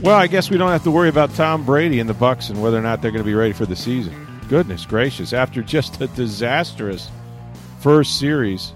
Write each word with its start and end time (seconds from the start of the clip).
Well, 0.00 0.16
I 0.16 0.28
guess 0.28 0.48
we 0.48 0.56
don't 0.58 0.70
have 0.70 0.84
to 0.84 0.90
worry 0.90 1.08
about 1.08 1.34
Tom 1.34 1.64
Brady 1.64 1.98
and 1.98 2.08
the 2.08 2.14
Bucs 2.14 2.50
and 2.50 2.62
whether 2.62 2.78
or 2.78 2.82
not 2.82 3.02
they're 3.02 3.10
going 3.10 3.24
to 3.24 3.26
be 3.28 3.34
ready 3.34 3.52
for 3.52 3.66
the 3.66 3.74
season. 3.74 4.14
Goodness 4.48 4.86
gracious! 4.86 5.32
After 5.32 5.60
just 5.62 6.00
a 6.00 6.06
disastrous 6.08 7.10
first 7.80 8.18
series 8.18 8.72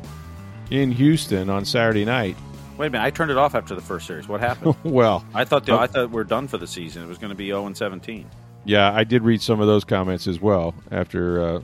in 0.71 0.91
Houston 0.91 1.49
on 1.49 1.65
Saturday 1.65 2.05
night, 2.05 2.37
Wait 2.79 2.87
a 2.89 2.91
minute, 2.91 3.05
I 3.05 3.11
turned 3.11 3.31
it 3.31 3.37
off 3.37 3.55
after 3.55 3.77
the 3.77 3.81
first 3.81 4.07
series. 4.07 4.27
What 4.27 4.41
happened? 4.41 4.75
well, 4.85 5.25
I 5.35 5.45
thought 5.45 5.67
the, 5.67 5.75
I 5.75 5.87
thought 5.87 6.11
we're 6.11 6.25
done 6.25 6.49
for 6.49 6.59
the 6.59 6.67
season. 6.67 7.05
It 7.05 7.07
was 7.07 7.19
going 7.19 7.31
to 7.31 7.37
be 7.37 7.47
0 7.47 7.67
and 7.67 7.77
17. 7.77 8.29
Yeah, 8.65 8.93
I 8.93 9.05
did 9.05 9.23
read 9.23 9.41
some 9.41 9.61
of 9.61 9.69
those 9.69 9.85
comments 9.85 10.27
as 10.27 10.41
well 10.41 10.75
after 10.91 11.41
uh, 11.41 11.63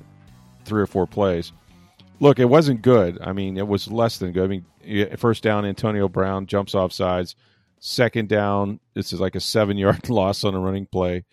three 0.65 0.81
or 0.81 0.87
four 0.87 1.07
plays. 1.07 1.53
Look, 2.21 2.39
it 2.39 2.45
wasn't 2.45 2.83
good. 2.83 3.19
I 3.21 3.33
mean, 3.33 3.57
it 3.57 3.67
was 3.67 3.91
less 3.91 4.19
than 4.19 4.33
good. 4.33 4.45
I 4.45 4.47
mean, 4.47 5.17
first 5.17 5.43
down, 5.43 5.65
Antonio 5.65 6.09
Brown 6.09 6.47
jumps 6.47 6.75
off 6.75 6.93
sides. 6.93 7.35
Second 7.81 8.29
down, 8.29 8.81
this 8.95 9.13
is 9.13 9.21
like 9.21 9.35
a 9.35 9.41
seven 9.41 9.77
yard 9.77 10.09
loss 10.11 10.45
on 10.45 10.55
a 10.55 10.61
running 10.61 10.87
play. 10.87 11.25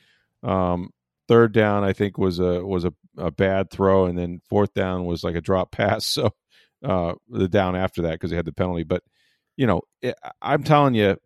Um, 0.43 0.91
third 1.27 1.53
down, 1.53 1.83
I 1.83 1.93
think 1.93 2.17
was 2.17 2.39
a 2.39 2.65
was 2.65 2.85
a, 2.85 2.93
a 3.17 3.31
bad 3.31 3.71
throw, 3.71 4.05
and 4.05 4.17
then 4.17 4.41
fourth 4.49 4.73
down 4.73 5.05
was 5.05 5.23
like 5.23 5.35
a 5.35 5.41
drop 5.41 5.71
pass. 5.71 6.05
So 6.05 6.31
uh, 6.83 7.13
the 7.29 7.47
down 7.47 7.75
after 7.75 8.03
that 8.03 8.13
because 8.13 8.29
they 8.29 8.35
had 8.35 8.45
the 8.45 8.51
penalty. 8.53 8.83
But 8.83 9.03
you 9.57 9.67
know, 9.67 9.81
I'm 10.41 10.63
telling 10.63 10.95
you, 10.95 11.17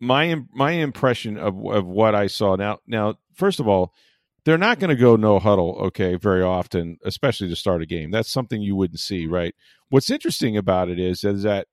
my 0.00 0.36
my 0.52 0.72
impression 0.72 1.38
of 1.38 1.64
of 1.66 1.86
what 1.86 2.14
I 2.14 2.26
saw 2.26 2.56
now 2.56 2.78
now 2.86 3.14
first 3.34 3.60
of 3.60 3.68
all, 3.68 3.94
they're 4.44 4.58
not 4.58 4.78
going 4.78 4.90
to 4.90 4.96
go 4.96 5.16
no 5.16 5.38
huddle 5.38 5.76
okay 5.86 6.16
very 6.16 6.42
often, 6.42 6.98
especially 7.04 7.48
to 7.48 7.56
start 7.56 7.82
a 7.82 7.86
game. 7.86 8.10
That's 8.10 8.30
something 8.30 8.60
you 8.60 8.76
wouldn't 8.76 9.00
see, 9.00 9.26
right? 9.26 9.54
What's 9.88 10.10
interesting 10.10 10.56
about 10.56 10.88
it 10.88 10.98
is 10.98 11.24
is 11.24 11.42
that 11.42 11.66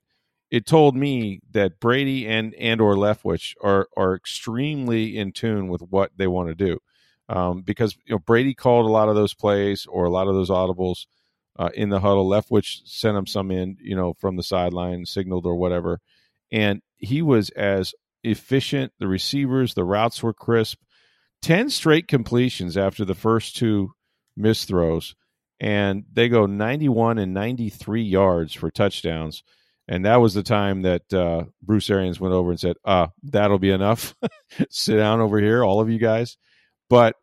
it 0.55 0.65
told 0.65 0.95
me 0.95 1.41
that 1.51 1.81
Brady 1.81 2.25
and 2.29 2.53
and 2.53 2.79
or 2.79 2.95
Leftwich 2.95 3.55
are 3.61 3.89
are 3.97 4.15
extremely 4.15 5.17
in 5.17 5.33
tune 5.33 5.67
with 5.67 5.81
what 5.81 6.11
they 6.15 6.27
want 6.27 6.47
to 6.47 6.55
do. 6.55 6.79
Um, 7.27 7.61
because 7.61 7.97
you 8.05 8.15
know 8.15 8.19
Brady 8.19 8.53
called 8.53 8.85
a 8.85 8.91
lot 8.91 9.09
of 9.09 9.15
those 9.15 9.33
plays 9.33 9.85
or 9.85 10.05
a 10.05 10.09
lot 10.09 10.29
of 10.29 10.33
those 10.33 10.49
audibles 10.49 11.07
uh, 11.59 11.71
in 11.73 11.89
the 11.89 11.99
huddle. 11.99 12.29
Leftwich 12.29 12.79
sent 12.85 13.17
him 13.17 13.27
some 13.27 13.51
in, 13.51 13.75
you 13.81 13.97
know, 13.97 14.13
from 14.13 14.37
the 14.37 14.43
sideline, 14.43 15.05
signaled 15.05 15.45
or 15.45 15.57
whatever, 15.57 15.99
and 16.53 16.81
he 16.95 17.21
was 17.21 17.49
as 17.49 17.93
efficient. 18.23 18.93
The 18.97 19.09
receivers, 19.09 19.73
the 19.73 19.83
routes 19.83 20.23
were 20.23 20.33
crisp. 20.33 20.77
10 21.41 21.69
straight 21.69 22.07
completions 22.07 22.77
after 22.77 23.03
the 23.03 23.13
first 23.13 23.57
two 23.57 23.91
missed 24.37 24.69
throws, 24.69 25.15
and 25.59 26.05
they 26.13 26.29
go 26.29 26.45
91 26.45 27.17
and 27.17 27.33
93 27.33 28.03
yards 28.03 28.53
for 28.53 28.71
touchdowns. 28.71 29.43
And 29.87 30.05
that 30.05 30.17
was 30.17 30.33
the 30.33 30.43
time 30.43 30.81
that 30.81 31.13
uh, 31.13 31.43
Bruce 31.61 31.89
Arians 31.89 32.19
went 32.19 32.33
over 32.33 32.49
and 32.49 32.59
said, 32.59 32.75
uh, 32.83 33.07
that'll 33.23 33.59
be 33.59 33.69
enough. 33.69 34.15
Sit 34.69 34.97
down 34.97 35.21
over 35.21 35.39
here, 35.39 35.63
all 35.63 35.79
of 35.79 35.89
you 35.89 35.99
guys. 35.99 36.37
But 36.89 37.15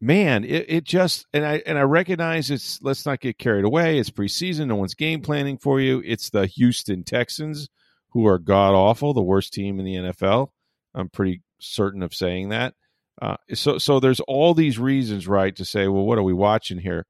man, 0.00 0.44
it, 0.44 0.66
it 0.68 0.84
just 0.84 1.26
and 1.32 1.46
I 1.46 1.62
and 1.66 1.78
I 1.78 1.82
recognize 1.82 2.50
it's 2.50 2.80
let's 2.82 3.06
not 3.06 3.20
get 3.20 3.38
carried 3.38 3.64
away. 3.64 3.98
It's 3.98 4.10
preseason, 4.10 4.66
no 4.66 4.76
one's 4.76 4.94
game 4.94 5.22
planning 5.22 5.56
for 5.56 5.80
you. 5.80 6.02
It's 6.04 6.30
the 6.30 6.46
Houston 6.46 7.04
Texans 7.04 7.68
who 8.10 8.26
are 8.26 8.38
god 8.38 8.74
awful, 8.74 9.14
the 9.14 9.22
worst 9.22 9.52
team 9.52 9.78
in 9.78 9.84
the 9.84 9.94
NFL. 9.94 10.48
I'm 10.94 11.08
pretty 11.08 11.42
certain 11.58 12.02
of 12.02 12.14
saying 12.14 12.50
that. 12.50 12.74
Uh, 13.20 13.36
so 13.54 13.78
so 13.78 13.98
there's 13.98 14.20
all 14.20 14.54
these 14.54 14.78
reasons, 14.78 15.26
right, 15.26 15.54
to 15.56 15.64
say, 15.64 15.88
well, 15.88 16.04
what 16.04 16.18
are 16.18 16.22
we 16.22 16.34
watching 16.34 16.78
here? 16.78 17.06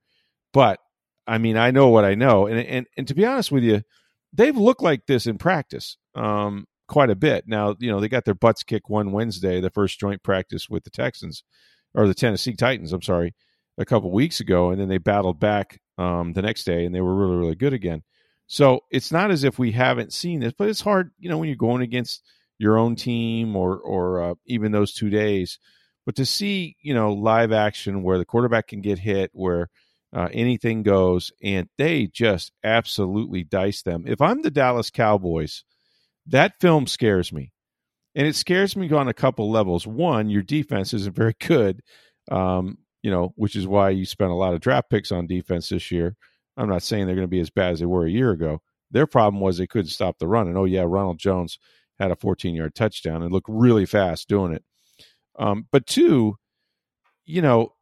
But 0.53 0.79
I 1.27 1.39
mean, 1.39 1.57
I 1.57 1.71
know 1.73 1.89
what 1.89 2.05
I 2.05 2.15
know, 2.15 2.47
and 2.47 2.61
and 2.61 2.87
and 2.97 3.09
to 3.09 3.15
be 3.15 3.25
honest 3.25 3.51
with 3.51 3.65
you, 3.65 3.83
they've 4.35 4.57
looked 4.57 4.83
like 4.83 5.07
this 5.07 5.27
in 5.27 5.39
practice 5.39 5.97
um, 6.15 6.67
quite 6.89 7.11
a 7.11 7.17
bit. 7.17 7.45
Now, 7.47 7.77
you 7.79 7.91
know, 7.91 8.01
they 8.01 8.09
got 8.09 8.25
their 8.25 8.35
butts 8.35 8.63
kicked 8.63 8.91
one 8.91 9.13
Wednesday, 9.13 9.61
the 9.61 9.71
first 9.71 9.99
joint 9.99 10.23
practice 10.23 10.69
with 10.69 10.85
the 10.85 10.91
Texans 10.91 11.45
or 11.95 12.07
the 12.07 12.15
Tennessee 12.15 12.55
Titans. 12.55 12.93
I'm 12.93 13.03
sorry, 13.03 13.35
a 13.79 13.85
couple 13.85 14.11
weeks 14.11 14.41
ago, 14.41 14.71
and 14.71 14.81
then 14.81 14.89
they 14.89 14.99
battled 14.99 15.41
back 15.41 15.81
um, 15.99 16.33
the 16.33 16.43
next 16.43 16.65
day, 16.65 16.85
and 16.85 16.95
they 16.95 17.01
were 17.01 17.15
really 17.15 17.37
really 17.37 17.57
good 17.57 17.73
again. 17.73 18.03
So 18.47 18.81
it's 18.91 19.11
not 19.11 19.31
as 19.31 19.45
if 19.45 19.59
we 19.59 19.73
haven't 19.73 20.13
seen 20.13 20.41
this, 20.41 20.53
but 20.57 20.69
it's 20.69 20.83
hard, 20.83 21.11
you 21.19 21.31
know, 21.31 21.39
when 21.39 21.49
you're 21.49 21.57
going 21.57 21.81
against 21.81 22.23
your 22.59 22.77
own 22.77 22.97
team 22.97 23.57
or 23.57 23.79
or 23.79 24.23
uh, 24.23 24.35
even 24.47 24.73
those 24.73 24.93
two 24.93 25.11
days 25.11 25.59
but 26.07 26.17
to 26.17 26.27
see, 26.27 26.77
you 26.83 26.95
know, 26.95 27.13
live 27.13 27.53
action 27.53 28.03
where 28.03 28.19
the 28.19 28.25
quarterback 28.25 28.69
can 28.69 28.81
get 28.81 28.99
hit, 28.99 29.31
where 29.33 29.71
uh, 30.15 30.29
anything 30.33 30.83
goes, 30.83 31.33
and 31.43 31.69
they 31.77 32.07
just 32.07 32.53
absolutely 32.63 33.43
dice 33.43 33.83
them. 33.83 34.05
If 34.07 34.21
I'm 34.21 34.43
the 34.43 34.51
Dallas 34.51 34.91
Cowboys, 34.91 35.65
that 36.27 36.61
film 36.61 36.87
scares 36.87 37.33
me. 37.33 37.51
And 38.15 38.27
it 38.27 38.37
scares 38.37 38.77
me 38.77 38.91
on 38.93 39.09
a 39.09 39.15
couple 39.15 39.51
levels. 39.51 39.89
One, 39.89 40.31
your 40.31 40.43
defense 40.43 40.95
isn't 40.95 41.17
very 41.17 41.35
good, 41.41 41.83
um, 42.31 42.79
you 43.03 43.11
know, 43.11 43.33
which 43.35 43.57
is 43.57 43.67
why 43.67 43.91
you 43.91 44.07
spent 44.07 44.31
a 44.31 44.37
lot 44.37 44.55
of 44.55 44.61
draft 44.61 44.89
picks 44.89 45.11
on 45.11 45.27
defense 45.27 45.69
this 45.69 45.91
year. 45.91 46.17
I'm 46.57 46.69
not 46.69 46.85
saying 46.85 47.07
they're 47.07 47.17
going 47.17 47.27
to 47.27 47.29
be 47.29 47.41
as 47.41 47.51
bad 47.51 47.73
as 47.73 47.81
they 47.81 47.87
were 47.87 48.07
a 48.07 48.11
year 48.11 48.31
ago. 48.31 48.63
Their 48.93 49.09
problem 49.09 49.41
was 49.41 49.59
they 49.59 49.67
couldn't 49.67 49.89
stop 49.89 50.19
the 50.21 50.29
run. 50.29 50.47
And 50.47 50.57
oh, 50.57 50.65
yeah, 50.65 50.85
Ronald 50.87 51.19
Jones 51.19 51.59
had 51.99 52.13
a 52.13 52.17
14 52.17 52.55
yard 52.55 52.77
touchdown 52.77 53.23
and 53.23 53.33
looked 53.33 53.49
really 53.49 53.85
fast 53.87 54.29
doing 54.29 54.53
it. 54.53 54.65
Um, 55.37 55.67
but 55.73 55.89
two, 55.89 56.37
you 57.25 57.43
know, 57.43 57.73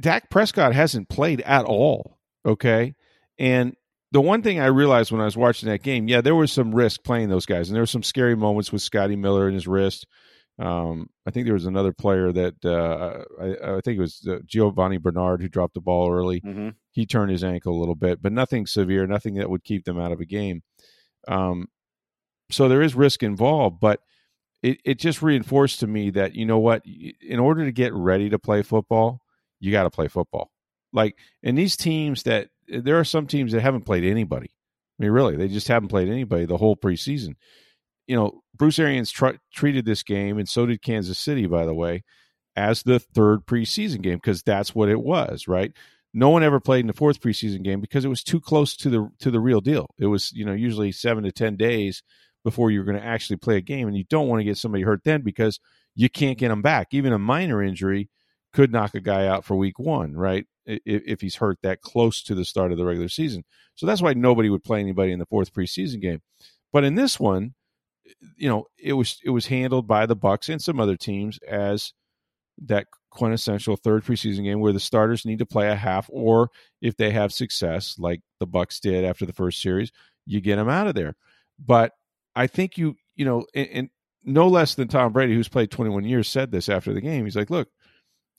Dak 0.00 0.30
Prescott 0.30 0.74
hasn't 0.74 1.08
played 1.08 1.40
at 1.42 1.64
all. 1.64 2.18
Okay. 2.46 2.94
And 3.38 3.76
the 4.12 4.20
one 4.20 4.42
thing 4.42 4.60
I 4.60 4.66
realized 4.66 5.10
when 5.10 5.20
I 5.20 5.24
was 5.24 5.36
watching 5.36 5.68
that 5.68 5.82
game, 5.82 6.08
yeah, 6.08 6.20
there 6.20 6.34
was 6.34 6.52
some 6.52 6.74
risk 6.74 7.02
playing 7.02 7.28
those 7.28 7.46
guys, 7.46 7.68
and 7.68 7.74
there 7.74 7.82
were 7.82 7.86
some 7.86 8.02
scary 8.02 8.36
moments 8.36 8.72
with 8.72 8.82
Scotty 8.82 9.16
Miller 9.16 9.46
and 9.46 9.54
his 9.54 9.66
wrist. 9.66 10.06
Um, 10.58 11.08
I 11.26 11.32
think 11.32 11.46
there 11.46 11.54
was 11.54 11.66
another 11.66 11.92
player 11.92 12.30
that 12.30 12.64
uh, 12.64 13.24
I, 13.42 13.76
I, 13.76 13.80
think 13.80 13.98
it 13.98 14.00
was 14.00 14.24
uh, 14.28 14.38
Giovani 14.46 14.98
Bernard 14.98 15.42
who 15.42 15.48
dropped 15.48 15.74
the 15.74 15.80
ball 15.80 16.12
early. 16.12 16.40
Mm-hmm. 16.42 16.68
He 16.92 17.06
turned 17.06 17.32
his 17.32 17.42
ankle 17.42 17.76
a 17.76 17.80
little 17.80 17.96
bit, 17.96 18.22
but 18.22 18.32
nothing 18.32 18.66
severe, 18.66 19.04
nothing 19.08 19.34
that 19.34 19.50
would 19.50 19.64
keep 19.64 19.84
them 19.84 19.98
out 19.98 20.12
of 20.12 20.20
a 20.20 20.24
game. 20.24 20.62
Um, 21.26 21.66
so 22.52 22.68
there 22.68 22.82
is 22.82 22.94
risk 22.94 23.24
involved, 23.24 23.80
but 23.80 23.98
it, 24.62 24.78
it 24.84 25.00
just 25.00 25.22
reinforced 25.22 25.80
to 25.80 25.88
me 25.88 26.10
that 26.10 26.36
you 26.36 26.46
know 26.46 26.58
what 26.58 26.82
in 26.86 27.40
order 27.40 27.64
to 27.64 27.72
get 27.72 27.92
ready 27.92 28.30
to 28.30 28.38
play 28.38 28.62
football 28.62 29.23
you 29.64 29.72
got 29.72 29.84
to 29.84 29.90
play 29.90 30.08
football 30.08 30.50
like 30.92 31.16
in 31.42 31.54
these 31.54 31.76
teams 31.76 32.22
that 32.24 32.48
eh, 32.70 32.80
there 32.82 32.98
are 32.98 33.04
some 33.04 33.26
teams 33.26 33.52
that 33.52 33.60
haven't 33.60 33.86
played 33.86 34.04
anybody 34.04 34.48
i 34.98 35.02
mean 35.02 35.10
really 35.10 35.36
they 35.36 35.48
just 35.48 35.68
haven't 35.68 35.88
played 35.88 36.08
anybody 36.08 36.44
the 36.44 36.56
whole 36.56 36.76
preseason 36.76 37.34
you 38.06 38.16
know 38.16 38.42
bruce 38.56 38.78
arians 38.78 39.10
tr- 39.10 39.40
treated 39.52 39.84
this 39.84 40.02
game 40.02 40.38
and 40.38 40.48
so 40.48 40.66
did 40.66 40.82
kansas 40.82 41.18
city 41.18 41.46
by 41.46 41.64
the 41.64 41.74
way 41.74 42.02
as 42.56 42.82
the 42.82 42.98
third 42.98 43.46
preseason 43.46 44.00
game 44.00 44.16
because 44.16 44.42
that's 44.42 44.74
what 44.74 44.88
it 44.88 45.00
was 45.00 45.48
right 45.48 45.72
no 46.16 46.28
one 46.28 46.44
ever 46.44 46.60
played 46.60 46.80
in 46.80 46.86
the 46.86 46.92
fourth 46.92 47.20
preseason 47.20 47.64
game 47.64 47.80
because 47.80 48.04
it 48.04 48.08
was 48.08 48.22
too 48.22 48.40
close 48.40 48.76
to 48.76 48.88
the 48.88 49.10
to 49.18 49.30
the 49.30 49.40
real 49.40 49.60
deal 49.60 49.86
it 49.98 50.06
was 50.06 50.32
you 50.32 50.44
know 50.44 50.52
usually 50.52 50.92
seven 50.92 51.24
to 51.24 51.32
ten 51.32 51.56
days 51.56 52.02
before 52.44 52.70
you're 52.70 52.84
going 52.84 52.98
to 52.98 53.04
actually 53.04 53.36
play 53.36 53.56
a 53.56 53.62
game. 53.62 53.88
And 53.88 53.96
you 53.96 54.04
don't 54.04 54.28
want 54.28 54.40
to 54.40 54.44
get 54.44 54.58
somebody 54.58 54.84
hurt 54.84 55.02
then 55.02 55.22
because 55.22 55.58
you 55.96 56.08
can't 56.08 56.38
get 56.38 56.48
them 56.48 56.62
back. 56.62 56.88
Even 56.92 57.12
a 57.12 57.18
minor 57.18 57.62
injury 57.62 58.10
could 58.54 58.72
knock 58.72 58.94
a 58.94 59.00
guy 59.00 59.26
out 59.26 59.44
for 59.44 59.56
week 59.56 59.78
one, 59.78 60.14
right? 60.14 60.46
If, 60.64 60.80
if 60.86 61.20
he's 61.20 61.36
hurt 61.36 61.58
that 61.62 61.82
close 61.82 62.22
to 62.22 62.34
the 62.34 62.44
start 62.44 62.72
of 62.72 62.78
the 62.78 62.86
regular 62.86 63.10
season. 63.10 63.44
So 63.74 63.84
that's 63.84 64.00
why 64.00 64.14
nobody 64.14 64.48
would 64.48 64.64
play 64.64 64.80
anybody 64.80 65.12
in 65.12 65.18
the 65.18 65.26
fourth 65.26 65.52
preseason 65.52 66.00
game. 66.00 66.22
But 66.72 66.84
in 66.84 66.94
this 66.94 67.20
one, 67.20 67.54
you 68.36 68.48
know, 68.48 68.64
it 68.78 68.94
was 68.94 69.18
it 69.24 69.30
was 69.30 69.46
handled 69.46 69.86
by 69.86 70.06
the 70.06 70.16
Bucs 70.16 70.48
and 70.48 70.62
some 70.62 70.80
other 70.80 70.96
teams 70.96 71.38
as 71.46 71.92
that 72.66 72.86
quintessential 73.10 73.76
third 73.76 74.04
preseason 74.04 74.44
game 74.44 74.60
where 74.60 74.72
the 74.72 74.80
starters 74.80 75.24
need 75.24 75.40
to 75.40 75.46
play 75.46 75.68
a 75.68 75.74
half, 75.74 76.08
or 76.10 76.48
if 76.80 76.96
they 76.96 77.10
have 77.10 77.32
success, 77.32 77.96
like 77.98 78.20
the 78.40 78.46
Bucs 78.46 78.80
did 78.80 79.04
after 79.04 79.26
the 79.26 79.32
first 79.32 79.60
series, 79.60 79.92
you 80.26 80.40
get 80.40 80.56
them 80.56 80.68
out 80.68 80.86
of 80.86 80.94
there. 80.94 81.14
But 81.58 81.92
I 82.34 82.46
think 82.46 82.78
you, 82.78 82.94
you 83.16 83.24
know, 83.24 83.44
and, 83.54 83.68
and 83.72 83.90
no 84.24 84.48
less 84.48 84.74
than 84.74 84.88
Tom 84.88 85.12
Brady, 85.12 85.34
who's 85.34 85.48
played 85.48 85.70
21 85.70 86.04
years, 86.04 86.28
said 86.28 86.50
this 86.50 86.68
after 86.68 86.92
the 86.92 87.00
game. 87.00 87.24
He's 87.24 87.36
like, 87.36 87.50
look, 87.50 87.68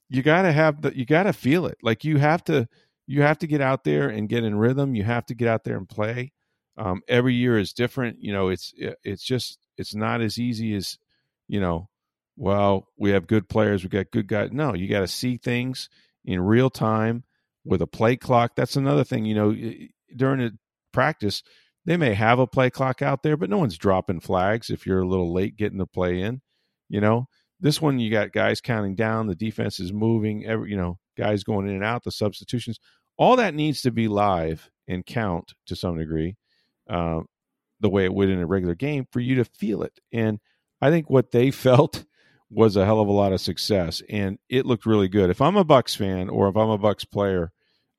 you 0.08 0.22
got 0.22 0.42
to 0.42 0.52
have 0.52 0.82
the, 0.82 0.96
you 0.96 1.04
got 1.04 1.24
to 1.24 1.32
feel 1.32 1.66
it. 1.66 1.78
Like 1.82 2.04
you 2.04 2.18
have 2.18 2.44
to, 2.44 2.68
you 3.06 3.22
have 3.22 3.38
to 3.38 3.46
get 3.46 3.60
out 3.60 3.84
there 3.84 4.08
and 4.08 4.28
get 4.28 4.44
in 4.44 4.56
rhythm. 4.56 4.94
You 4.94 5.04
have 5.04 5.26
to 5.26 5.34
get 5.34 5.48
out 5.48 5.64
there 5.64 5.76
and 5.76 5.88
play. 5.88 6.32
Um, 6.76 7.02
every 7.08 7.34
year 7.34 7.58
is 7.58 7.72
different. 7.72 8.18
You 8.20 8.32
know, 8.32 8.48
it's 8.48 8.74
it's 8.76 9.24
just 9.24 9.58
it's 9.78 9.94
not 9.94 10.20
as 10.20 10.38
easy 10.38 10.74
as 10.74 10.98
you 11.48 11.60
know. 11.60 11.88
Well, 12.36 12.88
we 12.98 13.10
have 13.10 13.26
good 13.26 13.48
players, 13.48 13.82
we 13.82 13.88
got 13.88 14.10
good 14.10 14.26
guys. 14.26 14.50
No, 14.52 14.74
you 14.74 14.88
got 14.88 15.00
to 15.00 15.08
see 15.08 15.38
things 15.38 15.88
in 16.24 16.40
real 16.40 16.68
time 16.68 17.24
with 17.64 17.80
a 17.80 17.86
play 17.86 18.16
clock. 18.16 18.56
That's 18.56 18.76
another 18.76 19.04
thing. 19.04 19.24
You 19.24 19.34
know, 19.34 19.56
during 20.14 20.42
a 20.42 20.50
practice, 20.92 21.42
they 21.86 21.96
may 21.96 22.12
have 22.12 22.38
a 22.38 22.46
play 22.46 22.68
clock 22.68 23.00
out 23.00 23.22
there, 23.22 23.38
but 23.38 23.48
no 23.48 23.58
one's 23.58 23.78
dropping 23.78 24.20
flags 24.20 24.68
if 24.68 24.86
you're 24.86 25.00
a 25.00 25.08
little 25.08 25.32
late 25.32 25.56
getting 25.56 25.78
the 25.78 25.86
play 25.86 26.20
in. 26.20 26.42
You 26.90 27.00
know, 27.00 27.28
this 27.60 27.80
one 27.80 27.98
you 27.98 28.10
got 28.10 28.32
guys 28.32 28.60
counting 28.60 28.94
down, 28.94 29.26
the 29.26 29.34
defense 29.34 29.80
is 29.80 29.92
moving, 29.92 30.44
every 30.46 30.70
you 30.70 30.76
know, 30.76 30.98
guys 31.16 31.44
going 31.44 31.68
in 31.68 31.74
and 31.74 31.84
out, 31.84 32.04
the 32.04 32.10
substitutions. 32.10 32.78
All 33.16 33.36
that 33.36 33.54
needs 33.54 33.82
to 33.82 33.90
be 33.90 34.08
live 34.08 34.70
and 34.86 35.04
count 35.04 35.54
to 35.66 35.76
some 35.76 35.96
degree, 35.96 36.36
uh, 36.88 37.20
the 37.80 37.88
way 37.88 38.04
it 38.04 38.12
would 38.12 38.28
in 38.28 38.40
a 38.40 38.46
regular 38.46 38.74
game 38.74 39.06
for 39.10 39.20
you 39.20 39.36
to 39.36 39.44
feel 39.44 39.82
it. 39.82 39.98
And 40.12 40.38
I 40.80 40.90
think 40.90 41.08
what 41.08 41.30
they 41.30 41.50
felt 41.50 42.04
was 42.50 42.76
a 42.76 42.84
hell 42.84 43.00
of 43.00 43.08
a 43.08 43.12
lot 43.12 43.32
of 43.32 43.40
success, 43.40 44.02
and 44.08 44.38
it 44.48 44.66
looked 44.66 44.86
really 44.86 45.08
good. 45.08 45.30
If 45.30 45.40
I'm 45.40 45.56
a 45.56 45.64
Bucs 45.64 45.96
fan 45.96 46.28
or 46.28 46.48
if 46.48 46.56
I'm 46.56 46.70
a 46.70 46.78
Bucs 46.78 47.10
player, 47.10 47.52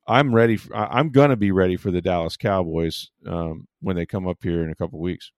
I'm 0.07 0.33
ready. 0.33 0.55
For, 0.55 0.73
I'm 0.73 1.09
going 1.09 1.31
to 1.31 1.35
be 1.35 1.51
ready 1.51 1.75
for 1.75 1.91
the 1.91 2.01
Dallas 2.01 2.37
Cowboys 2.37 3.09
um, 3.25 3.67
when 3.81 3.97
they 3.97 4.05
come 4.05 4.25
up 4.25 4.37
here 4.41 4.63
in 4.63 4.71
a 4.71 4.75
couple 4.75 4.99
weeks. 4.99 5.31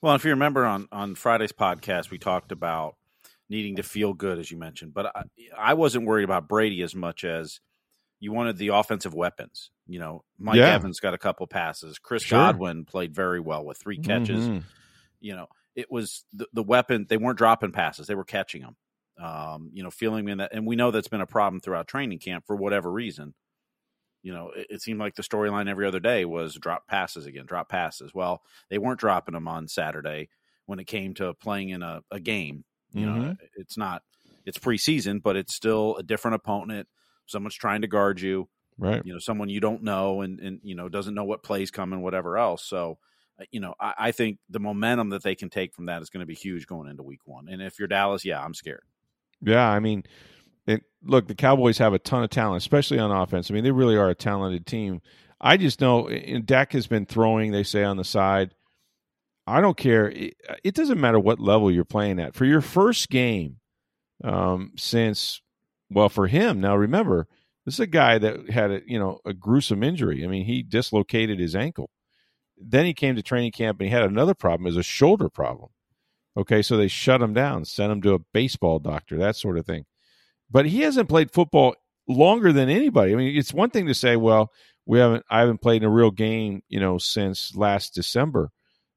Well, 0.00 0.14
if 0.14 0.24
you 0.24 0.30
remember 0.30 0.64
on 0.64 0.88
on 0.90 1.14
Friday's 1.14 1.52
podcast, 1.52 2.10
we 2.10 2.18
talked 2.18 2.52
about 2.52 2.96
needing 3.48 3.76
to 3.76 3.82
feel 3.82 4.12
good, 4.12 4.38
as 4.38 4.50
you 4.50 4.56
mentioned. 4.56 4.94
But 4.94 5.06
I, 5.14 5.22
I 5.56 5.74
wasn't 5.74 6.06
worried 6.06 6.24
about 6.24 6.48
Brady 6.48 6.82
as 6.82 6.94
much 6.94 7.24
as 7.24 7.60
you 8.20 8.32
wanted 8.32 8.56
the 8.56 8.68
offensive 8.68 9.14
weapons. 9.14 9.70
You 9.86 9.98
know, 9.98 10.24
Mike 10.38 10.56
yeah. 10.56 10.74
Evans 10.74 11.00
got 11.00 11.12
a 11.12 11.18
couple 11.18 11.46
passes. 11.46 11.98
Chris 11.98 12.22
sure. 12.22 12.38
Godwin 12.38 12.84
played 12.84 13.14
very 13.14 13.40
well 13.40 13.64
with 13.64 13.78
three 13.78 13.98
catches. 13.98 14.46
Mm-hmm. 14.46 14.58
You 15.20 15.36
know, 15.36 15.46
it 15.74 15.90
was 15.90 16.24
the, 16.32 16.46
the, 16.52 16.62
weapon. 16.62 17.06
They 17.08 17.16
weren't 17.16 17.38
dropping 17.38 17.72
passes; 17.72 18.06
they 18.06 18.14
were 18.14 18.24
catching 18.24 18.62
them. 18.62 18.76
Um, 19.20 19.70
you 19.72 19.82
know, 19.82 19.90
feeling 19.90 20.28
in 20.28 20.38
that, 20.38 20.52
and 20.54 20.66
we 20.66 20.76
know 20.76 20.90
that's 20.90 21.08
been 21.08 21.20
a 21.20 21.26
problem 21.26 21.60
throughout 21.60 21.88
training 21.88 22.20
camp 22.20 22.44
for 22.46 22.56
whatever 22.56 22.90
reason. 22.90 23.34
You 24.22 24.32
know, 24.32 24.50
it, 24.54 24.68
it 24.70 24.82
seemed 24.82 25.00
like 25.00 25.16
the 25.16 25.22
storyline 25.22 25.68
every 25.68 25.86
other 25.86 26.00
day 26.00 26.24
was 26.24 26.54
drop 26.54 26.86
passes 26.86 27.26
again, 27.26 27.46
drop 27.46 27.68
passes. 27.68 28.14
Well, 28.14 28.42
they 28.70 28.78
weren't 28.78 29.00
dropping 29.00 29.34
them 29.34 29.48
on 29.48 29.66
Saturday 29.66 30.28
when 30.66 30.78
it 30.78 30.86
came 30.86 31.14
to 31.14 31.34
playing 31.34 31.70
in 31.70 31.82
a, 31.82 32.02
a 32.10 32.20
game. 32.20 32.64
You 32.92 33.06
mm-hmm. 33.06 33.22
know, 33.22 33.36
it's 33.56 33.76
not 33.76 34.02
it's 34.44 34.58
preseason, 34.58 35.22
but 35.22 35.36
it's 35.36 35.54
still 35.54 35.96
a 35.96 36.02
different 36.02 36.36
opponent. 36.36 36.88
Someone's 37.26 37.54
trying 37.54 37.82
to 37.82 37.86
guard 37.86 38.20
you, 38.20 38.48
right? 38.78 39.04
You 39.04 39.12
know, 39.12 39.18
someone 39.18 39.48
you 39.48 39.60
don't 39.60 39.82
know, 39.82 40.20
and 40.20 40.40
and 40.40 40.60
you 40.62 40.74
know 40.74 40.88
doesn't 40.88 41.14
know 41.14 41.24
what 41.24 41.42
plays 41.42 41.70
coming, 41.70 42.02
whatever 42.02 42.36
else. 42.36 42.64
So, 42.66 42.98
uh, 43.40 43.44
you 43.50 43.60
know, 43.60 43.74
I, 43.80 43.94
I 43.98 44.12
think 44.12 44.38
the 44.50 44.60
momentum 44.60 45.10
that 45.10 45.22
they 45.22 45.34
can 45.34 45.50
take 45.50 45.74
from 45.74 45.86
that 45.86 46.02
is 46.02 46.10
going 46.10 46.20
to 46.20 46.26
be 46.26 46.34
huge 46.34 46.66
going 46.66 46.88
into 46.88 47.02
Week 47.02 47.20
One. 47.24 47.48
And 47.48 47.62
if 47.62 47.78
you're 47.78 47.88
Dallas, 47.88 48.24
yeah, 48.24 48.42
I'm 48.42 48.54
scared. 48.54 48.82
Yeah, 49.40 49.68
I 49.68 49.80
mean, 49.80 50.04
it, 50.66 50.82
look, 51.02 51.28
the 51.28 51.34
Cowboys 51.34 51.78
have 51.78 51.94
a 51.94 51.98
ton 51.98 52.22
of 52.22 52.30
talent, 52.30 52.62
especially 52.62 52.98
on 52.98 53.10
offense. 53.10 53.50
I 53.50 53.54
mean, 53.54 53.64
they 53.64 53.72
really 53.72 53.96
are 53.96 54.10
a 54.10 54.14
talented 54.14 54.66
team. 54.66 55.00
I 55.40 55.56
just 55.56 55.80
know 55.80 56.08
and 56.08 56.46
Dak 56.46 56.72
has 56.72 56.86
been 56.86 57.04
throwing. 57.04 57.50
They 57.50 57.64
say 57.64 57.82
on 57.82 57.96
the 57.96 58.04
side 58.04 58.54
I 59.46 59.60
don't 59.60 59.76
care. 59.76 60.08
It, 60.10 60.34
it, 60.62 60.74
doesn't 60.74 61.00
matter 61.00 61.18
what 61.18 61.40
level 61.40 61.70
you're 61.70 61.84
playing 61.84 62.20
at. 62.20 62.34
For 62.34 62.44
your 62.44 62.60
first 62.60 63.10
game, 63.10 63.56
um, 64.22 64.72
since 64.76 65.40
well, 65.90 66.08
for 66.08 66.26
him 66.28 66.60
now, 66.60 66.76
remember 66.76 67.26
this 67.64 67.74
is 67.74 67.80
a 67.80 67.86
guy 67.86 68.18
that 68.18 68.50
had 68.50 68.70
a 68.70 68.80
you 68.86 68.98
know 68.98 69.18
a 69.24 69.32
gruesome 69.32 69.82
injury. 69.82 70.24
I 70.24 70.28
mean, 70.28 70.44
he 70.44 70.62
dislocated 70.62 71.38
his 71.38 71.56
ankle. 71.56 71.90
Then 72.56 72.84
he 72.84 72.94
came 72.94 73.16
to 73.16 73.22
training 73.22 73.52
camp 73.52 73.80
and 73.80 73.88
he 73.88 73.94
had 73.94 74.04
another 74.04 74.34
problem, 74.34 74.68
is 74.68 74.76
a 74.76 74.82
shoulder 74.82 75.28
problem. 75.28 75.70
Okay, 76.36 76.62
so 76.62 76.76
they 76.76 76.88
shut 76.88 77.20
him 77.20 77.34
down, 77.34 77.64
sent 77.64 77.92
him 77.92 78.00
to 78.02 78.14
a 78.14 78.20
baseball 78.32 78.78
doctor, 78.78 79.18
that 79.18 79.36
sort 79.36 79.58
of 79.58 79.66
thing. 79.66 79.84
But 80.50 80.66
he 80.66 80.80
hasn't 80.80 81.08
played 81.08 81.30
football 81.30 81.74
longer 82.08 82.52
than 82.52 82.68
anybody. 82.68 83.12
I 83.12 83.16
mean, 83.16 83.36
it's 83.36 83.52
one 83.52 83.70
thing 83.70 83.86
to 83.86 83.94
say, 83.94 84.16
well, 84.16 84.50
we 84.86 84.98
haven't 84.98 85.24
I 85.28 85.40
haven't 85.40 85.60
played 85.60 85.82
in 85.82 85.88
a 85.88 85.92
real 85.92 86.10
game, 86.10 86.62
you 86.68 86.80
know, 86.80 86.98
since 86.98 87.54
last 87.56 87.94
December 87.94 88.50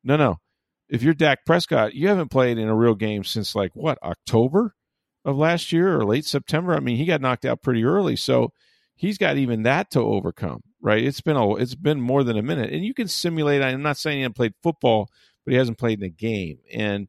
no, 0.06 0.16
no. 0.16 0.40
If 0.88 1.02
you're 1.02 1.16
Dak 1.16 1.46
Prescott, 1.46 1.96
you 1.96 2.08
haven't 2.08 2.30
played 2.30 2.60
in 2.60 2.70
a 2.70 2.76
real 2.76 2.94
game 2.94 3.24
since 3.24 3.56
like 3.56 3.76
what 3.76 3.98
October 4.04 4.76
of 5.26 5.36
last 5.36 5.74
year 5.74 5.98
or 5.98 6.06
late 6.06 6.26
September. 6.26 6.76
I 6.76 6.80
mean, 6.80 6.98
he 6.98 7.06
got 7.06 7.22
knocked 7.22 7.44
out 7.44 7.64
pretty 7.64 7.84
early, 7.84 8.16
so 8.16 8.54
he's 8.94 9.18
got 9.18 9.38
even 9.38 9.64
that 9.64 9.90
to 9.92 10.00
overcome. 10.00 10.62
Right? 10.80 11.04
It's 11.04 11.22
been 11.22 11.36
a 11.36 11.56
it's 11.56 11.74
been 11.74 12.00
more 12.00 12.24
than 12.24 12.38
a 12.38 12.44
minute, 12.44 12.72
and 12.72 12.86
you 12.86 12.94
can 12.94 13.08
simulate. 13.08 13.64
I'm 13.64 13.82
not 13.82 13.98
saying 13.98 14.18
he 14.18 14.22
hasn't 14.22 14.36
played 14.36 14.54
football, 14.62 15.10
but 15.44 15.52
he 15.52 15.58
hasn't 15.58 15.80
played 15.80 16.00
in 16.00 16.06
a 16.06 16.10
game, 16.10 16.60
and 16.72 17.08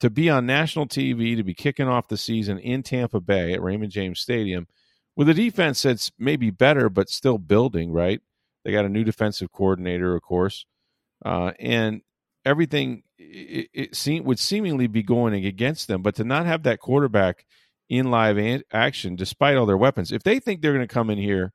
to 0.00 0.08
be 0.08 0.30
on 0.30 0.46
national 0.46 0.86
TV, 0.86 1.36
to 1.36 1.42
be 1.42 1.54
kicking 1.54 1.88
off 1.88 2.08
the 2.08 2.16
season 2.16 2.58
in 2.58 2.82
Tampa 2.82 3.20
Bay 3.20 3.52
at 3.52 3.62
Raymond 3.62 3.92
James 3.92 4.20
Stadium 4.20 4.66
with 5.16 5.28
a 5.28 5.34
defense 5.34 5.82
that's 5.82 6.10
maybe 6.18 6.50
better 6.50 6.88
but 6.88 7.10
still 7.10 7.36
building. 7.36 7.92
Right? 7.92 8.20
They 8.64 8.72
got 8.72 8.86
a 8.86 8.88
new 8.88 9.04
defensive 9.04 9.52
coordinator, 9.52 10.16
of 10.16 10.22
course, 10.22 10.64
uh, 11.22 11.52
and 11.60 12.00
everything 12.48 13.02
it, 13.18 13.68
it 13.74 13.96
seem, 13.96 14.24
would 14.24 14.38
seemingly 14.38 14.86
be 14.86 15.02
going 15.02 15.34
against 15.44 15.86
them. 15.86 16.02
But 16.02 16.14
to 16.16 16.24
not 16.24 16.46
have 16.46 16.62
that 16.62 16.80
quarterback 16.80 17.44
in 17.88 18.10
live 18.10 18.38
an- 18.38 18.62
action, 18.72 19.16
despite 19.16 19.56
all 19.56 19.66
their 19.66 19.76
weapons, 19.76 20.12
if 20.12 20.22
they 20.22 20.40
think 20.40 20.62
they're 20.62 20.72
going 20.72 20.86
to 20.86 20.92
come 20.92 21.10
in 21.10 21.18
here 21.18 21.52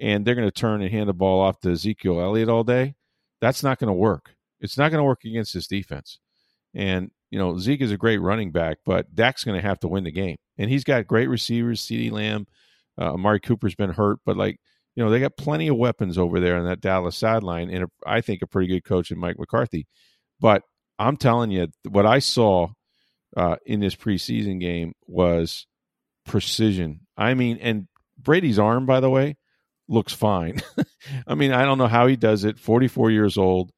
and 0.00 0.24
they're 0.24 0.34
going 0.34 0.48
to 0.48 0.52
turn 0.52 0.82
and 0.82 0.90
hand 0.90 1.08
the 1.08 1.14
ball 1.14 1.40
off 1.40 1.60
to 1.60 1.70
Ezekiel 1.70 2.20
Elliott 2.20 2.48
all 2.48 2.64
day, 2.64 2.94
that's 3.40 3.62
not 3.62 3.78
going 3.78 3.88
to 3.88 3.94
work. 3.94 4.34
It's 4.60 4.76
not 4.76 4.90
going 4.90 4.98
to 4.98 5.04
work 5.04 5.24
against 5.24 5.54
this 5.54 5.66
defense. 5.66 6.18
And 6.74 7.10
you 7.30 7.38
know 7.38 7.58
Zeke 7.58 7.82
is 7.82 7.92
a 7.92 7.96
great 7.96 8.20
running 8.20 8.50
back, 8.50 8.78
but 8.84 9.14
Dak's 9.14 9.44
going 9.44 9.60
to 9.60 9.66
have 9.66 9.80
to 9.80 9.88
win 9.88 10.04
the 10.04 10.12
game. 10.12 10.36
And 10.58 10.70
he's 10.70 10.84
got 10.84 11.06
great 11.06 11.28
receivers. 11.28 11.80
CeeDee 11.80 12.12
Lamb, 12.12 12.46
uh, 13.00 13.12
Amari 13.12 13.40
Cooper's 13.40 13.74
been 13.74 13.90
hurt, 13.90 14.18
but 14.24 14.36
like 14.36 14.58
you 14.94 15.04
know 15.04 15.10
they 15.10 15.20
got 15.20 15.36
plenty 15.36 15.68
of 15.68 15.76
weapons 15.76 16.18
over 16.18 16.40
there 16.40 16.56
on 16.56 16.64
that 16.66 16.80
Dallas 16.80 17.16
sideline, 17.16 17.70
and 17.70 17.84
a, 17.84 17.88
I 18.06 18.20
think 18.20 18.42
a 18.42 18.46
pretty 18.46 18.68
good 18.68 18.84
coach 18.84 19.10
in 19.10 19.18
Mike 19.18 19.38
McCarthy. 19.38 19.86
But 20.42 20.64
I'm 20.98 21.16
telling 21.16 21.52
you, 21.52 21.68
what 21.88 22.04
I 22.04 22.18
saw 22.18 22.68
uh, 23.36 23.56
in 23.64 23.78
this 23.78 23.94
preseason 23.94 24.60
game 24.60 24.92
was 25.06 25.66
precision. 26.26 27.06
I 27.16 27.34
mean, 27.34 27.58
and 27.58 27.86
Brady's 28.18 28.58
arm, 28.58 28.84
by 28.84 28.98
the 28.98 29.08
way, 29.08 29.36
looks 29.88 30.12
fine. 30.12 30.60
I 31.26 31.36
mean, 31.36 31.52
I 31.52 31.64
don't 31.64 31.78
know 31.78 31.86
how 31.86 32.08
he 32.08 32.16
does 32.16 32.42
it. 32.42 32.58
44 32.58 33.12
years 33.12 33.38
old, 33.38 33.70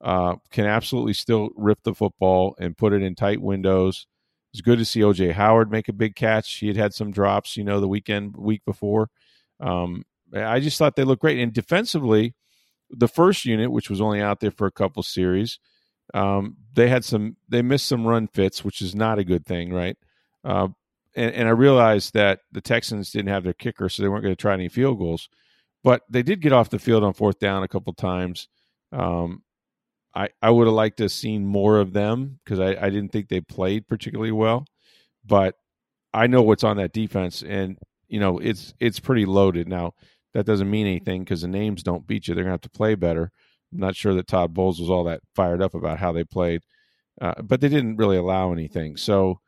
uh, 0.00 0.36
can 0.50 0.66
absolutely 0.66 1.12
still 1.12 1.50
rip 1.56 1.78
the 1.84 1.94
football 1.94 2.56
and 2.58 2.76
put 2.76 2.92
it 2.92 3.02
in 3.02 3.14
tight 3.14 3.40
windows. 3.40 4.06
It's 4.52 4.60
good 4.60 4.78
to 4.78 4.84
see 4.84 5.00
OJ 5.00 5.32
Howard 5.32 5.70
make 5.70 5.88
a 5.88 5.92
big 5.92 6.16
catch. 6.16 6.52
He 6.54 6.66
had 6.66 6.76
had 6.76 6.94
some 6.94 7.12
drops, 7.12 7.56
you 7.56 7.62
know, 7.62 7.80
the 7.80 7.88
weekend 7.88 8.36
week 8.36 8.62
before. 8.64 9.08
Um, 9.60 10.02
I 10.34 10.58
just 10.58 10.78
thought 10.78 10.96
they 10.96 11.04
looked 11.04 11.20
great. 11.20 11.38
And 11.38 11.52
defensively, 11.52 12.34
the 12.90 13.08
first 13.08 13.44
unit, 13.44 13.70
which 13.70 13.88
was 13.88 14.00
only 14.00 14.20
out 14.20 14.40
there 14.40 14.50
for 14.50 14.66
a 14.66 14.72
couple 14.72 15.02
series, 15.04 15.58
um, 16.14 16.56
they 16.74 16.88
had 16.88 17.04
some, 17.04 17.36
they 17.48 17.62
missed 17.62 17.86
some 17.86 18.06
run 18.06 18.28
fits, 18.28 18.64
which 18.64 18.80
is 18.82 18.94
not 18.94 19.18
a 19.18 19.24
good 19.24 19.44
thing, 19.44 19.72
right? 19.72 19.96
Uh, 20.44 20.68
and, 21.14 21.34
and 21.34 21.48
I 21.48 21.52
realized 21.52 22.14
that 22.14 22.40
the 22.52 22.60
Texans 22.60 23.10
didn't 23.10 23.30
have 23.30 23.44
their 23.44 23.52
kicker, 23.52 23.88
so 23.88 24.02
they 24.02 24.08
weren't 24.08 24.22
going 24.22 24.34
to 24.34 24.40
try 24.40 24.54
any 24.54 24.68
field 24.68 24.98
goals. 24.98 25.28
But 25.84 26.02
they 26.08 26.22
did 26.22 26.40
get 26.40 26.52
off 26.52 26.70
the 26.70 26.78
field 26.78 27.04
on 27.04 27.12
fourth 27.12 27.38
down 27.38 27.62
a 27.62 27.68
couple 27.68 27.92
times. 27.92 28.48
Um, 28.92 29.42
I, 30.14 30.30
I 30.42 30.50
would 30.50 30.66
have 30.66 30.74
liked 30.74 30.96
to 30.98 31.04
have 31.04 31.12
seen 31.12 31.46
more 31.46 31.78
of 31.78 31.92
them 31.92 32.40
because 32.44 32.58
I, 32.58 32.70
I 32.70 32.90
didn't 32.90 33.10
think 33.12 33.28
they 33.28 33.40
played 33.40 33.86
particularly 33.86 34.32
well. 34.32 34.64
But 35.24 35.54
I 36.12 36.26
know 36.26 36.42
what's 36.42 36.64
on 36.64 36.78
that 36.78 36.92
defense, 36.92 37.42
and 37.42 37.78
you 38.08 38.18
know 38.18 38.38
it's 38.38 38.74
it's 38.80 38.98
pretty 38.98 39.26
loaded. 39.26 39.68
Now 39.68 39.92
that 40.34 40.46
doesn't 40.46 40.70
mean 40.70 40.86
anything 40.86 41.22
because 41.22 41.42
the 41.42 41.48
names 41.48 41.82
don't 41.82 42.06
beat 42.06 42.26
you. 42.26 42.34
They're 42.34 42.44
gonna 42.44 42.54
have 42.54 42.60
to 42.62 42.70
play 42.70 42.94
better. 42.94 43.30
I'm 43.72 43.80
not 43.80 43.96
sure 43.96 44.14
that 44.14 44.26
Todd 44.26 44.54
Bowles 44.54 44.80
was 44.80 44.90
all 44.90 45.04
that 45.04 45.20
fired 45.34 45.62
up 45.62 45.74
about 45.74 45.98
how 45.98 46.12
they 46.12 46.24
played, 46.24 46.62
uh, 47.20 47.34
but 47.42 47.60
they 47.60 47.68
didn't 47.68 47.96
really 47.96 48.16
allow 48.16 48.52
anything. 48.52 48.96
So, 48.96 49.40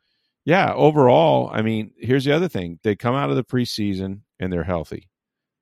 yeah, 0.45 0.73
overall, 0.73 1.49
I 1.51 1.61
mean, 1.61 1.91
here's 1.97 2.25
the 2.25 2.35
other 2.35 2.47
thing: 2.47 2.79
they 2.83 2.95
come 2.95 3.15
out 3.15 3.29
of 3.29 3.35
the 3.35 3.43
preseason 3.43 4.21
and 4.39 4.51
they're 4.51 4.63
healthy. 4.63 5.09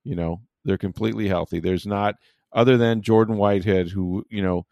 You 0.03 0.15
know, 0.15 0.41
they're 0.65 0.77
completely 0.77 1.27
healthy. 1.27 1.59
There's 1.59 1.85
not 1.85 2.15
other 2.51 2.77
than 2.77 3.01
Jordan 3.01 3.37
Whitehead, 3.37 3.89
who 3.89 4.25
you 4.29 4.41
know 4.41 4.65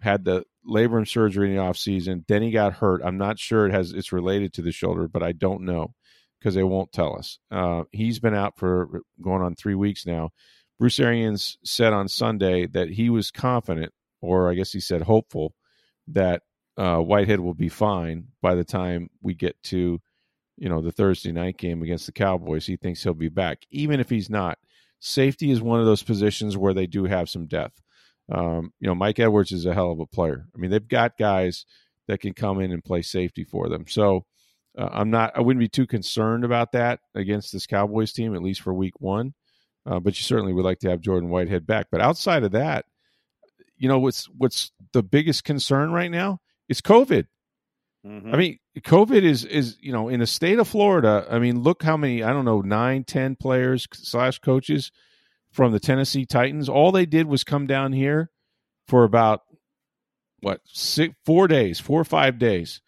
had 0.00 0.24
the 0.24 0.44
labrum 0.68 1.08
surgery 1.08 1.48
in 1.48 1.56
the 1.56 1.62
off 1.62 1.76
season. 1.76 2.24
Then 2.28 2.42
he 2.42 2.50
got 2.50 2.74
hurt. 2.74 3.02
I'm 3.04 3.18
not 3.18 3.38
sure 3.38 3.66
it 3.66 3.72
has 3.72 3.92
it's 3.92 4.12
related 4.12 4.52
to 4.54 4.62
the 4.62 4.72
shoulder, 4.72 5.08
but 5.08 5.22
I 5.22 5.32
don't 5.32 5.62
know 5.62 5.94
because 6.38 6.54
they 6.54 6.62
won't 6.62 6.92
tell 6.92 7.16
us. 7.16 7.38
Uh, 7.50 7.84
he's 7.90 8.18
been 8.18 8.34
out 8.34 8.58
for 8.58 9.00
going 9.22 9.42
on 9.42 9.54
three 9.54 9.74
weeks 9.74 10.04
now. 10.04 10.30
Bruce 10.78 10.98
Arians 10.98 11.58
said 11.64 11.92
on 11.92 12.08
Sunday 12.08 12.66
that 12.66 12.90
he 12.90 13.10
was 13.10 13.30
confident, 13.30 13.92
or 14.20 14.50
I 14.50 14.54
guess 14.54 14.72
he 14.72 14.80
said 14.80 15.02
hopeful, 15.02 15.54
that 16.08 16.42
uh, 16.76 16.98
Whitehead 16.98 17.40
will 17.40 17.54
be 17.54 17.68
fine 17.68 18.28
by 18.42 18.54
the 18.54 18.64
time 18.64 19.08
we 19.22 19.34
get 19.34 19.62
to, 19.64 20.00
you 20.56 20.68
know, 20.68 20.80
the 20.80 20.92
Thursday 20.92 21.32
night 21.32 21.56
game 21.56 21.82
against 21.82 22.06
the 22.06 22.12
Cowboys. 22.12 22.66
He 22.66 22.76
thinks 22.76 23.02
he'll 23.02 23.14
be 23.14 23.28
back, 23.28 23.58
even 23.70 24.00
if 24.00 24.10
he's 24.10 24.28
not. 24.28 24.58
Safety 25.00 25.50
is 25.50 25.62
one 25.62 25.80
of 25.80 25.86
those 25.86 26.02
positions 26.02 26.56
where 26.56 26.74
they 26.74 26.86
do 26.86 27.04
have 27.04 27.28
some 27.28 27.46
depth. 27.46 27.80
Um, 28.32 28.72
you 28.80 28.88
know, 28.88 28.94
Mike 28.94 29.20
Edwards 29.20 29.52
is 29.52 29.66
a 29.66 29.74
hell 29.74 29.92
of 29.92 30.00
a 30.00 30.06
player. 30.06 30.46
I 30.54 30.58
mean, 30.58 30.70
they've 30.70 30.88
got 30.88 31.18
guys 31.18 31.66
that 32.08 32.20
can 32.20 32.32
come 32.32 32.60
in 32.60 32.72
and 32.72 32.84
play 32.84 33.02
safety 33.02 33.44
for 33.44 33.68
them. 33.68 33.86
So 33.86 34.24
uh, 34.76 34.88
I'm 34.90 35.10
not, 35.10 35.32
I 35.36 35.42
wouldn't 35.42 35.60
be 35.60 35.68
too 35.68 35.86
concerned 35.86 36.44
about 36.44 36.72
that 36.72 37.00
against 37.14 37.52
this 37.52 37.66
Cowboys 37.66 38.12
team, 38.12 38.34
at 38.34 38.42
least 38.42 38.62
for 38.62 38.72
week 38.72 39.00
one. 39.00 39.34
Uh, 39.86 40.00
but 40.00 40.16
you 40.18 40.22
certainly 40.22 40.52
would 40.52 40.64
like 40.64 40.78
to 40.80 40.90
have 40.90 41.00
Jordan 41.00 41.28
Whitehead 41.28 41.66
back. 41.66 41.86
But 41.90 42.00
outside 42.00 42.42
of 42.42 42.52
that, 42.52 42.86
you 43.76 43.88
know, 43.88 43.98
what's 43.98 44.26
what's 44.36 44.72
the 44.92 45.02
biggest 45.02 45.44
concern 45.44 45.92
right 45.92 46.10
now 46.10 46.40
is 46.68 46.80
COVID. 46.80 47.26
Mm-hmm. 48.06 48.34
I 48.34 48.36
mean, 48.36 48.58
COVID 48.78 49.22
is 49.22 49.44
is 49.44 49.76
you 49.80 49.92
know 49.92 50.08
in 50.08 50.20
the 50.20 50.26
state 50.26 50.58
of 50.58 50.68
Florida. 50.68 51.26
I 51.30 51.38
mean, 51.38 51.60
look 51.60 51.82
how 51.82 51.96
many 51.96 52.22
I 52.22 52.32
don't 52.32 52.44
know 52.44 52.60
nine, 52.60 53.04
ten 53.04 53.36
players 53.36 53.86
slash 53.92 54.38
coaches 54.38 54.90
from 55.52 55.72
the 55.72 55.80
Tennessee 55.80 56.26
Titans. 56.26 56.68
All 56.68 56.92
they 56.92 57.06
did 57.06 57.26
was 57.26 57.44
come 57.44 57.66
down 57.66 57.92
here 57.92 58.30
for 58.88 59.04
about 59.04 59.42
what 60.40 60.60
six, 60.66 61.14
four 61.24 61.48
days, 61.48 61.80
four 61.80 62.00
or 62.00 62.04
five 62.04 62.38
days, 62.38 62.80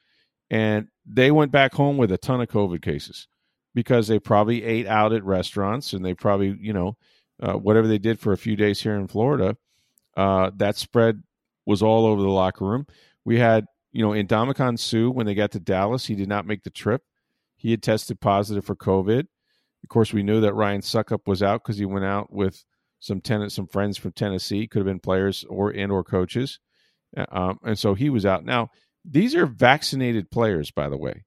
and 0.51 0.89
they 1.07 1.31
went 1.31 1.53
back 1.53 1.75
home 1.75 1.97
with 1.97 2.13
a 2.13 2.19
ton 2.19 2.41
of 2.41 2.49
COVID 2.49 2.83
cases 2.83 3.27
because 3.77 4.09
they 4.09 4.19
probably 4.19 4.65
ate 4.65 4.89
out 4.89 5.13
at 5.13 5.23
restaurants 5.23 5.93
and 5.93 6.05
they 6.05 6.15
probably 6.15 6.57
you 6.61 6.73
know 6.73 6.97
uh, 7.41 7.53
whatever 7.53 7.87
they 7.87 7.99
did 7.99 8.19
for 8.19 8.33
a 8.33 8.39
few 8.39 8.57
days 8.57 8.83
here 8.83 8.97
in 8.97 9.07
Florida. 9.07 9.57
Uh, 10.17 10.51
that 10.57 10.77
spread 10.77 11.23
was 11.65 11.81
all 11.81 12.07
over 12.07 12.21
the 12.21 12.29
locker 12.29 12.65
room. 12.65 12.87
We 13.25 13.39
had 13.39 13.67
you 13.97 14.03
know, 14.03 14.13
in 14.13 14.27
Ndamukong 14.27 14.79
Suh, 14.79 15.09
when 15.09 15.25
they 15.25 15.35
got 15.35 15.53
to 15.53 15.59
Dallas, 15.59 16.05
he 16.05 16.15
did 16.15 16.29
not 16.29 16.47
make 16.47 16.65
the 16.65 16.71
trip. 16.71 17.03
He 17.57 17.71
had 17.71 17.83
tested 17.83 18.21
positive 18.21 18.63
for 18.63 18.77
COVID. 18.77 19.21
Of 19.21 19.89
course, 19.89 20.13
we 20.13 20.23
knew 20.23 20.43
that 20.43 20.53
Ryan 20.53 20.83
Succop 20.83 21.21
was 21.27 21.43
out 21.43 21.63
because 21.63 21.79
he 21.79 21.87
went 21.87 22.05
out 22.05 22.31
with 22.31 22.63
some 23.01 23.23
tenants, 23.23 23.55
some 23.55 23.67
friends 23.67 23.97
from 23.97 24.13
Tennessee, 24.13 24.67
could 24.67 24.81
have 24.81 24.87
been 24.87 25.01
players 25.01 25.47
or 25.49 25.71
and 25.71 25.91
or 25.91 26.05
coaches, 26.05 26.61
uh, 27.17 27.25
um, 27.31 27.59
and 27.65 27.79
so 27.79 27.95
he 27.95 28.11
was 28.11 28.27
out. 28.27 28.45
Now, 28.45 28.71
these 29.03 29.35
are 29.35 29.47
vaccinated 29.47 30.31
players, 30.31 30.71
by 30.71 30.91
the 30.91 30.99
way. 30.99 31.25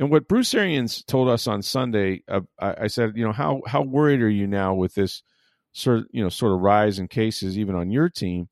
And 0.00 0.10
what 0.10 0.28
Bruce 0.28 0.54
Arians 0.54 1.04
told 1.04 1.28
us 1.28 1.46
on 1.46 1.60
Sunday, 1.60 2.22
uh, 2.26 2.40
I, 2.58 2.84
I, 2.84 2.86
said, 2.86 3.12
you 3.16 3.24
know, 3.24 3.32
how 3.32 3.60
how 3.66 3.82
worried 3.82 4.22
are 4.22 4.30
you 4.30 4.46
now 4.46 4.72
with 4.72 4.94
this 4.94 5.22
sort 5.72 5.98
of 5.98 6.06
you 6.10 6.22
know 6.22 6.30
sort 6.30 6.52
of 6.52 6.60
rise 6.60 6.98
in 6.98 7.06
cases 7.06 7.58
even 7.58 7.74
on 7.74 7.90
your 7.90 8.08
team? 8.08 8.48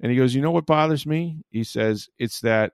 And 0.00 0.10
he 0.10 0.18
goes, 0.18 0.34
you 0.34 0.42
know 0.42 0.50
what 0.50 0.66
bothers 0.66 1.06
me? 1.06 1.40
He 1.50 1.62
says 1.62 2.08
it's 2.18 2.40
that 2.40 2.72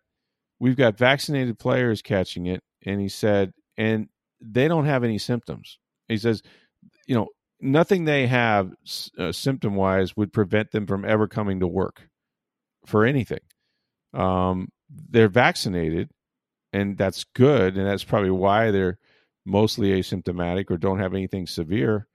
we've 0.59 0.77
got 0.77 0.97
vaccinated 0.97 1.59
players 1.59 2.01
catching 2.01 2.47
it, 2.47 2.63
and 2.87 2.99
he 2.99 3.09
said, 3.09 3.53
and 3.77 4.09
they 4.41 4.69
don't 4.69 4.87
have 4.87 5.05
any 5.05 5.19
symptoms. 5.19 5.79
He 6.09 6.17
says, 6.17 6.43
you 7.07 7.15
know, 7.15 7.29
nothing 7.61 8.07
they 8.07 8.27
have 8.27 8.73
uh, 9.19 9.33
symptom 9.33 9.75
wise 9.75 10.17
would 10.17 10.33
prevent 10.33 10.71
them 10.71 10.87
from 10.87 11.05
ever 11.05 11.29
coming 11.29 11.61
to 11.61 11.67
work 11.67 12.09
for 12.87 13.05
anything. 13.05 13.41
Um, 14.15 14.69
they're 14.89 15.29
vaccinated, 15.29 16.09
and 16.75 16.99
that's 16.99 17.23
good, 17.23 17.77
and 17.77 17.87
that's 17.87 18.05
probably 18.05 18.33
why 18.33 18.73
they're 18.73 18.99
mostly 19.47 19.91
asymptomatic 19.91 20.71
or 20.71 20.77
don't 20.77 20.99
have 20.99 21.15
anything 21.15 21.47
severe. 21.47 22.09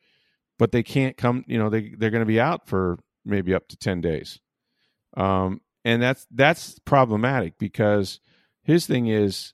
But 0.59 0.73
they 0.73 0.83
can't 0.83 1.15
come. 1.15 1.45
You 1.47 1.57
know, 1.57 1.69
they 1.69 1.93
they're 1.97 2.09
going 2.09 2.21
to 2.21 2.25
be 2.25 2.41
out 2.41 2.67
for 2.67 2.99
maybe 3.25 3.55
up 3.55 3.69
to 3.69 3.77
ten 3.77 4.01
days, 4.01 4.39
um, 5.15 5.61
and 5.85 6.01
that's 6.01 6.27
that's 6.29 6.77
problematic 6.79 7.57
because 7.57 8.19
his 8.63 8.85
thing 8.85 9.07
is, 9.07 9.53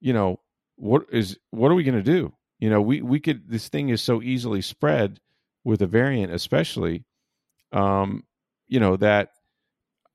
you 0.00 0.12
know, 0.12 0.38
what 0.76 1.06
is 1.10 1.36
what 1.50 1.72
are 1.72 1.74
we 1.74 1.82
going 1.82 1.96
to 1.96 2.02
do? 2.02 2.32
You 2.60 2.70
know, 2.70 2.80
we 2.80 3.02
we 3.02 3.18
could 3.18 3.50
this 3.50 3.68
thing 3.68 3.88
is 3.88 4.00
so 4.00 4.22
easily 4.22 4.62
spread 4.62 5.18
with 5.64 5.82
a 5.82 5.88
variant, 5.88 6.32
especially, 6.32 7.04
um, 7.72 8.22
you 8.68 8.78
know 8.78 8.96
that 8.98 9.30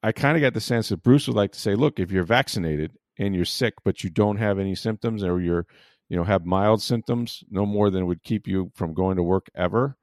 I 0.01 0.13
kind 0.13 0.37
of 0.37 0.41
got 0.41 0.53
the 0.53 0.61
sense 0.61 0.87
that 0.87 1.03
Bruce 1.03 1.27
would 1.27 1.35
like 1.35 1.51
to 1.51 1.59
say, 1.59 1.75
look, 1.75 1.99
if 1.99 2.09
you're 2.09 2.23
vaccinated 2.23 2.93
and 3.21 3.35
you're 3.35 3.45
sick 3.45 3.75
but 3.83 4.03
you 4.03 4.09
don't 4.09 4.37
have 4.37 4.59
any 4.59 4.75
symptoms 4.75 5.23
or 5.23 5.39
you're 5.39 5.65
you 6.09 6.17
know 6.17 6.23
have 6.23 6.45
mild 6.45 6.81
symptoms, 6.81 7.43
no 7.49 7.65
more 7.65 7.89
than 7.89 8.05
would 8.07 8.23
keep 8.23 8.47
you 8.47 8.71
from 8.75 8.93
going 8.93 9.15
to 9.15 9.23
work 9.23 9.47
ever, 9.55 9.97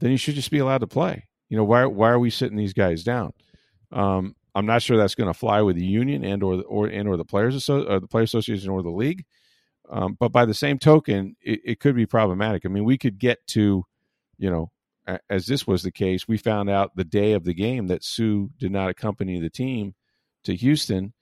then 0.00 0.10
you 0.10 0.16
should 0.16 0.34
just 0.34 0.50
be 0.50 0.58
allowed 0.58 0.78
to 0.78 0.86
play. 0.86 1.28
You 1.48 1.56
know, 1.56 1.64
why 1.64 1.86
why 1.86 2.10
are 2.10 2.18
we 2.18 2.30
sitting 2.30 2.56
these 2.56 2.72
guys 2.72 3.04
down? 3.04 3.32
Um, 3.92 4.34
I'm 4.54 4.66
not 4.66 4.82
sure 4.82 4.96
that's 4.96 5.14
going 5.14 5.32
to 5.32 5.38
fly 5.38 5.62
with 5.62 5.76
the 5.76 5.84
union 5.84 6.24
and 6.24 6.42
or 6.42 6.62
or 6.62 6.86
and 6.86 7.08
or 7.08 7.16
the 7.16 7.24
players 7.24 7.68
or 7.68 7.88
uh, 7.88 8.00
the 8.00 8.08
player 8.08 8.24
association 8.24 8.70
or 8.70 8.82
the 8.82 8.90
league. 8.90 9.24
Um, 9.88 10.16
but 10.18 10.32
by 10.32 10.46
the 10.46 10.54
same 10.54 10.78
token, 10.78 11.36
it, 11.40 11.60
it, 11.64 11.80
could 11.80 11.94
be 11.94 12.06
problematic. 12.06 12.66
I 12.66 12.68
mean, 12.68 12.84
we 12.84 12.98
could 12.98 13.20
get 13.20 13.46
to, 13.48 13.84
you 14.36 14.50
know, 14.50 14.72
as 15.30 15.46
this 15.46 15.64
was 15.64 15.84
the 15.84 15.92
case, 15.92 16.26
we 16.26 16.38
found 16.38 16.68
out 16.68 16.96
the 16.96 17.04
day 17.04 17.34
of 17.34 17.44
the 17.44 17.54
game 17.54 17.86
that 17.86 18.02
Suh 18.02 18.46
did 18.58 18.72
not 18.72 18.90
accompany 18.90 19.38
the 19.38 19.48
team 19.48 19.94
to 20.42 20.56
Houston. 20.56 21.12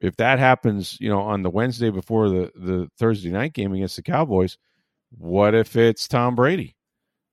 If 0.00 0.16
that 0.16 0.38
happens, 0.38 0.96
you 1.00 1.08
know, 1.08 1.20
on 1.20 1.42
the 1.42 1.50
Wednesday 1.50 1.90
before 1.90 2.28
the 2.28 2.52
the 2.54 2.88
Thursday 2.98 3.30
night 3.30 3.52
game 3.52 3.72
against 3.72 3.96
the 3.96 4.02
Cowboys, 4.02 4.58
what 5.10 5.54
if 5.54 5.76
it's 5.76 6.06
Tom 6.06 6.34
Brady? 6.34 6.76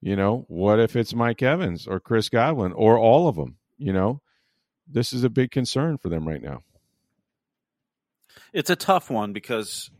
You 0.00 0.16
know, 0.16 0.44
what 0.48 0.80
if 0.80 0.96
it's 0.96 1.14
Mike 1.14 1.42
Evans 1.42 1.86
or 1.86 2.00
Chris 2.00 2.28
Godwin 2.28 2.72
or 2.72 2.98
all 2.98 3.28
of 3.28 3.36
them? 3.36 3.56
You 3.78 3.92
know, 3.92 4.20
this 4.86 5.12
is 5.12 5.24
a 5.24 5.30
big 5.30 5.50
concern 5.50 5.98
for 5.98 6.08
them 6.08 6.26
right 6.26 6.42
now. 6.42 6.62
It's 8.52 8.70
a 8.70 8.76
tough 8.76 9.10
one 9.10 9.32
because 9.32 9.90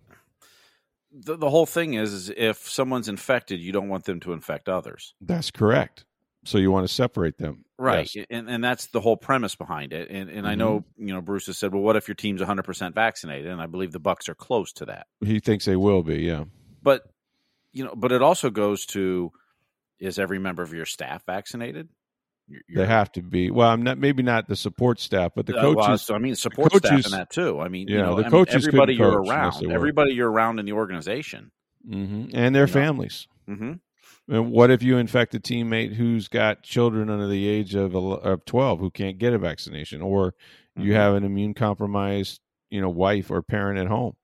the, 1.13 1.37
the 1.37 1.51
whole 1.51 1.67
thing 1.67 1.95
is, 1.95 2.13
is 2.13 2.33
if 2.35 2.71
someone's 2.71 3.09
infected, 3.09 3.61
you 3.61 3.73
don't 3.73 3.89
want 3.89 4.05
them 4.05 4.21
to 4.21 4.33
infect 4.33 4.69
others. 4.69 5.15
That's 5.21 5.51
correct. 5.51 6.05
So 6.45 6.59
you 6.59 6.71
want 6.71 6.87
to 6.87 6.93
separate 6.93 7.39
them, 7.39 7.66
right? 7.79 8.13
Yes. 8.15 8.27
And 8.31 8.49
and 8.49 8.63
that's 8.63 8.87
the 8.87 9.01
whole 9.01 9.17
premise 9.17 9.55
behind 9.55 9.93
it. 9.93 10.11
And 10.11 10.29
and 10.29 10.39
mm-hmm. 10.39 10.47
I 10.47 10.55
know 10.55 10.85
you 10.97 11.13
know 11.15 11.21
Bruce 11.21 11.47
has 11.47 11.59
said, 11.59 11.73
well, 11.73 11.83
what 11.83 11.97
if 11.97 12.09
your 12.09 12.15
team's 12.15 12.41
100 12.41 12.63
percent 12.63 12.95
vaccinated? 12.95 13.51
And 13.51 13.61
I 13.61 13.67
believe 13.67 13.93
the 13.93 14.01
Bucs 14.01 14.29
are 14.29 14.35
close 14.35 14.73
to 14.75 14.87
that. 14.87 15.07
He 15.25 15.41
thinks 15.41 15.65
they 15.65 15.77
will 15.77 16.03
be, 16.03 16.19
yeah. 16.19 16.45
But 16.83 17.03
you 17.73 17.85
know, 17.85 17.95
but 17.95 18.13
it 18.13 18.23
also 18.23 18.51
goes 18.51 18.87
to 18.87 19.33
is 19.99 20.19
every 20.19 20.39
member 20.39 20.63
of 20.63 20.73
your 20.73 20.87
staff 20.87 21.25
vaccinated? 21.27 21.89
You're, 22.49 22.85
they 22.85 22.87
have 22.87 23.11
to 23.13 23.23
be. 23.23 23.51
Well, 23.51 23.69
I'm 23.69 23.83
not 23.83 23.99
maybe 23.99 24.23
not 24.23 24.47
the 24.47 24.55
support 24.55 25.01
staff, 25.01 25.33
but 25.35 25.47
the 25.47 25.55
coaches. 25.55 25.85
Uh, 25.85 25.89
well, 25.89 25.99
so 25.99 26.15
I 26.15 26.19
mean, 26.19 26.37
support 26.37 26.73
coaches, 26.73 26.89
staff 26.89 27.07
in 27.07 27.19
that 27.19 27.31
too. 27.31 27.61
I 27.61 27.69
mean, 27.69 27.89
yeah, 27.89 27.97
you 27.97 28.03
know, 28.03 28.23
the 28.23 28.31
coaches, 28.31 28.67
mean, 28.67 28.69
everybody 28.69 28.95
you're 28.95 29.23
around, 29.23 29.71
everybody 29.71 30.13
you're 30.13 30.31
around 30.31 30.61
in 30.61 30.67
the 30.67 30.73
organization, 30.73 31.51
mm-hmm. 31.89 32.37
and 32.37 32.55
their 32.55 32.69
families. 32.69 33.27
Mm-hmm. 33.49 33.73
And 34.29 34.51
what 34.51 34.71
if 34.71 34.83
you 34.83 34.97
infect 34.99 35.35
a 35.35 35.41
teammate 35.41 35.95
who's 35.95 36.29
got 36.29 36.63
children 36.63 37.11
under 37.11 37.29
the 37.29 37.47
age 37.47 37.75
of 37.75 37.95
of 37.95 38.45
12 38.45 38.81
who 38.81 38.91
can't 38.91 39.19
get 39.19 39.33
a 39.33 39.39
vaccination, 39.39 40.03
or 40.03 40.35
you 40.77 40.85
mm-hmm. 40.85 40.93
have 40.93 41.15
an 41.15 41.25
immune 41.25 41.55
compromised, 41.55 42.41
you 42.71 42.81
know, 42.81 42.91
wife 42.91 43.31
or 43.31 43.43
parent 43.43 43.79
at 43.79 43.87
home? 43.87 44.17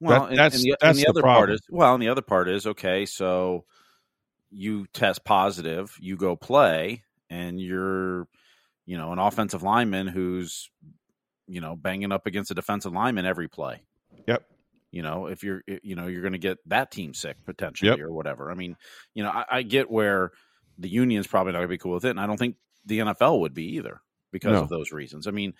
Well, 0.00 0.28
that, 0.28 0.36
that's 0.36 0.54
and 0.56 0.64
the, 0.64 0.76
that's 0.80 0.90
and 0.90 0.98
the, 0.98 1.02
the 1.02 1.10
other 1.10 1.22
problem. 1.22 1.40
part 1.40 1.50
is 1.50 1.60
well, 1.68 1.94
and 1.94 2.02
the 2.02 2.08
other 2.08 2.22
part 2.22 2.48
is 2.48 2.66
okay. 2.66 3.04
So 3.04 3.64
you 4.50 4.86
test 4.94 5.24
positive, 5.24 5.96
you 6.00 6.16
go 6.16 6.36
play, 6.36 7.02
and 7.28 7.60
you're 7.60 8.28
you 8.88 8.96
know, 8.96 9.12
an 9.12 9.18
offensive 9.18 9.62
lineman 9.62 10.06
who's, 10.06 10.70
you 11.46 11.60
know, 11.60 11.76
banging 11.76 12.10
up 12.10 12.26
against 12.26 12.50
a 12.50 12.54
defensive 12.54 12.90
lineman 12.90 13.26
every 13.26 13.46
play. 13.46 13.82
Yep. 14.26 14.42
You 14.90 15.02
know, 15.02 15.26
if 15.26 15.42
you're, 15.42 15.62
you 15.82 15.96
know, 15.96 16.06
you're 16.06 16.22
going 16.22 16.32
to 16.32 16.38
get 16.38 16.58
that 16.66 16.90
team 16.90 17.12
sick 17.12 17.36
potentially 17.44 17.90
yep. 17.90 18.00
or 18.00 18.12
whatever. 18.12 18.50
I 18.50 18.54
mean, 18.54 18.76
you 19.14 19.22
know, 19.22 19.30
I, 19.30 19.44
I 19.50 19.62
get 19.62 19.90
where 19.90 20.30
the 20.78 20.88
union's 20.88 21.26
probably 21.26 21.52
not 21.52 21.58
going 21.58 21.68
to 21.68 21.74
be 21.74 21.78
cool 21.78 21.94
with 21.94 22.04
it, 22.04 22.10
and 22.10 22.20
I 22.20 22.26
don't 22.26 22.38
think 22.38 22.56
the 22.86 23.00
NFL 23.00 23.40
would 23.40 23.54
be 23.54 23.76
either 23.76 24.00
because 24.32 24.52
no. 24.52 24.62
of 24.62 24.68
those 24.68 24.92
reasons. 24.92 25.26
I 25.26 25.30
mean, 25.30 25.54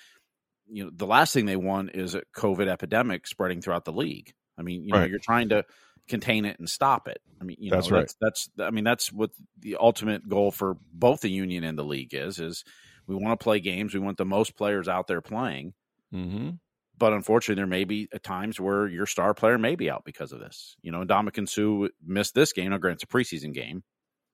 you 0.66 0.84
know, 0.84 0.90
the 0.94 1.06
last 1.06 1.32
thing 1.32 1.46
they 1.46 1.56
want 1.56 1.94
is 1.94 2.14
a 2.14 2.22
COVID 2.36 2.68
epidemic 2.68 3.26
spreading 3.26 3.60
throughout 3.60 3.84
the 3.84 3.92
league. 3.92 4.32
I 4.58 4.62
mean, 4.62 4.84
you 4.84 4.92
know, 4.92 5.00
right. 5.00 5.10
you're 5.10 5.18
trying 5.18 5.50
to 5.50 5.64
contain 6.08 6.44
it 6.44 6.58
and 6.58 6.68
stop 6.68 7.08
it. 7.08 7.20
I 7.40 7.44
mean, 7.44 7.56
you 7.60 7.70
know, 7.70 7.76
that's 7.76 7.90
right. 7.90 8.10
That's, 8.20 8.48
that's 8.56 8.68
I 8.68 8.70
mean, 8.70 8.84
that's 8.84 9.12
what 9.12 9.30
the 9.58 9.76
ultimate 9.78 10.28
goal 10.28 10.50
for 10.50 10.76
both 10.92 11.20
the 11.20 11.30
union 11.30 11.64
and 11.64 11.78
the 11.78 11.84
league 11.84 12.14
is. 12.14 12.38
Is 12.40 12.64
we 13.06 13.14
want 13.14 13.38
to 13.38 13.42
play 13.42 13.60
games. 13.60 13.94
We 13.94 14.00
want 14.00 14.18
the 14.18 14.24
most 14.24 14.56
players 14.56 14.88
out 14.88 15.06
there 15.06 15.20
playing. 15.20 15.74
Mm-hmm. 16.12 16.50
But 16.98 17.12
unfortunately, 17.12 17.60
there 17.60 17.66
may 17.66 17.84
be 17.84 18.08
times 18.22 18.58
where 18.58 18.88
your 18.88 19.06
star 19.06 19.32
player 19.34 19.58
may 19.58 19.76
be 19.76 19.90
out 19.90 20.04
because 20.04 20.32
of 20.32 20.40
this. 20.40 20.76
You 20.82 20.90
know, 20.90 21.04
Ndamukong 21.04 21.48
Suh 21.48 21.88
missed 22.04 22.34
this 22.34 22.52
game. 22.52 22.70
Now, 22.70 22.78
granted, 22.78 23.02
it's 23.02 23.04
a 23.04 23.06
preseason 23.06 23.54
game. 23.54 23.84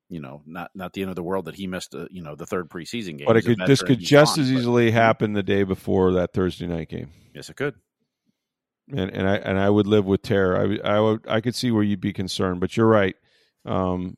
You 0.09 0.21
know, 0.21 0.43
not 0.47 0.71
not 0.75 0.93
the 0.93 1.03
end 1.03 1.11
of 1.11 1.17
the 1.17 1.23
world 1.23 1.47
that 1.47 1.55
he 1.55 1.67
missed. 1.67 1.95
A, 1.95 2.07
you 2.11 2.23
know, 2.23 2.37
the 2.37 2.47
third 2.47 2.69
preseason 2.69 3.19
game. 3.19 3.27
But 3.27 3.37
it 3.37 3.43
could 3.43 3.59
this 3.67 3.83
could 3.83 3.99
just 3.99 4.39
as 4.39 4.51
easily 4.53 4.87
but, 4.87 4.95
happen 4.95 5.33
the 5.33 5.43
day 5.43 5.63
before 5.63 6.13
that 6.13 6.33
Thursday 6.33 6.67
night 6.67 6.89
game. 6.89 7.11
Yes, 7.35 7.51
it 7.51 7.57
could. 7.57 7.75
And 8.91 9.11
and 9.11 9.29
I 9.29 9.37
and 9.37 9.59
I 9.59 9.69
would 9.71 9.87
live 9.87 10.05
with 10.05 10.23
terror. 10.23 10.57
I 10.57 10.97
I 10.97 11.01
would 11.01 11.27
I 11.29 11.41
could 11.41 11.55
see 11.55 11.71
where 11.71 11.83
you'd 11.83 12.01
be 12.01 12.13
concerned, 12.13 12.61
but 12.61 12.77
you're 12.77 12.87
right. 12.87 13.17
Um, 13.65 14.17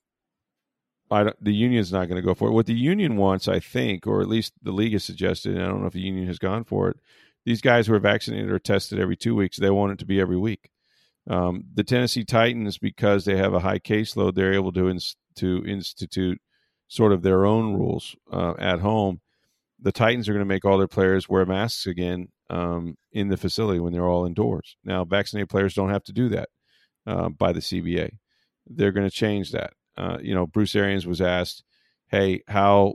I 1.10 1.32
the 1.40 1.54
union's 1.54 1.92
not 1.92 2.08
going 2.08 2.20
to 2.20 2.26
go 2.26 2.34
for 2.34 2.48
it. 2.48 2.52
What 2.52 2.66
the 2.66 2.74
union 2.74 3.16
wants, 3.16 3.46
I 3.48 3.60
think, 3.60 4.06
or 4.06 4.20
at 4.20 4.28
least 4.28 4.52
the 4.62 4.72
league 4.72 4.92
has 4.92 5.04
suggested, 5.04 5.54
and 5.54 5.64
I 5.64 5.68
don't 5.68 5.80
know 5.80 5.86
if 5.86 5.92
the 5.92 6.00
union 6.00 6.26
has 6.26 6.38
gone 6.38 6.64
for 6.64 6.88
it. 6.90 6.96
These 7.46 7.62
guys 7.62 7.86
who 7.86 7.94
are 7.94 8.00
vaccinated 8.00 8.50
are 8.50 8.58
tested 8.58 8.98
every 8.98 9.16
two 9.16 9.34
weeks. 9.34 9.56
They 9.56 9.70
want 9.70 9.92
it 9.92 9.98
to 10.00 10.04
be 10.04 10.20
every 10.20 10.36
week. 10.36 10.68
Um, 11.28 11.64
the 11.72 11.84
Tennessee 11.84 12.24
Titans, 12.24 12.76
because 12.76 13.24
they 13.24 13.36
have 13.36 13.54
a 13.54 13.60
high 13.60 13.78
caseload, 13.78 14.34
they're 14.34 14.52
able 14.52 14.72
to 14.72 14.90
ins- 14.90 15.16
to 15.36 15.64
institute 15.66 16.40
sort 16.88 17.12
of 17.12 17.22
their 17.22 17.46
own 17.46 17.74
rules 17.74 18.16
uh, 18.32 18.54
at 18.58 18.80
home. 18.80 19.20
the 19.80 19.92
Titans 19.92 20.28
are 20.28 20.32
going 20.32 20.44
to 20.44 20.54
make 20.54 20.64
all 20.64 20.78
their 20.78 20.88
players 20.88 21.28
wear 21.28 21.44
masks 21.46 21.86
again 21.86 22.28
um, 22.50 22.96
in 23.12 23.28
the 23.28 23.36
facility 23.36 23.78
when 23.78 23.92
they're 23.92 24.08
all 24.08 24.26
indoors. 24.26 24.76
Now, 24.84 25.04
vaccinated 25.04 25.48
players 25.48 25.74
don't 25.74 25.90
have 25.90 26.04
to 26.04 26.12
do 26.12 26.28
that 26.30 26.48
uh, 27.06 27.28
by 27.28 27.52
the 27.52 27.60
CBA. 27.60 28.10
They're 28.66 28.92
going 28.92 29.08
to 29.08 29.14
change 29.14 29.52
that. 29.52 29.74
Uh, 29.96 30.18
you 30.20 30.34
know, 30.34 30.46
Bruce 30.46 30.74
Arians 30.74 31.06
was 31.06 31.20
asked, 31.20 31.62
"Hey, 32.08 32.42
how 32.48 32.94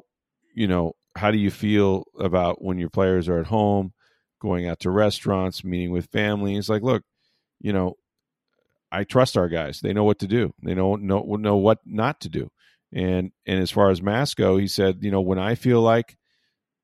you 0.54 0.68
know 0.68 0.94
how 1.16 1.32
do 1.32 1.38
you 1.38 1.52
feel 1.52 2.04
about 2.20 2.62
when 2.62 2.78
your 2.78 2.90
players 2.90 3.30
are 3.30 3.40
at 3.40 3.48
home, 3.48 3.94
going 4.42 4.68
out 4.68 4.80
to 4.82 4.92
restaurants, 4.92 5.64
meeting 5.64 5.92
with 5.92 6.08
family?" 6.12 6.56
He's 6.56 6.70
like, 6.70 6.84
"Look, 6.84 7.04
you 7.62 7.74
know, 7.74 7.96
I 8.92 9.04
trust 9.04 9.38
our 9.38 9.50
guys. 9.50 9.80
They 9.82 9.94
know 9.94 10.04
what 10.04 10.20
to 10.20 10.28
do. 10.28 10.54
They 10.64 10.74
know 10.74 10.96
know 10.96 11.24
know 11.24 11.58
what 11.58 11.80
not 11.86 12.20
to 12.22 12.30
do." 12.30 12.52
And 12.94 13.32
and 13.46 13.60
as 13.60 13.72
far 13.72 13.90
as 13.90 14.02
masks 14.02 14.36
go, 14.36 14.58
he 14.58 14.68
said, 14.68 15.00
"You 15.02 15.12
know, 15.12 15.22
when 15.22 15.40
I 15.40 15.56
feel 15.56 15.82
like 15.82 16.18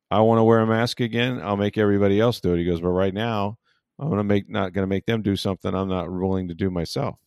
I 0.10 0.22
want 0.22 0.40
to 0.40 0.44
wear 0.44 0.60
a 0.60 0.68
mask 0.68 1.02
again, 1.02 1.42
I'll 1.44 1.58
make 1.58 1.78
everybody 1.78 2.20
else 2.20 2.40
do 2.40 2.54
it." 2.54 2.60
He 2.60 2.66
goes, 2.66 2.82
"But 2.82 2.90
right 2.90 3.14
now, 3.14 3.58
I'm 4.00 4.10
gonna 4.10 4.24
make 4.24 4.50
not 4.50 4.74
gonna 4.74 4.88
make 4.88 5.06
them 5.06 5.22
do 5.22 5.36
something 5.36 5.74
I'm 5.74 5.90
not 5.90 6.12
willing 6.12 6.48
to 6.50 6.56
do 6.56 6.70
myself." 6.70 7.18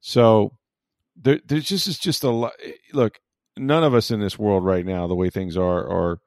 So 0.00 0.56
there, 1.16 1.40
there's 1.46 1.68
just 1.68 1.86
is 1.86 1.98
just 1.98 2.24
a 2.24 2.30
lot. 2.30 2.52
Eh, 2.62 2.72
look, 2.92 3.20
none 3.56 3.84
of 3.84 3.94
us 3.94 4.10
in 4.10 4.20
this 4.20 4.38
world 4.38 4.64
right 4.64 4.84
now, 4.84 5.06
the 5.06 5.14
way 5.14 5.30
things 5.30 5.56
are, 5.56 5.88
are 5.88 6.18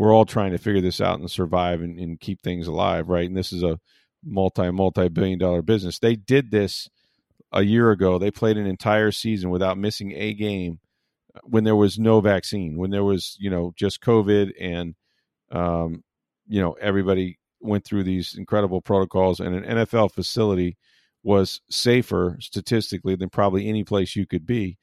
we're 0.00 0.14
all 0.14 0.24
trying 0.24 0.50
to 0.50 0.56
figure 0.56 0.80
this 0.80 1.02
out 1.02 1.20
and 1.20 1.30
survive 1.30 1.82
and, 1.82 1.98
and 1.98 2.18
keep 2.18 2.40
things 2.40 2.66
alive, 2.66 3.10
right? 3.10 3.26
And 3.26 3.36
this 3.36 3.52
is 3.52 3.62
a 3.62 3.78
multi 4.24 4.70
multi 4.70 5.10
billion 5.10 5.38
dollar 5.38 5.60
business. 5.60 5.98
They 5.98 6.16
did 6.16 6.50
this 6.50 6.88
a 7.52 7.60
year 7.60 7.90
ago. 7.90 8.18
They 8.18 8.30
played 8.30 8.56
an 8.56 8.66
entire 8.66 9.12
season 9.12 9.50
without 9.50 9.76
missing 9.76 10.14
a 10.16 10.32
game 10.32 10.80
when 11.44 11.64
there 11.64 11.76
was 11.76 11.98
no 11.98 12.22
vaccine, 12.22 12.78
when 12.78 12.90
there 12.90 13.04
was 13.04 13.36
you 13.38 13.50
know 13.50 13.74
just 13.76 14.00
COVID 14.00 14.52
and 14.58 14.94
um, 15.52 16.02
you 16.48 16.62
know 16.62 16.72
everybody 16.80 17.38
went 17.60 17.84
through 17.84 18.04
these 18.04 18.36
incredible 18.38 18.80
protocols 18.80 19.38
and 19.38 19.54
an 19.54 19.64
NFL 19.64 20.12
facility 20.12 20.78
was 21.22 21.60
safer 21.68 22.38
statistically 22.40 23.16
than 23.16 23.28
probably 23.28 23.68
any 23.68 23.84
place 23.84 24.16
you 24.16 24.26
could 24.26 24.46
be. 24.46 24.78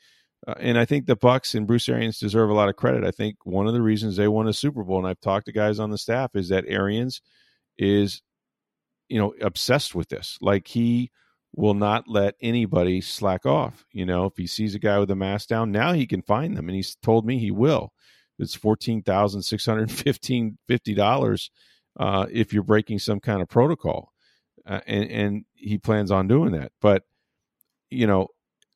Uh, 0.45 0.53
and 0.59 0.77
I 0.77 0.85
think 0.85 1.05
the 1.05 1.17
Bucs 1.17 1.55
and 1.55 1.67
Bruce 1.67 1.89
Arians 1.89 2.19
deserve 2.19 2.49
a 2.49 2.53
lot 2.53 2.69
of 2.69 2.75
credit. 2.75 3.03
I 3.03 3.11
think 3.11 3.37
one 3.43 3.67
of 3.67 3.73
the 3.73 3.81
reasons 3.81 4.15
they 4.15 4.27
won 4.27 4.47
a 4.47 4.53
Super 4.53 4.83
Bowl, 4.83 4.99
and 4.99 5.07
I've 5.07 5.19
talked 5.19 5.45
to 5.47 5.51
guys 5.51 5.79
on 5.79 5.89
the 5.89 5.97
staff, 5.97 6.35
is 6.35 6.49
that 6.49 6.65
Arians 6.67 7.21
is, 7.77 8.21
you 9.09 9.19
know, 9.19 9.33
obsessed 9.41 9.95
with 9.95 10.09
this. 10.09 10.37
Like 10.41 10.67
he 10.67 11.11
will 11.55 11.73
not 11.73 12.07
let 12.07 12.35
anybody 12.41 13.01
slack 13.01 13.45
off. 13.45 13.85
You 13.91 14.05
know, 14.05 14.25
if 14.25 14.37
he 14.37 14.47
sees 14.47 14.75
a 14.75 14.79
guy 14.79 14.99
with 14.99 15.09
a 15.11 15.15
mask 15.15 15.47
down, 15.47 15.71
now 15.71 15.93
he 15.93 16.05
can 16.05 16.21
find 16.21 16.55
them, 16.55 16.67
and 16.67 16.75
he's 16.75 16.95
told 17.01 17.25
me 17.25 17.39
he 17.39 17.51
will. 17.51 17.91
It's 18.39 18.55
fourteen 18.55 19.01
thousand 19.01 19.41
six 19.41 19.65
hundred 19.65 19.91
fifteen 19.91 20.57
fifty 20.67 20.93
dollars 20.93 21.49
uh, 21.99 22.27
if 22.31 22.53
you're 22.53 22.63
breaking 22.63 22.99
some 22.99 23.19
kind 23.19 23.41
of 23.41 23.49
protocol 23.49 24.11
uh, 24.67 24.81
and, 24.85 25.09
and 25.09 25.45
he 25.55 25.77
plans 25.77 26.11
on 26.11 26.27
doing 26.27 26.51
that. 26.51 26.71
But 26.81 27.03
you 27.89 28.05
know, 28.05 28.27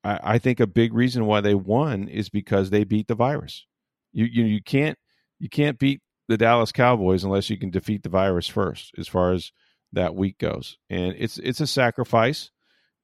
I, 0.03 0.19
I, 0.23 0.37
think 0.39 0.59
a 0.59 0.67
big 0.67 0.93
reason 0.93 1.25
why 1.25 1.41
they 1.41 1.55
won 1.55 2.07
is 2.07 2.29
because 2.29 2.69
they 2.69 2.83
beat 2.83 3.07
the 3.07 3.15
virus. 3.15 3.65
You 4.11 4.25
you 4.25 4.43
you 4.43 4.61
can't 4.61 4.97
you 5.39 5.49
can't 5.49 5.79
beat 5.79 6.01
the 6.27 6.37
Dallas 6.37 6.71
Cowboys 6.71 7.23
unless 7.23 7.49
you 7.49 7.57
can 7.57 7.71
defeat 7.71 8.03
the 8.03 8.09
virus 8.09 8.47
first, 8.47 8.91
as 8.97 9.07
far 9.07 9.33
as 9.33 9.51
that 9.93 10.15
week 10.15 10.37
goes. 10.37 10.77
And 10.89 11.15
it's 11.17 11.37
it's 11.39 11.61
a 11.61 11.67
sacrifice. 11.67 12.51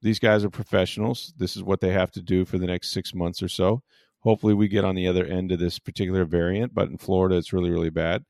These 0.01 0.19
guys 0.19 0.43
are 0.45 0.49
professionals. 0.49 1.33
This 1.37 1.55
is 1.55 1.63
what 1.63 1.81
they 1.81 1.91
have 1.91 2.11
to 2.11 2.21
do 2.21 2.45
for 2.45 2.57
the 2.57 2.67
next 2.67 2.91
six 2.91 3.13
months 3.13 3.41
or 3.41 3.47
so. 3.47 3.81
Hopefully, 4.19 4.53
we 4.53 4.67
get 4.67 4.85
on 4.85 4.95
the 4.95 5.07
other 5.07 5.25
end 5.25 5.51
of 5.51 5.59
this 5.59 5.79
particular 5.79 6.25
variant. 6.25 6.73
But 6.73 6.89
in 6.89 6.97
Florida, 6.97 7.35
it's 7.35 7.53
really 7.53 7.69
really 7.69 7.89
bad. 7.89 8.23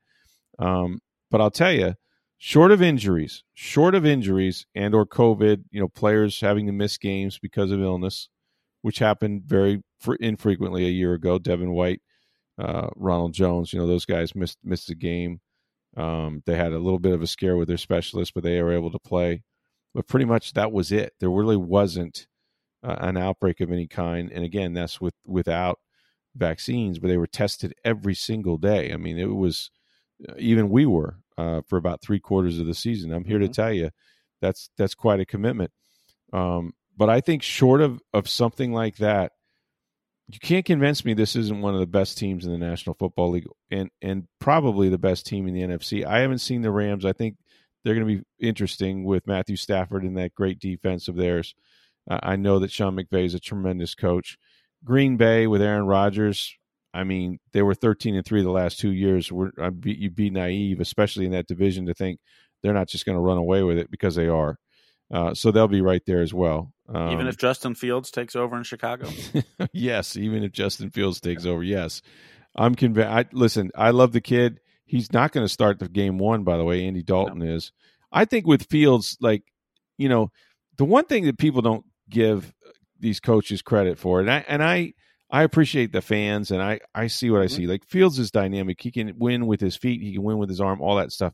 Um, 0.60 1.00
but 1.30 1.42
I'll 1.42 1.52
tell 1.52 1.74
you, 1.74 1.96
short 2.38 2.72
of 2.72 2.82
injuries, 2.82 3.44
short 3.54 3.96
of 3.96 4.06
injuries 4.06 4.66
and 4.76 4.94
or 4.94 5.06
COVID, 5.06 5.66
you 5.72 5.80
know, 5.80 5.88
players 5.88 6.40
having 6.40 6.66
to 6.68 6.72
miss 6.72 6.98
games 6.98 7.38
because 7.40 7.72
of 7.72 7.82
illness, 7.82 8.30
which 8.88 9.00
happened 9.00 9.44
very 9.44 9.84
infrequently 10.22 10.86
a 10.86 10.90
year 10.90 11.14
ago. 11.14 11.38
Devin 11.38 11.74
White, 11.74 12.02
uh, 12.58 12.88
Ronald 12.96 13.34
Jones, 13.34 13.74
you 13.74 13.80
know, 13.80 13.86
those 13.86 14.06
guys 14.06 14.34
missed 14.34 14.60
missed 14.64 14.88
the 14.88 14.96
game. 14.96 15.42
Um, 15.98 16.42
they 16.46 16.56
had 16.56 16.72
a 16.72 16.80
little 16.80 17.00
bit 17.00 17.12
of 17.12 17.22
a 17.22 17.28
scare 17.28 17.58
with 17.58 17.68
their 17.68 17.76
specialist, 17.76 18.34
but 18.34 18.44
they 18.44 18.62
were 18.62 18.72
able 18.72 18.90
to 18.92 19.00
play. 19.00 19.44
But 19.94 20.08
pretty 20.08 20.24
much 20.24 20.54
that 20.54 20.72
was 20.72 20.94
it. 20.94 21.12
There 21.20 21.30
really 21.30 21.58
wasn't 21.58 22.28
uh, 22.82 22.96
an 23.00 23.18
outbreak 23.18 23.60
of 23.60 23.74
any 23.74 23.88
kind. 23.88 24.32
And 24.32 24.46
again, 24.46 24.74
that's 24.74 25.02
with 25.02 25.16
without 25.26 25.80
vaccines, 26.34 26.98
but 26.98 27.10
they 27.10 27.18
were 27.18 27.28
tested 27.28 27.74
every 27.84 28.16
single 28.16 28.58
day. 28.58 28.94
I 28.94 28.96
mean, 28.96 29.18
it 29.18 29.36
was 29.36 29.70
even 30.38 30.70
we 30.70 30.86
were 30.86 31.18
uh, 31.38 31.60
for 31.68 31.76
about 31.76 32.02
three 32.02 32.22
quarters 32.22 32.58
of 32.58 32.68
the 32.68 32.74
season. 32.74 33.12
I'm 33.12 33.26
here 33.26 33.38
mm-hmm. 33.38 33.48
to 33.48 33.54
tell 33.54 33.74
you 33.74 33.90
that's 34.40 34.70
that's 34.78 34.96
quite 34.96 35.20
a 35.20 35.26
commitment. 35.26 35.72
Um, 36.32 36.72
but 36.98 37.10
I 37.10 37.22
think 37.22 37.44
short 37.44 37.82
of 37.82 38.02
of 38.14 38.28
something 38.28 38.74
like 38.74 38.98
that, 38.98 39.34
you 40.28 40.40
can't 40.40 40.66
convince 40.66 41.06
me 41.06 41.14
this 41.14 41.36
isn't 41.36 41.62
one 41.62 41.74
of 41.74 41.80
the 41.80 41.88
best 41.88 42.18
teams 42.18 42.46
in 42.46 42.52
the 42.52 42.58
National 42.58 42.96
Football 42.96 43.32
League, 43.32 43.48
and 43.72 43.90
and 44.02 44.28
probably 44.40 44.90
the 44.90 44.98
best 44.98 45.26
team 45.26 45.48
in 45.48 45.54
the 45.54 45.62
NFC. 45.62 46.06
I 46.06 46.20
haven't 46.20 46.40
seen 46.40 46.62
the 46.62 46.72
Rams. 46.72 47.06
I 47.06 47.14
think 47.14 47.38
they're 47.84 47.96
going 47.96 48.08
to 48.08 48.18
be 48.18 48.46
interesting 48.46 49.06
with 49.06 49.28
Matthew 49.28 49.56
Stafford 49.56 50.04
and 50.04 50.18
that 50.18 50.36
great 50.36 50.60
defense 50.60 51.08
of 51.08 51.16
theirs. 51.16 51.56
Uh, 52.10 52.20
I 52.24 52.36
know 52.36 52.60
that 52.60 52.72
Sean 52.72 52.96
McVay 52.98 53.26
is 53.26 53.34
a 53.34 53.40
tremendous 53.40 53.96
coach. 53.96 54.38
Green 54.84 55.18
Bay 55.18 55.48
with 55.48 55.62
Aaron 55.62 55.86
Rodgers, 55.86 56.54
I 56.94 57.04
mean, 57.04 57.40
they 57.54 57.62
were 57.62 57.76
13 57.76 58.16
and 58.16 58.26
three 58.26 58.42
the 58.42 58.50
last 58.50 58.80
two 58.80 58.92
years. 58.92 59.32
We're, 59.32 59.52
be, 59.72 59.94
you'd 59.94 60.16
be 60.16 60.30
naive, 60.30 60.80
especially 60.80 61.26
in 61.26 61.32
that 61.32 61.48
division, 61.48 61.86
to 61.86 61.94
think 61.94 62.20
they're 62.62 62.74
not 62.74 62.90
just 62.90 63.06
going 63.06 63.16
to 63.18 63.22
run 63.22 63.38
away 63.38 63.64
with 63.64 63.78
it 63.78 63.92
because 63.92 64.16
they 64.16 64.28
are. 64.28 64.58
Uh, 65.12 65.34
so 65.34 65.52
they'll 65.52 65.68
be 65.68 65.82
right 65.82 66.04
there 66.06 66.22
as 66.22 66.34
well. 66.34 66.74
Um, 66.90 67.12
even 67.12 67.28
if 67.28 67.38
Justin 67.38 67.76
Fields 67.76 68.12
takes 68.12 68.36
over 68.36 68.58
in 68.58 68.64
Chicago. 68.64 69.10
yes, 69.74 70.18
even 70.18 70.44
if 70.44 70.52
Justin 70.52 70.90
Fields 70.90 71.20
takes 71.22 71.46
over. 71.46 71.64
Yes, 71.64 72.02
I'm 72.56 72.76
convinced. 72.76 73.10
I 73.10 73.26
listen. 73.32 73.72
I 73.76 73.92
love 73.92 74.12
the 74.12 74.22
kid. 74.22 74.60
He's 74.86 75.12
not 75.12 75.32
going 75.32 75.46
to 75.46 75.52
start 75.52 75.80
the 75.80 75.90
game 75.90 76.18
one. 76.18 76.44
By 76.44 76.58
the 76.58 76.64
way, 76.64 76.86
Andy 76.86 77.04
Dalton 77.04 77.40
no. 77.40 77.46
is. 77.56 77.72
I 78.12 78.26
think 78.26 78.48
with 78.48 78.70
Fields, 78.70 79.18
like 79.20 79.44
you 79.98 80.10
know, 80.10 80.32
the 80.78 80.86
one 80.86 81.06
thing 81.06 81.26
that 81.26 81.38
people 81.38 81.62
don't 81.62 81.86
give 82.10 82.54
these 83.00 83.20
coaches 83.20 83.62
credit 83.62 83.98
for, 83.98 84.22
and 84.22 84.32
I 84.32 84.46
and 84.48 84.64
I 84.64 84.94
I 85.30 85.44
appreciate 85.44 85.92
the 85.92 86.02
fans 86.02 86.52
and 86.52 86.62
I, 86.62 86.80
I 86.96 87.08
see 87.08 87.30
what 87.30 87.42
I 87.42 87.46
mm-hmm. 87.46 87.56
see. 87.56 87.68
Like 87.68 87.86
Fields 87.86 88.18
is 88.18 88.32
dynamic. 88.32 88.82
He 88.82 88.92
can 88.92 89.14
win 89.18 89.46
with 89.46 89.60
his 89.60 89.76
feet, 89.76 90.02
he 90.02 90.14
can 90.14 90.24
win 90.24 90.38
with 90.38 90.50
his 90.50 90.62
arm, 90.62 90.82
all 90.82 90.96
that 90.96 91.12
stuff. 91.12 91.34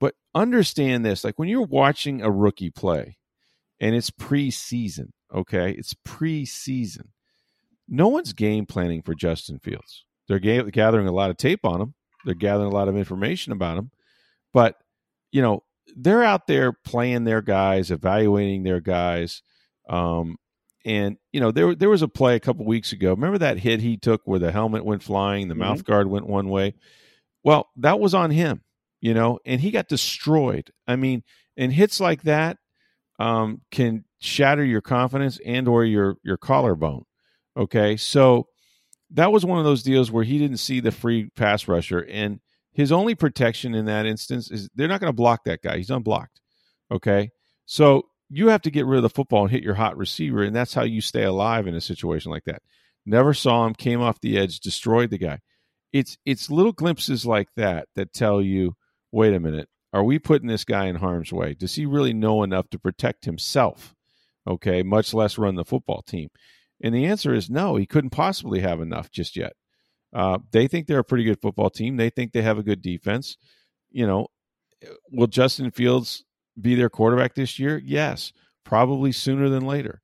But 0.00 0.14
understand 0.34 1.04
this 1.04 1.22
like 1.24 1.38
when 1.38 1.48
you're 1.48 1.62
watching 1.62 2.22
a 2.22 2.30
rookie 2.30 2.70
play 2.70 3.18
and 3.78 3.94
it's 3.94 4.10
preseason, 4.10 5.10
okay? 5.32 5.72
It's 5.72 5.94
preseason. 6.06 7.08
No 7.88 8.08
one's 8.08 8.32
game 8.32 8.66
planning 8.66 9.02
for 9.02 9.14
Justin 9.14 9.58
Fields. 9.58 10.04
They're 10.26 10.38
ga- 10.38 10.70
gathering 10.70 11.06
a 11.06 11.12
lot 11.12 11.30
of 11.30 11.36
tape 11.36 11.64
on 11.64 11.80
him, 11.80 11.94
they're 12.24 12.34
gathering 12.34 12.70
a 12.70 12.74
lot 12.74 12.88
of 12.88 12.96
information 12.96 13.52
about 13.52 13.78
him. 13.78 13.90
But, 14.52 14.76
you 15.30 15.42
know, 15.42 15.62
they're 15.96 16.24
out 16.24 16.46
there 16.46 16.72
playing 16.72 17.24
their 17.24 17.42
guys, 17.42 17.90
evaluating 17.90 18.62
their 18.62 18.80
guys. 18.80 19.42
Um, 19.88 20.36
and 20.84 21.18
you 21.32 21.40
know 21.40 21.50
there 21.50 21.74
there 21.74 21.90
was 21.90 22.02
a 22.02 22.08
play 22.08 22.36
a 22.36 22.40
couple 22.40 22.64
weeks 22.64 22.92
ago. 22.92 23.10
Remember 23.10 23.38
that 23.38 23.58
hit 23.58 23.80
he 23.80 23.96
took 23.96 24.22
where 24.24 24.38
the 24.38 24.52
helmet 24.52 24.84
went 24.84 25.02
flying, 25.02 25.48
the 25.48 25.54
mm-hmm. 25.54 25.62
mouth 25.62 25.84
guard 25.84 26.06
went 26.06 26.26
one 26.26 26.48
way. 26.48 26.74
Well, 27.42 27.68
that 27.76 28.00
was 28.00 28.14
on 28.14 28.30
him, 28.30 28.62
you 29.00 29.14
know, 29.14 29.38
and 29.44 29.60
he 29.60 29.70
got 29.70 29.88
destroyed. 29.88 30.70
I 30.86 30.96
mean, 30.96 31.22
and 31.56 31.72
hits 31.72 32.00
like 32.00 32.22
that 32.22 32.58
um, 33.18 33.60
can 33.70 34.04
shatter 34.18 34.64
your 34.64 34.80
confidence 34.80 35.38
and 35.44 35.68
or 35.68 35.84
your 35.84 36.16
your 36.22 36.36
collarbone. 36.36 37.04
Okay, 37.56 37.96
so 37.96 38.46
that 39.10 39.32
was 39.32 39.44
one 39.44 39.58
of 39.58 39.64
those 39.64 39.82
deals 39.82 40.10
where 40.10 40.24
he 40.24 40.38
didn't 40.38 40.58
see 40.58 40.80
the 40.80 40.92
free 40.92 41.30
pass 41.36 41.68
rusher, 41.68 42.00
and 42.08 42.40
his 42.72 42.92
only 42.92 43.14
protection 43.14 43.74
in 43.74 43.86
that 43.86 44.06
instance 44.06 44.50
is 44.50 44.68
they're 44.74 44.88
not 44.88 45.00
going 45.00 45.12
to 45.12 45.16
block 45.16 45.44
that 45.44 45.62
guy. 45.62 45.76
He's 45.76 45.90
unblocked. 45.90 46.40
Okay, 46.90 47.30
so 47.66 48.06
you 48.30 48.48
have 48.48 48.62
to 48.62 48.70
get 48.70 48.86
rid 48.86 48.98
of 48.98 49.02
the 49.02 49.10
football 49.10 49.42
and 49.42 49.50
hit 49.50 49.62
your 49.62 49.74
hot 49.74 49.96
receiver, 49.96 50.42
and 50.42 50.54
that's 50.54 50.74
how 50.74 50.84
you 50.84 51.00
stay 51.00 51.24
alive 51.24 51.66
in 51.66 51.74
a 51.74 51.80
situation 51.80 52.30
like 52.30 52.44
that. 52.44 52.62
Never 53.04 53.34
saw 53.34 53.66
him, 53.66 53.74
came 53.74 54.00
off 54.00 54.20
the 54.20 54.38
edge, 54.38 54.60
destroyed 54.60 55.10
the 55.10 55.18
guy. 55.18 55.40
It's 55.92 56.16
it's 56.24 56.50
little 56.50 56.72
glimpses 56.72 57.26
like 57.26 57.48
that 57.56 57.88
that 57.96 58.12
tell 58.12 58.40
you, 58.40 58.76
wait 59.12 59.34
a 59.34 59.40
minute, 59.40 59.68
are 59.92 60.04
we 60.04 60.18
putting 60.18 60.48
this 60.48 60.64
guy 60.64 60.86
in 60.86 60.96
harm's 60.96 61.32
way? 61.32 61.54
Does 61.54 61.74
he 61.74 61.86
really 61.86 62.12
know 62.12 62.42
enough 62.42 62.70
to 62.70 62.78
protect 62.78 63.24
himself? 63.24 63.94
Okay, 64.46 64.82
much 64.82 65.12
less 65.12 65.38
run 65.38 65.56
the 65.56 65.64
football 65.64 66.02
team. 66.02 66.28
And 66.82 66.94
the 66.94 67.06
answer 67.06 67.34
is 67.34 67.50
no, 67.50 67.76
he 67.76 67.86
couldn't 67.86 68.10
possibly 68.10 68.60
have 68.60 68.80
enough 68.80 69.10
just 69.10 69.36
yet. 69.36 69.52
Uh, 70.12 70.38
they 70.50 70.66
think 70.66 70.86
they're 70.86 71.00
a 71.00 71.04
pretty 71.04 71.24
good 71.24 71.40
football 71.40 71.70
team. 71.70 71.96
They 71.96 72.10
think 72.10 72.32
they 72.32 72.42
have 72.42 72.58
a 72.58 72.64
good 72.64 72.82
defense. 72.82 73.36
You 73.90 74.06
know, 74.06 74.28
will 75.10 75.26
Justin 75.26 75.70
Fields 75.70 76.24
be 76.60 76.74
their 76.74 76.90
quarterback 76.90 77.34
this 77.34 77.58
year? 77.58 77.80
Yes, 77.84 78.32
probably 78.64 79.12
sooner 79.12 79.48
than 79.48 79.66
later. 79.66 80.00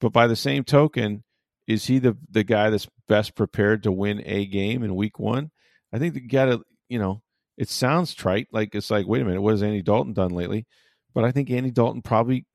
But 0.00 0.12
by 0.12 0.26
the 0.26 0.36
same 0.36 0.64
token, 0.64 1.24
is 1.66 1.86
he 1.86 1.98
the 1.98 2.16
the 2.30 2.44
guy 2.44 2.70
that's 2.70 2.88
best 3.08 3.34
prepared 3.34 3.82
to 3.84 3.92
win 3.92 4.22
a 4.24 4.46
game 4.46 4.82
in 4.82 4.96
week 4.96 5.18
one? 5.18 5.50
I 5.92 5.98
think 5.98 6.14
the 6.14 6.20
got 6.20 6.46
to, 6.46 6.62
you 6.88 6.98
know, 6.98 7.22
It 7.56 7.68
sounds 7.68 8.14
trite, 8.14 8.48
like 8.52 8.74
it's 8.74 8.90
like, 8.90 9.06
wait 9.06 9.22
a 9.22 9.24
minute, 9.24 9.40
what 9.40 9.52
has 9.52 9.62
Andy 9.62 9.82
Dalton 9.82 10.12
done 10.12 10.32
lately? 10.32 10.66
But 11.14 11.24
I 11.24 11.30
think 11.30 11.50
Andy 11.50 11.70
Dalton 11.70 12.02
probably, 12.02 12.46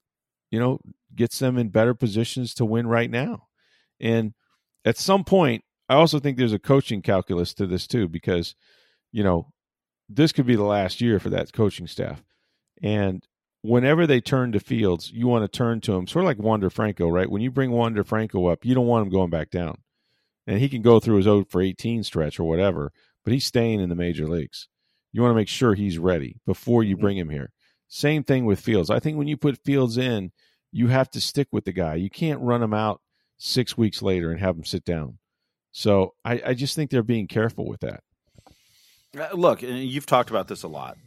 you 0.51 0.59
know, 0.59 0.79
gets 1.15 1.39
them 1.39 1.57
in 1.57 1.69
better 1.69 1.93
positions 1.93 2.53
to 2.55 2.65
win 2.65 2.87
right 2.87 3.09
now. 3.09 3.47
And 3.99 4.33
at 4.83 4.97
some 4.97 5.23
point, 5.23 5.63
I 5.87 5.95
also 5.95 6.19
think 6.19 6.37
there's 6.37 6.53
a 6.53 6.59
coaching 6.59 7.01
calculus 7.01 7.53
to 7.55 7.65
this 7.65 7.87
too, 7.87 8.07
because, 8.07 8.55
you 9.11 9.23
know, 9.23 9.47
this 10.09 10.31
could 10.31 10.45
be 10.45 10.55
the 10.55 10.63
last 10.63 11.01
year 11.01 11.19
for 11.19 11.29
that 11.29 11.53
coaching 11.53 11.87
staff. 11.87 12.23
And 12.81 13.23
whenever 13.61 14.05
they 14.05 14.21
turn 14.21 14.51
to 14.51 14.59
Fields, 14.59 15.11
you 15.11 15.27
want 15.27 15.43
to 15.43 15.57
turn 15.57 15.81
to 15.81 15.93
him, 15.93 16.07
sort 16.07 16.23
of 16.23 16.27
like 16.27 16.39
Wander 16.39 16.69
Franco, 16.69 17.07
right? 17.07 17.29
When 17.29 17.41
you 17.41 17.51
bring 17.51 17.71
Wander 17.71 18.03
Franco 18.03 18.47
up, 18.47 18.65
you 18.65 18.75
don't 18.75 18.87
want 18.87 19.05
him 19.05 19.11
going 19.11 19.29
back 19.29 19.49
down. 19.49 19.81
And 20.47 20.59
he 20.59 20.69
can 20.69 20.81
go 20.81 20.99
through 20.99 21.17
his 21.17 21.25
0 21.25 21.45
for 21.49 21.61
18 21.61 22.03
stretch 22.03 22.39
or 22.39 22.45
whatever, 22.45 22.91
but 23.23 23.33
he's 23.33 23.45
staying 23.45 23.79
in 23.79 23.89
the 23.89 23.95
major 23.95 24.27
leagues. 24.27 24.67
You 25.11 25.21
want 25.21 25.31
to 25.31 25.35
make 25.35 25.47
sure 25.47 25.73
he's 25.73 25.97
ready 25.97 26.37
before 26.45 26.83
you 26.83 26.95
mm-hmm. 26.95 27.01
bring 27.01 27.17
him 27.17 27.29
here. 27.29 27.51
Same 27.87 28.23
thing 28.23 28.45
with 28.45 28.59
Fields. 28.59 28.89
I 28.89 28.99
think 28.99 29.17
when 29.17 29.27
you 29.27 29.37
put 29.37 29.63
Fields 29.63 29.97
in, 29.97 30.31
you 30.71 30.87
have 30.87 31.09
to 31.11 31.21
stick 31.21 31.47
with 31.51 31.65
the 31.65 31.71
guy. 31.71 31.95
You 31.95 32.09
can't 32.09 32.41
run 32.41 32.61
him 32.61 32.73
out 32.73 33.01
six 33.37 33.77
weeks 33.77 34.01
later 34.01 34.31
and 34.31 34.39
have 34.39 34.55
him 34.55 34.65
sit 34.65 34.85
down. 34.85 35.17
So 35.71 36.13
I, 36.23 36.41
I 36.47 36.53
just 36.53 36.75
think 36.75 36.91
they're 36.91 37.03
being 37.03 37.27
careful 37.27 37.67
with 37.67 37.79
that. 37.81 38.03
Uh, 39.17 39.29
look, 39.33 39.61
you've 39.61 40.05
talked 40.05 40.29
about 40.29 40.47
this 40.47 40.63
a 40.63 40.67
lot. 40.67 40.97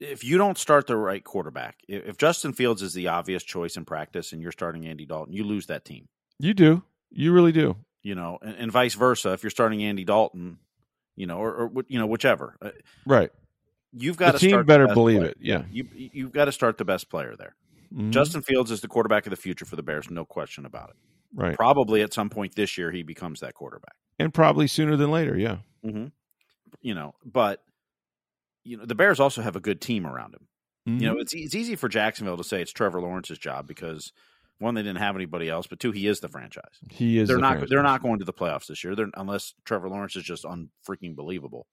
If 0.00 0.24
you 0.24 0.36
don't 0.36 0.58
start 0.58 0.86
the 0.86 0.96
right 0.96 1.22
quarterback, 1.22 1.76
if 1.88 2.18
Justin 2.18 2.52
Fields 2.52 2.82
is 2.82 2.92
the 2.92 3.08
obvious 3.08 3.42
choice 3.42 3.76
in 3.76 3.84
practice 3.84 4.32
and 4.32 4.42
you're 4.42 4.52
starting 4.52 4.86
Andy 4.86 5.06
Dalton, 5.06 5.32
you 5.32 5.44
lose 5.44 5.66
that 5.66 5.84
team. 5.84 6.08
You 6.38 6.52
do. 6.52 6.82
You 7.10 7.32
really 7.32 7.52
do. 7.52 7.76
You 8.02 8.14
know, 8.14 8.38
and, 8.42 8.56
and 8.56 8.72
vice 8.72 8.94
versa. 8.94 9.32
If 9.32 9.42
you're 9.42 9.50
starting 9.50 9.82
Andy 9.82 10.04
Dalton, 10.04 10.58
you 11.16 11.26
know, 11.26 11.38
or, 11.38 11.52
or 11.52 11.70
you 11.88 11.98
know, 11.98 12.06
whichever. 12.06 12.56
Uh, 12.62 12.70
right. 13.06 13.30
You've 13.92 14.16
got 14.16 14.32
the 14.32 14.38
to 14.38 14.48
team 14.48 14.64
better 14.64 14.86
believe 14.88 15.18
player. 15.18 15.30
it. 15.30 15.38
Yeah. 15.40 15.62
You 15.70 15.88
you've 15.92 16.32
got 16.32 16.44
to 16.44 16.52
start 16.52 16.78
the 16.78 16.84
best 16.84 17.08
player 17.08 17.34
there. 17.36 17.56
Mm-hmm. 17.92 18.10
Justin 18.10 18.42
Fields 18.42 18.70
is 18.70 18.80
the 18.80 18.88
quarterback 18.88 19.26
of 19.26 19.30
the 19.30 19.36
future 19.36 19.64
for 19.64 19.76
the 19.76 19.82
Bears, 19.82 20.10
no 20.10 20.24
question 20.24 20.66
about 20.66 20.90
it. 20.90 20.96
Right. 21.34 21.56
Probably 21.56 22.02
at 22.02 22.12
some 22.12 22.28
point 22.30 22.54
this 22.54 22.76
year 22.76 22.90
he 22.90 23.02
becomes 23.02 23.40
that 23.40 23.54
quarterback, 23.54 23.94
and 24.18 24.32
probably 24.32 24.66
sooner 24.66 24.96
than 24.96 25.10
later. 25.10 25.36
Yeah. 25.36 25.58
Mm-hmm. 25.84 26.06
You 26.82 26.94
know, 26.94 27.14
but 27.24 27.62
you 28.64 28.76
know 28.76 28.84
the 28.84 28.94
Bears 28.94 29.20
also 29.20 29.42
have 29.42 29.56
a 29.56 29.60
good 29.60 29.80
team 29.80 30.06
around 30.06 30.34
him. 30.34 30.46
Mm-hmm. 30.88 31.00
You 31.00 31.08
know, 31.08 31.18
it's 31.18 31.32
it's 31.34 31.54
easy 31.54 31.76
for 31.76 31.88
Jacksonville 31.88 32.36
to 32.36 32.44
say 32.44 32.60
it's 32.60 32.72
Trevor 32.72 33.00
Lawrence's 33.00 33.38
job 33.38 33.66
because 33.66 34.12
one 34.58 34.74
they 34.74 34.82
didn't 34.82 34.98
have 34.98 35.16
anybody 35.16 35.48
else, 35.48 35.66
but 35.66 35.78
two 35.78 35.92
he 35.92 36.06
is 36.06 36.20
the 36.20 36.28
franchise. 36.28 36.64
He 36.90 37.18
is. 37.18 37.28
They're 37.28 37.36
the 37.36 37.42
not. 37.42 37.50
Franchise. 37.52 37.68
They're 37.70 37.82
not 37.82 38.02
going 38.02 38.18
to 38.20 38.24
the 38.24 38.32
playoffs 38.32 38.66
this 38.66 38.82
year. 38.82 38.94
They're, 38.94 39.10
unless 39.14 39.54
Trevor 39.64 39.88
Lawrence 39.88 40.16
is 40.16 40.24
just 40.24 40.44
unfreaking 40.44 41.14
believable. 41.14 41.66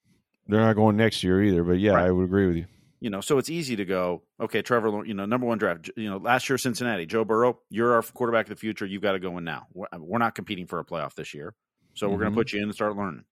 They're 0.48 0.62
not 0.62 0.76
going 0.76 0.98
next 0.98 1.24
year 1.24 1.41
either. 1.41 1.63
But 1.63 1.80
yeah, 1.80 1.93
right. 1.93 2.08
I 2.08 2.12
would 2.12 2.26
agree 2.26 2.48
with 2.48 2.58
you. 2.58 2.65
You 3.00 3.10
know, 3.10 3.19
so 3.19 3.38
it's 3.38 3.50
easy 3.50 3.76
to 3.76 3.84
go, 3.84 4.24
okay, 4.39 4.62
Trevor, 4.62 5.06
you 5.06 5.13
know, 5.13 5.26
number 5.26 5.46
one 5.46 5.58
draft, 5.58 5.89
you 5.98 6.10
know, 6.10 6.17
last 6.17 6.48
year 6.48 6.58
Cincinnati, 6.58 7.06
Joe 7.06 7.26
Burrow, 7.26 7.60
you're 7.69 7.96
our 7.96 8.02
quarterback 8.02 8.46
of 8.46 8.50
the 8.50 8.56
future. 8.56 8.86
You've 8.86 9.02
got 9.02 9.12
to 9.12 9.19
go 9.19 9.38
in 9.38 9.43
now. 9.43 9.67
We're 9.74 10.19
not 10.19 10.36
competing 10.36 10.67
for 10.67 10.80
a 10.80 10.86
playoff 10.86 11.13
this 11.13 11.34
year. 11.34 11.54
So 11.96 12.06
mm-hmm. 12.06 12.13
we're 12.13 12.19
going 12.22 12.32
to 12.32 12.38
put 12.38 12.54
you 12.54 12.60
in 12.60 12.63
and 12.65 12.74
start 12.74 12.96
learning. 12.96 13.26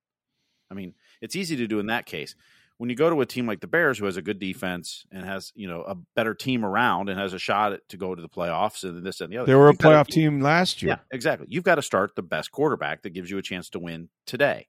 I 0.69 0.73
mean, 0.73 0.93
it's 1.21 1.37
easy 1.37 1.55
to 1.55 1.67
do 1.67 1.79
in 1.79 1.85
that 1.85 2.05
case. 2.05 2.35
When 2.81 2.89
you 2.89 2.95
go 2.95 3.11
to 3.11 3.21
a 3.21 3.27
team 3.27 3.45
like 3.45 3.59
the 3.59 3.67
Bears, 3.67 3.99
who 3.99 4.05
has 4.05 4.17
a 4.17 4.23
good 4.23 4.39
defense 4.39 5.05
and 5.11 5.23
has 5.23 5.51
you 5.53 5.67
know 5.67 5.83
a 5.83 5.93
better 6.15 6.33
team 6.33 6.65
around 6.65 7.09
and 7.09 7.19
has 7.19 7.31
a 7.31 7.37
shot 7.37 7.77
to 7.89 7.95
go 7.95 8.15
to 8.15 8.21
the 8.23 8.27
playoffs 8.27 8.83
and 8.83 9.05
this 9.05 9.21
and 9.21 9.31
the 9.31 9.37
other, 9.37 9.45
they 9.45 9.53
were 9.53 9.69
a 9.69 9.73
playoff 9.75 10.07
to, 10.07 10.13
team 10.13 10.41
last 10.41 10.81
year. 10.81 10.93
Yeah, 10.93 10.97
exactly. 11.15 11.45
You've 11.47 11.63
got 11.63 11.75
to 11.75 11.83
start 11.83 12.15
the 12.15 12.23
best 12.23 12.51
quarterback 12.51 13.03
that 13.03 13.11
gives 13.11 13.29
you 13.29 13.37
a 13.37 13.43
chance 13.43 13.69
to 13.69 13.79
win 13.79 14.09
today. 14.25 14.67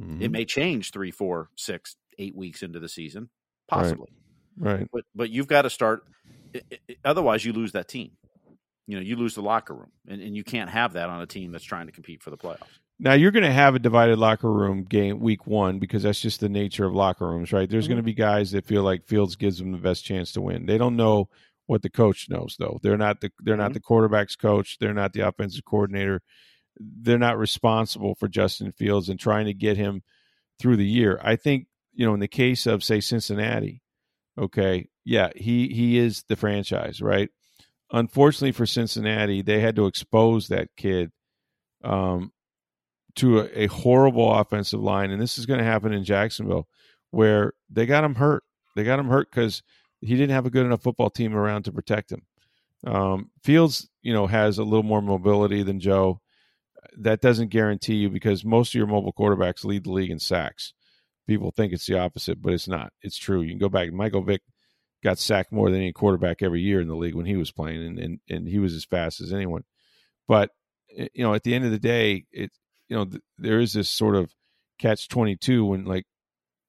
Mm-hmm. 0.00 0.22
It 0.22 0.30
may 0.30 0.46
change 0.46 0.90
three, 0.90 1.10
four, 1.10 1.50
six, 1.54 1.96
eight 2.18 2.34
weeks 2.34 2.62
into 2.62 2.80
the 2.80 2.88
season, 2.88 3.28
possibly. 3.68 4.08
Right. 4.56 4.78
Right. 4.78 4.88
But 4.90 5.04
but 5.14 5.28
you've 5.28 5.46
got 5.46 5.62
to 5.62 5.70
start. 5.70 6.04
It, 6.54 6.80
it, 6.88 6.96
otherwise, 7.04 7.44
you 7.44 7.52
lose 7.52 7.72
that 7.72 7.88
team. 7.88 8.12
You 8.86 8.96
know, 8.96 9.02
you 9.02 9.16
lose 9.16 9.34
the 9.34 9.42
locker 9.42 9.74
room, 9.74 9.92
and, 10.08 10.22
and 10.22 10.34
you 10.34 10.44
can't 10.44 10.70
have 10.70 10.94
that 10.94 11.10
on 11.10 11.20
a 11.20 11.26
team 11.26 11.52
that's 11.52 11.64
trying 11.64 11.88
to 11.88 11.92
compete 11.92 12.22
for 12.22 12.30
the 12.30 12.38
playoffs. 12.38 12.78
Now 13.02 13.14
you're 13.14 13.30
going 13.30 13.44
to 13.44 13.52
have 13.52 13.74
a 13.74 13.78
divided 13.78 14.18
locker 14.18 14.52
room 14.52 14.84
game 14.84 15.20
week 15.20 15.46
one 15.46 15.78
because 15.78 16.02
that's 16.02 16.20
just 16.20 16.40
the 16.40 16.48
nature 16.48 16.86
of 16.86 16.94
locker 16.94 17.26
rooms, 17.26 17.52
right? 17.52 17.68
There's 17.68 17.84
mm-hmm. 17.84 17.92
going 17.92 18.02
to 18.02 18.02
be 18.04 18.14
guys 18.14 18.50
that 18.52 18.66
feel 18.66 18.82
like 18.82 19.06
Fields 19.06 19.36
gives 19.36 19.58
them 19.58 19.72
the 19.72 19.78
best 19.78 20.04
chance 20.04 20.32
to 20.32 20.42
win. 20.42 20.66
They 20.66 20.78
don't 20.78 20.96
know 20.96 21.28
what 21.66 21.82
the 21.82 21.90
coach 21.90 22.28
knows, 22.28 22.56
though. 22.58 22.78
They're 22.82 22.98
not 22.98 23.20
the 23.20 23.30
they're 23.40 23.54
mm-hmm. 23.54 23.62
not 23.62 23.72
the 23.72 23.80
quarterbacks 23.80 24.38
coach. 24.38 24.78
They're 24.78 24.94
not 24.94 25.14
the 25.14 25.26
offensive 25.26 25.64
coordinator. 25.64 26.20
They're 26.78 27.18
not 27.18 27.38
responsible 27.38 28.14
for 28.14 28.28
Justin 28.28 28.72
Fields 28.72 29.08
and 29.08 29.18
trying 29.18 29.46
to 29.46 29.54
get 29.54 29.76
him 29.76 30.02
through 30.58 30.76
the 30.76 30.86
year. 30.86 31.18
I 31.22 31.36
think 31.36 31.66
you 31.92 32.06
know 32.06 32.14
in 32.14 32.20
the 32.20 32.28
case 32.28 32.66
of 32.66 32.84
say 32.84 33.00
Cincinnati, 33.00 33.82
Okay. 34.40 34.88
Yeah, 35.04 35.30
he 35.34 35.68
he 35.68 35.98
is 35.98 36.24
the 36.28 36.36
franchise, 36.36 37.00
right? 37.02 37.30
Unfortunately 37.92 38.52
for 38.52 38.66
Cincinnati, 38.66 39.42
they 39.42 39.60
had 39.60 39.76
to 39.76 39.86
expose 39.86 40.48
that 40.48 40.68
kid 40.76 41.10
um, 41.84 42.32
to 43.16 43.40
a, 43.40 43.64
a 43.64 43.66
horrible 43.66 44.32
offensive 44.32 44.80
line, 44.80 45.10
and 45.10 45.20
this 45.20 45.38
is 45.38 45.46
going 45.46 45.58
to 45.58 45.64
happen 45.64 45.92
in 45.92 46.04
Jacksonville, 46.04 46.68
where 47.10 47.52
they 47.68 47.86
got 47.86 48.04
him 48.04 48.14
hurt. 48.14 48.42
They 48.76 48.84
got 48.84 48.98
him 48.98 49.08
hurt 49.08 49.30
because 49.30 49.62
he 50.00 50.14
didn't 50.14 50.30
have 50.30 50.46
a 50.46 50.50
good 50.50 50.66
enough 50.66 50.82
football 50.82 51.10
team 51.10 51.34
around 51.34 51.64
to 51.64 51.72
protect 51.72 52.12
him. 52.12 52.22
Um, 52.86 53.30
Fields, 53.42 53.88
you 54.02 54.12
know, 54.12 54.26
has 54.26 54.58
a 54.58 54.64
little 54.64 54.82
more 54.82 55.02
mobility 55.02 55.62
than 55.62 55.80
Joe. 55.80 56.20
That 56.96 57.20
doesn't 57.20 57.48
guarantee 57.48 57.96
you 57.96 58.10
because 58.10 58.44
most 58.44 58.70
of 58.70 58.78
your 58.78 58.86
mobile 58.86 59.12
quarterbacks 59.12 59.64
lead 59.64 59.84
the 59.84 59.92
league 59.92 60.10
in 60.10 60.18
sacks 60.18 60.72
people 61.30 61.52
think 61.52 61.72
it's 61.72 61.86
the 61.86 61.96
opposite, 61.96 62.42
but 62.42 62.52
it's 62.52 62.66
not. 62.66 62.92
It's 63.02 63.16
true. 63.16 63.40
You 63.42 63.50
can 63.50 63.58
go 63.58 63.68
back. 63.68 63.92
Michael 63.92 64.24
Vick 64.24 64.42
got 65.04 65.16
sacked 65.16 65.52
more 65.52 65.70
than 65.70 65.80
any 65.80 65.92
quarterback 65.92 66.42
every 66.42 66.60
year 66.60 66.80
in 66.80 66.88
the 66.88 66.96
league 66.96 67.14
when 67.14 67.24
he 67.24 67.36
was 67.36 67.52
playing, 67.52 67.86
and 67.86 67.98
and, 68.00 68.20
and 68.28 68.48
he 68.48 68.58
was 68.58 68.74
as 68.74 68.84
fast 68.84 69.20
as 69.20 69.32
anyone. 69.32 69.62
But 70.26 70.50
eh, 70.96 71.06
you 71.14 71.22
know, 71.22 71.32
at 71.32 71.44
the 71.44 71.54
end 71.54 71.64
of 71.64 71.70
the 71.70 71.78
day, 71.78 72.24
it 72.32 72.50
you 72.90 72.96
know 72.96 73.06
th- 73.06 73.22
there 73.38 73.60
is 73.60 73.72
this 73.72 73.88
sort 73.88 74.16
of 74.16 74.34
catch 74.78 75.08
twenty 75.08 75.36
two 75.36 75.64
when 75.64 75.86
like 75.86 76.04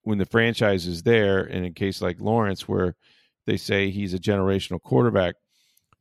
when 0.04 0.18
the 0.18 0.26
franchise 0.26 0.88
is 0.88 1.04
there, 1.04 1.42
and 1.42 1.66
in 1.66 1.72
a 1.72 1.74
case 1.74 2.02
like 2.02 2.22
Lawrence, 2.22 2.68
where 2.68 2.96
they 3.46 3.58
say 3.58 3.90
he's 3.90 4.14
a 4.14 4.20
generational 4.20 4.82
quarterback, 4.82 5.36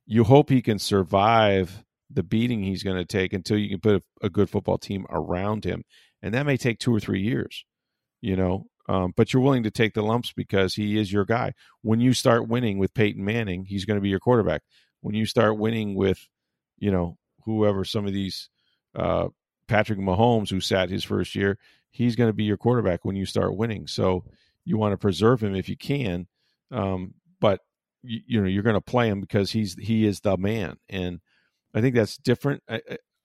you 0.06 0.24
hope 0.24 0.48
he 0.48 0.62
can 0.62 0.78
survive 0.78 1.84
the 2.10 2.22
beating 2.22 2.62
he's 2.62 2.82
going 2.82 2.96
to 2.96 3.04
take 3.04 3.32
until 3.32 3.58
you 3.58 3.68
can 3.68 3.80
put 3.80 3.96
a, 3.96 4.26
a 4.26 4.30
good 4.30 4.50
football 4.50 4.78
team 4.78 5.06
around 5.10 5.64
him, 5.64 5.82
and 6.22 6.34
that 6.34 6.46
may 6.46 6.56
take 6.56 6.78
two 6.78 6.94
or 6.94 7.00
three 7.00 7.22
years 7.22 7.64
you 8.20 8.36
know. 8.36 8.66
Um, 8.88 9.12
but 9.16 9.32
you're 9.32 9.42
willing 9.42 9.62
to 9.64 9.70
take 9.70 9.94
the 9.94 10.02
lumps 10.02 10.32
because 10.32 10.74
he 10.74 10.98
is 10.98 11.12
your 11.12 11.24
guy. 11.24 11.52
When 11.82 12.00
you 12.00 12.12
start 12.12 12.48
winning 12.48 12.78
with 12.78 12.92
Peyton 12.92 13.24
Manning, 13.24 13.64
he's 13.64 13.84
going 13.84 13.98
to 13.98 14.02
be 14.02 14.08
your 14.08 14.18
quarterback. 14.18 14.62
When 15.00 15.14
you 15.14 15.26
start 15.26 15.58
winning 15.58 15.94
with, 15.94 16.26
you 16.78 16.90
know, 16.90 17.16
whoever 17.44 17.84
some 17.84 18.06
of 18.06 18.12
these 18.12 18.48
uh, 18.96 19.28
Patrick 19.70 19.98
Mahomes 19.98 20.50
who 20.50 20.60
sat 20.60 20.90
his 20.90 21.04
first 21.04 21.34
year, 21.34 21.58
he's 21.90 22.16
going 22.16 22.28
to 22.28 22.34
be 22.34 22.44
your 22.44 22.56
quarterback 22.56 23.04
when 23.04 23.16
you 23.16 23.24
start 23.24 23.56
winning. 23.56 23.86
So 23.86 24.24
you 24.64 24.76
want 24.76 24.92
to 24.92 24.98
preserve 24.98 25.42
him 25.42 25.54
if 25.54 25.68
you 25.68 25.76
can, 25.76 26.26
um, 26.70 27.14
but 27.40 27.60
you, 28.02 28.20
you 28.26 28.40
know 28.40 28.48
you're 28.48 28.62
going 28.62 28.74
to 28.74 28.80
play 28.80 29.08
him 29.08 29.20
because 29.20 29.50
he's 29.50 29.74
he 29.74 30.06
is 30.06 30.20
the 30.20 30.36
man, 30.36 30.76
and 30.88 31.20
I 31.74 31.80
think 31.80 31.94
that's 31.94 32.16
different. 32.18 32.62
I, 32.68 32.80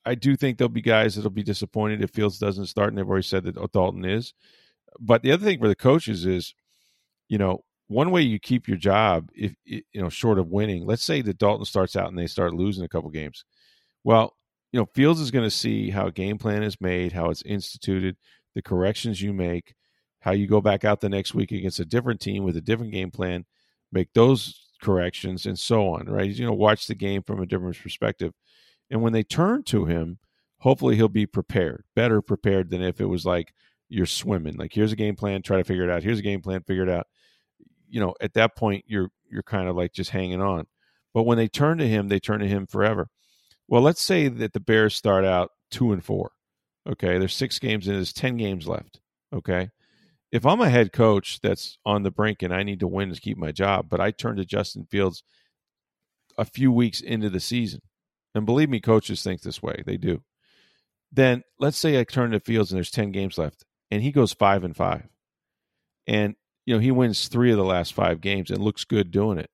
I 0.06 0.16
do 0.16 0.36
think 0.36 0.58
there'll 0.58 0.70
be 0.70 0.82
guys 0.82 1.16
that'll 1.16 1.32
be 1.32 1.44
disappointed 1.44 2.02
if 2.02 2.12
Fields 2.12 2.40
doesn't 2.40 2.68
start, 2.68 2.90
and 2.90 2.98
they've 2.98 3.10
already 3.10 3.24
said 3.24 3.44
that 3.44 3.72
Dalton 3.74 4.06
is 4.06 4.34
but 5.00 5.22
the 5.22 5.32
other 5.32 5.46
thing 5.46 5.60
for 5.60 5.68
the 5.68 5.76
coaches 5.76 6.26
is, 6.26 6.54
you 7.28 7.38
know, 7.38 7.64
one 7.88 8.12
way 8.12 8.22
you 8.22 8.40
keep 8.40 8.68
your 8.68 8.78
job, 8.78 9.30
if 9.36 9.54
you 9.66 9.84
know, 9.94 10.10
short 10.10 10.40
of 10.40 10.50
winning, 10.50 10.86
let's 10.86 11.04
say 11.04 11.22
that 11.22 11.38
Dalton 11.38 11.66
starts 11.66 11.96
out 11.96 12.10
and 12.10 12.18
they 12.18 12.28
start 12.28 12.54
losing 12.54 12.84
a 12.84 12.90
couple 12.90 13.10
games. 13.10 13.46
Well, 14.04 14.36
you 14.76 14.82
know, 14.82 14.90
Fields 14.94 15.22
is 15.22 15.32
going 15.32 15.46
to 15.46 15.50
see 15.50 15.90
how 15.90 16.08
a 16.08 16.12
game 16.12 16.38
plan 16.38 16.62
is 16.62 16.82
made, 16.82 17.14
how 17.14 17.30
it's 17.30 17.42
instituted, 17.44 18.18
the 18.56 18.62
corrections 18.62 19.22
you 19.22 19.32
make, 19.32 19.74
how 20.20 20.32
you 20.32 20.48
go 20.48 20.60
back 20.60 20.84
out 20.84 21.00
the 21.00 21.08
next 21.08 21.34
week 21.34 21.54
against 21.54 21.80
a 21.80 21.86
different 21.86 22.20
team 22.20 22.44
with 22.44 22.58
a 22.58 22.62
different 22.62 22.92
game 22.92 23.10
plan, 23.10 23.46
make 23.94 24.12
those 24.12 24.68
corrections, 24.82 25.46
and 25.46 25.58
so 25.58 25.88
on. 25.94 26.08
Right? 26.08 26.30
You 26.30 26.46
know, 26.46 26.52
watch 26.52 26.88
the 26.88 26.94
game 26.94 27.24
from 27.24 27.42
a 27.42 27.46
different 27.46 27.82
perspective. 27.82 28.34
And 28.92 29.02
when 29.02 29.14
they 29.14 29.24
turn 29.24 29.64
to 29.64 29.86
him, 29.86 30.20
hopefully 30.58 30.98
he'll 30.98 31.08
be 31.08 31.26
prepared, 31.26 31.86
better 31.96 32.22
prepared 32.22 32.70
than 32.70 32.82
if 32.82 33.00
it 33.00 33.06
was 33.06 33.26
like, 33.26 33.54
you're 33.88 34.06
swimming. 34.06 34.58
Like 34.58 34.74
here's 34.74 34.92
a 34.92 34.98
game 34.98 35.16
plan, 35.16 35.42
try 35.42 35.56
to 35.56 35.64
figure 35.64 35.86
it 35.86 35.90
out. 35.90 36.04
Here's 36.04 36.20
a 36.20 36.22
game 36.22 36.42
plan, 36.42 36.64
figure 36.64 36.84
it 36.84 36.90
out. 36.90 37.08
You 37.88 38.02
know, 38.02 38.14
at 38.20 38.34
that 38.34 38.58
point 38.58 38.84
you're 38.88 39.10
you're 39.32 39.42
kind 39.42 39.70
of 39.70 39.78
like 39.78 39.94
just 39.94 40.10
hanging 40.10 40.42
on. 40.42 40.68
But 41.14 41.24
when 41.24 41.38
they 41.38 41.48
turn 41.48 41.78
to 41.78 41.88
him, 41.88 42.10
they 42.10 42.20
turn 42.20 42.42
to 42.42 42.48
him 42.48 42.68
forever. 42.68 43.08
Well, 43.68 43.82
let's 43.82 44.02
say 44.02 44.28
that 44.28 44.54
the 44.54 44.60
Bears 44.60 44.96
start 44.96 45.26
out 45.26 45.52
two 45.72 45.92
and 45.92 46.04
four. 46.04 46.32
Okay, 46.88 47.18
there's 47.18 47.34
six 47.34 47.60
games 47.60 47.88
and 47.88 47.96
there's 47.98 48.14
ten 48.14 48.38
games 48.38 48.68
left. 48.68 49.00
Okay. 49.34 49.70
If 50.32 50.46
I'm 50.46 50.62
a 50.62 50.70
head 50.70 50.92
coach 50.92 51.40
that's 51.42 51.78
on 51.86 52.04
the 52.04 52.12
brink 52.12 52.42
and 52.42 52.54
I 52.54 52.64
need 52.64 52.82
to 52.82 52.88
win 52.88 53.14
to 53.14 53.22
keep 53.22 53.38
my 53.38 53.52
job, 53.52 53.88
but 53.90 54.02
I 54.02 54.12
turn 54.12 54.36
to 54.38 54.46
Justin 54.46 54.86
Fields 54.90 55.24
a 56.38 56.46
few 56.46 56.72
weeks 56.72 57.00
into 57.02 57.30
the 57.30 57.40
season, 57.40 57.82
and 58.34 58.46
believe 58.46 58.70
me, 58.70 58.82
coaches 58.82 59.24
think 59.24 59.42
this 59.42 59.64
way. 59.64 59.82
They 59.86 59.98
do. 59.98 60.24
Then 61.12 61.44
let's 61.60 61.78
say 61.78 62.00
I 62.00 62.04
turn 62.04 62.32
to 62.32 62.40
Fields 62.40 62.72
and 62.72 62.78
there's 62.78 62.92
10 62.92 63.12
games 63.12 63.38
left 63.38 63.64
and 63.90 64.02
he 64.04 64.12
goes 64.12 64.34
five 64.34 64.64
and 64.64 64.76
five. 64.76 65.08
and 66.08 66.36
you 66.66 66.74
know 66.74 66.80
he 66.80 66.92
wins 66.92 67.28
three 67.28 67.52
of 67.52 67.58
the 67.58 67.64
last 67.64 67.94
five 67.94 68.20
games 68.22 68.50
and 68.50 68.60
looks 68.60 68.84
good 68.84 69.12
doing 69.12 69.38
it. 69.38 69.50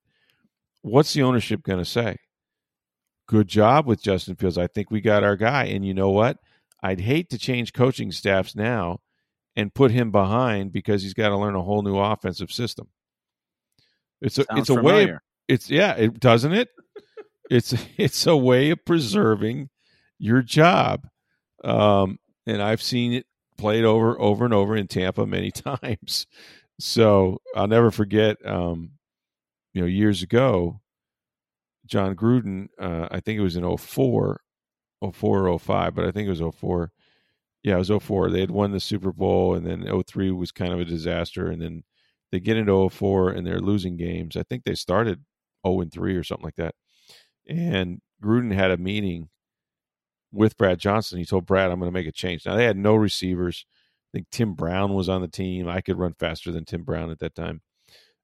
What's 0.81 1.13
the 1.13 1.23
ownership 1.23 1.61
going 1.61 1.79
to 1.79 1.85
say? 1.85 2.17
Good 3.27 3.47
job 3.47 3.85
with 3.85 4.01
Justin 4.01 4.35
Fields. 4.35 4.57
I 4.57 4.67
think 4.67 4.91
we 4.91 5.01
got 5.01 5.23
our 5.23 5.35
guy. 5.35 5.65
And 5.65 5.85
you 5.85 5.93
know 5.93 6.09
what? 6.09 6.37
I'd 6.83 6.99
hate 6.99 7.29
to 7.29 7.37
change 7.37 7.73
coaching 7.73 8.11
staffs 8.11 8.55
now 8.55 8.99
and 9.55 9.73
put 9.73 9.91
him 9.91 10.11
behind 10.11 10.71
because 10.71 11.03
he's 11.03 11.13
got 11.13 11.29
to 11.29 11.37
learn 11.37 11.55
a 11.55 11.61
whole 11.61 11.81
new 11.81 11.97
offensive 11.97 12.51
system. 12.51 12.87
It's 14.21 14.37
a 14.37 14.43
Sounds 14.45 14.61
it's 14.61 14.69
a 14.69 14.75
familiar. 14.75 15.13
way. 15.13 15.19
It's 15.47 15.69
yeah. 15.69 15.93
It 15.95 16.19
doesn't 16.19 16.53
it. 16.53 16.69
it's 17.49 17.73
it's 17.97 18.27
a 18.27 18.35
way 18.35 18.71
of 18.71 18.83
preserving 18.85 19.69
your 20.19 20.41
job, 20.41 21.07
um, 21.63 22.19
and 22.45 22.61
I've 22.61 22.81
seen 22.81 23.13
it 23.13 23.25
played 23.57 23.83
over 23.83 24.19
over 24.19 24.45
and 24.45 24.53
over 24.53 24.75
in 24.75 24.87
Tampa 24.87 25.25
many 25.25 25.51
times. 25.81 26.27
So 26.79 27.41
I'll 27.55 27.67
never 27.67 27.91
forget. 27.91 28.37
Um, 28.45 28.91
you 29.73 29.81
know, 29.81 29.87
years 29.87 30.21
ago, 30.21 30.81
Jon 31.91 32.15
Gruden. 32.15 32.69
Uh, 32.79 33.07
I 33.11 33.19
think 33.19 33.37
it 33.37 33.43
was 33.43 33.57
in 33.57 33.77
04, 33.77 34.41
04 35.13 35.47
or 35.47 35.59
05, 35.59 35.93
but 35.93 36.05
I 36.05 36.11
think 36.11 36.27
it 36.27 36.41
was 36.41 36.55
04. 36.55 36.91
Yeah, 37.63 37.75
it 37.75 37.87
was 37.89 38.03
04. 38.03 38.31
They 38.31 38.39
had 38.39 38.49
won 38.49 38.71
the 38.71 38.79
Super 38.79 39.11
Bowl, 39.11 39.53
and 39.53 39.67
then 39.67 39.85
03 40.03 40.31
was 40.31 40.51
kind 40.51 40.73
of 40.73 40.79
a 40.79 40.85
disaster, 40.85 41.47
and 41.47 41.61
then 41.61 41.83
they 42.31 42.39
get 42.39 42.57
into 42.57 42.89
04 42.89 43.31
and 43.31 43.45
they're 43.45 43.59
losing 43.59 43.97
games. 43.97 44.37
I 44.37 44.43
think 44.43 44.63
they 44.63 44.73
started 44.73 45.25
0 45.67 45.81
and 45.81 45.91
3 45.91 46.15
or 46.15 46.23
something 46.23 46.45
like 46.45 46.55
that. 46.55 46.75
And 47.47 48.01
Gruden 48.23 48.53
had 48.53 48.71
a 48.71 48.77
meeting 48.77 49.29
with 50.31 50.57
Brad 50.57 50.79
Johnson. 50.79 51.19
He 51.19 51.25
told 51.25 51.45
Brad, 51.45 51.71
I'm 51.71 51.79
going 51.79 51.91
to 51.91 51.93
make 51.99 52.07
a 52.07 52.11
change. 52.11 52.45
Now, 52.45 52.55
they 52.55 52.63
had 52.63 52.77
no 52.77 52.95
receivers. 52.95 53.65
I 54.13 54.17
think 54.17 54.27
Tim 54.31 54.53
Brown 54.53 54.93
was 54.93 55.09
on 55.09 55.21
the 55.21 55.27
team. 55.27 55.67
I 55.67 55.81
could 55.81 55.99
run 55.99 56.13
faster 56.13 56.51
than 56.51 56.63
Tim 56.63 56.83
Brown 56.83 57.11
at 57.11 57.19
that 57.19 57.35
time. 57.35 57.61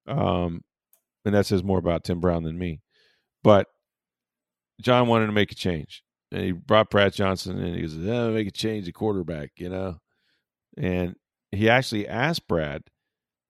Um, 0.07 0.63
and 1.25 1.35
that 1.35 1.45
says 1.45 1.63
more 1.63 1.79
about 1.79 2.05
Tim 2.05 2.21
Brown 2.21 2.43
than 2.43 2.57
me. 2.57 2.79
But 3.43 3.67
John 4.81 5.07
wanted 5.07 5.27
to 5.27 5.31
make 5.31 5.51
a 5.51 5.55
change. 5.55 6.03
And 6.31 6.41
he 6.43 6.51
brought 6.51 6.89
Brad 6.89 7.13
Johnson 7.13 7.57
and 7.57 7.75
he 7.75 7.81
goes, 7.81 7.95
oh, 7.95 8.31
make 8.31 8.47
a 8.47 8.51
change 8.51 8.85
the 8.85 8.91
quarterback, 8.91 9.51
you 9.57 9.69
know? 9.69 9.99
And 10.77 11.15
he 11.51 11.69
actually 11.69 12.07
asked 12.07 12.47
Brad, 12.47 12.83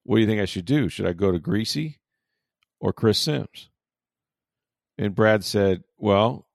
what 0.04 0.17
do 0.17 0.21
you 0.21 0.28
think 0.28 0.41
I 0.41 0.45
should 0.45 0.65
do? 0.65 0.88
Should 0.88 1.08
I 1.08 1.13
go 1.13 1.32
to 1.32 1.39
Griese 1.39 1.95
or 2.80 2.93
Chris 2.93 3.19
Sims? 3.19 3.69
And 4.97 5.15
Brad 5.15 5.43
said, 5.43 5.84
well, 5.97 6.47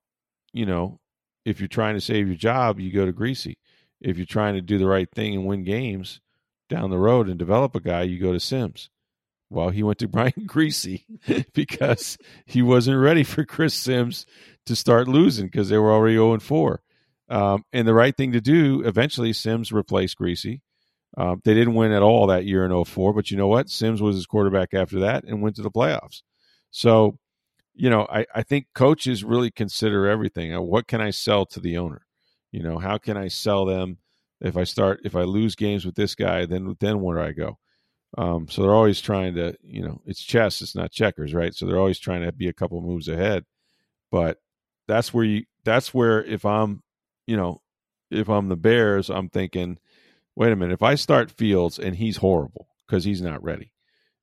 you 0.52 0.64
know, 0.64 1.00
if 1.44 1.60
you're 1.60 1.68
trying 1.68 1.94
to 1.94 2.00
save 2.00 2.28
your 2.28 2.36
job, 2.36 2.78
you 2.78 2.92
go 2.92 3.04
to 3.04 3.12
Griese. 3.12 3.56
If 4.00 4.16
you're 4.16 4.26
trying 4.26 4.54
to 4.54 4.60
do 4.60 4.78
the 4.78 4.86
right 4.86 5.10
thing 5.10 5.34
and 5.34 5.46
win 5.46 5.64
games 5.64 6.20
down 6.68 6.90
the 6.90 6.98
road 6.98 7.28
and 7.28 7.38
develop 7.38 7.74
a 7.74 7.80
guy, 7.80 8.02
you 8.02 8.18
go 8.18 8.32
to 8.32 8.40
Sims. 8.40 8.90
Well, 9.52 9.68
he 9.68 9.82
went 9.82 9.98
to 9.98 10.08
Brian 10.08 10.32
Griese 10.46 11.04
because 11.52 12.18
he 12.46 12.62
wasn't 12.62 12.98
ready 13.00 13.22
for 13.22 13.44
Chris 13.44 13.74
Sims 13.74 14.26
to 14.66 14.74
start 14.74 15.08
losing 15.08 15.46
because 15.46 15.68
they 15.68 15.78
were 15.78 15.92
already 15.92 16.14
0 16.14 16.32
and 16.34 16.42
4. 16.42 16.82
Um, 17.28 17.64
and 17.72 17.86
the 17.86 17.94
right 17.94 18.16
thing 18.16 18.32
to 18.32 18.40
do, 18.40 18.82
eventually, 18.84 19.32
Sims 19.32 19.72
replaced 19.72 20.18
Griese. 20.18 20.60
Um, 21.16 21.42
they 21.44 21.52
didn't 21.54 21.74
win 21.74 21.92
at 21.92 22.02
all 22.02 22.26
that 22.28 22.46
year 22.46 22.64
in 22.64 22.84
04, 22.84 23.12
but 23.12 23.30
you 23.30 23.36
know 23.36 23.46
what? 23.46 23.68
Sims 23.68 24.00
was 24.00 24.16
his 24.16 24.26
quarterback 24.26 24.72
after 24.72 25.00
that 25.00 25.24
and 25.24 25.42
went 25.42 25.56
to 25.56 25.62
the 25.62 25.70
playoffs. 25.70 26.22
So, 26.70 27.18
you 27.74 27.90
know, 27.90 28.06
I, 28.10 28.26
I 28.34 28.42
think 28.42 28.66
coaches 28.74 29.22
really 29.22 29.50
consider 29.50 30.06
everything. 30.08 30.54
Uh, 30.54 30.62
What 30.62 30.86
can 30.86 31.00
I 31.02 31.10
sell 31.10 31.44
to 31.46 31.60
the 31.60 31.76
owner? 31.76 32.06
You 32.50 32.62
know, 32.62 32.78
how 32.78 32.96
can 32.98 33.16
I 33.16 33.28
sell 33.28 33.66
them 33.66 33.98
if 34.40 34.56
I 34.56 34.64
start 34.64 35.00
if 35.04 35.14
I 35.14 35.22
lose 35.22 35.54
games 35.54 35.84
with 35.84 35.94
this 35.94 36.14
guy, 36.14 36.46
then 36.46 36.76
then 36.80 37.00
where 37.00 37.16
do 37.18 37.22
I 37.22 37.32
go? 37.32 37.58
Um, 38.18 38.46
so 38.48 38.62
they're 38.62 38.74
always 38.74 39.00
trying 39.00 39.34
to, 39.36 39.56
you 39.62 39.82
know, 39.82 40.02
it's 40.04 40.22
chess, 40.22 40.60
it's 40.60 40.74
not 40.74 40.92
checkers, 40.92 41.32
right? 41.32 41.54
So 41.54 41.66
they're 41.66 41.78
always 41.78 41.98
trying 41.98 42.22
to 42.22 42.32
be 42.32 42.48
a 42.48 42.52
couple 42.52 42.80
moves 42.82 43.08
ahead. 43.08 43.44
But 44.10 44.38
that's 44.86 45.14
where 45.14 45.24
you 45.24 45.44
that's 45.64 45.94
where 45.94 46.22
if 46.22 46.44
I'm, 46.44 46.82
you 47.26 47.36
know, 47.36 47.62
if 48.10 48.28
I'm 48.28 48.48
the 48.48 48.56
Bears, 48.56 49.08
I'm 49.08 49.28
thinking, 49.28 49.78
wait 50.36 50.52
a 50.52 50.56
minute, 50.56 50.74
if 50.74 50.82
I 50.82 50.96
start 50.96 51.30
Fields 51.30 51.78
and 51.78 51.96
he's 51.96 52.18
horrible 52.18 52.68
because 52.86 53.04
he's 53.04 53.22
not 53.22 53.42
ready 53.42 53.72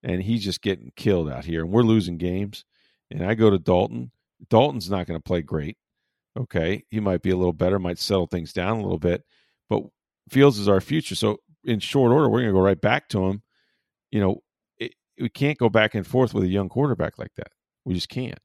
and 0.03 0.21
he's 0.21 0.43
just 0.43 0.61
getting 0.61 0.91
killed 0.95 1.29
out 1.29 1.45
here 1.45 1.61
and 1.63 1.71
we're 1.71 1.81
losing 1.81 2.17
games 2.17 2.65
and 3.09 3.25
I 3.25 3.33
go 3.33 3.49
to 3.49 3.57
Dalton, 3.57 4.11
Dalton's 4.49 4.89
not 4.89 5.07
going 5.07 5.19
to 5.19 5.23
play 5.23 5.41
great. 5.41 5.77
Okay. 6.37 6.83
He 6.89 6.99
might 6.99 7.23
be 7.23 7.31
a 7.31 7.37
little 7.37 7.53
better, 7.53 7.79
might 7.79 7.97
settle 7.97 8.27
things 8.27 8.53
down 8.53 8.77
a 8.77 8.81
little 8.83 8.99
bit, 8.99 9.23
but 9.69 9.83
Fields 10.29 10.59
is 10.59 10.67
our 10.69 10.81
future. 10.81 11.15
So 11.15 11.39
in 11.63 11.79
short 11.79 12.11
order, 12.11 12.29
we're 12.29 12.41
going 12.41 12.53
to 12.53 12.59
go 12.59 12.63
right 12.63 12.79
back 12.79 13.09
to 13.09 13.25
him. 13.25 13.41
You 14.11 14.19
know, 14.21 14.43
it, 14.77 14.93
we 15.19 15.29
can't 15.29 15.57
go 15.57 15.69
back 15.69 15.95
and 15.95 16.05
forth 16.05 16.33
with 16.33 16.43
a 16.43 16.47
young 16.49 16.69
quarterback 16.69 17.17
like 17.17 17.33
that. 17.35 17.51
We 17.85 17.93
just 17.93 18.09
can't. 18.09 18.39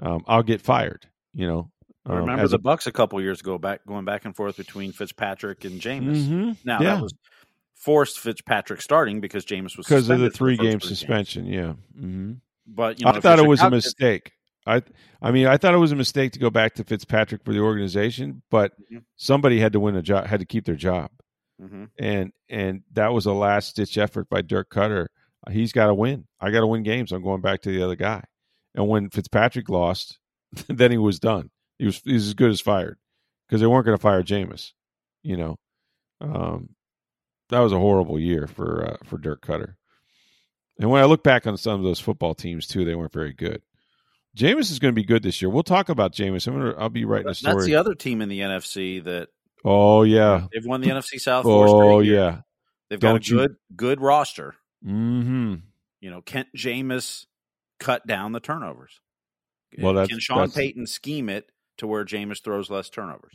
Um, 0.00 0.24
I'll 0.26 0.42
get 0.42 0.60
fired. 0.60 1.06
You 1.34 1.46
know, 1.46 1.70
I 2.06 2.10
um, 2.12 2.16
remember 2.20 2.48
the 2.48 2.56
a- 2.56 2.58
Bucs 2.58 2.86
a 2.86 2.92
couple 2.92 3.20
years 3.20 3.40
ago, 3.40 3.58
back 3.58 3.84
going 3.86 4.04
back 4.04 4.24
and 4.24 4.34
forth 4.34 4.56
between 4.56 4.92
Fitzpatrick 4.92 5.64
and 5.64 5.80
Jameis. 5.80 6.26
Mhm. 6.26 6.56
Now 6.64 6.80
yeah, 6.82 6.94
that 6.94 7.02
was 7.02 7.14
forced 7.74 8.18
Fitzpatrick 8.20 8.80
starting 8.82 9.20
because 9.20 9.44
Jameis 9.44 9.76
was 9.76 9.86
because 9.86 10.08
of 10.08 10.20
the 10.20 10.30
three 10.30 10.56
first 10.56 10.62
game 10.62 10.78
three 10.80 10.88
games. 10.88 10.98
suspension. 10.98 11.46
Yeah. 11.46 11.74
hmm 11.98 12.32
But 12.66 12.98
you 13.00 13.04
know, 13.06 13.12
I 13.12 13.20
thought 13.20 13.38
it 13.38 13.46
was 13.46 13.60
a 13.60 13.70
mistake. 13.70 14.32
I, 14.68 14.82
I 15.22 15.30
mean, 15.30 15.46
I 15.46 15.56
thought 15.58 15.74
it 15.74 15.78
was 15.78 15.92
a 15.92 15.96
mistake 15.96 16.32
to 16.32 16.40
go 16.40 16.50
back 16.50 16.74
to 16.74 16.84
Fitzpatrick 16.84 17.44
for 17.44 17.52
the 17.52 17.60
organization, 17.60 18.42
but 18.50 18.72
Mhm. 18.92 19.04
somebody 19.14 19.60
had 19.60 19.72
to 19.74 19.80
win 19.80 19.94
a 19.94 20.02
job, 20.02 20.26
had 20.26 20.40
to 20.40 20.46
keep 20.46 20.64
their 20.64 20.74
job, 20.74 21.10
Mhm. 21.60 21.88
and 21.98 22.32
and 22.48 22.82
that 22.92 23.12
was 23.12 23.26
a 23.26 23.32
last 23.32 23.76
ditch 23.76 23.96
effort 23.96 24.28
by 24.28 24.42
Dirk 24.42 24.68
Koetter. 24.70 25.06
He's 25.50 25.72
got 25.72 25.86
to 25.86 25.94
win. 25.94 26.26
I 26.40 26.50
got 26.50 26.60
to 26.60 26.66
win 26.66 26.82
games. 26.82 27.12
I'm 27.12 27.22
going 27.22 27.40
back 27.40 27.62
to 27.62 27.70
the 27.70 27.82
other 27.82 27.94
guy. 27.96 28.24
And 28.74 28.88
when 28.88 29.10
Fitzpatrick 29.10 29.68
lost, 29.68 30.18
then 30.68 30.90
he 30.90 30.98
was 30.98 31.18
done. 31.20 31.50
He 31.78 31.86
was 31.86 32.00
he 32.04 32.14
was 32.14 32.26
as 32.28 32.34
good 32.34 32.50
as 32.50 32.60
fired 32.60 32.98
because 33.46 33.60
they 33.60 33.66
weren't 33.66 33.86
going 33.86 33.96
to 33.96 34.02
fire 34.02 34.22
Jameis. 34.22 34.72
You 35.22 35.36
know, 35.36 35.56
um, 36.20 36.70
that 37.48 37.60
was 37.60 37.72
a 37.72 37.78
horrible 37.78 38.18
year 38.18 38.46
for 38.46 38.84
uh, 38.84 38.96
for 39.04 39.18
Dirk 39.18 39.42
Koetter. 39.42 39.74
And 40.78 40.90
when 40.90 41.00
I 41.02 41.06
look 41.06 41.22
back 41.22 41.46
on 41.46 41.56
some 41.56 41.74
of 41.80 41.84
those 41.84 42.00
football 42.00 42.34
teams 42.34 42.66
too, 42.66 42.84
they 42.84 42.94
weren't 42.94 43.12
very 43.12 43.32
good. 43.32 43.62
Jameis 44.36 44.70
is 44.70 44.78
going 44.78 44.92
to 44.92 45.00
be 45.00 45.04
good 45.04 45.22
this 45.22 45.40
year. 45.40 45.48
We'll 45.48 45.62
talk 45.62 45.88
about 45.88 46.12
Jameis. 46.12 46.46
I'm 46.46 46.54
gonna, 46.58 46.74
I'll 46.76 46.90
be 46.90 47.06
writing 47.06 47.30
a 47.30 47.34
story. 47.34 47.54
That's 47.54 47.66
the 47.66 47.76
other 47.76 47.94
team 47.94 48.20
in 48.20 48.28
the 48.28 48.40
NFC 48.40 49.02
that 49.04 49.28
oh 49.66 50.02
yeah, 50.04 50.46
they've 50.52 50.64
won 50.64 50.80
the 50.80 50.88
NFC 50.88 51.20
South. 51.20 51.44
Oh 51.46 52.00
yeah. 52.00 52.40
they've 52.88 53.00
got 53.00 53.08
a 53.08 53.12
Don't 53.14 53.28
you- 53.28 53.36
good 53.36 53.56
good 53.76 54.00
roster. 54.00 54.54
Hmm. 54.82 55.56
You 56.00 56.10
know, 56.10 56.22
Kent 56.22 56.48
Jameis 56.56 57.26
cut 57.80 58.06
down 58.06 58.32
the 58.32 58.40
turnovers. 58.40 59.00
Well, 59.78 59.92
that's- 59.94 60.08
can 60.08 60.20
Sean 60.20 60.38
that's- 60.38 60.54
Payton 60.54 60.86
scheme 60.86 61.28
it 61.28 61.50
to 61.78 61.86
where 61.86 62.04
Jameis 62.04 62.42
throws 62.42 62.70
less 62.70 62.88
turnovers? 62.88 63.34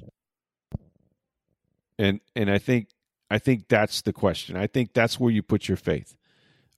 and 1.99 2.19
and 2.35 2.49
I 2.49 2.57
think 2.57 2.87
I 3.29 3.37
think 3.37 3.67
that's 3.67 4.01
the 4.01 4.13
question. 4.13 4.57
I 4.57 4.67
think 4.67 4.93
that's 4.93 5.19
where 5.19 5.31
you 5.31 5.41
put 5.43 5.67
your 5.67 5.77
faith. 5.77 6.15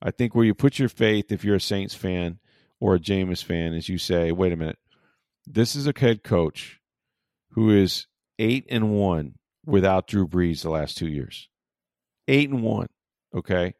I 0.02 0.10
think 0.10 0.34
where 0.34 0.44
you 0.44 0.54
put 0.54 0.78
your 0.78 0.88
faith, 0.88 1.32
if 1.32 1.44
you're 1.44 1.56
a 1.56 1.60
Saints 1.60 1.94
fan 1.94 2.38
or 2.80 2.94
a 2.94 2.98
Jameis 3.00 3.42
fan, 3.42 3.72
is 3.74 3.88
you 3.88 3.98
say, 3.98 4.30
"Wait 4.32 4.52
a 4.52 4.56
minute, 4.56 4.78
this 5.46 5.74
is 5.74 5.86
a 5.86 5.94
head 5.96 6.22
coach 6.22 6.80
who 7.50 7.70
is 7.70 8.06
eight 8.38 8.66
and 8.68 8.90
one 8.92 9.36
without 9.66 10.06
Drew 10.06 10.26
Brees 10.26 10.62
the 10.62 10.70
last 10.70 10.96
two 10.96 11.08
years. 11.08 11.48
Eight 12.28 12.50
and 12.50 12.62
one. 12.62 12.88
Okay, 13.34 13.74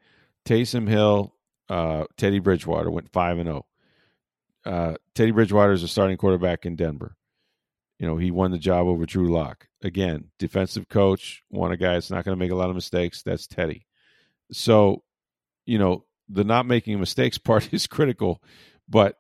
Taysom 0.45 0.89
Hill, 0.89 1.35
uh, 1.69 2.05
Teddy 2.17 2.41
Bridgewater 2.41 2.91
went 2.91 3.13
five 3.13 3.39
and 3.39 3.47
zero. 3.47 3.67
Uh, 4.65 4.95
Teddy 5.15 5.31
Bridgewater 5.31 5.73
is 5.73 5.83
a 5.83 5.89
starting 5.89 6.17
quarterback 6.17 6.67
in 6.67 6.77
Denver. 6.77 7.17
You 7.99 8.07
know, 8.09 8.17
he 8.17 8.31
won 8.31 8.51
the 8.51 8.59
job 8.59 8.87
over 8.87 9.07
Drew 9.07 9.33
Lock. 9.33 9.69
Again, 9.83 10.31
defensive 10.39 10.89
coach, 10.89 11.43
want 11.51 11.73
a 11.73 11.77
guy 11.77 11.95
that's 11.95 12.11
not 12.11 12.25
going 12.25 12.37
to 12.37 12.43
make 12.43 12.51
a 12.51 12.57
lot 12.57 12.71
of 12.71 12.75
mistakes. 12.75 13.23
That's 13.23 13.47
Teddy. 13.47 13.87
So, 14.51 15.05
you 15.65 15.79
know, 15.79 16.05
the 16.29 16.45
not 16.45 16.67
making 16.67 16.99
mistakes 16.99 17.39
part 17.39 17.73
is 17.73 17.87
critical, 17.87 18.43
but 18.89 19.19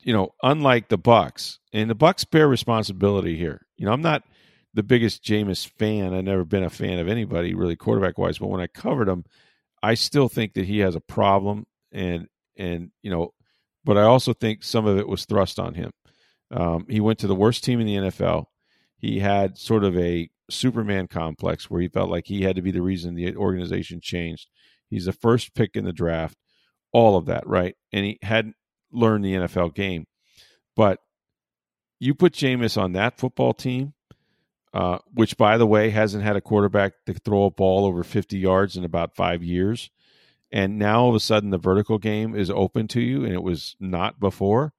you 0.00 0.12
know, 0.12 0.34
unlike 0.42 0.88
the 0.88 0.98
Bucs, 0.98 1.58
and 1.72 1.88
the 1.88 1.96
Bucs 1.96 2.28
bear 2.28 2.46
responsibility 2.46 3.36
here. 3.36 3.66
You 3.76 3.86
know, 3.86 3.92
I'm 3.92 4.02
not 4.02 4.22
the 4.74 4.82
biggest 4.82 5.24
Jameis 5.24 5.68
fan. 5.78 6.14
I've 6.14 6.24
never 6.24 6.44
been 6.44 6.64
a 6.64 6.70
fan 6.70 6.98
of 6.98 7.08
anybody 7.08 7.54
really 7.54 7.76
quarterback 7.76 8.18
wise, 8.18 8.38
but 8.38 8.48
when 8.48 8.60
I 8.60 8.66
covered 8.66 9.08
him, 9.08 9.24
I 9.82 9.94
still 9.94 10.28
think 10.28 10.54
that 10.54 10.66
he 10.66 10.80
has 10.80 10.94
a 10.94 11.00
problem 11.00 11.64
and 11.92 12.26
and 12.56 12.90
you 13.02 13.10
know, 13.10 13.32
but 13.84 13.96
I 13.96 14.02
also 14.02 14.32
think 14.32 14.62
some 14.62 14.86
of 14.86 14.98
it 14.98 15.08
was 15.08 15.24
thrust 15.24 15.58
on 15.58 15.74
him. 15.74 15.90
Um, 16.50 16.86
he 16.88 17.00
went 17.00 17.18
to 17.20 17.26
the 17.26 17.34
worst 17.34 17.64
team 17.64 17.80
in 17.80 17.86
the 17.86 18.10
NFL. 18.10 18.46
He 18.96 19.20
had 19.20 19.58
sort 19.58 19.84
of 19.84 19.96
a 19.96 20.28
Superman 20.50 21.06
complex 21.06 21.70
where 21.70 21.80
he 21.80 21.88
felt 21.88 22.10
like 22.10 22.26
he 22.26 22.42
had 22.42 22.56
to 22.56 22.62
be 22.62 22.70
the 22.70 22.82
reason 22.82 23.14
the 23.14 23.36
organization 23.36 24.00
changed. 24.02 24.48
He's 24.88 25.04
the 25.04 25.12
first 25.12 25.54
pick 25.54 25.72
in 25.74 25.84
the 25.84 25.92
draft, 25.92 26.36
all 26.92 27.16
of 27.16 27.26
that, 27.26 27.46
right? 27.46 27.76
And 27.92 28.04
he 28.04 28.18
hadn't 28.22 28.56
learned 28.90 29.24
the 29.24 29.34
NFL 29.34 29.74
game. 29.74 30.06
But 30.74 31.00
you 32.00 32.14
put 32.14 32.32
Jameis 32.32 32.80
on 32.80 32.92
that 32.92 33.18
football 33.18 33.52
team, 33.52 33.92
uh, 34.74 34.98
which, 35.12 35.36
by 35.36 35.56
the 35.58 35.66
way, 35.66 35.90
hasn't 35.90 36.24
had 36.24 36.36
a 36.36 36.40
quarterback 36.40 36.92
to 37.06 37.14
throw 37.14 37.44
a 37.44 37.50
ball 37.50 37.84
over 37.86 38.04
50 38.04 38.38
yards 38.38 38.76
in 38.76 38.84
about 38.84 39.16
five 39.16 39.42
years. 39.42 39.90
and 40.50 40.78
now 40.78 41.02
all 41.02 41.08
of 41.10 41.14
a 41.14 41.20
sudden 41.20 41.50
the 41.50 41.58
vertical 41.58 41.98
game 41.98 42.34
is 42.34 42.50
open 42.50 42.88
to 42.88 43.00
you, 43.00 43.24
and 43.24 43.34
it 43.34 43.42
was 43.42 43.76
not 43.80 44.18
before. 44.18 44.72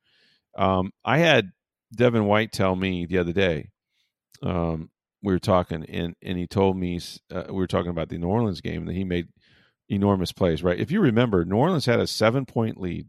Um, 0.57 0.91
I 1.05 1.19
had 1.19 1.51
Devin 1.95 2.25
White 2.25 2.51
tell 2.51 2.75
me 2.75 3.05
the 3.05 3.17
other 3.19 3.33
day. 3.33 3.69
Um, 4.41 4.89
we 5.21 5.33
were 5.33 5.39
talking, 5.39 5.83
and 5.85 6.15
and 6.21 6.37
he 6.37 6.47
told 6.47 6.77
me 6.77 6.99
uh, 7.31 7.43
we 7.49 7.55
were 7.55 7.67
talking 7.67 7.91
about 7.91 8.09
the 8.09 8.17
New 8.17 8.27
Orleans 8.27 8.61
game 8.61 8.79
and 8.81 8.87
that 8.87 8.95
he 8.95 9.03
made 9.03 9.27
enormous 9.89 10.31
plays. 10.31 10.63
Right, 10.63 10.79
if 10.79 10.91
you 10.91 11.01
remember, 11.01 11.45
New 11.45 11.57
Orleans 11.57 11.85
had 11.85 11.99
a 11.99 12.07
seven 12.07 12.45
point 12.45 12.79
lead 12.79 13.07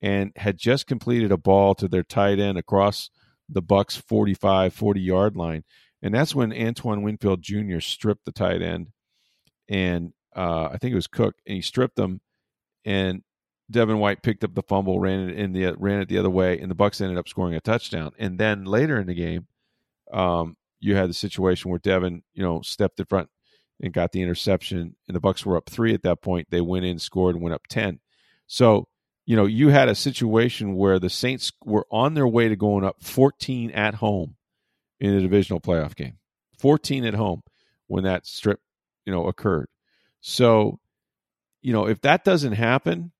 and 0.00 0.32
had 0.36 0.58
just 0.58 0.86
completed 0.86 1.30
a 1.32 1.36
ball 1.36 1.74
to 1.76 1.88
their 1.88 2.04
tight 2.04 2.38
end 2.38 2.56
across 2.58 3.10
the 3.48 3.62
Bucs 3.62 3.96
45 4.00 4.72
40 4.74 5.00
yard 5.00 5.36
line, 5.36 5.64
and 6.02 6.14
that's 6.14 6.34
when 6.34 6.52
Antoine 6.52 7.02
Winfield 7.02 7.42
Jr. 7.42 7.80
stripped 7.80 8.24
the 8.24 8.32
tight 8.32 8.62
end, 8.62 8.88
and 9.68 10.12
uh, 10.36 10.68
I 10.72 10.78
think 10.78 10.92
it 10.92 10.96
was 10.96 11.06
Cook, 11.06 11.34
and 11.46 11.56
he 11.56 11.62
stripped 11.62 11.96
them, 11.96 12.20
and 12.84 13.22
Devin 13.70 13.98
White 13.98 14.22
picked 14.22 14.44
up 14.44 14.54
the 14.54 14.62
fumble, 14.62 15.00
ran 15.00 15.28
it 15.28 15.38
in 15.38 15.52
the 15.52 15.74
ran 15.78 16.00
it 16.00 16.08
the 16.08 16.18
other 16.18 16.30
way, 16.30 16.58
and 16.58 16.70
the 16.70 16.76
Bucs 16.76 17.00
ended 17.00 17.18
up 17.18 17.28
scoring 17.28 17.54
a 17.54 17.60
touchdown. 17.60 18.12
And 18.18 18.38
then 18.38 18.64
later 18.64 18.98
in 18.98 19.06
the 19.06 19.14
game, 19.14 19.46
um, 20.12 20.56
you 20.80 20.96
had 20.96 21.10
the 21.10 21.14
situation 21.14 21.70
where 21.70 21.80
Devin, 21.80 22.22
you 22.32 22.42
know, 22.42 22.62
stepped 22.62 22.98
in 23.00 23.06
front 23.06 23.28
and 23.80 23.92
got 23.92 24.12
the 24.12 24.22
interception, 24.22 24.96
and 25.06 25.14
the 25.14 25.20
Bucs 25.20 25.44
were 25.44 25.56
up 25.56 25.68
three 25.68 25.92
at 25.92 26.02
that 26.02 26.22
point. 26.22 26.48
They 26.50 26.60
went 26.60 26.86
in, 26.86 26.98
scored, 26.98 27.34
and 27.34 27.42
went 27.42 27.54
up 27.54 27.66
ten. 27.68 28.00
So, 28.46 28.88
you 29.26 29.36
know, 29.36 29.44
you 29.44 29.68
had 29.68 29.88
a 29.88 29.94
situation 29.94 30.74
where 30.74 30.98
the 30.98 31.10
Saints 31.10 31.52
were 31.64 31.86
on 31.90 32.14
their 32.14 32.28
way 32.28 32.48
to 32.48 32.56
going 32.56 32.84
up 32.84 33.02
fourteen 33.02 33.70
at 33.72 33.96
home 33.96 34.36
in 35.00 35.14
a 35.14 35.20
divisional 35.20 35.60
playoff 35.60 35.94
game, 35.94 36.18
fourteen 36.58 37.04
at 37.04 37.14
home 37.14 37.42
when 37.86 38.04
that 38.04 38.26
strip, 38.26 38.60
you 39.06 39.12
know, 39.12 39.26
occurred. 39.26 39.68
So, 40.20 40.80
you 41.62 41.72
know, 41.72 41.86
if 41.86 42.00
that 42.02 42.24
doesn't 42.24 42.52
happen, 42.52 43.12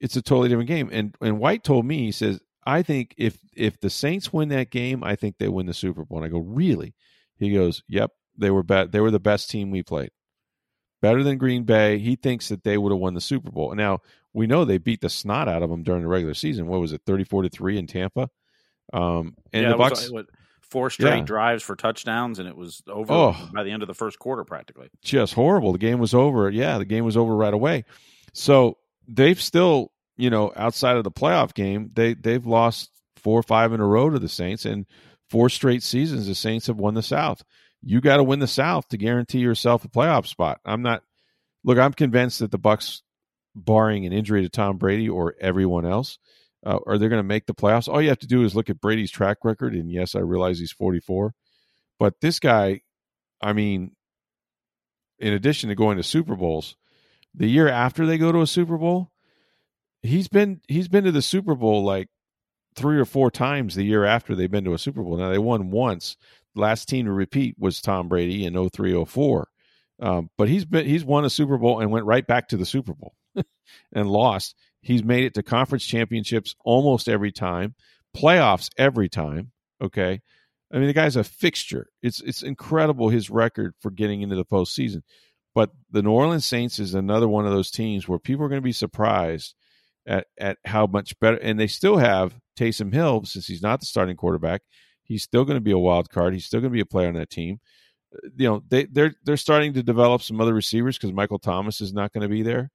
it's 0.00 0.16
a 0.16 0.22
totally 0.22 0.48
different 0.48 0.68
game. 0.68 0.88
And 0.92 1.14
and 1.20 1.38
White 1.38 1.64
told 1.64 1.86
me, 1.86 1.98
he 1.98 2.12
says, 2.12 2.40
I 2.64 2.82
think 2.82 3.14
if 3.16 3.38
if 3.54 3.80
the 3.80 3.90
Saints 3.90 4.32
win 4.32 4.50
that 4.50 4.70
game, 4.70 5.02
I 5.02 5.16
think 5.16 5.38
they 5.38 5.48
win 5.48 5.66
the 5.66 5.74
Super 5.74 6.04
Bowl. 6.04 6.18
And 6.18 6.26
I 6.26 6.28
go, 6.28 6.38
really? 6.38 6.94
He 7.36 7.52
goes, 7.52 7.82
Yep, 7.88 8.12
they 8.36 8.50
were 8.50 8.62
be- 8.62 8.86
they 8.86 9.00
were 9.00 9.10
the 9.10 9.20
best 9.20 9.50
team 9.50 9.70
we 9.70 9.82
played. 9.82 10.10
Better 11.00 11.22
than 11.22 11.38
Green 11.38 11.62
Bay. 11.62 11.98
He 11.98 12.16
thinks 12.16 12.48
that 12.48 12.64
they 12.64 12.76
would 12.76 12.90
have 12.90 12.98
won 12.98 13.14
the 13.14 13.20
Super 13.20 13.50
Bowl. 13.50 13.74
Now 13.74 14.00
we 14.32 14.46
know 14.46 14.64
they 14.64 14.78
beat 14.78 15.00
the 15.00 15.08
snot 15.08 15.48
out 15.48 15.62
of 15.62 15.70
them 15.70 15.82
during 15.82 16.02
the 16.02 16.08
regular 16.08 16.34
season. 16.34 16.66
What 16.66 16.80
was 16.80 16.92
it, 16.92 17.02
thirty 17.06 17.24
four 17.24 17.42
to 17.42 17.48
three 17.48 17.78
in 17.78 17.86
Tampa? 17.86 18.28
Um, 18.92 19.36
and 19.52 19.62
yeah, 19.64 19.70
the 19.70 19.76
Bucs. 19.76 20.12
Was, 20.12 20.26
four 20.70 20.90
straight 20.90 21.18
Yeah. 21.18 21.24
drives 21.24 21.62
for 21.62 21.74
touchdowns, 21.76 22.38
and 22.38 22.48
it 22.48 22.56
was 22.56 22.82
over 22.88 23.12
Oh. 23.12 23.48
by 23.54 23.62
the 23.62 23.70
end 23.70 23.82
of 23.82 23.86
the 23.88 23.94
first 23.94 24.18
quarter, 24.18 24.44
practically. 24.44 24.88
just 25.02 25.34
horrible. 25.34 25.72
The 25.72 25.78
game 25.78 25.98
was 25.98 26.14
over. 26.14 26.50
Yeah, 26.50 26.78
the 26.78 26.84
game 26.84 27.04
was 27.04 27.16
over 27.16 27.34
right 27.34 27.54
away. 27.54 27.84
So 28.32 28.78
they've 29.06 29.40
still, 29.40 29.92
you 30.16 30.30
know, 30.30 30.52
outside 30.56 30.96
of 30.96 31.04
the 31.04 31.10
playoff 31.10 31.54
game, 31.54 31.90
they 31.94 32.14
they've 32.14 32.44
lost 32.46 32.90
four 33.16 33.38
or 33.38 33.42
five 33.42 33.72
in 33.72 33.80
a 33.80 33.86
row 33.86 34.10
to 34.10 34.18
the 34.18 34.28
Saints, 34.28 34.64
and 34.64 34.86
four 35.30 35.48
straight 35.48 35.82
seasons 35.82 36.26
the 36.26 36.34
Saints 36.34 36.66
have 36.66 36.76
won 36.78 36.94
the 36.94 37.02
South. 37.02 37.42
You 37.82 38.00
got 38.00 38.16
to 38.16 38.24
win 38.24 38.38
the 38.40 38.46
South 38.46 38.88
to 38.88 38.96
guarantee 38.96 39.38
yourself 39.38 39.84
a 39.84 39.88
playoff 39.88 40.26
spot. 40.26 40.60
I'm 40.64 40.82
not. 40.82 41.02
Look, 41.64 41.78
I'm 41.78 41.92
convinced 41.92 42.38
that 42.40 42.50
the 42.50 42.58
Bucs, 42.58 43.02
barring 43.54 44.06
an 44.06 44.12
injury 44.12 44.42
to 44.42 44.48
Tom 44.48 44.76
Brady 44.78 45.08
or 45.08 45.34
everyone 45.40 45.84
else, 45.86 46.18
uh, 46.64 46.78
are 46.86 46.98
they 46.98 47.08
going 47.08 47.20
to 47.20 47.24
make 47.24 47.46
the 47.46 47.54
playoffs? 47.54 47.88
All 47.88 48.02
you 48.02 48.08
have 48.08 48.18
to 48.20 48.26
do 48.26 48.44
is 48.44 48.54
look 48.54 48.70
at 48.70 48.80
Brady's 48.80 49.10
track 49.10 49.38
record, 49.44 49.74
and 49.74 49.90
yes, 49.90 50.14
I 50.14 50.20
realize 50.20 50.58
he's 50.58 50.72
44, 50.72 51.34
but 51.98 52.20
this 52.20 52.40
guy, 52.40 52.80
I 53.40 53.52
mean, 53.52 53.92
in 55.18 55.32
addition 55.32 55.68
to 55.68 55.74
going 55.74 55.96
to 55.96 56.02
Super 56.02 56.36
Bowls, 56.36 56.76
the 57.34 57.48
year 57.48 57.68
after 57.68 58.06
they 58.06 58.18
go 58.18 58.32
to 58.32 58.40
a 58.40 58.46
Super 58.46 58.76
Bowl, 58.76 59.10
he's 60.02 60.28
been 60.28 60.60
he's 60.68 60.88
been 60.88 61.04
to 61.04 61.12
the 61.12 61.22
Super 61.22 61.54
Bowl 61.54 61.84
like 61.84 62.08
three 62.74 62.98
or 62.98 63.04
four 63.04 63.30
times 63.30 63.74
the 63.74 63.84
year 63.84 64.04
after 64.04 64.34
they've 64.34 64.50
been 64.50 64.64
to 64.64 64.74
a 64.74 64.78
Super 64.78 65.02
Bowl. 65.02 65.16
Now 65.16 65.30
they 65.30 65.38
won 65.38 65.70
once. 65.70 66.16
Last 66.54 66.88
team 66.88 67.06
to 67.06 67.12
repeat 67.12 67.56
was 67.58 67.80
Tom 67.80 68.08
Brady 68.08 68.44
in 68.44 68.54
0304. 68.54 69.48
Um, 70.00 70.30
but 70.38 70.48
he's 70.48 70.64
been 70.64 70.86
he's 70.86 71.04
won 71.04 71.24
a 71.24 71.30
Super 71.30 71.58
Bowl 71.58 71.80
and 71.80 71.90
went 71.90 72.06
right 72.06 72.26
back 72.26 72.48
to 72.48 72.56
the 72.56 72.66
Super 72.66 72.94
Bowl 72.94 73.14
and 73.92 74.08
lost. 74.08 74.54
He's 74.80 75.04
made 75.04 75.24
it 75.24 75.34
to 75.34 75.42
conference 75.42 75.84
championships 75.84 76.54
almost 76.64 77.08
every 77.08 77.32
time, 77.32 77.74
playoffs 78.16 78.70
every 78.78 79.08
time. 79.08 79.52
Okay. 79.82 80.20
I 80.72 80.78
mean, 80.78 80.86
the 80.86 80.92
guy's 80.92 81.16
a 81.16 81.24
fixture. 81.24 81.88
It's 82.02 82.20
it's 82.20 82.42
incredible 82.42 83.08
his 83.08 83.30
record 83.30 83.74
for 83.80 83.90
getting 83.90 84.22
into 84.22 84.36
the 84.36 84.44
postseason. 84.44 85.02
But 85.54 85.70
the 85.90 86.02
New 86.02 86.10
Orleans 86.10 86.46
Saints 86.46 86.78
is 86.78 86.94
another 86.94 87.26
one 87.26 87.46
of 87.46 87.52
those 87.52 87.70
teams 87.70 88.06
where 88.06 88.18
people 88.18 88.44
are 88.44 88.48
going 88.48 88.60
to 88.60 88.64
be 88.64 88.72
surprised 88.72 89.54
at 90.06 90.26
at 90.38 90.58
how 90.64 90.86
much 90.86 91.18
better. 91.20 91.38
And 91.38 91.58
they 91.58 91.66
still 91.66 91.96
have 91.96 92.38
Taysom 92.58 92.92
Hill 92.92 93.24
since 93.24 93.46
he's 93.46 93.62
not 93.62 93.80
the 93.80 93.86
starting 93.86 94.16
quarterback. 94.16 94.62
He's 95.02 95.22
still 95.22 95.44
going 95.44 95.56
to 95.56 95.62
be 95.62 95.70
a 95.70 95.78
wild 95.78 96.10
card. 96.10 96.34
He's 96.34 96.44
still 96.44 96.60
going 96.60 96.70
to 96.70 96.76
be 96.76 96.82
a 96.82 96.86
player 96.86 97.08
on 97.08 97.14
that 97.14 97.30
team. 97.30 97.60
Uh, 98.14 98.28
you 98.36 98.48
know, 98.48 98.62
they 98.68 98.84
they're 98.84 99.14
they're 99.24 99.38
starting 99.38 99.72
to 99.72 99.82
develop 99.82 100.22
some 100.22 100.40
other 100.40 100.54
receivers 100.54 100.98
because 100.98 101.14
Michael 101.14 101.38
Thomas 101.38 101.80
is 101.80 101.94
not 101.94 102.12
going 102.12 102.22
to 102.22 102.28
be 102.28 102.42
there. 102.42 102.70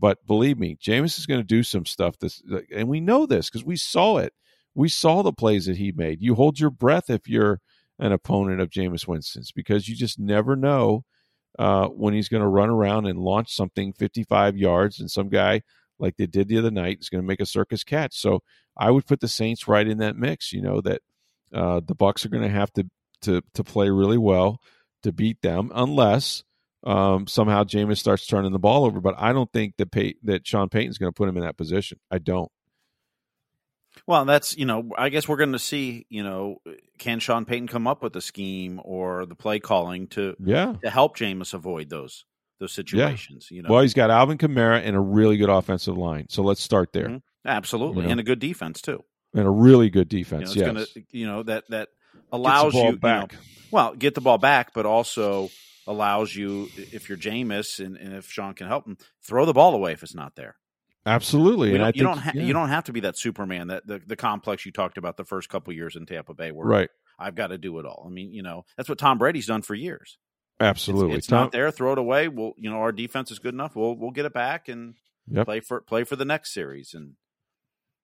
But 0.00 0.26
believe 0.26 0.58
me, 0.58 0.76
Jameis 0.82 1.18
is 1.18 1.26
going 1.26 1.40
to 1.40 1.46
do 1.46 1.62
some 1.62 1.84
stuff. 1.84 2.18
This 2.18 2.42
and 2.74 2.88
we 2.88 3.00
know 3.00 3.26
this 3.26 3.50
because 3.50 3.64
we 3.64 3.76
saw 3.76 4.16
it. 4.16 4.32
We 4.74 4.88
saw 4.88 5.22
the 5.22 5.32
plays 5.32 5.66
that 5.66 5.76
he 5.76 5.92
made. 5.92 6.22
You 6.22 6.34
hold 6.34 6.58
your 6.58 6.70
breath 6.70 7.10
if 7.10 7.28
you're 7.28 7.60
an 7.98 8.12
opponent 8.12 8.60
of 8.60 8.70
Jameis 8.70 9.06
Winston's 9.06 9.52
because 9.52 9.88
you 9.88 9.94
just 9.94 10.18
never 10.18 10.56
know 10.56 11.04
uh, 11.58 11.88
when 11.88 12.14
he's 12.14 12.28
going 12.28 12.42
to 12.42 12.48
run 12.48 12.70
around 12.70 13.06
and 13.06 13.18
launch 13.18 13.54
something 13.54 13.92
55 13.92 14.56
yards, 14.56 15.00
and 15.00 15.10
some 15.10 15.28
guy 15.28 15.60
like 15.98 16.16
they 16.16 16.26
did 16.26 16.48
the 16.48 16.58
other 16.58 16.70
night 16.70 16.98
is 17.00 17.10
going 17.10 17.22
to 17.22 17.28
make 17.28 17.40
a 17.40 17.46
circus 17.46 17.84
catch. 17.84 18.16
So 18.16 18.42
I 18.76 18.90
would 18.90 19.06
put 19.06 19.20
the 19.20 19.28
Saints 19.28 19.68
right 19.68 19.86
in 19.86 19.98
that 19.98 20.16
mix. 20.16 20.52
You 20.52 20.62
know 20.62 20.80
that 20.80 21.02
uh, 21.52 21.80
the 21.84 21.94
Bucs 21.94 22.24
are 22.24 22.30
going 22.30 22.44
to 22.44 22.48
have 22.48 22.72
to 22.74 22.86
to 23.22 23.42
to 23.54 23.64
play 23.64 23.90
really 23.90 24.18
well 24.18 24.60
to 25.02 25.12
beat 25.12 25.42
them, 25.42 25.70
unless 25.74 26.42
um, 26.84 27.26
somehow 27.26 27.64
Jameis 27.64 27.98
starts 27.98 28.26
turning 28.26 28.52
the 28.52 28.58
ball 28.58 28.84
over. 28.84 29.00
But 29.00 29.14
I 29.18 29.32
don't 29.32 29.52
think 29.52 29.76
that 29.78 29.90
Pay- 29.90 30.16
that 30.24 30.46
Sean 30.46 30.68
Payton's 30.68 30.98
going 30.98 31.12
to 31.12 31.16
put 31.16 31.28
him 31.28 31.36
in 31.36 31.42
that 31.42 31.56
position. 31.56 31.98
I 32.10 32.18
don't. 32.18 32.50
Well, 34.06 34.24
that's 34.24 34.56
you 34.56 34.64
know, 34.66 34.90
I 34.96 35.08
guess 35.08 35.28
we're 35.28 35.36
going 35.36 35.52
to 35.52 35.58
see. 35.58 36.06
You 36.08 36.22
know, 36.22 36.56
can 36.98 37.18
Sean 37.18 37.44
Payton 37.44 37.68
come 37.68 37.86
up 37.86 38.02
with 38.02 38.14
a 38.16 38.20
scheme 38.20 38.80
or 38.84 39.26
the 39.26 39.34
play 39.34 39.58
calling 39.58 40.06
to 40.08 40.36
Yeah. 40.42 40.74
to 40.82 40.90
help 40.90 41.16
Jameis 41.16 41.54
avoid 41.54 41.90
those 41.90 42.24
those 42.60 42.72
situations? 42.72 43.48
You 43.50 43.62
know, 43.62 43.70
Well, 43.70 43.82
he's 43.82 43.94
got 43.94 44.10
Alvin 44.10 44.38
Kamara 44.38 44.80
and 44.84 44.94
a 44.96 45.00
really 45.00 45.36
good 45.36 45.48
offensive 45.50 45.96
line. 45.96 46.26
So 46.28 46.42
let's 46.42 46.62
start 46.62 46.92
there. 46.92 47.08
Mhm. 47.08 47.22
absolutely, 47.44 48.02
you 48.02 48.06
know. 48.08 48.12
and 48.12 48.20
a 48.20 48.24
good 48.24 48.38
defense 48.38 48.80
too. 48.80 49.02
And 49.34 49.46
a 49.46 49.50
really 49.50 49.90
good 49.90 50.12
You 50.12 50.18
know, 50.20 50.24
defense. 50.24 50.56
yes. 50.56 50.66
gonna, 50.66 50.84
you 51.10 51.26
know 51.26 51.42
that 51.42 51.64
that 51.70 51.88
allows 52.32 52.74
you 52.74 52.80
you 52.80 52.90
know, 52.92 52.96
back. 52.98 53.34
well, 53.70 53.94
get 53.94 54.14
the 54.14 54.20
ball 54.20 54.38
back, 54.38 54.72
but 54.72 54.86
also 54.86 55.50
allows 55.90 56.34
you 56.34 56.68
if 56.76 57.08
you're 57.08 57.18
Jameis 57.18 57.84
and, 57.84 57.96
and 57.96 58.14
if 58.14 58.30
Sean 58.30 58.54
can 58.54 58.68
help 58.68 58.86
him, 58.86 58.96
throw 59.26 59.44
the 59.44 59.52
ball 59.52 59.74
away 59.74 59.92
if 59.92 60.02
it's 60.02 60.14
not 60.14 60.36
there. 60.36 60.56
Absolutely. 61.04 61.74
And 61.74 61.82
I 61.82 61.88
you 61.88 61.92
think, 61.92 62.04
don't 62.04 62.18
ha- 62.18 62.32
yeah. 62.34 62.42
you 62.42 62.52
don't 62.52 62.68
have 62.68 62.84
to 62.84 62.92
be 62.92 63.00
that 63.00 63.18
Superman 63.18 63.68
that 63.68 63.86
the, 63.86 64.00
the 64.06 64.16
complex 64.16 64.64
you 64.64 64.72
talked 64.72 64.98
about 64.98 65.16
the 65.16 65.24
first 65.24 65.48
couple 65.48 65.72
years 65.72 65.96
in 65.96 66.06
Tampa 66.06 66.34
Bay 66.34 66.52
where 66.52 66.66
right. 66.66 66.90
I've 67.18 67.34
got 67.34 67.48
to 67.48 67.58
do 67.58 67.78
it 67.78 67.86
all. 67.86 68.04
I 68.06 68.10
mean, 68.10 68.32
you 68.32 68.42
know, 68.42 68.64
that's 68.76 68.88
what 68.88 68.98
Tom 68.98 69.18
Brady's 69.18 69.46
done 69.46 69.62
for 69.62 69.74
years. 69.74 70.18
Absolutely. 70.60 71.16
It's, 71.16 71.26
Tom- 71.26 71.44
not 71.44 71.52
there, 71.52 71.70
throw 71.70 71.92
it 71.92 71.98
away. 71.98 72.28
We'll 72.28 72.52
you 72.56 72.70
know, 72.70 72.76
our 72.76 72.92
defense 72.92 73.30
is 73.30 73.38
good 73.38 73.54
enough. 73.54 73.74
We'll 73.74 73.96
we'll 73.96 74.10
get 74.12 74.26
it 74.26 74.32
back 74.32 74.68
and 74.68 74.94
Yep. 75.32 75.44
play 75.44 75.60
for 75.60 75.80
play 75.80 76.02
for 76.04 76.16
the 76.16 76.24
next 76.24 76.52
series 76.52 76.92
and 76.92 77.12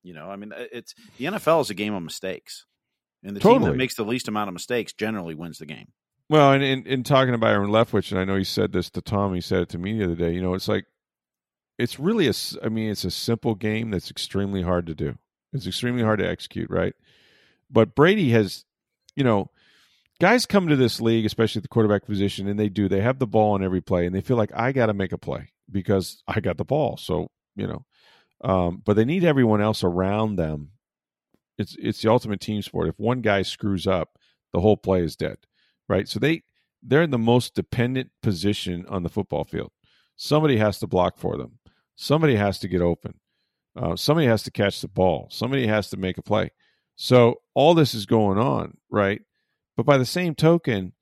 you 0.05 0.15
know, 0.15 0.31
I 0.31 0.37
mean 0.37 0.53
it's 0.57 0.95
the 1.19 1.25
NFL 1.27 1.63
is 1.63 1.71
a 1.71 1.75
game 1.75 1.95
of 1.95 2.03
mistakes. 2.03 2.67
And 3.25 3.35
the 3.35 3.41
team 3.41 3.63
that 3.63 3.75
makes 3.75 3.97
the 3.97 4.05
least 4.05 4.29
amount 4.29 4.49
of 4.49 4.55
mistakes 4.55 4.93
generally 4.93 5.35
wins 5.35 5.59
the 5.59 5.67
game. 5.67 5.89
Well, 6.29 6.53
and 6.53 6.63
in, 6.63 6.87
in 6.87 7.03
talking 7.05 7.35
about 7.35 7.49
Byron 7.49 7.71
Leftwich, 7.71 8.11
and 8.11 8.21
I 8.21 8.25
know 8.25 8.37
he 8.37 8.45
said 8.45 8.73
this 8.73 8.91
to 8.91 9.01
Tom, 9.01 9.35
he 9.35 9.41
said 9.41 9.63
it 9.63 9.69
to 9.71 9.79
me 9.79 9.99
the 9.99 10.05
other 10.05 10.15
day. 10.17 10.33
You 10.33 10.43
know, 10.43 10.55
it's 10.55 10.69
like 10.69 10.87
it's 11.79 12.01
really 12.01 12.29
a. 12.29 12.33
I 12.65 12.69
mean, 12.69 12.91
it's 12.91 13.05
a 13.05 13.11
simple 13.11 13.55
game 13.55 13.91
that's 13.91 14.11
extremely 14.11 14.63
hard 14.63 14.87
to 14.87 14.95
do. 14.95 15.17
It's 15.53 15.67
extremely 15.67 16.03
hard 16.03 16.19
to 16.19 16.29
execute, 16.29 16.69
right? 16.69 16.95
But 17.71 17.95
Brady 17.95 18.31
has, 18.31 18.65
you 19.15 19.25
know, 19.25 19.51
guys 20.21 20.47
come 20.47 20.69
to 20.69 20.77
this 20.77 21.01
league, 21.01 21.27
especially 21.27 21.61
at 21.61 21.63
the 21.63 21.69
quarterback 21.69 22.07
position, 22.07 22.49
and 22.49 22.59
they 22.59 22.69
do. 22.69 22.89
They 22.89 23.01
have 23.01 23.19
the 23.19 23.27
ball 23.27 23.55
on 23.55 23.63
every 23.63 23.81
play, 23.81 24.07
and 24.07 24.15
they 24.15 24.21
feel 24.21 24.37
like 24.37 24.51
I 24.55 24.73
got 24.73 24.87
to 24.87 24.95
make 24.95 25.13
a 25.13 25.19
play 25.19 25.51
because 25.71 26.23
I 26.27 26.41
got 26.41 26.57
the 26.57 26.65
ball. 26.65 26.97
So 26.97 27.29
you 27.55 27.67
know, 27.67 27.85
um, 28.43 28.83
but 28.85 28.97
they 28.97 29.05
need 29.05 29.25
everyone 29.25 29.61
else 29.61 29.85
around 29.85 30.37
them. 30.37 30.71
It's 31.59 31.77
it's 31.79 32.03
the 32.03 32.11
ultimate 32.11 32.41
team 32.41 32.63
sport. 32.63 32.89
If 32.89 32.99
one 32.99 33.21
guy 33.21 33.43
screws 33.43 33.87
up, 33.87 34.19
the 34.53 34.61
whole 34.61 34.77
play 34.77 35.03
is 35.03 35.17
dead, 35.17 35.39
right? 35.89 36.09
So 36.09 36.19
they 36.19 36.43
they're 36.83 37.03
in 37.03 37.11
the 37.11 37.19
most 37.19 37.55
dependent 37.55 38.11
position 38.23 38.87
on 38.89 39.03
the 39.03 39.09
football 39.09 39.45
field. 39.45 39.73
Somebody 40.17 40.57
has 40.57 40.79
to 40.79 40.87
block 40.87 41.19
for 41.19 41.37
them. 41.37 41.59
Somebody 41.97 42.37
has 42.37 42.59
to 42.61 42.69
get 42.69 42.81
open. 42.81 43.15
Uh, 43.77 43.97
somebody 43.97 44.27
has 44.27 44.43
to 44.45 44.51
catch 44.51 44.81
the 44.81 44.89
ball. 44.89 45.29
Somebody 45.31 45.67
has 45.67 45.91
to 45.91 45.97
make 45.97 46.17
a 46.19 46.23
play. 46.23 46.51
So 46.97 47.37
all 47.55 47.75
this 47.75 47.95
is 47.95 48.07
going 48.07 48.39
on, 48.39 48.79
right? 48.91 49.21
But 49.77 49.85
by 49.85 49.99
the 49.99 50.07
same 50.07 50.35
token, 50.35 50.95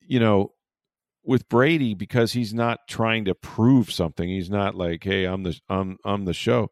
you 0.00 0.18
know, 0.18 0.52
with 1.22 1.48
Brady 1.48 1.94
because 1.94 2.32
he's 2.32 2.52
not 2.52 2.80
trying 2.88 3.26
to 3.26 3.34
prove 3.34 3.92
something. 3.92 4.28
He's 4.28 4.50
not 4.50 4.74
like, 4.74 5.04
"Hey, 5.04 5.24
I'm 5.24 5.44
the 5.44 5.60
I'm 5.68 5.98
I'm 6.04 6.24
the 6.24 6.34
show." 6.34 6.70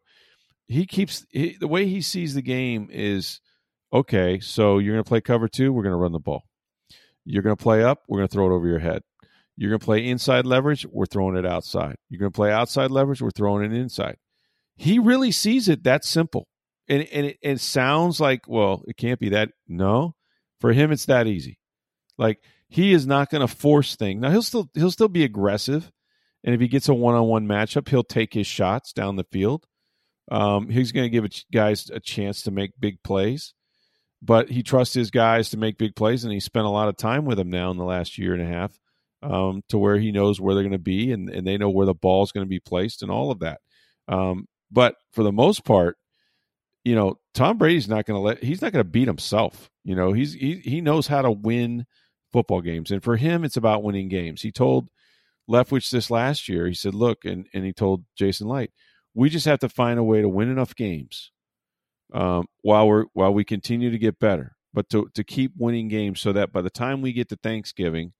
He 0.67 0.85
keeps 0.85 1.25
he, 1.29 1.55
the 1.57 1.67
way 1.67 1.87
he 1.87 2.01
sees 2.01 2.33
the 2.33 2.41
game 2.41 2.89
is 2.91 3.39
okay. 3.93 4.39
So 4.39 4.79
you're 4.79 4.95
going 4.95 5.03
to 5.03 5.07
play 5.07 5.21
cover 5.21 5.47
two. 5.47 5.71
We're 5.71 5.83
going 5.83 5.93
to 5.93 5.97
run 5.97 6.11
the 6.11 6.19
ball. 6.19 6.43
You're 7.25 7.43
going 7.43 7.55
to 7.55 7.61
play 7.61 7.83
up. 7.83 8.03
We're 8.07 8.19
going 8.19 8.27
to 8.27 8.33
throw 8.33 8.51
it 8.51 8.55
over 8.55 8.67
your 8.67 8.79
head. 8.79 9.01
You're 9.57 9.69
going 9.69 9.79
to 9.79 9.85
play 9.85 10.07
inside 10.07 10.45
leverage. 10.45 10.85
We're 10.89 11.05
throwing 11.05 11.35
it 11.35 11.45
outside. 11.45 11.97
You're 12.09 12.19
going 12.19 12.31
to 12.31 12.35
play 12.35 12.51
outside 12.51 12.91
leverage. 12.91 13.21
We're 13.21 13.31
throwing 13.31 13.69
it 13.69 13.75
inside. 13.75 14.15
He 14.77 14.99
really 14.99 15.31
sees 15.31 15.67
it 15.67 15.83
that 15.83 16.05
simple, 16.05 16.47
and 16.87 17.03
and 17.11 17.25
it, 17.25 17.37
it 17.41 17.59
sounds 17.59 18.21
like 18.21 18.47
well, 18.47 18.81
it 18.87 18.95
can't 18.95 19.19
be 19.19 19.29
that. 19.29 19.49
No, 19.67 20.15
for 20.61 20.71
him, 20.71 20.93
it's 20.93 21.05
that 21.07 21.27
easy. 21.27 21.59
Like 22.17 22.39
he 22.69 22.93
is 22.93 23.05
not 23.05 23.29
going 23.29 23.45
to 23.45 23.53
force 23.53 23.97
things. 23.97 24.21
Now 24.21 24.31
he'll 24.31 24.41
still 24.41 24.69
he'll 24.73 24.89
still 24.89 25.09
be 25.09 25.25
aggressive, 25.25 25.91
and 26.45 26.55
if 26.55 26.61
he 26.61 26.69
gets 26.69 26.87
a 26.87 26.93
one 26.93 27.15
on 27.15 27.27
one 27.27 27.45
matchup, 27.45 27.89
he'll 27.89 28.05
take 28.05 28.33
his 28.33 28.47
shots 28.47 28.93
down 28.93 29.17
the 29.17 29.25
field. 29.25 29.65
Um, 30.31 30.69
he's 30.69 30.93
going 30.93 31.05
to 31.05 31.09
give 31.09 31.29
guys 31.51 31.89
a 31.89 31.99
chance 31.99 32.43
to 32.43 32.51
make 32.51 32.71
big 32.79 33.03
plays, 33.03 33.53
but 34.21 34.49
he 34.49 34.63
trusts 34.63 34.93
his 34.93 35.11
guys 35.11 35.49
to 35.49 35.57
make 35.57 35.77
big 35.77 35.95
plays, 35.95 36.23
and 36.23 36.33
he 36.33 36.39
spent 36.39 36.65
a 36.65 36.69
lot 36.69 36.89
of 36.89 36.97
time 36.97 37.25
with 37.25 37.37
them 37.37 37.49
now 37.49 37.71
in 37.71 37.77
the 37.77 37.85
last 37.85 38.17
year 38.17 38.33
and 38.33 38.41
a 38.41 38.45
half, 38.45 38.77
um, 39.23 39.63
to 39.69 39.77
where 39.77 39.97
he 39.97 40.11
knows 40.11 40.41
where 40.41 40.53
they're 40.53 40.63
going 40.63 40.71
to 40.71 40.79
be, 40.79 41.11
and, 41.11 41.29
and 41.29 41.47
they 41.47 41.57
know 41.57 41.69
where 41.69 41.85
the 41.85 41.93
ball 41.93 42.23
is 42.23 42.31
going 42.31 42.45
to 42.45 42.49
be 42.49 42.59
placed, 42.59 43.01
and 43.01 43.11
all 43.11 43.31
of 43.31 43.39
that. 43.39 43.59
Um, 44.07 44.47
but 44.71 44.95
for 45.13 45.23
the 45.23 45.31
most 45.31 45.63
part, 45.63 45.97
you 46.83 46.95
know, 46.95 47.15
Tom 47.33 47.57
Brady's 47.57 47.87
not 47.87 48.05
going 48.05 48.15
to 48.17 48.21
let 48.21 48.43
he's 48.43 48.61
not 48.61 48.71
going 48.71 48.83
to 48.83 48.89
beat 48.89 49.07
himself. 49.07 49.69
You 49.83 49.95
know, 49.95 50.13
he's 50.13 50.33
he 50.33 50.55
he 50.55 50.81
knows 50.81 51.07
how 51.07 51.21
to 51.21 51.31
win 51.31 51.85
football 52.31 52.61
games. 52.61 52.91
And 52.91 53.03
for 53.03 53.15
him, 53.17 53.43
it's 53.43 53.57
about 53.57 53.83
winning 53.83 54.09
games. 54.09 54.41
He 54.41 54.51
told 54.51 54.89
Leftwich 55.49 55.89
this 55.89 56.09
last 56.09 56.47
year. 56.47 56.67
He 56.67 56.73
said, 56.73 56.93
"Look," 56.93 57.25
and 57.25 57.47
and 57.53 57.65
he 57.65 57.73
told 57.73 58.05
Jason 58.17 58.47
Licht, 58.47 58.73
"We 59.13 59.29
just 59.29 59.45
have 59.45 59.59
to 59.59 59.69
find 59.69 59.99
a 59.99 60.03
way 60.03 60.21
to 60.21 60.29
win 60.29 60.49
enough 60.49 60.75
games 60.75 61.31
um, 62.13 62.45
while 62.61 62.87
we're 62.87 63.05
while 63.13 63.33
we 63.33 63.43
continue 63.43 63.91
to 63.91 63.97
get 63.97 64.19
better, 64.19 64.55
but 64.73 64.89
to 64.89 65.09
to 65.15 65.23
keep 65.23 65.53
winning 65.57 65.87
games 65.87 66.19
so 66.19 66.31
that 66.33 66.51
by 66.51 66.61
the 66.61 66.69
time 66.69 67.01
we 67.01 67.13
get 67.13 67.29
to 67.29 67.35
Thanksgiving." 67.35 68.13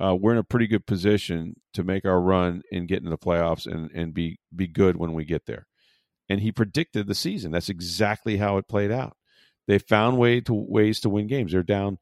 Uh, 0.00 0.14
we're 0.14 0.30
in 0.30 0.38
a 0.38 0.44
pretty 0.44 0.68
good 0.68 0.86
position 0.86 1.56
to 1.74 1.82
make 1.82 2.04
our 2.04 2.20
run 2.20 2.62
and 2.70 2.86
get 2.86 2.98
into 2.98 3.10
the 3.10 3.18
playoffs 3.18 3.66
and, 3.66 3.90
and 3.90 4.14
be 4.14 4.38
be 4.54 4.68
good 4.68 4.96
when 4.96 5.12
we 5.12 5.24
get 5.24 5.44
there. 5.46 5.66
And 6.28 6.40
he 6.40 6.52
predicted 6.52 7.08
the 7.08 7.16
season. 7.16 7.50
That's 7.50 7.68
exactly 7.68 8.36
how 8.36 8.58
it 8.58 8.68
played 8.68 8.92
out. 8.92 9.16
They 9.66 9.80
found 9.80 10.16
way 10.16 10.40
to 10.42 10.54
ways 10.54 11.00
to 11.00 11.08
win 11.08 11.26
games. 11.26 11.50
They're 11.50 11.64
down 11.64 11.98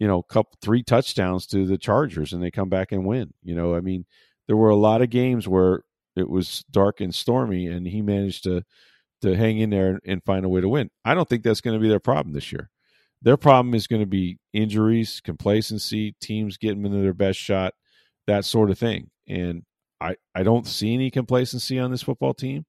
you 0.00 0.08
know, 0.08 0.22
couple 0.22 0.58
three 0.62 0.82
touchdowns 0.82 1.46
to 1.46 1.66
the 1.66 1.78
Chargers 1.78 2.32
and 2.32 2.42
they 2.42 2.50
come 2.50 2.70
back 2.70 2.90
and 2.90 3.04
win. 3.04 3.32
You 3.42 3.54
know, 3.54 3.76
I 3.76 3.80
mean, 3.80 4.06
there 4.48 4.56
were 4.56 4.70
a 4.70 4.76
lot 4.76 5.02
of 5.02 5.10
games 5.10 5.46
where 5.46 5.84
it 6.16 6.28
was 6.28 6.64
dark 6.70 7.00
and 7.00 7.14
stormy 7.14 7.66
and 7.66 7.86
he 7.86 8.00
managed 8.00 8.44
to 8.44 8.64
to 9.22 9.36
hang 9.36 9.58
in 9.58 9.70
there 9.70 10.00
and 10.04 10.24
find 10.24 10.44
a 10.44 10.48
way 10.48 10.60
to 10.60 10.68
win. 10.68 10.90
I 11.04 11.14
don't 11.14 11.28
think 11.28 11.42
that's 11.42 11.60
going 11.60 11.76
to 11.76 11.82
be 11.82 11.88
their 11.88 12.00
problem 12.00 12.32
this 12.32 12.52
year. 12.52 12.70
Their 13.22 13.36
problem 13.36 13.74
is 13.74 13.86
going 13.86 14.00
to 14.00 14.06
be 14.06 14.38
injuries, 14.52 15.20
complacency, 15.22 16.14
teams 16.20 16.56
getting 16.56 16.84
into 16.84 17.00
their 17.00 17.14
best 17.14 17.38
shot, 17.38 17.74
that 18.26 18.44
sort 18.44 18.70
of 18.70 18.78
thing. 18.78 19.10
And 19.28 19.64
I 20.00 20.16
I 20.34 20.42
don't 20.42 20.66
see 20.66 20.94
any 20.94 21.10
complacency 21.10 21.78
on 21.78 21.90
this 21.90 22.02
football 22.02 22.34
team. 22.34 22.64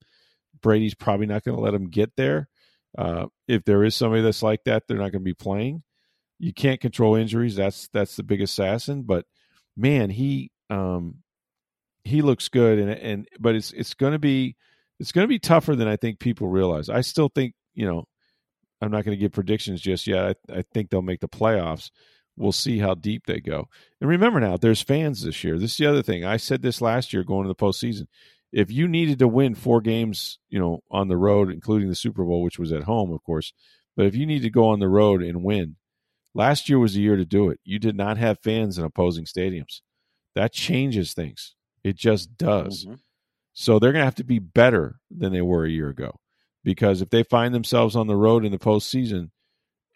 Brady's 0.62 0.96
probably 0.96 1.26
not 1.26 1.44
going 1.44 1.56
to 1.56 1.64
let 1.64 1.72
them 1.72 1.90
get 1.90 2.12
there. 2.18 2.50
Uh, 2.98 3.28
if 3.48 3.64
there 3.64 3.84
is 3.84 3.96
somebody 3.96 4.22
that's 4.22 4.44
like 4.44 4.66
that, 4.66 4.84
they're 4.88 4.98
not 4.98 5.12
going 5.12 5.22
to 5.24 5.32
be 5.32 5.34
playing 5.34 5.84
you 6.42 6.52
can't 6.52 6.82
control 6.82 7.16
injuries. 7.16 7.56
That's 7.56 7.88
that's 7.94 8.16
the 8.16 8.24
big 8.24 8.42
assassin. 8.42 9.04
But 9.04 9.26
man, 9.78 10.10
he 10.10 10.50
um, 10.72 11.18
he 12.04 12.24
looks 12.24 12.50
good, 12.50 12.80
and 12.80 12.90
and 12.90 13.28
but 13.40 13.54
it's 13.54 13.72
it's 13.72 13.94
going 13.94 14.14
to 14.14 14.20
be 14.20 14.56
it's 15.02 15.12
going 15.12 15.24
to 15.24 15.30
be 15.30 15.40
tougher 15.40 15.76
than 15.76 15.88
I 15.88 15.96
think 15.96 16.20
people 16.20 16.48
realize. 16.48 16.90
I 16.90 17.02
still 17.02 17.30
think 17.30 17.54
you 17.74 17.86
know 17.86 18.06
I'm 18.82 18.92
not 18.92 19.04
going 19.06 19.18
to 19.18 19.22
give 19.22 19.34
predictions 19.34 19.82
just 19.82 20.08
yet. 20.08 20.38
I, 20.50 20.60
I 20.60 20.64
think 20.74 20.90
they'll 20.90 21.02
make 21.02 21.20
the 21.20 21.28
playoffs. 21.28 21.92
We'll 22.38 22.52
see 22.52 22.80
how 22.80 22.96
deep 22.96 23.26
they 23.28 23.40
go. 23.40 23.68
And 24.00 24.10
remember 24.10 24.40
now, 24.40 24.58
there's 24.58 24.82
fans 24.82 25.24
this 25.24 25.44
year. 25.44 25.60
This 25.60 25.72
is 25.72 25.78
the 25.78 25.86
other 25.88 26.02
thing. 26.02 26.24
I 26.24 26.38
said 26.38 26.62
this 26.62 26.82
last 26.82 27.14
year 27.14 27.24
going 27.24 27.44
to 27.44 27.50
the 27.50 27.56
postseason. 27.56 28.08
If 28.54 28.72
you 28.72 28.88
needed 28.88 29.20
to 29.20 29.28
win 29.28 29.56
four 29.56 29.82
games, 29.82 30.40
you 30.50 30.60
know, 30.60 30.80
on 30.90 31.08
the 31.08 31.18
road, 31.18 31.52
including 31.52 31.90
the 31.90 31.96
Super 31.96 32.24
Bowl, 32.24 32.42
which 32.42 32.60
was 32.60 32.72
at 32.72 32.84
home, 32.84 33.12
of 33.12 33.24
course, 33.24 33.54
but 33.96 34.06
if 34.06 34.16
you 34.16 34.26
need 34.26 34.42
to 34.42 34.50
go 34.50 34.70
on 34.70 34.80
the 34.80 34.90
road 34.90 35.22
and 35.22 35.44
win, 35.44 35.76
Last 36.34 36.70
year 36.70 36.80
was 36.80 36.94
the 36.94 37.02
year 37.02 37.18
to 37.18 37.26
do 37.26 37.50
it. 37.50 37.60
You 37.64 37.80
did 37.80 37.96
not 37.96 38.18
have 38.18 38.40
fans 38.40 38.78
in 38.78 38.86
opposing 38.86 39.26
stadiums. 39.26 39.82
That 40.36 40.54
changes 40.54 41.14
things. 41.14 41.56
It 41.84 41.98
just 41.98 42.38
does. 42.38 42.86
Mm-hmm. 42.86 42.96
So 43.54 43.80
they're 43.80 43.92
going 43.92 44.02
to 44.02 44.06
have 44.06 44.16
to 44.16 44.24
be 44.24 44.40
better 44.40 45.00
than 45.10 45.34
they 45.34 45.42
were 45.42 45.66
a 45.66 45.70
year 45.70 45.90
ago 45.90 46.20
because 46.64 47.02
if 47.02 47.10
they 47.10 47.24
find 47.24 47.54
themselves 47.54 47.96
on 47.96 48.08
the 48.08 48.16
road 48.16 48.46
in 48.46 48.52
the 48.52 48.58
postseason, 48.58 49.32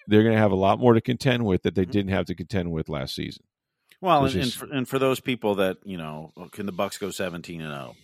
they're 0.08 0.24
going 0.24 0.36
to 0.36 0.42
have 0.42 0.52
a 0.52 0.56
lot 0.56 0.80
more 0.80 0.94
to 0.94 1.02
contend 1.02 1.46
with 1.46 1.64
that 1.64 1.76
they 1.76 1.84
mm-hmm. 1.84 1.92
didn't 1.92 2.12
have 2.12 2.26
to 2.26 2.36
contend 2.36 2.72
with 2.72 2.90
last 2.90 3.16
season. 3.16 3.44
Well, 4.02 4.26
and, 4.26 4.34
just, 4.34 4.62
and, 4.62 4.70
for, 4.70 4.76
and, 4.76 4.88
for, 4.88 5.00
those 5.00 5.20
people 5.20 5.56
that 5.56 5.78
you 5.84 5.98
know, 5.98 6.32
can 6.52 6.66
the 6.66 6.74
Bucs 6.74 7.00
go 7.00 7.12
seventeen 7.12 7.62
and 7.62 7.74
zero? 7.74 7.94
Oh? 7.94 7.98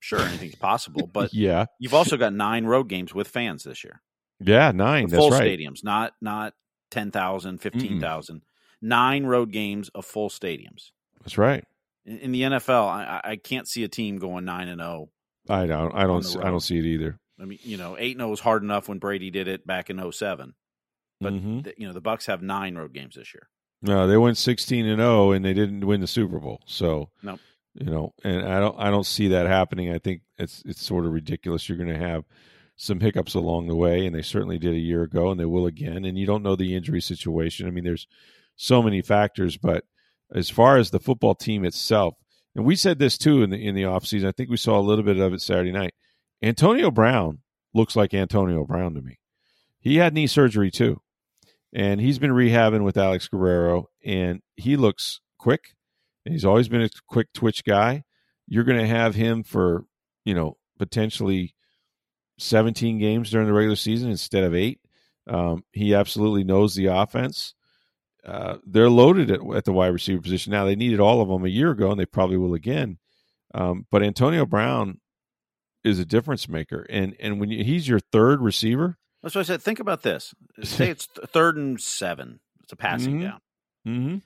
Sure, 0.00 0.20
anything's 0.20 0.54
possible, 0.56 1.08
but 1.10 1.32
yeah, 1.32 1.66
you've 1.78 1.94
also 1.94 2.16
got 2.16 2.34
nine 2.34 2.66
road 2.66 2.88
games 2.88 3.14
with 3.14 3.28
fans 3.28 3.62
this 3.62 3.84
year. 3.84 4.02
Yeah, 4.40 4.72
nine. 4.72 5.08
Full 5.08 5.30
right. 5.30 5.42
stadiums, 5.42 5.82
not 5.84 6.12
not 6.20 6.54
10,000, 6.90 7.58
15,000. 7.58 8.42
Nine 8.80 9.26
road 9.26 9.52
games 9.52 9.90
of 9.94 10.04
full 10.04 10.28
stadiums. 10.28 10.90
That's 11.20 11.38
right. 11.38 11.64
In, 12.08 12.18
in 12.18 12.32
the 12.32 12.42
NFL, 12.42 12.88
I, 12.88 13.20
I, 13.22 13.36
can't 13.36 13.68
see 13.68 13.84
a 13.84 13.88
team 13.88 14.18
going 14.18 14.44
9 14.44 14.68
and 14.68 14.80
0. 14.80 15.10
I 15.48 15.66
don't 15.66 15.94
I 15.94 16.04
don't 16.04 16.36
I 16.38 16.50
don't 16.50 16.60
see 16.60 16.78
it 16.78 16.84
either. 16.84 17.18
I 17.40 17.44
mean, 17.44 17.58
you 17.62 17.76
know, 17.76 17.96
8 17.98 18.16
0 18.16 18.28
was 18.28 18.40
hard 18.40 18.62
enough 18.62 18.88
when 18.88 18.98
Brady 18.98 19.30
did 19.30 19.48
it 19.48 19.66
back 19.66 19.90
in 19.90 20.12
07. 20.12 20.54
But 21.20 21.32
mm-hmm. 21.32 21.60
the, 21.62 21.74
you 21.76 21.86
know, 21.86 21.92
the 21.92 22.02
Bucs 22.02 22.26
have 22.26 22.42
9 22.42 22.76
road 22.76 22.92
games 22.92 23.16
this 23.16 23.34
year. 23.34 23.48
No, 23.82 24.06
they 24.06 24.16
went 24.16 24.36
16 24.36 24.86
and 24.86 25.00
0 25.00 25.32
and 25.32 25.44
they 25.44 25.54
didn't 25.54 25.86
win 25.86 26.00
the 26.00 26.06
Super 26.06 26.38
Bowl. 26.38 26.60
So, 26.66 27.10
no. 27.22 27.38
You 27.74 27.90
know, 27.90 28.14
and 28.24 28.46
I 28.46 28.58
don't 28.58 28.76
I 28.78 28.90
don't 28.90 29.06
see 29.06 29.28
that 29.28 29.46
happening. 29.46 29.92
I 29.92 29.98
think 29.98 30.22
it's 30.36 30.62
it's 30.66 30.82
sort 30.82 31.06
of 31.06 31.12
ridiculous 31.12 31.68
you're 31.68 31.78
going 31.78 31.92
to 31.92 31.98
have 31.98 32.24
some 32.76 33.00
hiccups 33.00 33.34
along 33.34 33.68
the 33.68 33.76
way, 33.76 34.06
and 34.06 34.14
they 34.14 34.22
certainly 34.22 34.58
did 34.58 34.74
a 34.74 34.78
year 34.78 35.02
ago, 35.02 35.30
and 35.30 35.38
they 35.38 35.44
will 35.44 35.66
again. 35.66 36.04
And 36.04 36.18
you 36.18 36.26
don't 36.26 36.42
know 36.42 36.56
the 36.56 36.74
injury 36.74 37.00
situation. 37.00 37.66
I 37.66 37.70
mean, 37.70 37.84
there's 37.84 38.08
so 38.56 38.82
many 38.82 39.02
factors, 39.02 39.56
but 39.56 39.84
as 40.34 40.50
far 40.50 40.76
as 40.76 40.90
the 40.90 41.00
football 41.00 41.34
team 41.34 41.64
itself, 41.64 42.14
and 42.54 42.64
we 42.64 42.76
said 42.76 42.98
this 42.98 43.16
too 43.16 43.42
in 43.42 43.50
the 43.50 43.56
in 43.56 43.74
the 43.74 43.82
offseason, 43.82 44.26
I 44.26 44.32
think 44.32 44.50
we 44.50 44.56
saw 44.56 44.78
a 44.78 44.82
little 44.82 45.04
bit 45.04 45.18
of 45.18 45.32
it 45.32 45.40
Saturday 45.40 45.72
night. 45.72 45.94
Antonio 46.42 46.90
Brown 46.90 47.38
looks 47.74 47.96
like 47.96 48.14
Antonio 48.14 48.64
Brown 48.64 48.94
to 48.94 49.02
me. 49.02 49.18
He 49.80 49.96
had 49.96 50.14
knee 50.14 50.26
surgery 50.26 50.70
too, 50.70 51.00
and 51.72 52.00
he's 52.00 52.18
been 52.18 52.30
rehabbing 52.30 52.84
with 52.84 52.96
Alex 52.96 53.28
Guerrero, 53.28 53.88
and 54.04 54.40
he 54.56 54.76
looks 54.76 55.20
quick. 55.38 55.74
And 56.24 56.34
he's 56.34 56.44
always 56.44 56.68
been 56.68 56.82
a 56.82 56.90
quick 57.06 57.32
twitch 57.32 57.64
guy. 57.64 58.04
You're 58.46 58.64
going 58.64 58.78
to 58.80 58.86
have 58.86 59.14
him 59.14 59.42
for 59.44 59.84
you 60.24 60.34
know 60.34 60.56
potentially 60.78 61.54
17 62.38 62.98
games 62.98 63.30
during 63.30 63.46
the 63.46 63.52
regular 63.52 63.76
season 63.76 64.10
instead 64.10 64.44
of 64.44 64.54
eight. 64.54 64.80
Um, 65.28 65.64
he 65.72 65.94
absolutely 65.94 66.44
knows 66.44 66.74
the 66.74 66.86
offense. 66.86 67.54
Uh, 68.28 68.58
they're 68.66 68.90
loaded 68.90 69.30
at, 69.30 69.40
at, 69.54 69.64
the 69.64 69.72
wide 69.72 69.86
receiver 69.86 70.20
position 70.20 70.52
now. 70.52 70.66
They 70.66 70.76
needed 70.76 71.00
all 71.00 71.22
of 71.22 71.28
them 71.28 71.44
a 71.44 71.48
year 71.48 71.70
ago, 71.70 71.90
and 71.90 71.98
they 71.98 72.04
probably 72.04 72.36
will 72.36 72.52
again. 72.52 72.98
Um, 73.54 73.86
but 73.90 74.02
Antonio 74.02 74.44
Brown 74.44 75.00
is 75.82 75.98
a 75.98 76.04
difference 76.04 76.46
maker, 76.46 76.86
and 76.90 77.16
and 77.18 77.40
when 77.40 77.48
you, 77.50 77.64
he's 77.64 77.88
your 77.88 78.00
third 78.00 78.42
receiver, 78.42 78.98
that's 79.22 79.34
what 79.34 79.40
I 79.40 79.44
said. 79.44 79.62
Think 79.62 79.80
about 79.80 80.02
this. 80.02 80.34
Say 80.62 80.90
it's 80.90 81.06
third 81.06 81.56
and 81.56 81.80
seven. 81.80 82.40
It's 82.62 82.72
a 82.72 82.76
passing 82.76 83.14
mm-hmm. 83.14 83.22
down. 83.22 83.40
Mm-hmm. 83.86 84.16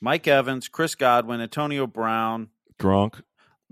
Mike 0.00 0.26
Evans, 0.26 0.66
Chris 0.66 0.96
Godwin, 0.96 1.40
Antonio 1.40 1.86
Brown, 1.86 2.48
Gronk, 2.80 3.22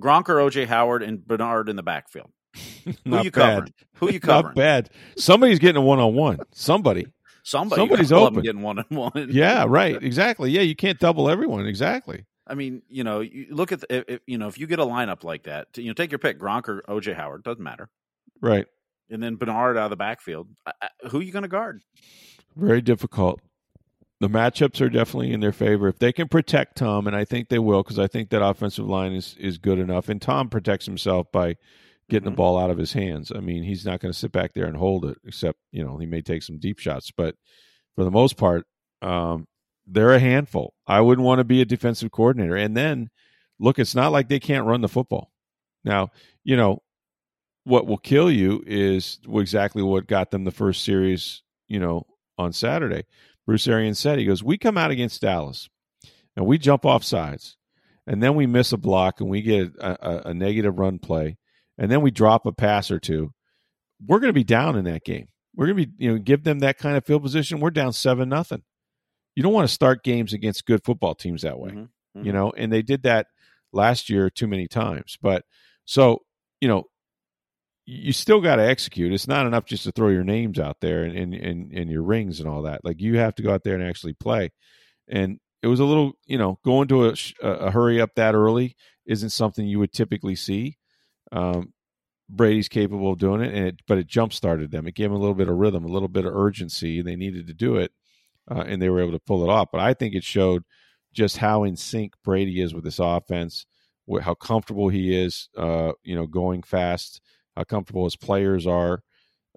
Gronk 0.01 0.29
or 0.29 0.37
OJ 0.37 0.67
Howard, 0.67 1.03
and 1.03 1.27
Bernard 1.27 1.69
in 1.69 1.75
the 1.75 1.83
backfield. 1.83 2.31
Who 2.85 2.93
you 3.23 3.31
bad. 3.31 3.33
covering? 3.33 3.73
Who 3.95 4.13
you 4.13 4.21
covering? 4.21 4.45
Not 4.45 4.55
bad. 4.55 4.91
Somebody's 5.17 5.59
getting 5.59 5.83
a 5.83 5.85
one 5.85 5.99
on 5.99 6.15
one. 6.15 6.39
Somebody. 6.53 7.09
Somebody. 7.49 7.81
Somebody's 7.81 8.13
open. 8.13 8.43
Getting 8.43 8.63
one 8.63 8.79
on 8.79 8.85
one. 8.91 9.29
yeah, 9.31 9.65
right. 9.67 10.01
Exactly. 10.03 10.51
Yeah, 10.51 10.61
you 10.61 10.77
can't 10.77 10.99
double 10.99 11.31
everyone. 11.31 11.67
Exactly. 11.67 12.27
I 12.47 12.55
mean, 12.55 12.83
you 12.89 13.05
know, 13.05 13.21
you 13.21 13.47
look 13.51 13.73
at 13.73 13.81
the, 13.81 14.13
if, 14.13 14.21
you 14.27 14.39
know 14.39 14.49
if 14.49 14.59
you 14.59 14.67
get 14.67 14.79
a 14.79 14.85
lineup 14.85 15.25
like 15.25 15.45
that, 15.45 15.69
you 15.77 15.87
know, 15.87 15.95
take 15.95 16.13
your 16.13 16.19
pick, 16.19 16.39
Gronk 16.39 16.69
or 16.69 16.83
OJ 16.89 17.15
Howard, 17.15 17.45
doesn't 17.45 17.63
matter. 17.63 17.89
Right. 18.41 18.67
And 19.11 19.23
then 19.23 19.37
Bernard 19.37 19.79
out 19.79 19.85
of 19.85 19.91
the 19.91 19.97
backfield. 19.97 20.49
Who 21.11 21.21
are 21.21 21.23
you 21.23 21.33
going 21.33 21.43
to 21.43 21.49
guard? 21.49 21.81
Very 22.55 22.83
difficult. 22.83 23.41
The 24.21 24.29
matchups 24.29 24.81
are 24.81 24.91
definitely 24.91 25.33
in 25.33 25.41
their 25.41 25.53
favor 25.53 25.89
if 25.89 25.99
they 25.99 26.13
can 26.13 26.29
protect 26.29 26.77
Tom, 26.77 27.07
and 27.07 27.17
I 27.17 27.25
think 27.25 27.49
they 27.49 27.61
will 27.61 27.83
because 27.83 27.99
I 27.99 28.09
think 28.09 28.31
that 28.31 28.45
offensive 28.45 28.87
line 28.87 29.13
is 29.13 29.37
is 29.39 29.59
good 29.59 29.79
enough. 29.79 30.09
And 30.09 30.21
Tom 30.21 30.49
protects 30.51 30.87
himself 30.87 31.31
by 31.33 31.57
getting 32.09 32.27
mm-hmm. 32.27 32.35
the 32.35 32.37
ball 32.37 32.59
out 32.59 32.71
of 32.71 32.79
his 32.79 32.93
hands. 32.93 33.33
I 33.35 33.41
mean, 33.41 33.63
he's 33.63 33.85
not 33.85 34.01
going 34.01 34.13
to 34.13 34.19
sit 34.19 34.33
back 34.33 34.55
there 34.55 34.67
and 34.67 34.77
hold 34.77 35.05
it, 35.05 35.19
except 35.25 35.59
you 35.71 35.85
know 35.85 35.99
he 35.99 36.07
may 36.07 36.23
take 36.23 36.43
some 36.43 36.59
deep 36.59 36.79
shots, 36.79 37.11
but 37.17 37.35
for 37.95 38.05
the 38.05 38.11
most 38.11 38.37
part, 38.37 38.65
um, 39.03 39.47
they're 39.87 40.15
a 40.15 40.21
handful. 40.21 40.75
I 40.87 41.01
wouldn't 41.01 41.27
want 41.27 41.39
to 41.41 41.45
be 41.45 41.61
a 41.61 41.65
defensive 41.65 42.13
coordinator. 42.13 42.57
And 42.57 42.77
then, 42.77 43.11
look, 43.59 43.79
it's 43.79 43.95
not 43.95 44.13
like 44.13 44.29
they 44.29 44.39
can't 44.39 44.67
run 44.67 44.83
the 44.83 44.89
football. 44.89 45.33
Now, 45.85 46.11
you 46.45 46.57
know, 46.57 46.83
what 47.65 47.87
will 47.87 47.99
kill 47.99 48.31
you 48.31 48.63
is 48.67 49.19
exactly 49.29 49.83
what 49.83 50.07
got 50.07 50.31
them 50.31 50.45
the 50.45 50.51
first 50.51 50.85
series, 50.85 51.43
you 51.67 51.81
know, 51.81 52.07
on 52.37 52.53
Saturday. 52.53 53.05
Bruce 53.47 53.67
Arians 53.67 53.99
said, 53.99 54.19
he 54.19 54.25
goes, 54.25 54.43
We 54.43 54.59
come 54.59 54.79
out 54.79 54.91
against 54.91 55.23
Dallas 55.23 55.69
and 56.37 56.47
we 56.47 56.59
jump 56.59 56.85
off 56.85 57.03
sides 57.03 57.57
and 58.07 58.23
then 58.23 58.35
we 58.35 58.47
miss 58.47 58.73
a 58.73 58.77
block 58.77 59.21
and 59.21 59.29
we 59.29 59.43
get 59.43 59.75
a, 59.81 60.09
a, 60.09 60.31
a 60.31 60.35
negative 60.35 60.79
run 60.79 60.99
play 60.99 61.37
and 61.79 61.91
then 61.91 62.03
we 62.03 62.11
drop 62.11 62.45
a 62.45 62.53
pass 62.53 62.91
or 62.91 62.99
two. 62.99 63.33
We're 64.07 64.21
going 64.21 64.31
to 64.31 64.35
be 64.35 64.45
down 64.45 64.77
in 64.77 64.85
that 64.85 65.05
game. 65.05 65.29
We're 65.55 65.67
going 65.67 65.77
to 65.79 65.87
be, 65.87 66.05
you 66.05 66.13
know, 66.13 66.19
give 66.19 66.45
them 66.45 66.61
that 66.61 66.79
kind 66.79 66.97
of 66.97 67.07
field 67.07 67.23
position. 67.23 67.61
We're 67.61 67.71
down 67.71 67.93
seven 67.93 68.29
nothing 68.29 68.63
you 69.39 69.43
don't 69.45 69.53
want 69.53 69.69
to 69.69 69.73
start 69.73 70.03
games 70.03 70.33
against 70.33 70.67
good 70.67 70.83
football 70.85 71.15
teams 71.15 71.43
that 71.43 71.61
way, 71.61 71.71
mm-hmm. 71.71 71.83
Mm-hmm. 71.83 72.27
you 72.27 72.33
know, 72.33 72.53
and 72.57 72.73
they 72.73 72.83
did 72.83 73.05
that 73.05 73.29
last 73.73 74.11
year 74.11 74.31
too 74.31 74.49
many 74.49 74.67
times. 74.67 75.17
But 75.23 75.45
so, 75.85 76.23
you 76.61 76.67
know, 76.67 76.87
you 77.87 78.13
still 78.13 78.41
got 78.41 78.57
to 78.57 78.69
execute. 78.69 79.13
It's 79.13 79.29
not 79.29 79.47
enough 79.47 79.65
just 79.65 79.85
to 79.85 79.93
throw 79.93 80.09
your 80.09 80.25
names 80.25 80.59
out 80.59 80.79
there 80.81 81.05
and, 81.05 81.17
and, 81.17 81.35
and, 81.35 81.73
and 81.73 81.89
your 81.89 82.03
rings 82.03 82.41
and 82.41 82.49
all 82.49 82.63
that. 82.63 82.85
Like 82.85 83.01
you 83.01 83.19
have 83.19 83.37
to 83.37 83.45
go 83.45 83.55
out 83.55 83.63
there 83.63 83.77
and 83.77 83.89
actually 83.89 84.15
play. 84.15 84.51
And 85.07 85.39
it 85.63 85.69
was 85.69 85.79
a 85.79 85.85
little, 85.85 86.15
you 86.27 86.37
know, 86.37 86.59
going 86.65 86.89
to 86.89 87.07
a, 87.07 87.15
a 87.41 87.71
hurry 87.71 88.01
up 88.01 88.17
that 88.17 88.35
early 88.35 88.75
isn't 89.07 89.31
something 89.31 89.65
you 89.65 89.79
would 89.79 89.93
typically 89.93 90.35
see. 90.35 90.79
Um, 91.33 91.73
Brady's 92.29 92.69
capable 92.69 93.13
of 93.13 93.19
doing 93.19 93.41
it, 93.41 93.55
and 93.55 93.67
it, 93.69 93.81
but 93.87 93.99
it 93.99 94.07
jump 94.07 94.33
started 94.33 94.71
them. 94.71 94.87
It 94.87 94.95
gave 94.95 95.11
them 95.11 95.17
a 95.17 95.21
little 95.21 95.35
bit 95.35 95.49
of 95.49 95.57
rhythm, 95.57 95.85
a 95.85 95.89
little 95.89 96.09
bit 96.09 96.27
of 96.27 96.35
urgency. 96.35 97.01
They 97.01 97.17
needed 97.17 97.47
to 97.47 97.55
do 97.55 97.77
it, 97.77 97.93
uh, 98.51 98.65
and 98.67 98.83
they 98.83 98.91
were 98.91 99.01
able 99.01 99.13
to 99.13 99.21
pull 99.21 99.43
it 99.45 99.51
off. 99.51 99.69
But 99.73 99.81
I 99.81 99.95
think 99.95 100.15
it 100.15 100.25
showed 100.25 100.65
just 101.13 101.39
how 101.39 101.65
in 101.65 101.77
sync 101.77 102.13
Brady 102.23 102.61
is 102.61 102.75
with 102.75 102.85
this 102.85 102.99
offense, 102.99 103.65
how 104.21 104.35
comfortable 104.35 104.89
he 104.89 105.15
is, 105.15 105.49
uh, 105.57 105.93
you 106.03 106.15
know, 106.15 106.27
going 106.27 106.63
fast, 106.63 107.21
how 107.57 107.65
comfortable 107.65 108.05
his 108.05 108.17
players 108.17 108.67
are 108.67 109.03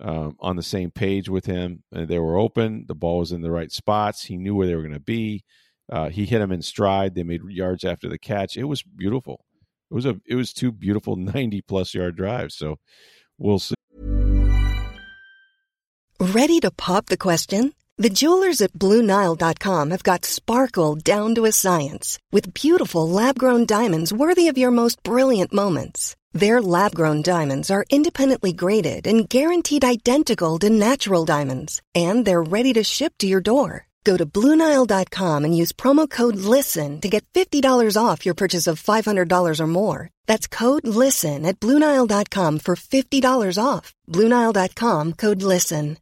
um, 0.02 0.36
on 0.40 0.56
the 0.56 0.64
same 0.64 0.92
page 0.92 1.30
with 1.30 1.46
him. 1.46 1.84
And 1.92 2.08
they 2.08 2.20
were 2.20 2.38
open. 2.38 2.86
The 2.88 2.96
ball 2.96 3.20
was 3.20 3.32
in 3.32 3.42
the 3.42 3.52
right 3.52 3.72
spots. 3.72 4.24
He 4.24 4.38
knew 4.38 4.56
where 4.56 4.68
they 4.68 4.76
were 4.76 4.82
going 4.82 4.94
to 4.94 5.00
be. 5.00 5.44
Uh, 5.92 6.10
he 6.10 6.26
hit 6.26 6.40
them 6.40 6.52
in 6.52 6.62
stride. 6.62 7.16
They 7.16 7.24
made 7.24 7.42
yards 7.48 7.84
after 7.84 8.08
the 8.08 8.18
catch. 8.18 8.56
It 8.56 8.64
was 8.64 8.82
beautiful. 8.82 9.46
It 9.92 9.96
was 9.96 10.06
a 10.06 10.16
it 10.26 10.36
was 10.36 10.54
two 10.54 10.72
beautiful 10.72 11.16
ninety 11.36 11.62
plus 11.62 11.94
yard 11.94 12.16
drives. 12.16 12.56
So 12.56 12.80
we'll 13.38 13.60
see. 13.60 13.76
Ready 16.20 16.60
to 16.62 16.72
pop 16.72 17.08
the 17.08 17.18
question? 17.18 17.74
The 17.98 18.10
jewelers 18.10 18.62
at 18.62 18.74
BlueNile.com 18.74 19.92
have 19.92 20.04
got 20.04 20.26
sparkle 20.26 20.96
down 20.96 21.36
to 21.36 21.46
a 21.46 21.52
science 21.52 22.18
with 22.32 22.54
beautiful 22.54 23.08
lab 23.08 23.38
grown 23.38 23.66
diamonds 23.66 24.14
worthy 24.14 24.48
of 24.48 24.58
your 24.58 24.72
most 24.72 25.04
brilliant 25.04 25.54
moments. 25.54 26.16
Their 26.32 26.62
lab 26.62 26.96
grown 26.96 27.22
diamonds 27.22 27.70
are 27.70 27.86
independently 27.90 28.54
graded 28.54 29.06
and 29.06 29.28
guaranteed 29.30 29.84
identical 29.84 30.58
to 30.60 30.70
natural 30.70 31.26
diamonds, 31.26 31.82
and 31.94 32.26
they're 32.26 32.42
ready 32.42 32.74
to 32.74 32.84
ship 32.84 33.14
to 33.20 33.28
your 33.28 33.42
door. 33.42 33.88
Go 34.04 34.18
to 34.18 34.26
Bluenile.com 34.26 35.46
and 35.46 35.58
use 35.58 35.72
promo 35.72 36.10
code 36.10 36.36
LISTEN 36.36 37.02
to 37.02 37.10
get 37.10 37.26
$50 37.34 37.98
off 37.98 38.26
your 38.26 38.34
purchase 38.34 38.68
of 38.68 38.82
$500 38.82 39.60
or 39.60 39.68
more. 39.68 40.10
That's 40.28 40.48
code 40.48 40.88
LISTEN 40.88 41.46
at 41.46 41.60
Bluenile.com 41.60 42.60
for 42.60 42.76
$50 42.76 43.64
off. 43.64 43.94
Bluenile.com 44.10 45.14
code 45.14 45.44
LISTEN. 45.44 45.98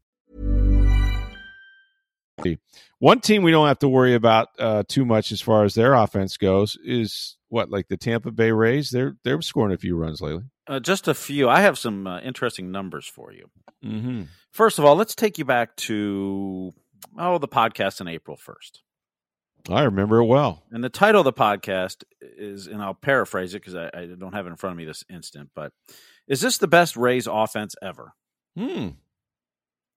One 2.99 3.21
team 3.21 3.43
we 3.43 3.51
don't 3.51 3.67
have 3.67 3.79
to 3.79 3.87
worry 3.87 4.13
about 4.13 4.49
uh, 4.59 4.83
too 4.87 5.05
much 5.05 5.31
as 5.31 5.41
far 5.41 5.63
as 5.63 5.73
their 5.73 5.93
offense 5.93 6.35
goes 6.35 6.77
is 6.83 7.37
what, 7.47 7.69
like 7.69 7.87
the 7.87 7.95
Tampa 7.95 8.29
Bay 8.31 8.51
Rays? 8.51 8.89
They're 8.89 9.15
they're 9.23 9.41
scoring 9.41 9.73
a 9.73 9.77
few 9.77 9.95
runs 9.95 10.21
lately. 10.21 10.43
Uh, 10.67 10.81
just 10.81 11.07
a 11.07 11.13
few. 11.13 11.47
I 11.49 11.61
have 11.61 11.79
some 11.79 12.05
uh, 12.05 12.19
interesting 12.19 12.71
numbers 12.71 13.07
for 13.07 13.31
you. 13.31 13.49
Mm-hmm. 13.83 14.23
First 14.51 14.79
of 14.79 14.85
all, 14.85 14.95
let's 14.97 15.15
take 15.15 15.37
you 15.37 15.45
back 15.45 15.75
to 15.77 16.73
oh 17.17 17.37
the 17.37 17.47
podcast 17.47 18.01
on 18.01 18.07
April 18.07 18.37
first. 18.37 18.81
I 19.69 19.83
remember 19.83 20.19
it 20.19 20.25
well. 20.25 20.63
And 20.71 20.83
the 20.83 20.89
title 20.89 21.21
of 21.21 21.25
the 21.25 21.33
podcast 21.33 22.03
is, 22.21 22.67
and 22.67 22.81
I'll 22.81 22.93
paraphrase 22.93 23.53
it 23.53 23.61
because 23.61 23.75
I, 23.75 23.89
I, 23.93 24.05
don't 24.05 24.33
have 24.33 24.47
it 24.47 24.49
in 24.49 24.55
front 24.55 24.73
of 24.73 24.77
me 24.77 24.85
this 24.85 25.03
instant, 25.09 25.49
but 25.53 25.73
is 26.27 26.41
this 26.41 26.57
the 26.57 26.67
best 26.67 26.95
Rays 26.95 27.27
offense 27.27 27.75
ever? 27.81 28.13
Hmm. 28.57 28.89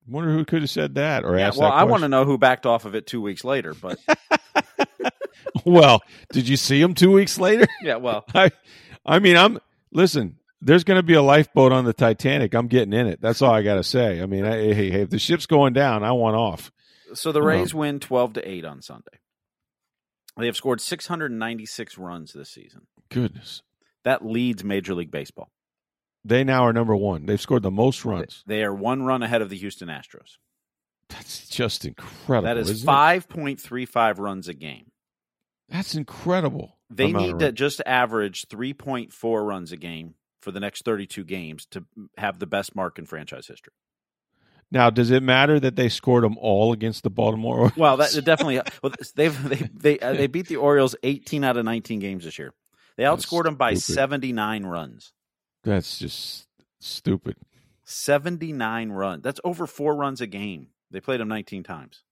Wonder 0.07 0.31
who 0.33 0.43
could 0.43 0.61
have 0.61 0.69
said 0.69 0.95
that 0.95 1.23
or 1.23 1.37
yeah, 1.37 1.47
asked. 1.47 1.57
Well, 1.57 1.71
I 1.71 1.85
want 1.85 2.03
to 2.03 2.09
know 2.09 2.25
who 2.25 2.37
backed 2.37 2.65
off 2.65 2.85
of 2.85 2.93
it 2.93 3.07
two 3.07 3.21
weeks 3.21 3.45
later. 3.45 3.73
But 3.73 3.99
well, 5.65 6.01
did 6.31 6.47
you 6.47 6.57
see 6.57 6.81
him 6.81 6.93
two 6.93 7.11
weeks 7.11 7.39
later? 7.39 7.67
Yeah. 7.83 7.97
Well, 7.97 8.25
I, 8.33 8.51
I 9.05 9.19
mean, 9.19 9.37
I'm 9.37 9.59
listen. 9.91 10.37
There's 10.61 10.85
going 10.85 10.97
to 10.97 11.03
be 11.03 11.13
a 11.13 11.21
lifeboat 11.21 11.73
on 11.73 11.83
the 11.83 11.91
Titanic. 11.91 12.53
I'm 12.53 12.67
getting 12.67 12.93
in 12.93 13.07
it. 13.07 13.19
That's 13.21 13.41
all 13.41 13.53
I 13.53 13.63
got 13.63 13.75
to 13.75 13.83
say. 13.83 14.21
I 14.21 14.25
mean, 14.25 14.45
I, 14.45 14.55
hey, 14.55 14.91
hey, 14.91 15.01
if 15.01 15.09
the 15.09 15.19
ship's 15.19 15.45
going 15.45 15.73
down, 15.73 16.05
I 16.05 16.13
want 16.13 16.37
off. 16.37 16.71
So 17.13 17.31
the 17.31 17.41
Rays 17.41 17.71
uh-huh. 17.71 17.79
win 17.79 17.99
12 17.99 18.33
to 18.33 18.49
eight 18.49 18.65
on 18.65 18.81
Sunday. 18.81 19.19
They 20.37 20.47
have 20.47 20.55
scored 20.55 20.81
696 20.81 21.97
runs 21.97 22.33
this 22.33 22.49
season. 22.49 22.87
Goodness, 23.09 23.61
that 24.03 24.25
leads 24.25 24.63
Major 24.63 24.95
League 24.95 25.11
Baseball. 25.11 25.51
They 26.25 26.43
now 26.43 26.63
are 26.63 26.73
number 26.73 26.95
one. 26.95 27.25
They've 27.25 27.41
scored 27.41 27.63
the 27.63 27.71
most 27.71 28.05
runs. 28.05 28.43
They 28.47 28.63
are 28.63 28.73
one 28.73 29.03
run 29.03 29.23
ahead 29.23 29.41
of 29.41 29.49
the 29.49 29.57
Houston 29.57 29.89
Astros. 29.89 30.37
That's 31.09 31.47
just 31.47 31.85
incredible. 31.85 32.47
That 32.47 32.57
is 32.57 32.83
five 32.83 33.27
point 33.27 33.59
three 33.59 33.85
five 33.85 34.19
runs 34.19 34.47
a 34.47 34.53
game. 34.53 34.91
That's 35.69 35.95
incredible. 35.95 36.77
They 36.89 37.11
need 37.11 37.39
to 37.39 37.51
just 37.51 37.81
average 37.85 38.47
three 38.49 38.73
point 38.73 39.11
four 39.11 39.43
runs 39.43 39.71
a 39.71 39.77
game 39.77 40.15
for 40.41 40.51
the 40.51 40.59
next 40.59 40.85
thirty 40.85 41.05
two 41.05 41.23
games 41.23 41.67
to 41.71 41.83
have 42.17 42.39
the 42.39 42.47
best 42.47 42.75
mark 42.75 42.97
in 42.97 43.05
franchise 43.05 43.47
history. 43.47 43.73
Now, 44.73 44.89
does 44.89 45.11
it 45.11 45.21
matter 45.21 45.59
that 45.59 45.75
they 45.75 45.87
scored 45.87 46.23
them 46.23 46.35
all 46.39 46.73
against 46.73 47.03
the 47.03 47.11
Baltimore? 47.11 47.55
Orioles? 47.57 47.77
Well, 47.77 47.97
that 47.97 48.09
definitely. 48.25 48.59
well, 48.81 48.91
they've 49.15 49.43
they 49.49 49.69
they 49.71 49.99
uh, 49.99 50.13
they 50.13 50.25
beat 50.25 50.47
the 50.47 50.55
Orioles 50.55 50.95
eighteen 51.03 51.43
out 51.43 51.57
of 51.57 51.63
nineteen 51.63 51.99
games 51.99 52.23
this 52.23 52.39
year. 52.39 52.53
They 52.97 53.03
outscored 53.03 53.43
them 53.43 53.55
by 53.55 53.75
seventy 53.75 54.33
nine 54.33 54.65
runs. 54.65 55.13
That's 55.63 55.99
just 55.99 56.47
stupid. 56.79 57.35
79 57.85 58.89
runs. 58.91 59.23
That's 59.23 59.39
over 59.43 59.67
four 59.67 59.95
runs 59.95 60.21
a 60.21 60.27
game. 60.27 60.67
They 60.89 60.99
played 61.01 61.19
them 61.19 61.27
19 61.27 61.63
times. 61.63 62.03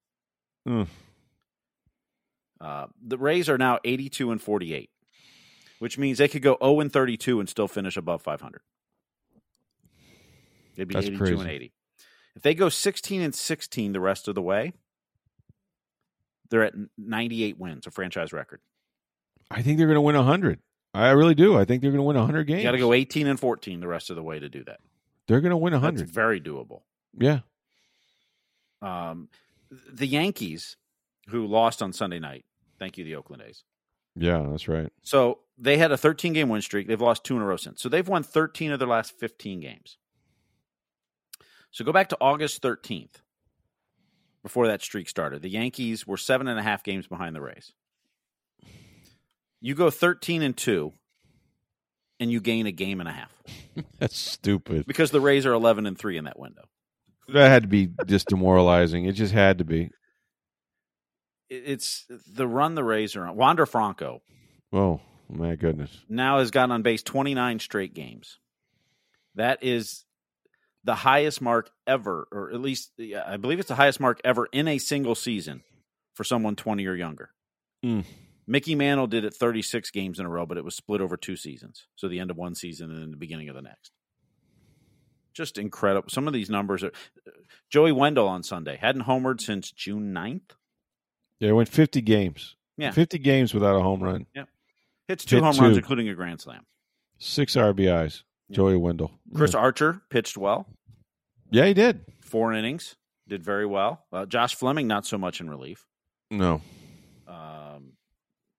Mm. 0.67 0.87
Uh, 2.59 2.87
the 3.01 3.17
Rays 3.17 3.49
are 3.49 3.57
now 3.57 3.79
82 3.83 4.31
and 4.31 4.41
48, 4.41 4.89
which 5.79 5.97
means 5.97 6.17
they 6.17 6.27
could 6.27 6.41
go 6.41 6.57
0 6.61 6.81
and 6.81 6.91
32 6.91 7.39
and 7.39 7.47
still 7.49 7.69
finish 7.69 7.95
above 7.97 8.21
500. 8.21 8.61
They'd 10.75 10.87
be 10.87 10.93
That's 10.93 11.07
82 11.07 11.17
crazy. 11.17 11.39
and 11.41 11.49
80. 11.49 11.73
If 12.35 12.41
they 12.43 12.53
go 12.53 12.69
16 12.69 13.21
and 13.21 13.35
16 13.35 13.93
the 13.93 13.99
rest 13.99 14.27
of 14.27 14.35
the 14.35 14.41
way, 14.41 14.73
they're 16.49 16.63
at 16.63 16.73
98 16.97 17.59
wins, 17.59 17.87
a 17.87 17.91
franchise 17.91 18.31
record. 18.33 18.61
I 19.49 19.61
think 19.61 19.77
they're 19.77 19.87
going 19.87 19.95
to 19.95 20.01
win 20.01 20.15
100. 20.15 20.59
I 20.93 21.09
really 21.11 21.35
do. 21.35 21.57
I 21.57 21.65
think 21.65 21.81
they're 21.81 21.91
going 21.91 21.99
to 21.99 22.03
win 22.03 22.17
100 22.17 22.43
games. 22.45 22.59
You 22.59 22.67
got 22.67 22.71
to 22.71 22.77
go 22.77 22.93
18 22.93 23.27
and 23.27 23.39
14 23.39 23.79
the 23.79 23.87
rest 23.87 24.09
of 24.09 24.15
the 24.15 24.23
way 24.23 24.39
to 24.39 24.49
do 24.49 24.63
that. 24.65 24.79
They're 25.27 25.41
going 25.41 25.51
to 25.51 25.57
win 25.57 25.73
100. 25.73 25.99
That's 25.99 26.11
very 26.11 26.41
doable. 26.41 26.81
Yeah. 27.17 27.39
Um, 28.81 29.29
the 29.91 30.07
Yankees, 30.07 30.75
who 31.29 31.47
lost 31.47 31.81
on 31.81 31.93
Sunday 31.93 32.19
night, 32.19 32.45
thank 32.79 32.97
you, 32.97 33.05
the 33.05 33.15
Oakland 33.15 33.43
A's. 33.47 33.63
Yeah, 34.15 34.45
that's 34.49 34.67
right. 34.67 34.91
So 35.03 35.39
they 35.57 35.77
had 35.77 35.91
a 35.91 35.97
13 35.97 36.33
game 36.33 36.49
win 36.49 36.61
streak. 36.61 36.87
They've 36.87 36.99
lost 36.99 37.23
two 37.23 37.35
in 37.35 37.41
a 37.41 37.45
row 37.45 37.55
since. 37.55 37.81
So 37.81 37.87
they've 37.87 38.07
won 38.07 38.23
13 38.23 38.71
of 38.71 38.79
their 38.79 38.87
last 38.87 39.17
15 39.17 39.61
games. 39.61 39.97
So 41.71 41.85
go 41.85 41.91
back 41.91 42.09
to 42.09 42.17
August 42.19 42.61
13th 42.61 43.21
before 44.43 44.67
that 44.67 44.81
streak 44.81 45.07
started. 45.07 45.41
The 45.41 45.49
Yankees 45.49 46.05
were 46.05 46.17
seven 46.17 46.47
and 46.47 46.59
a 46.59 46.63
half 46.63 46.83
games 46.83 47.07
behind 47.07 47.35
the 47.35 47.41
Rays. 47.41 47.71
You 49.61 49.75
go 49.75 49.89
13 49.89 50.41
and 50.41 50.55
2 50.57 50.91
and 52.19 52.31
you 52.31 52.41
gain 52.41 52.65
a 52.65 52.71
game 52.71 52.99
and 52.99 53.07
a 53.07 53.13
half. 53.13 53.31
That's 53.99 54.17
stupid. 54.17 54.85
Because 54.85 55.11
the 55.11 55.21
Rays 55.21 55.45
are 55.45 55.53
11 55.53 55.85
and 55.85 55.97
3 55.97 56.17
in 56.17 56.25
that 56.25 56.39
window. 56.39 56.63
That 57.27 57.49
had 57.49 57.63
to 57.63 57.69
be 57.69 57.89
just 58.05 58.27
demoralizing. 58.27 59.05
It 59.05 59.13
just 59.13 59.33
had 59.33 59.59
to 59.59 59.63
be. 59.63 59.91
It's 61.49 62.05
the 62.27 62.47
run 62.47 62.75
the 62.75 62.83
Rays 62.83 63.15
are 63.15 63.25
on. 63.27 63.35
Wander 63.35 63.65
Franco. 63.65 64.21
Oh, 64.73 64.99
my 65.29 65.55
goodness. 65.55 65.97
Now 66.09 66.39
has 66.39 66.51
gotten 66.51 66.71
on 66.71 66.81
base 66.81 67.03
29 67.03 67.59
straight 67.59 67.93
games. 67.93 68.39
That 69.35 69.63
is 69.63 70.05
the 70.83 70.95
highest 70.95 71.41
mark 71.41 71.69
ever, 71.85 72.27
or 72.31 72.51
at 72.51 72.59
least 72.59 72.91
I 72.99 73.37
believe 73.37 73.59
it's 73.59 73.67
the 73.67 73.75
highest 73.75 73.99
mark 73.99 74.19
ever 74.23 74.47
in 74.51 74.67
a 74.67 74.77
single 74.77 75.15
season 75.15 75.63
for 76.13 76.23
someone 76.23 76.55
20 76.55 76.85
or 76.87 76.95
younger. 76.95 77.29
Mm. 77.85 78.05
Mickey 78.47 78.75
Mantle 78.75 79.07
did 79.07 79.23
it 79.23 79.33
36 79.33 79.91
games 79.91 80.19
in 80.19 80.25
a 80.25 80.29
row, 80.29 80.45
but 80.45 80.57
it 80.57 80.65
was 80.65 80.75
split 80.75 81.01
over 81.01 81.15
two 81.17 81.35
seasons. 81.35 81.87
So 81.95 82.07
the 82.07 82.19
end 82.19 82.31
of 82.31 82.37
one 82.37 82.55
season 82.55 82.91
and 82.91 83.01
then 83.01 83.11
the 83.11 83.17
beginning 83.17 83.49
of 83.49 83.55
the 83.55 83.61
next. 83.61 83.91
Just 85.33 85.57
incredible. 85.57 86.09
Some 86.09 86.27
of 86.27 86.33
these 86.33 86.49
numbers 86.49 86.83
are. 86.83 86.91
Joey 87.69 87.93
Wendle 87.93 88.27
on 88.27 88.43
Sunday 88.43 88.75
hadn't 88.75 89.03
homered 89.03 89.39
since 89.39 89.71
June 89.71 90.13
9th. 90.13 90.41
Yeah, 91.39 91.49
it 91.49 91.53
went 91.53 91.69
50 91.69 92.01
games. 92.01 92.55
Yeah. 92.77 92.91
50 92.91 93.17
games 93.19 93.53
without 93.53 93.75
a 93.75 93.81
home 93.81 94.03
run. 94.03 94.25
Yeah. 94.35 94.43
Hits 95.07 95.23
two 95.23 95.37
Hit 95.37 95.43
home 95.43 95.57
runs, 95.57 95.77
including 95.77 96.09
a 96.09 96.15
grand 96.15 96.41
slam. 96.41 96.65
Six 97.17 97.55
RBIs. 97.55 98.23
Yeah. 98.51 98.55
Joey 98.57 98.77
Wendle. 98.77 99.11
Chris 99.33 99.55
Archer 99.55 100.01
pitched 100.09 100.37
well, 100.37 100.67
Yeah, 101.49 101.65
he 101.65 101.73
did. 101.73 102.01
four 102.21 102.53
innings, 102.53 102.95
did 103.27 103.43
very 103.43 103.65
well. 103.65 104.05
Uh, 104.11 104.25
Josh 104.25 104.55
Fleming, 104.55 104.87
not 104.87 105.05
so 105.05 105.17
much 105.17 105.41
in 105.41 105.49
relief. 105.49 105.85
No. 106.29 106.61
Um, 107.27 107.93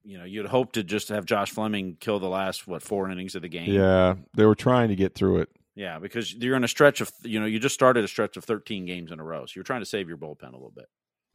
you 0.03 0.19
know, 0.19 0.25
you'd 0.25 0.47
hope 0.47 0.73
to 0.73 0.83
just 0.83 1.09
have 1.11 1.25
Josh 1.27 1.51
Fleming 1.51 1.97
kill 2.01 2.19
the 2.19 2.29
last 2.29 2.67
what 2.67 2.83
four 2.83 3.11
innings 3.11 3.35
of 3.35 3.43
the 3.43 3.49
game. 3.49 3.71
Yeah, 3.71 4.15
they 4.35 4.45
were 4.47 4.55
trying 4.55 4.89
to 4.89 4.97
get 4.97 5.15
through 5.15 5.41
it. 5.41 5.49
Yeah, 5.75 5.99
because 5.99 6.35
you're 6.35 6.57
in 6.57 6.65
a 6.65 6.69
stretch 6.69 7.01
of 7.01 7.11
you 7.23 7.41
know 7.41 7.47
you 7.47 7.59
just 7.59 7.75
started 7.75 8.05
a 8.05 8.09
stretch 8.09 8.37
of 8.37 8.45
13 8.45 8.85
games 8.85 9.11
in 9.11 9.21
a 9.21 9.25
row, 9.25 9.47
so 9.47 9.53
you're 9.55 9.65
trying 9.65 9.81
to 9.81 9.87
save 9.87 10.09
your 10.09 10.19
bullpen 10.19 10.49
a 10.51 10.57
little 10.57 10.73
bit. 10.75 10.87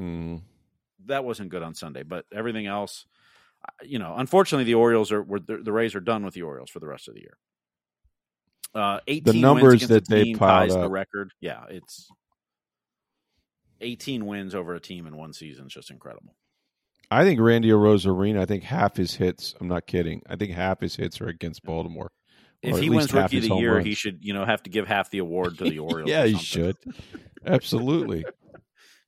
Mm. 0.02 0.42
That 1.06 1.24
wasn't 1.24 1.50
good 1.50 1.64
on 1.64 1.74
Sunday, 1.74 2.04
but 2.04 2.26
everything 2.32 2.68
else, 2.68 3.06
uh, 3.64 3.86
you 3.86 3.98
know, 4.00 4.14
unfortunately 4.18 4.66
the 4.66 4.76
Orioles 4.76 5.12
are 5.12 5.24
were, 5.24 5.40
the, 5.40 5.58
the 5.58 5.72
Rays 5.72 5.96
are 5.96 6.00
done 6.00 6.24
with 6.24 6.34
the 6.36 6.44
Orioles 6.44 6.70
for 6.70 6.80
the 6.80 6.88
rest 6.88 7.08
of 7.08 7.16
the 7.16 7.22
year. 7.22 7.38
Uh, 8.76 9.00
18 9.08 9.42
numbers 9.42 9.82
wins 9.82 9.88
that 9.88 10.08
they 10.08 10.26
team 10.26 10.38
piled 10.38 10.72
up. 10.72 10.82
the 10.82 10.90
record. 10.90 11.32
Yeah, 11.42 11.64
it's 11.70 12.10
18 13.82 14.26
wins 14.26 14.56
over 14.56 14.76
a 14.76 14.80
team 14.80 15.08
in 15.08 15.16
one 15.18 15.34
season 15.34 15.68
is 15.68 15.74
just 15.74 15.92
incredible. 15.92 16.36
I 17.10 17.24
think 17.24 17.40
Randy 17.40 17.70
Arozarena, 17.70 18.40
I 18.42 18.46
think 18.46 18.64
half 18.64 18.98
his 18.98 19.16
hits, 19.16 19.56
I'm 19.62 19.68
not 19.68 19.88
kidding. 19.88 20.22
I 20.30 20.36
think 20.36 20.52
half 20.52 20.82
his 20.82 20.96
hits 20.96 21.22
are 21.22 21.28
against 21.28 21.64
Baltimore. 21.64 22.12
If 22.62 22.80
he 22.80 22.90
wins 22.90 23.14
Rookie 23.14 23.38
of 23.38 23.44
the 23.44 23.56
Year, 23.56 23.76
runs. 23.76 23.86
he 23.86 23.94
should 23.94 24.20
you 24.26 24.34
know 24.34 24.44
have 24.44 24.64
to 24.64 24.70
give 24.70 24.88
half 24.88 25.10
the 25.12 25.20
award 25.20 25.58
to 25.60 25.64
the 25.70 25.80
Orioles. 25.80 26.10
yeah, 26.10 26.24
or 26.24 26.28
he 26.28 26.36
should. 26.38 26.76
Absolutely. 27.46 28.26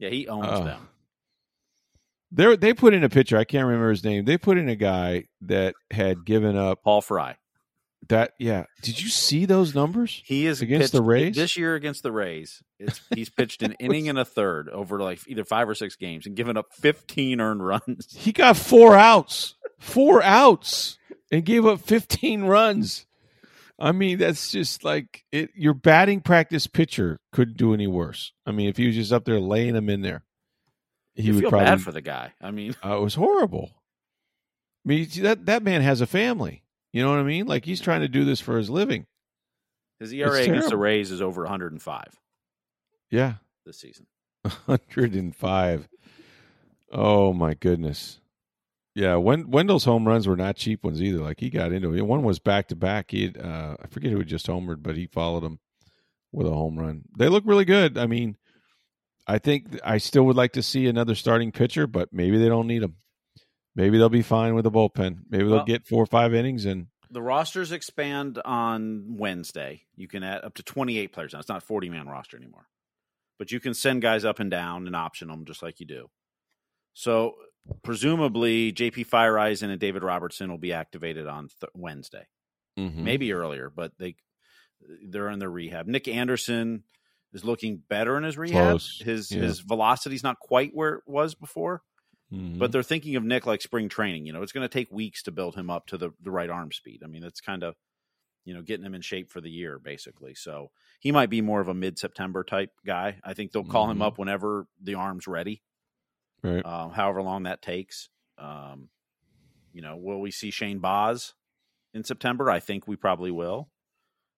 Yeah, 0.02 0.12
he 0.12 0.30
owns 0.30 0.48
Oh. 0.50 0.64
them. 0.64 0.88
They 2.32 2.56
they 2.56 2.74
put 2.74 2.94
in 2.94 3.04
a 3.04 3.10
pitcher. 3.10 3.36
I 3.38 3.44
can't 3.44 3.66
remember 3.66 3.90
his 3.90 4.02
name. 4.02 4.24
They 4.24 4.38
put 4.38 4.58
in 4.58 4.70
a 4.70 4.78
guy 4.78 5.26
that 5.42 5.76
had 5.92 6.24
given 6.24 6.56
up 6.56 6.82
Paul 6.84 7.02
Fry. 7.02 7.36
That. 8.08 8.34
Yeah, 8.40 8.66
did 8.82 9.02
you 9.02 9.10
see 9.10 9.46
those 9.46 9.76
numbers? 9.76 10.22
He 10.26 10.46
is 10.46 10.62
Against 10.62 10.94
the 10.94 11.02
Rays? 11.02 11.36
this 11.36 11.58
year 11.58 11.76
against 11.76 12.02
the 12.04 12.12
Rays. 12.12 12.64
It's 12.80 13.02
he's 13.14 13.30
pitched 13.30 13.62
an 13.62 13.74
inning 13.74 14.08
and 14.10 14.18
a 14.18 14.26
third 14.26 14.70
over 14.70 15.00
like 15.00 15.20
either 15.28 15.44
five 15.44 15.68
or 15.70 15.76
six 15.76 15.96
games 15.96 16.26
and 16.26 16.36
given 16.36 16.58
up 16.58 16.74
15 16.74 17.40
earned 17.42 17.66
runs. 17.66 18.08
He 18.18 18.32
got 18.32 18.58
four 18.58 18.96
outs, 18.96 19.56
four 19.80 20.24
outs, 20.24 20.98
and 21.32 21.44
gave 21.46 21.66
up 21.66 21.82
15 21.82 22.44
runs. 22.46 23.06
I 23.78 23.92
mean, 23.94 24.18
that's 24.18 24.52
just 24.52 24.84
like 24.84 25.24
it. 25.32 25.52
Your 25.56 25.74
batting 25.74 26.22
practice 26.22 26.68
pitcher 26.68 27.20
couldn't 27.32 27.58
do 27.58 27.74
any 27.74 27.88
worse. 27.88 28.34
I 28.46 28.52
mean, 28.52 28.68
if 28.70 28.76
he 28.78 28.88
was 28.88 28.96
just 28.96 29.14
up 29.14 29.24
there 29.26 29.40
laying 29.40 29.74
them 29.74 29.90
in 29.90 30.02
there, 30.02 30.24
he 31.16 31.24
you 31.24 31.34
would 31.36 31.42
feel 31.42 31.50
probably. 31.50 31.66
bad 31.66 31.82
for 31.82 31.92
the 31.94 32.02
guy. 32.02 32.34
I 32.42 32.52
mean, 32.52 32.76
Uh, 32.84 32.98
it 32.98 33.02
was 33.02 33.16
horrible. 33.16 33.72
I 34.86 34.90
mean, 34.90 35.08
that 35.22 35.46
that 35.46 35.64
man 35.64 35.82
has 35.82 36.02
a 36.02 36.08
family. 36.08 36.64
You 36.94 37.04
know 37.04 37.10
what 37.12 37.20
I 37.20 37.24
mean? 37.24 37.46
Like 37.48 37.66
he's 37.66 37.82
trying 37.82 38.02
to 38.02 38.08
do 38.08 38.26
this 38.26 38.40
for 38.40 38.58
his 38.58 38.70
living. 38.70 39.06
his 40.00 40.12
ERA 40.14 40.42
against 40.42 40.70
the. 40.70 40.78
Rays 40.78 41.12
is 41.12 41.22
over 41.22 41.42
105 41.44 42.04
Yeah, 43.12 43.34
this 43.66 43.80
season. 43.80 44.08
105. 44.66 45.88
Oh 46.92 47.34
my 47.34 47.54
goodness. 47.54 48.20
Yeah, 48.96 49.16
Wen- 49.16 49.52
Wendle's 49.52 49.86
home 49.86 50.08
runs 50.08 50.28
were 50.28 50.36
not 50.36 50.56
cheap 50.56 50.84
ones 50.84 51.02
either. 51.02 51.20
Like 51.20 51.40
he 51.40 51.50
got 51.50 51.72
into 51.72 51.94
it. 51.94 52.02
One 52.02 52.24
was 52.24 52.40
back 52.40 52.68
to 52.70 52.76
back. 52.76 53.12
He, 53.12 53.24
had, 53.26 53.38
uh, 53.38 53.78
I 53.82 53.88
forget 53.88 54.12
who 54.12 54.24
just 54.24 54.48
homered, 54.48 54.82
but 54.82 54.96
he 54.98 55.06
followed 55.06 55.44
him 55.44 55.60
with 56.32 56.48
a 56.48 56.52
home 56.52 56.78
run. 56.78 57.04
They 57.18 57.28
look 57.30 57.44
really 57.46 57.66
good. 57.66 57.98
I 57.98 58.08
mean, 58.08 58.36
I 59.28 59.38
think 59.38 59.80
I 59.84 60.00
still 60.00 60.24
would 60.26 60.36
like 60.36 60.54
to 60.54 60.64
see 60.64 60.88
another 60.88 61.14
starting 61.16 61.52
pitcher, 61.52 61.86
but 61.86 62.12
maybe 62.12 62.38
they 62.40 62.50
don't 62.50 62.68
need 62.68 62.82
him. 62.84 62.96
Maybe 63.80 63.98
they'll 63.98 64.10
be 64.10 64.22
fine 64.22 64.56
with 64.56 64.66
a 64.66 64.72
bullpen. 64.72 65.20
Maybe 65.30 65.46
they'll 65.46 65.56
Well- 65.58 65.66
get 65.66 65.88
four 65.88 66.04
or 66.04 66.08
five 66.08 66.34
innings 66.34 66.66
and 66.66 66.88
The 67.12 67.22
rosters 67.24 67.72
expand 67.72 68.40
on 68.46 69.18
Wednesday. 69.18 69.86
You 69.96 70.08
can 70.08 70.22
add 70.22 70.44
up 70.44 70.54
to 70.56 70.64
28 70.64 71.12
players 71.12 71.34
now. 71.34 71.40
It's 71.40 71.50
not 71.50 71.64
40 71.64 71.90
man 71.90 72.08
roster 72.08 72.38
anymore. 72.38 72.68
But 73.40 73.52
you 73.52 73.60
can 73.60 73.74
send 73.74 74.02
guys 74.04 74.24
up 74.26 74.40
and 74.40 74.52
down 74.52 74.86
and 74.86 74.96
option 74.96 75.30
them 75.30 75.46
just 75.46 75.64
like 75.64 75.80
you 75.80 75.88
do. 75.88 76.12
So 76.94 77.36
presumably 77.84 78.72
JP 78.72 79.06
Feyereisen 79.08 79.70
and 79.70 79.80
David 79.80 80.04
Robertson 80.04 80.50
will 80.52 80.58
be 80.60 80.74
activated 80.74 81.26
on 81.28 81.48
th- 81.48 81.72
Wednesday. 81.74 82.28
Mhm. 82.78 82.96
maybe 82.98 83.34
earlier, 83.34 83.70
but 83.70 83.98
they 83.98 84.16
they're 85.08 85.30
in 85.30 85.40
their 85.40 85.50
rehab. 85.52 85.88
Nick 85.88 86.08
Anderson 86.08 86.84
is 87.34 87.44
looking 87.44 87.78
better 87.90 88.18
in 88.18 88.24
his 88.24 88.38
rehab. 88.38 88.70
Close, 88.70 89.00
His 89.04 89.32
yeah. 89.32 89.42
his 89.42 89.60
velocity's 89.60 90.24
not 90.24 90.40
quite 90.40 90.72
where 90.74 90.96
it 90.96 91.04
was 91.08 91.36
before, 91.36 91.82
Mhm. 92.32 92.60
but 92.60 92.72
they're 92.72 92.84
thinking 92.84 93.16
of 93.16 93.24
Nick 93.24 93.46
like 93.46 93.62
spring 93.62 93.90
training. 93.90 94.26
You 94.26 94.34
know, 94.34 94.42
it's 94.44 94.52
going 94.52 94.64
to 94.68 94.72
take 94.74 94.92
weeks 94.92 95.24
to 95.24 95.32
build 95.32 95.56
him 95.56 95.70
up 95.70 95.88
to 95.88 95.98
the 95.98 96.12
the 96.22 96.32
right 96.32 96.50
arm 96.50 96.72
speed. 96.72 97.02
I 97.04 97.08
mean, 97.08 97.22
that's 97.22 97.42
kind 97.42 97.64
of 97.64 97.76
you 98.46 98.54
know 98.54 98.62
getting 98.62 98.86
him 98.86 98.94
in 98.96 99.02
shape 99.02 99.30
for 99.32 99.42
the 99.42 99.50
year 99.50 99.80
basically. 99.80 100.34
So 100.36 100.72
he 101.00 101.12
might 101.12 101.30
be 101.30 101.42
more 101.42 101.60
of 101.62 101.68
a 101.68 101.74
mid 101.74 101.98
September 102.00 102.44
type 102.44 102.72
guy. 102.86 103.20
I 103.24 103.34
think 103.34 103.52
they'll 103.52 103.64
call 103.64 103.90
him 103.90 103.98
Mhm. 104.00 104.04
up 104.04 104.18
whenever 104.18 104.68
the 104.82 104.96
arm's 104.96 105.28
ready 105.28 105.62
right. 106.44 106.66
um, 106.66 106.92
however 106.92 107.22
long 107.22 107.44
that 107.44 107.62
takes. 107.62 108.10
Um, 108.38 108.90
you 109.74 109.82
know, 109.82 109.98
will 109.98 110.22
we 110.22 110.32
see 110.32 110.52
Shane 110.52 110.80
Baz 110.80 111.34
in 111.94 112.04
September? 112.04 112.50
I 112.50 112.60
think 112.60 112.88
we 112.88 112.96
probably 112.96 113.32
will, 113.32 113.70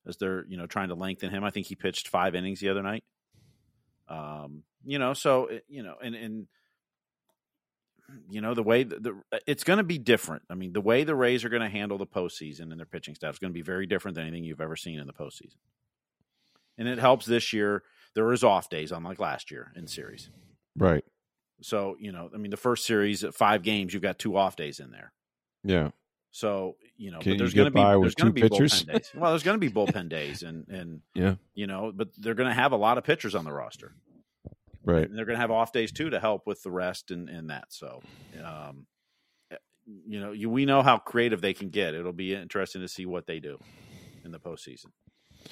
as 0.06 0.18
they're 0.18 0.46
you 0.48 0.58
know 0.58 0.66
trying 0.68 0.90
to 0.90 0.96
lengthen 0.96 1.30
him. 1.30 1.44
I 1.44 1.52
think 1.52 1.68
he 1.68 1.76
pitched 1.76 2.08
five 2.08 2.36
innings 2.36 2.60
the 2.62 2.70
other 2.70 2.84
night. 2.84 3.04
Um, 4.08 4.64
you 4.84 5.00
know, 5.00 5.14
so 5.14 5.50
you 5.68 5.84
know, 5.84 5.96
and 6.02 6.16
and 6.16 6.48
you 8.30 8.42
know 8.42 8.54
the 8.54 8.64
way 8.64 8.84
the, 8.84 9.00
the 9.00 9.40
it's 9.48 9.64
going 9.64 9.78
to 9.78 9.84
be 9.84 9.98
different. 9.98 10.44
I 10.50 10.56
mean, 10.56 10.74
the 10.74 10.82
way 10.82 11.04
the 11.04 11.16
Rays 11.16 11.44
are 11.46 11.50
going 11.50 11.62
to 11.62 11.70
handle 11.70 11.98
the 11.98 12.06
postseason 12.08 12.72
and 12.72 12.78
their 12.80 12.86
pitching 12.86 13.16
staff 13.16 13.34
is 13.34 13.40
going 13.40 13.52
to 13.52 13.58
be 13.58 13.62
very 13.62 13.86
different 13.86 14.16
than 14.16 14.26
anything 14.28 14.44
you've 14.44 14.62
ever 14.62 14.76
seen 14.76 15.00
in 15.00 15.08
the 15.08 15.14
postseason. 15.14 15.56
And 16.78 16.88
it 16.88 16.98
helps 17.00 17.26
this 17.26 17.54
year. 17.54 17.84
There 18.16 18.32
is 18.34 18.44
off 18.44 18.70
days, 18.70 18.92
unlike 18.92 19.20
last 19.20 19.52
year 19.52 19.72
in 19.76 19.88
series. 19.88 20.30
right. 20.78 21.04
So, 21.64 21.96
you 22.00 22.12
know, 22.12 22.28
I 22.34 22.38
mean, 22.38 22.50
the 22.50 22.58
first 22.58 22.86
series 22.88 23.24
at 23.24 23.36
five 23.36 23.62
games, 23.62 23.94
you've 23.94 24.02
got 24.02 24.18
two 24.18 24.36
off 24.36 24.56
days 24.56 24.80
in 24.80 24.90
there. 24.90 25.14
Yeah. 25.64 25.90
So, 26.32 26.76
you 26.98 27.12
know, 27.12 27.20
Can 27.20 27.34
but 27.34 27.38
there's 27.38 27.54
going 27.54 27.66
to 27.66 27.72
be 27.72 27.82
there's 28.02 28.16
going 28.16 28.30
to 28.30 28.34
be 28.34 28.42
pitchers? 28.42 28.84
bullpen 28.84 28.94
days. 28.94 29.12
Well, 29.14 29.30
there's 29.32 29.44
going 29.44 29.60
to 29.60 29.70
be 29.70 29.70
bullpen 29.74 30.10
days, 30.10 30.42
and 30.42 30.68
and 30.70 31.02
Yeah. 31.14 31.36
you 31.54 31.68
know, 31.68 31.92
but 31.96 32.08
they're 32.18 32.34
going 32.34 32.50
to 32.50 32.54
have 32.56 32.72
a 32.72 32.78
lot 32.78 32.98
of 32.98 33.04
pitchers 33.04 33.36
on 33.36 33.46
the 33.46 33.52
roster, 33.54 33.94
Right. 34.84 35.08
and 35.08 35.18
they're 35.18 35.26
going 35.26 35.36
to 35.36 35.42
have 35.42 35.52
off 35.52 35.72
days 35.72 35.92
too 35.92 36.10
to 36.10 36.20
help 36.20 36.48
with 36.48 36.64
the 36.64 36.72
rest 36.72 37.12
and 37.12 37.30
and 37.30 37.50
that. 37.50 37.66
So, 37.70 38.02
um, 38.44 38.88
you 39.86 40.20
know, 40.20 40.32
you, 40.32 40.50
we 40.50 40.66
know 40.66 40.82
how 40.82 40.98
creative 40.98 41.42
they 41.42 41.54
can 41.54 41.70
get. 41.70 41.94
It'll 41.94 42.14
be 42.14 42.34
interesting 42.34 42.82
to 42.82 42.88
see 42.88 43.06
what 43.06 43.28
they 43.28 43.40
do 43.40 43.60
in 44.24 44.32
the 44.32 44.40
postseason. 44.40 44.88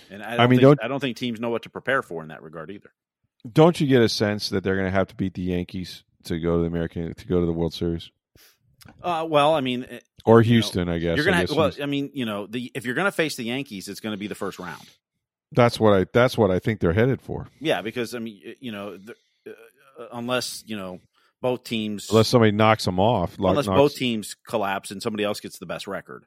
And 0.09 0.21
I, 0.21 0.38
don't 0.38 0.49
mean, 0.49 0.59
think, 0.59 0.80
I 0.84 0.88
don't 0.88 0.99
think 0.99 1.17
teams 1.17 1.39
know 1.39 1.49
what 1.49 1.63
to 1.63 1.69
prepare 1.69 2.01
for 2.01 2.21
in 2.21 2.30
that 2.30 2.43
regard 2.43 2.69
either. 2.69 2.91
Don't 3.51 3.80
you 3.80 3.88
get 3.88 4.01
a 4.01 4.09
sense 4.09 4.49
that 4.49 4.63
they're 4.63 4.75
going 4.75 4.86
to 4.86 4.91
have 4.91 5.07
to 5.07 5.15
beat 5.15 5.34
the 5.34 5.41
Yankees 5.41 6.03
to 6.25 6.39
go 6.39 6.57
to 6.57 6.61
the 6.61 6.67
American 6.67 7.13
to 7.13 7.27
go 7.27 7.39
to 7.39 7.45
the 7.45 7.53
World 7.53 7.73
Series 7.73 8.11
Uh, 9.01 9.25
well, 9.30 9.55
I 9.55 9.61
mean, 9.61 9.86
eh, 9.89 9.99
or 10.25 10.41
You 10.41 10.47
know, 10.47 10.53
Houston? 10.53 10.89
I 10.89 10.99
guess 10.99 11.15
you're 11.15 11.25
gonna. 11.25 11.45
guess 11.45 11.55
Well, 11.55 11.71
I 11.82 11.86
mean, 11.86 12.11
you 12.13 12.25
know, 12.25 12.47
the 12.47 12.71
if 12.75 12.86
you're 12.86 12.95
going 12.95 13.05
to 13.05 13.11
face 13.11 13.36
the 13.36 13.43
Yankees, 13.43 13.88
it's 13.88 13.99
going 13.99 14.13
to 14.13 14.17
be 14.17 14.27
the 14.27 14.36
first 14.36 14.59
round. 14.59 14.82
That's 15.51 15.79
what 15.79 15.93
I 15.93 16.05
that's 16.13 16.37
what 16.37 16.51
I 16.51 16.59
think 16.59 16.79
they're 16.79 16.93
headed 16.93 17.21
for. 17.21 17.47
Yeah, 17.59 17.81
because 17.81 18.13
I 18.15 18.19
mean, 18.19 18.55
you 18.59 18.71
know, 18.71 18.97
the, 18.97 19.15
uh, 19.47 20.05
unless 20.13 20.63
you 20.67 20.77
know 20.77 20.99
both 21.41 21.63
teams, 21.63 22.09
Unless 22.09 22.27
somebody 22.27 22.51
knocks 22.51 22.85
them 22.85 22.99
off. 22.99 23.39
like 23.39 23.51
unless 23.51 23.65
knocks- 23.67 23.77
both 23.77 23.95
teams 23.95 24.35
collapse 24.47 24.91
and 24.91 25.01
somebody 25.01 25.23
else 25.23 25.39
gets 25.39 25.57
the 25.59 25.65
best 25.65 25.87
record. 25.87 26.25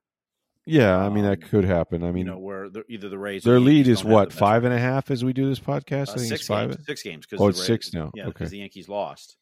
Yeah, 0.64 0.96
I 0.96 1.08
mean 1.08 1.24
that 1.24 1.42
um, 1.42 1.48
could 1.50 1.64
happen. 1.64 2.04
I 2.04 2.12
mean, 2.12 2.26
you 2.26 2.32
know, 2.32 2.38
where 2.38 2.68
the, 2.68 2.84
either 2.88 3.08
the 3.08 3.18
Rays 3.18 3.44
or 3.44 3.50
their 3.50 3.58
the 3.58 3.64
lead 3.66 3.88
is 3.88 4.04
what 4.04 4.32
five 4.32 4.62
record. 4.62 4.72
and 4.76 4.80
a 4.80 4.82
half 4.82 5.10
as 5.10 5.24
we 5.24 5.32
do 5.32 5.48
this 5.48 5.58
podcast. 5.58 6.10
Uh, 6.10 6.12
I 6.12 6.16
think 6.16 6.28
six 6.28 6.40
it's 6.42 6.46
five. 6.46 6.70
games. 6.70 6.86
Six 6.86 7.02
games. 7.02 7.26
Cause 7.26 7.40
Oh, 7.40 7.48
it's 7.48 7.58
Rays- 7.58 7.66
six 7.66 7.92
now. 7.92 8.10
Yeah, 8.14 8.22
Okay. 8.24 8.32
because 8.32 8.50
the 8.50 8.58
Yankees 8.58 8.88
lost. 8.88 9.36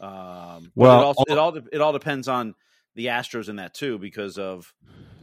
Um, 0.00 0.10
Well, 0.10 0.62
well, 0.74 1.00
it, 1.00 1.04
also, 1.04 1.18
all- 1.20 1.32
it 1.32 1.38
all 1.38 1.52
de- 1.52 1.68
it 1.72 1.80
all 1.80 1.92
depends 1.92 2.28
on 2.28 2.54
the 2.94 3.06
Astros 3.06 3.48
in 3.48 3.56
that 3.56 3.74
too, 3.74 3.98
because 3.98 4.38
of 4.38 4.72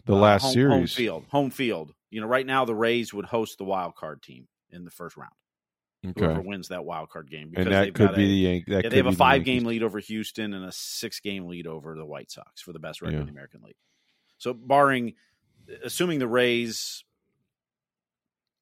The 0.06 0.14
uh, 0.14 0.18
last 0.18 0.44
home, 0.44 0.54
series. 0.54 0.72
home 0.74 0.88
field, 0.88 1.26
home 1.30 1.50
field. 1.50 1.94
You 2.12 2.22
know, 2.22 2.28
right 2.28 2.46
now 2.46 2.66
the 2.66 2.76
Rays 2.76 3.14
would 3.14 3.26
host 3.26 3.58
the 3.58 3.64
wild 3.64 3.96
card 3.96 4.22
team 4.22 4.48
in 4.70 4.86
the 4.86 4.92
first 4.92 5.18
round. 5.18 5.32
Whoever 6.18 6.42
wins 6.42 6.70
that 6.70 6.84
wild 6.84 7.10
card 7.10 7.30
game, 7.30 7.50
because 7.52 7.68
and 7.68 7.76
that 7.76 7.94
could 7.94 8.16
be 8.16 8.24
a, 8.24 8.28
the 8.28 8.34
Yankees. 8.34 8.66
Yeah, 8.84 8.90
they 8.90 8.98
have 8.98 9.06
a 9.06 9.12
five 9.12 9.44
game 9.44 9.66
lead 9.66 9.84
over 9.84 10.00
Houston 10.00 10.54
and 10.54 10.66
a 10.66 10.72
six 10.72 11.20
game 11.20 11.46
lead 11.46 11.68
over 11.68 11.96
the 11.96 12.06
White 12.06 12.32
Sox 12.32 12.62
for 12.62 12.74
the 12.74 12.80
best 12.80 13.02
record 13.02 13.14
Yeah. 13.14 13.20
in 13.22 13.26
the 13.28 13.32
American 13.32 13.62
League. 13.62 13.76
So, 14.40 14.52
barring, 14.54 15.14
assuming 15.84 16.18
the 16.18 16.28
Rays, 16.28 17.04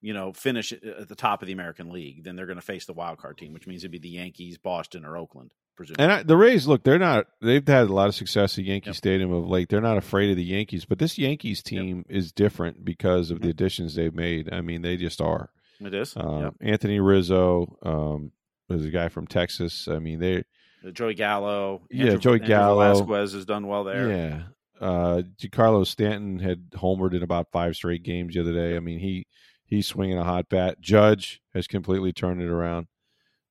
you 0.01 0.13
know, 0.13 0.33
finish 0.33 0.73
at 0.73 1.07
the 1.07 1.15
top 1.15 1.41
of 1.41 1.47
the 1.47 1.53
American 1.53 1.91
League, 1.91 2.25
then 2.25 2.35
they're 2.35 2.45
going 2.45 2.59
to 2.59 2.65
face 2.65 2.85
the 2.85 2.93
wild 2.93 3.19
card 3.19 3.37
team, 3.37 3.53
which 3.53 3.67
means 3.67 3.83
it'd 3.83 3.91
be 3.91 3.99
the 3.99 4.09
Yankees, 4.09 4.57
Boston, 4.57 5.05
or 5.05 5.15
Oakland, 5.15 5.53
presumably. 5.79 6.03
And 6.03 6.11
I, 6.13 6.23
the 6.23 6.37
Rays, 6.37 6.67
look, 6.67 6.83
they're 6.83 6.99
not. 6.99 7.25
They've 7.41 7.65
had 7.67 7.87
a 7.87 7.93
lot 7.93 8.07
of 8.09 8.15
success 8.15 8.57
at 8.59 8.65
Yankee 8.65 8.87
Yep. 8.89 8.95
Stadium 8.95 9.31
of 9.31 9.47
late. 9.47 9.69
They're 9.69 9.81
not 9.81 9.97
afraid 9.97 10.29
of 10.29 10.35
the 10.37 10.43
Yankees, 10.43 10.85
but 10.85 10.99
this 10.99 11.17
Yankees 11.17 11.63
team 11.63 12.05
is 12.09 12.31
different 12.31 12.83
because 12.85 13.31
of 13.31 13.41
the 13.41 13.47
Mhm. 13.47 13.51
additions 13.51 13.95
they've 13.95 14.13
made. 14.13 14.53
I 14.53 14.61
mean, 14.61 14.81
they 14.81 14.97
just 14.97 15.21
are. 15.21 15.49
it 15.81 15.93
is. 15.93 16.15
Um, 16.17 16.41
Yep. 16.41 16.53
Anthony 16.61 16.99
Rizzo, 16.99 17.77
um, 17.83 18.31
there's 18.67 18.83
a 18.85 18.89
guy 18.91 19.07
from 19.07 19.25
Texas. 19.27 19.87
I 19.87 19.99
mean, 19.99 20.19
they 20.19 20.43
Uh, 20.85 20.91
Joey 20.91 21.13
Gallo. 21.13 21.81
Yeah, 21.89 22.05
Andrew, 22.05 22.19
Joey 22.19 22.33
Andrew 22.35 22.47
Gallo. 22.49 22.93
Velazquez 22.93 23.33
has 23.33 23.45
done 23.45 23.65
well 23.67 23.83
there. 23.85 24.09
Yeah. 24.09 24.43
Uh, 24.79 25.21
Giancarlo 25.41 25.85
Stanton 25.87 26.39
had 26.39 26.69
homered 26.71 27.13
in 27.13 27.21
about 27.23 27.51
five 27.51 27.75
straight 27.75 28.03
games 28.03 28.33
the 28.33 28.41
other 28.41 28.53
day. 28.53 28.75
I 28.77 28.79
mean, 28.79 28.99
he 28.99 29.25
he's 29.65 29.87
swinging 29.87 30.17
a 30.17 30.23
hot 30.23 30.49
bat. 30.49 30.79
Judge 30.81 31.41
has 31.53 31.67
completely 31.67 32.11
turned 32.13 32.41
it 32.41 32.47
around. 32.49 32.87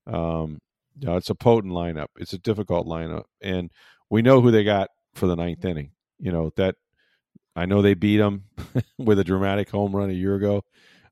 Um, 0.06 0.58
it's 1.02 1.30
a 1.30 1.34
potent 1.34 1.72
lineup. 1.72 2.08
It's 2.16 2.32
a 2.32 2.38
difficult 2.38 2.86
lineup, 2.86 3.24
and 3.40 3.70
we 4.10 4.22
know 4.22 4.40
who 4.40 4.50
they 4.50 4.64
got 4.64 4.90
for 5.14 5.26
the 5.26 5.36
ninth 5.36 5.64
inning. 5.64 5.92
You 6.18 6.32
know 6.32 6.50
that 6.56 6.76
I 7.54 7.66
know 7.66 7.82
they 7.82 7.94
beat 7.94 8.18
them 8.18 8.44
with 8.98 9.18
a 9.18 9.24
dramatic 9.24 9.70
home 9.70 9.94
run 9.94 10.10
a 10.10 10.14
year 10.14 10.34
ago. 10.36 10.62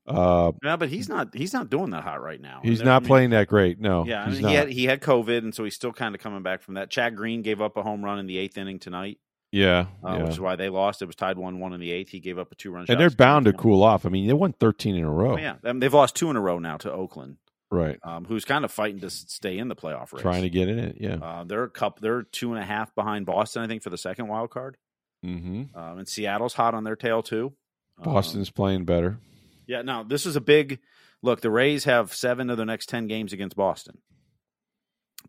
Uh, 0.07 0.53
Yeah, 0.63 0.77
but 0.77 0.89
he's 0.89 1.09
not 1.09 1.35
he's 1.35 1.53
not 1.53 1.69
doing 1.69 1.89
that 1.91 2.03
hot 2.03 2.21
right 2.21 2.39
now. 2.39 2.61
he's 2.63 2.81
not 2.81 2.97
I 2.97 2.99
mean, 2.99 3.07
playing 3.07 3.29
that 3.31 3.47
great. 3.47 3.79
No, 3.79 4.05
Yeah, 4.05 4.23
I 4.23 4.29
mean, 4.29 4.41
not. 4.41 4.49
he 4.49 4.55
had 4.55 4.69
he 4.69 4.85
had 4.85 5.01
COVID, 5.01 5.39
and 5.39 5.53
so 5.53 5.65
he's 5.65 5.75
still 5.75 5.91
kind 5.91 6.15
of 6.15 6.21
coming 6.21 6.43
back 6.43 6.61
from 6.61 6.75
that. 6.75 6.89
Chad 6.89 7.15
Green 7.15 7.41
gave 7.41 7.61
up 7.61 7.75
a 7.75 7.83
home 7.83 8.03
run 8.03 8.17
in 8.17 8.27
the 8.27 8.37
eighth 8.37 8.57
inning 8.57 8.79
tonight, 8.79 9.17
yeah, 9.51 9.87
uh, 10.05 10.13
yeah. 10.13 10.23
which 10.23 10.31
is 10.31 10.39
why 10.39 10.55
they 10.55 10.69
lost. 10.69 11.01
It 11.01 11.05
was 11.05 11.15
tied 11.17 11.37
one 11.37 11.59
one 11.59 11.73
in 11.73 11.81
the 11.81 11.91
eighth. 11.91 12.09
He 12.09 12.21
gave 12.21 12.37
up 12.37 12.51
a 12.53 12.55
two 12.55 12.71
run. 12.71 12.85
and 12.87 12.97
they're 12.97 13.09
bound 13.09 13.45
to 13.45 13.53
cool 13.53 13.83
off. 13.83 14.05
I 14.05 14.09
mean, 14.09 14.27
they 14.27 14.33
won 14.33 14.53
thirteen 14.53 14.95
in 14.95 15.03
a 15.03 15.11
row. 15.11 15.33
Oh, 15.33 15.37
yeah, 15.37 15.55
I 15.63 15.73
mean, 15.73 15.81
they've 15.81 15.93
lost 15.93 16.15
two 16.15 16.29
in 16.29 16.37
a 16.37 16.41
row 16.41 16.59
now 16.59 16.77
to 16.77 16.91
Oakland, 16.91 17.35
Right, 17.69 17.99
um, 18.03 18.23
who's 18.23 18.45
kind 18.45 18.63
of 18.63 18.71
fighting 18.71 19.01
to 19.01 19.09
stay 19.09 19.57
in 19.57 19.67
the 19.67 19.75
playoff 19.75 20.13
race. 20.13 20.21
trying 20.21 20.43
to 20.43 20.49
get 20.49 20.69
in 20.69 20.79
it. 20.79 20.97
Yeah. 20.99 21.15
Uh, 21.15 21.43
they're 21.43 21.63
a 21.63 21.69
couple. 21.69 22.01
They're 22.01 22.23
two 22.23 22.53
and 22.53 22.61
a 22.61 22.65
half 22.65 22.95
behind 22.95 23.25
Boston, 23.25 23.61
I 23.61 23.67
think, 23.67 23.83
for 23.83 23.89
the 23.89 23.97
second 23.97 24.27
wild 24.29 24.51
card. 24.51 24.77
mm-hmm. 25.25 25.77
Um, 25.77 25.97
and 25.99 26.07
Seattle's 26.07 26.53
hot 26.53 26.73
on 26.73 26.83
their 26.85 26.95
tail 26.95 27.21
too. 27.21 27.53
Um, 27.99 28.13
Boston's 28.13 28.49
playing 28.49 28.85
better. 28.85 29.19
yeah. 29.67 29.81
Now 29.81 30.03
this 30.03 30.25
is 30.25 30.35
a 30.37 30.41
big 30.41 30.79
look. 31.21 31.41
The 31.41 31.51
Rays 31.51 31.83
have 31.83 32.13
seven 32.13 32.49
of 32.49 32.57
their 32.57 32.65
next 32.65 32.87
ten 32.87 33.07
games 33.07 33.33
against 33.33 33.57
Boston. 33.57 33.97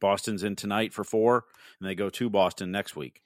Boston's 0.01 0.45
in 0.45 0.55
tonight 0.55 0.93
for 0.93 1.03
four, 1.03 1.45
and 1.81 1.89
they 1.89 1.95
go 1.97 2.09
to 2.11 2.31
Boston 2.31 2.71
next 2.71 2.95
week. 2.95 3.21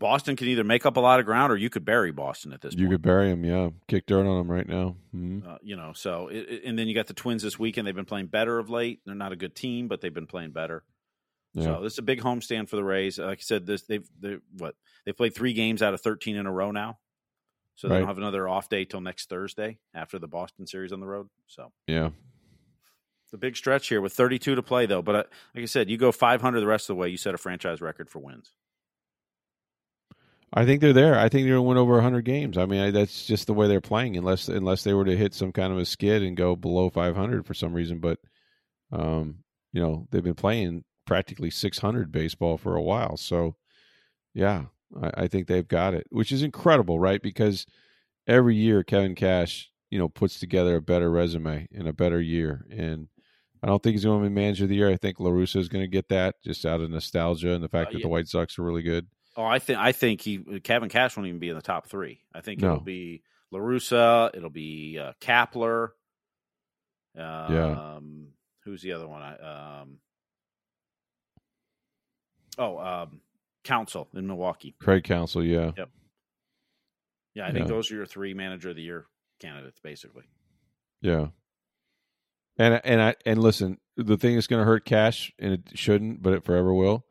Boston 0.00 0.34
can 0.34 0.48
either 0.48 0.64
make 0.64 0.84
up 0.84 0.96
a 0.96 1.00
lot 1.00 1.20
of 1.20 1.26
ground, 1.26 1.52
or 1.52 1.56
you 1.56 1.70
could 1.70 1.84
bury 1.84 2.10
Boston 2.10 2.52
at 2.52 2.60
this 2.60 2.72
You 2.72 2.78
point. 2.78 2.90
You 2.90 2.94
could 2.96 3.02
bury 3.02 3.30
him, 3.30 3.44
yeah. 3.44 3.68
Kick 3.86 4.06
dirt 4.06 4.26
on 4.26 4.40
him 4.40 4.50
right 4.50 4.66
now. 4.66 4.96
hmm 5.12 5.40
Uh, 5.46 5.58
you 5.62 5.76
know, 5.76 5.92
so 5.94 6.26
it, 6.28 6.62
and 6.64 6.76
then 6.76 6.88
you 6.88 6.94
got 6.94 7.06
the 7.06 7.14
Twins 7.14 7.42
this 7.44 7.58
weekend. 7.58 7.86
They've 7.86 7.94
been 7.94 8.04
playing 8.04 8.26
better 8.26 8.58
of 8.58 8.68
late. 8.68 9.00
They're 9.06 9.14
not 9.14 9.30
a 9.30 9.36
good 9.36 9.54
team, 9.54 9.86
but 9.86 10.00
they've 10.00 10.12
been 10.12 10.26
playing 10.26 10.50
better. 10.50 10.82
Yeah. 11.54 11.64
So 11.64 11.82
this 11.82 11.92
is 11.92 11.98
a 11.98 12.02
big 12.02 12.20
homestand 12.20 12.68
for 12.68 12.76
the 12.76 12.84
Rays. 12.84 13.18
Like 13.18 13.38
I 13.38 13.42
said, 13.42 13.66
this 13.66 13.82
they've 13.82 14.08
they 14.18 14.38
what 14.56 14.74
they 15.04 15.12
played 15.12 15.34
three 15.34 15.52
games 15.52 15.82
out 15.82 15.94
of 15.94 16.00
thirteen 16.00 16.34
in 16.36 16.46
a 16.46 16.52
row 16.52 16.70
now. 16.72 16.98
So 17.76 17.86
they 17.88 17.94
Right. 17.94 17.98
don't 18.00 18.08
have 18.08 18.18
another 18.18 18.48
off 18.48 18.68
day 18.68 18.84
till 18.84 19.00
next 19.00 19.28
Thursday 19.28 19.78
after 19.94 20.18
the 20.18 20.28
Boston 20.28 20.66
series 20.66 20.92
on 20.92 21.00
the 21.00 21.06
road. 21.06 21.28
So 21.46 21.72
yeah. 21.86 22.10
a 23.32 23.36
big 23.36 23.56
stretch 23.56 23.88
here 23.88 24.00
with 24.00 24.12
32 24.12 24.56
to 24.56 24.62
play, 24.62 24.86
though. 24.86 25.02
But 25.02 25.14
uh, 25.14 25.22
like 25.54 25.62
I 25.62 25.66
said, 25.66 25.88
you 25.88 25.96
go 25.96 26.10
500 26.10 26.60
the 26.60 26.66
rest 26.66 26.90
of 26.90 26.96
the 26.96 27.00
way, 27.00 27.08
you 27.08 27.16
set 27.16 27.32
a 27.34 27.38
franchise 27.38 27.80
record 27.80 28.10
for 28.10 28.18
wins. 28.18 28.52
I 30.52 30.64
think 30.64 30.80
they're 30.80 30.92
there. 30.92 31.16
I 31.16 31.28
think 31.28 31.44
they're 31.44 31.54
going 31.54 31.64
to 31.64 31.68
win 31.68 31.78
over 31.78 31.94
100 31.94 32.24
games. 32.24 32.58
I 32.58 32.66
mean, 32.66 32.80
I, 32.80 32.90
that's 32.90 33.24
just 33.24 33.46
the 33.46 33.54
way 33.54 33.68
they're 33.68 33.80
playing, 33.80 34.16
unless 34.16 34.48
unless 34.48 34.82
they 34.82 34.94
were 34.94 35.04
to 35.04 35.16
hit 35.16 35.32
some 35.32 35.52
kind 35.52 35.72
of 35.72 35.78
a 35.78 35.84
skid 35.84 36.22
and 36.22 36.36
go 36.36 36.56
below 36.56 36.90
500 36.90 37.46
for 37.46 37.54
some 37.54 37.72
reason. 37.72 38.00
But, 38.00 38.18
um, 38.90 39.44
you 39.72 39.80
know, 39.80 40.08
they've 40.10 40.24
been 40.24 40.34
playing 40.34 40.84
practically 41.06 41.50
600 41.50 42.10
baseball 42.10 42.58
for 42.58 42.74
a 42.74 42.82
while. 42.82 43.16
So, 43.16 43.54
yeah, 44.34 44.64
I, 45.00 45.10
I 45.22 45.26
think 45.28 45.46
they've 45.46 45.66
got 45.66 45.94
it, 45.94 46.06
which 46.10 46.32
is 46.32 46.42
incredible, 46.42 46.98
right? 46.98 47.22
Because 47.22 47.64
every 48.26 48.56
year 48.56 48.82
Kevin 48.82 49.14
Cash, 49.14 49.70
you 49.88 49.98
know, 49.98 50.08
puts 50.08 50.40
together 50.40 50.76
a 50.76 50.82
better 50.82 51.10
resume 51.10 51.68
in 51.70 51.86
a 51.86 51.92
better 51.92 52.20
year. 52.20 52.66
And 52.70 53.08
I 53.62 53.68
don't 53.68 53.82
think 53.82 53.94
he's 53.94 54.04
going 54.04 54.22
to 54.22 54.28
be 54.28 54.34
manager 54.34 54.64
of 54.64 54.70
the 54.70 54.76
year. 54.76 54.90
I 54.90 54.96
think 54.96 55.20
La 55.20 55.30
Russa 55.30 55.56
is 55.56 55.68
going 55.68 55.84
to 55.84 55.88
get 55.88 56.08
that 56.08 56.36
just 56.42 56.66
out 56.66 56.80
of 56.80 56.90
nostalgia 56.90 57.52
and 57.52 57.62
the 57.62 57.68
fact 57.68 57.90
Uh, 57.90 57.92
that 57.92 57.98
yeah. 57.98 58.04
the 58.04 58.08
White 58.08 58.26
Sox 58.28 58.58
are 58.58 58.62
really 58.62 58.82
good. 58.82 59.06
Oh, 59.40 59.46
I 59.46 59.58
think 59.58 59.78
I 59.78 59.92
think 59.92 60.20
he 60.20 60.60
Kevin 60.62 60.90
Cash 60.90 61.16
won't 61.16 61.26
even 61.26 61.40
be 61.40 61.48
in 61.48 61.54
the 61.54 61.62
top 61.62 61.86
three. 61.86 62.20
I 62.34 62.42
think 62.42 62.60
No. 62.60 62.72
it'll 62.72 62.80
be 62.80 63.22
La 63.50 63.58
Russa, 63.58 64.30
it'll 64.34 64.50
be 64.50 64.98
uh, 64.98 65.12
Kapler. 65.20 65.88
Um, 67.16 67.22
Yeah. 67.54 67.98
Who's 68.64 68.82
the 68.82 68.92
other 68.92 69.08
one? 69.08 69.22
I 69.22 69.80
um. 69.80 69.98
Oh, 72.58 72.78
um, 72.78 73.20
Counsell 73.64 74.08
in 74.14 74.26
Milwaukee. 74.26 74.74
Craig 74.78 75.04
Counsell, 75.04 75.42
yeah. 75.42 75.72
Yeah, 77.34 77.46
I 77.46 77.52
think 77.52 77.68
those 77.68 77.90
are 77.90 77.94
your 77.94 78.06
three 78.06 78.34
manager 78.34 78.70
of 78.70 78.76
the 78.76 78.82
year 78.82 79.06
candidates, 79.40 79.80
basically. 79.80 80.24
Yeah. 81.00 81.28
And 82.58 82.80
and 82.84 83.00
I 83.00 83.14
and 83.24 83.40
listen, 83.40 83.78
the 83.96 84.18
thing 84.18 84.34
that's 84.34 84.46
going 84.46 84.60
to 84.60 84.66
hurt 84.66 84.84
Cash, 84.84 85.32
and 85.38 85.54
it 85.54 85.62
shouldn't, 85.78 86.22
but 86.22 86.34
it 86.34 86.44
forever 86.44 86.74
will, 86.74 87.06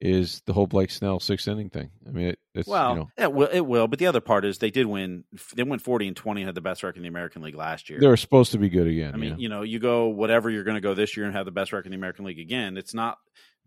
is 0.00 0.42
the 0.46 0.52
whole 0.52 0.66
Blake 0.66 0.90
Snell 0.90 1.20
sixth 1.20 1.48
inning 1.48 1.70
thing. 1.70 1.90
I 2.06 2.10
mean, 2.10 2.26
it, 2.28 2.38
it's 2.54 2.68
Well, 2.68 2.90
you 2.90 2.96
know 2.96 3.10
it 3.16 3.32
will. 3.32 3.48
It 3.52 3.60
will. 3.60 3.88
But 3.88 3.98
the 3.98 4.06
other 4.06 4.20
part 4.20 4.44
is 4.44 4.58
they 4.58 4.70
did 4.70 4.86
win. 4.86 5.24
They 5.54 5.62
went 5.62 5.82
forty 5.82 6.06
and 6.06 6.16
twenty 6.16 6.42
and 6.42 6.48
had 6.48 6.54
the 6.54 6.60
best 6.60 6.82
record 6.82 6.98
in 6.98 7.02
the 7.02 7.08
American 7.08 7.42
League 7.42 7.54
last 7.54 7.88
year. 7.88 8.00
they 8.00 8.06
were 8.06 8.16
supposed 8.16 8.52
to 8.52 8.58
be 8.58 8.68
good 8.68 8.86
again. 8.86 9.14
I 9.14 9.16
mean, 9.16 9.30
yeah. 9.30 9.36
you 9.38 9.48
know, 9.48 9.62
you 9.62 9.78
go 9.78 10.08
whatever 10.08 10.50
you're 10.50 10.64
going 10.64 10.76
to 10.76 10.80
go 10.80 10.94
this 10.94 11.16
year 11.16 11.26
and 11.26 11.34
have 11.34 11.46
the 11.46 11.52
best 11.52 11.72
record 11.72 11.86
in 11.86 11.92
the 11.92 11.98
American 11.98 12.24
League 12.24 12.38
again. 12.38 12.76
It's 12.76 12.94
not 12.94 13.18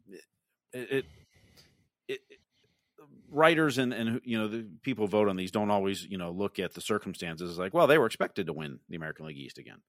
it. 0.08 0.22
it, 0.74 1.06
it 2.08 2.22
writers 3.30 3.78
and 3.78 3.94
and 3.94 4.22
you 4.24 4.38
know 4.38 4.48
the 4.48 4.66
people 4.84 5.06
who 5.06 5.12
vote 5.12 5.28
on 5.28 5.36
these 5.36 5.52
don't 5.52 5.70
always 5.70 6.06
you 6.06 6.18
know 6.18 6.32
look 6.32 6.60
at 6.60 6.74
the 6.74 6.80
circumstances 6.80 7.50
It's 7.50 7.60
like 7.60 7.74
well 7.74 7.86
they 7.86 7.98
were 7.98 8.06
expected 8.06 8.48
to 8.48 8.54
win 8.54 8.80
the 8.88 8.96
American 8.96 9.26
League 9.26 9.38
East 9.38 9.58
again 9.58 9.80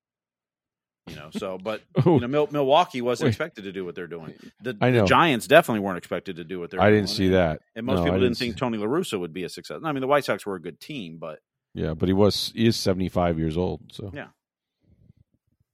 you 1.09 1.17
know 1.17 1.31
so 1.33 1.59
but 1.59 1.83
you 2.07 2.21
know 2.21 2.29
Mil- 2.29 2.49
Milwaukee 2.51 3.01
wasn't 3.03 3.27
Wait. 3.27 3.31
expected 3.31 3.65
to 3.65 3.73
do 3.73 3.85
what 3.85 3.95
they're 3.95 4.07
doing 4.07 4.35
the, 4.63 4.73
the 4.75 5.05
Giants 5.05 5.47
definitely 5.47 5.81
weren't 5.81 5.99
expected 5.99 6.37
to 6.37 6.45
do 6.45 6.61
what 6.61 6.71
they're 6.71 6.81
I 6.81 6.91
doing 6.91 7.03
didn't 7.03 7.11
see 7.11 7.29
that. 7.29 7.61
and 7.77 7.87
most 7.87 7.99
No, 7.99 8.05
people 8.05 8.17
I 8.17 8.21
didn't 8.21 8.37
think 8.39 8.57
Tony 8.57 8.79
La 8.79 8.87
Russa 8.87 9.19
would 9.19 9.33
be 9.33 9.45
a 9.45 9.49
success 9.49 9.81
I 9.85 9.93
mean 9.93 10.01
the 10.01 10.07
White 10.07 10.25
Sox 10.25 10.45
were 10.47 10.55
a 10.57 10.61
good 10.61 10.81
team 10.81 11.19
but 11.19 11.39
Yeah, 11.75 11.95
but 11.95 12.09
he 12.09 12.13
was 12.13 12.53
he 12.55 12.67
is 12.67 12.77
seventy 12.77 13.09
five 13.09 13.39
years 13.39 13.57
old, 13.57 13.81
so 13.93 14.11
Yeah. 14.15 14.29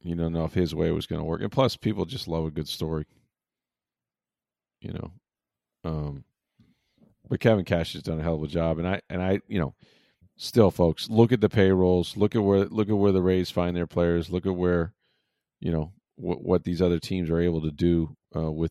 you 0.03 0.15
don't 0.15 0.33
know 0.33 0.45
if 0.45 0.55
his 0.55 0.75
way 0.75 0.91
was 0.91 1.07
going 1.07 1.21
to 1.21 1.25
work. 1.25 1.41
And 1.43 1.51
plus, 1.53 1.77
people 1.77 2.05
just 2.05 2.29
love 2.29 2.45
a 2.45 2.51
good 2.51 2.69
story. 2.69 3.07
You 4.81 4.93
know, 4.93 5.11
um, 5.85 6.25
but 7.29 7.41
Kevin 7.41 7.65
Cash 7.65 7.95
has 7.95 8.03
done 8.03 8.21
a 8.21 8.23
hell 8.23 8.35
of 8.35 8.43
a 8.43 8.47
job, 8.49 8.79
and 8.79 8.87
I 8.87 9.01
and 9.09 9.23
I 9.23 9.41
you 9.49 9.59
know, 9.59 9.75
still, 10.37 10.71
folks, 10.71 11.09
look 11.09 11.33
at 11.33 11.41
the 11.41 11.49
payrolls, 11.49 12.17
look 12.19 12.35
at 12.35 12.43
where 12.43 12.65
look 12.67 12.89
at 12.91 12.97
where 12.99 13.13
the 13.13 13.23
Rays 13.23 13.51
find 13.51 13.75
their 13.77 13.87
players, 13.87 14.31
look 14.31 14.45
at 14.47 14.55
where, 14.57 14.93
you 15.65 15.73
know, 15.73 15.93
what 16.17 16.43
what 16.43 16.63
these 16.65 16.81
other 16.83 17.01
teams 17.01 17.31
are 17.31 17.41
able 17.41 17.63
to 17.63 17.71
do 17.73 18.15
uh, 18.37 18.53
with 18.53 18.71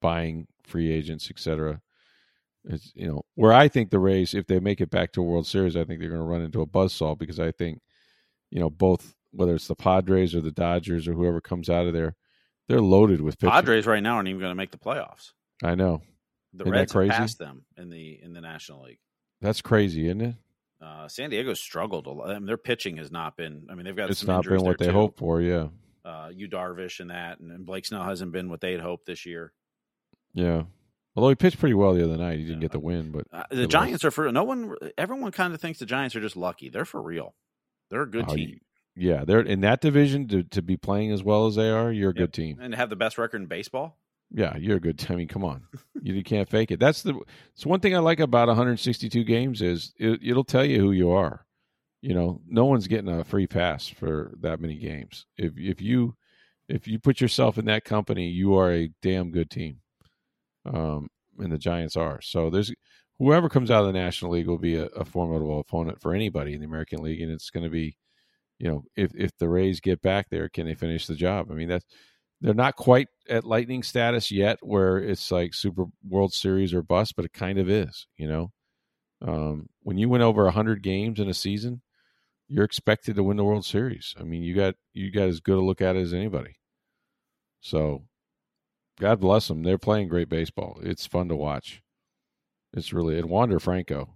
buying 0.00 0.46
free 0.62 0.90
agents, 0.92 1.28
etc. 1.28 1.80
It's 2.64 2.92
you 2.94 3.08
know 3.08 3.22
where 3.34 3.52
I 3.52 3.68
think 3.68 3.90
the 3.90 3.98
Rays, 3.98 4.32
if 4.32 4.46
they 4.46 4.60
make 4.60 4.80
it 4.80 4.88
back 4.90 5.12
to 5.12 5.20
a 5.20 5.24
World 5.24 5.46
Series, 5.46 5.76
I 5.76 5.84
think 5.84 6.00
they're 6.00 6.08
going 6.08 6.20
to 6.22 6.26
run 6.26 6.40
into 6.42 6.62
a 6.62 6.66
buzzsaw 6.66 7.18
because 7.18 7.38
I 7.40 7.50
think, 7.52 7.80
you 8.50 8.60
know, 8.60 8.70
both 8.70 9.14
whether 9.32 9.54
it's 9.54 9.66
the 9.66 9.74
Padres 9.74 10.34
or 10.34 10.40
the 10.40 10.52
Dodgers 10.52 11.08
or 11.08 11.12
whoever 11.14 11.40
comes 11.40 11.68
out 11.68 11.86
of 11.86 11.92
there, 11.92 12.14
they're 12.68 12.80
loaded 12.80 13.20
with 13.20 13.36
pitching. 13.38 13.50
Padres 13.52 13.86
right 13.86 14.02
now 14.02 14.14
aren't 14.14 14.28
even 14.28 14.40
going 14.40 14.52
to 14.52 14.54
make 14.54 14.70
the 14.70 14.78
playoffs 14.78 15.32
I 15.62 15.74
know 15.74 16.00
the 16.54 16.62
Isn't 16.64 16.72
Reds 16.72 16.92
crazy? 16.92 17.10
passed 17.10 17.38
them 17.38 17.64
in 17.76 17.90
the 17.90 18.18
in 18.22 18.32
the 18.32 18.40
National 18.40 18.82
League 18.84 19.00
that's 19.42 19.60
crazy, 19.60 20.06
isn't 20.06 20.20
it? 20.22 20.34
Uh, 20.80 21.08
San 21.08 21.28
Diego's 21.30 21.60
struggled 21.60 22.06
a 22.06 22.10
lot. 22.10 22.30
I 22.30 22.34
mean, 22.34 22.46
their 22.46 22.56
pitching 22.56 22.96
has 22.98 23.10
not 23.10 23.36
been. 23.36 23.66
I 23.70 23.74
mean, 23.74 23.84
they've 23.84 23.96
got 23.96 24.08
It's 24.10 24.20
some 24.20 24.28
not 24.28 24.44
been 24.44 24.62
what 24.62 24.78
they 24.78 24.86
too. 24.86 24.92
hoped 24.92 25.18
for. 25.18 25.40
Yeah, 25.42 25.68
Uh, 26.04 26.30
you 26.34 26.48
Darvish 26.48 27.00
and 27.00 27.10
that, 27.10 27.40
and, 27.40 27.50
and 27.50 27.64
Blake 27.64 27.86
Snell 27.86 28.04
hasn't 28.04 28.32
been 28.32 28.50
what 28.50 28.60
they'd 28.60 28.80
hoped 28.80 29.06
this 29.06 29.24
year. 29.26 29.52
yeah. 30.32 30.64
Although 31.16 31.28
he 31.28 31.36
pitched 31.36 31.60
pretty 31.60 31.74
well 31.74 31.94
the 31.94 32.02
other 32.02 32.16
night, 32.16 32.38
he 32.40 32.44
didn't 32.44 32.56
Yeah. 32.58 32.62
get 32.64 32.72
the 32.72 32.80
win, 32.80 33.12
but 33.12 33.24
Uh, 33.32 33.44
the. 33.48 33.68
Giants 33.68 34.04
are 34.04 34.10
for 34.10 34.30
no 34.32 34.42
one. 34.42 34.74
Everyone 34.98 35.30
kind 35.30 35.54
of 35.54 35.60
thinks 35.60 35.78
the 35.78 35.86
Giants 35.86 36.16
are 36.16 36.20
just 36.20 36.36
lucky. 36.36 36.68
They're 36.68 36.84
for 36.84 37.00
real. 37.00 37.36
They're 37.90 38.02
a 38.02 38.10
good 38.10 38.24
Oh, 38.28 38.34
team 38.34 38.58
yeah, 38.96 39.24
they're 39.24 39.40
in 39.40 39.60
that 39.60 39.80
division 39.80 40.26
to 40.28 40.42
to 40.42 40.60
be 40.62 40.76
playing 40.76 41.12
as 41.12 41.22
well 41.22 41.46
as 41.46 41.54
they 41.54 41.70
are. 41.70 41.92
You're 41.92 42.10
a 42.10 42.14
Yep. 42.14 42.16
good 42.16 42.32
team. 42.32 42.58
and 42.60 42.74
have 42.74 42.90
the 42.90 42.96
best 42.96 43.16
record 43.16 43.40
in 43.42 43.46
baseball. 43.46 43.98
Yeah, 44.30 44.56
you're 44.56 44.76
a 44.78 44.80
good. 44.80 44.98
team. 44.98 45.14
I 45.14 45.16
mean, 45.18 45.28
come 45.28 45.44
on, 45.44 45.62
you, 46.02 46.14
you 46.14 46.24
can't 46.24 46.48
fake 46.48 46.72
it. 46.72 46.80
That's 46.80 47.02
the. 47.02 47.20
It's 47.54 47.64
one 47.64 47.78
thing 47.78 47.94
I 47.94 48.00
like 48.00 48.18
about 48.18 48.48
162 48.48 49.22
games 49.22 49.62
is 49.62 49.94
it, 49.98 50.18
it'll 50.22 50.42
tell 50.42 50.64
you 50.64 50.80
who 50.80 50.90
you 50.90 51.10
are. 51.10 51.43
You 52.04 52.14
know, 52.14 52.40
no 52.46 52.66
one's 52.66 52.86
getting 52.86 53.08
a 53.08 53.24
free 53.24 53.46
pass 53.46 53.88
for 53.88 54.32
that 54.40 54.60
many 54.60 54.76
games. 54.76 55.26
If 55.38 55.56
if 55.56 55.80
you 55.80 56.14
if 56.68 56.86
you 56.86 56.98
put 56.98 57.20
yourself 57.20 57.56
in 57.56 57.64
that 57.66 57.84
company, 57.84 58.28
you 58.28 58.56
are 58.56 58.72
a 58.72 58.90
damn 59.00 59.30
good 59.30 59.50
team. 59.50 59.80
Um, 60.66 61.08
and 61.38 61.50
the 61.50 61.58
Giants 61.58 61.96
are. 61.96 62.20
So 62.20 62.50
there's 62.50 62.72
whoever 63.18 63.48
comes 63.48 63.70
out 63.70 63.80
of 63.80 63.86
the 63.86 63.98
National 63.98 64.32
League 64.32 64.48
will 64.48 64.58
be 64.58 64.76
a, 64.76 64.86
a 64.86 65.04
formidable 65.04 65.60
opponent 65.60 66.00
for 66.00 66.14
anybody 66.14 66.52
in 66.52 66.60
the 66.60 66.66
American 66.66 67.02
League, 67.02 67.22
and 67.22 67.32
it's 67.32 67.50
going 67.50 67.64
to 67.64 67.70
be, 67.70 67.96
you 68.58 68.68
know, 68.68 68.84
if 68.96 69.12
if 69.14 69.30
the 69.38 69.48
Rays 69.48 69.80
get 69.80 70.02
back 70.02 70.28
there, 70.30 70.48
can 70.50 70.66
they 70.66 70.74
finish 70.74 71.06
the 71.06 71.14
job? 71.14 71.50
I 71.50 71.54
mean, 71.54 71.68
that's 71.68 71.86
they're 72.44 72.52
not 72.52 72.76
quite 72.76 73.08
at 73.30 73.44
lightning 73.44 73.82
status 73.82 74.30
yet 74.30 74.58
where 74.60 74.98
it's 74.98 75.30
like 75.30 75.54
super 75.54 75.86
world 76.06 76.32
series 76.32 76.74
or 76.74 76.82
bust 76.82 77.16
but 77.16 77.24
it 77.24 77.32
kind 77.32 77.58
of 77.58 77.70
is 77.70 78.06
you 78.16 78.28
know 78.28 78.52
um, 79.22 79.66
when 79.82 79.96
you 79.96 80.10
win 80.10 80.20
over 80.20 80.44
100 80.44 80.82
games 80.82 81.18
in 81.18 81.28
a 81.28 81.34
season 81.34 81.80
you're 82.54 82.64
expected 82.64 83.16
to 83.16 83.22
win 83.22 83.36
the 83.36 83.44
world 83.44 83.64
series 83.64 84.14
i 84.18 84.22
mean 84.22 84.42
you 84.42 84.54
got 84.54 84.74
you 84.92 85.10
got 85.10 85.28
as 85.28 85.40
good 85.40 85.58
a 85.58 85.60
look 85.60 85.80
at 85.80 85.96
it 85.96 86.00
as 86.00 86.14
anybody 86.14 86.54
so 87.60 88.02
God 88.98 89.20
bless 89.20 89.48
them. 89.48 89.62
They're 89.62 89.78
playing 89.78 90.08
great 90.08 90.28
baseball. 90.28 90.78
It's 90.82 91.06
fun 91.06 91.28
to 91.28 91.36
watch. 91.36 91.82
It's 92.72 92.92
really 92.92 93.18
and 93.18 93.28
Wander 93.28 93.58
Franco. 93.58 94.10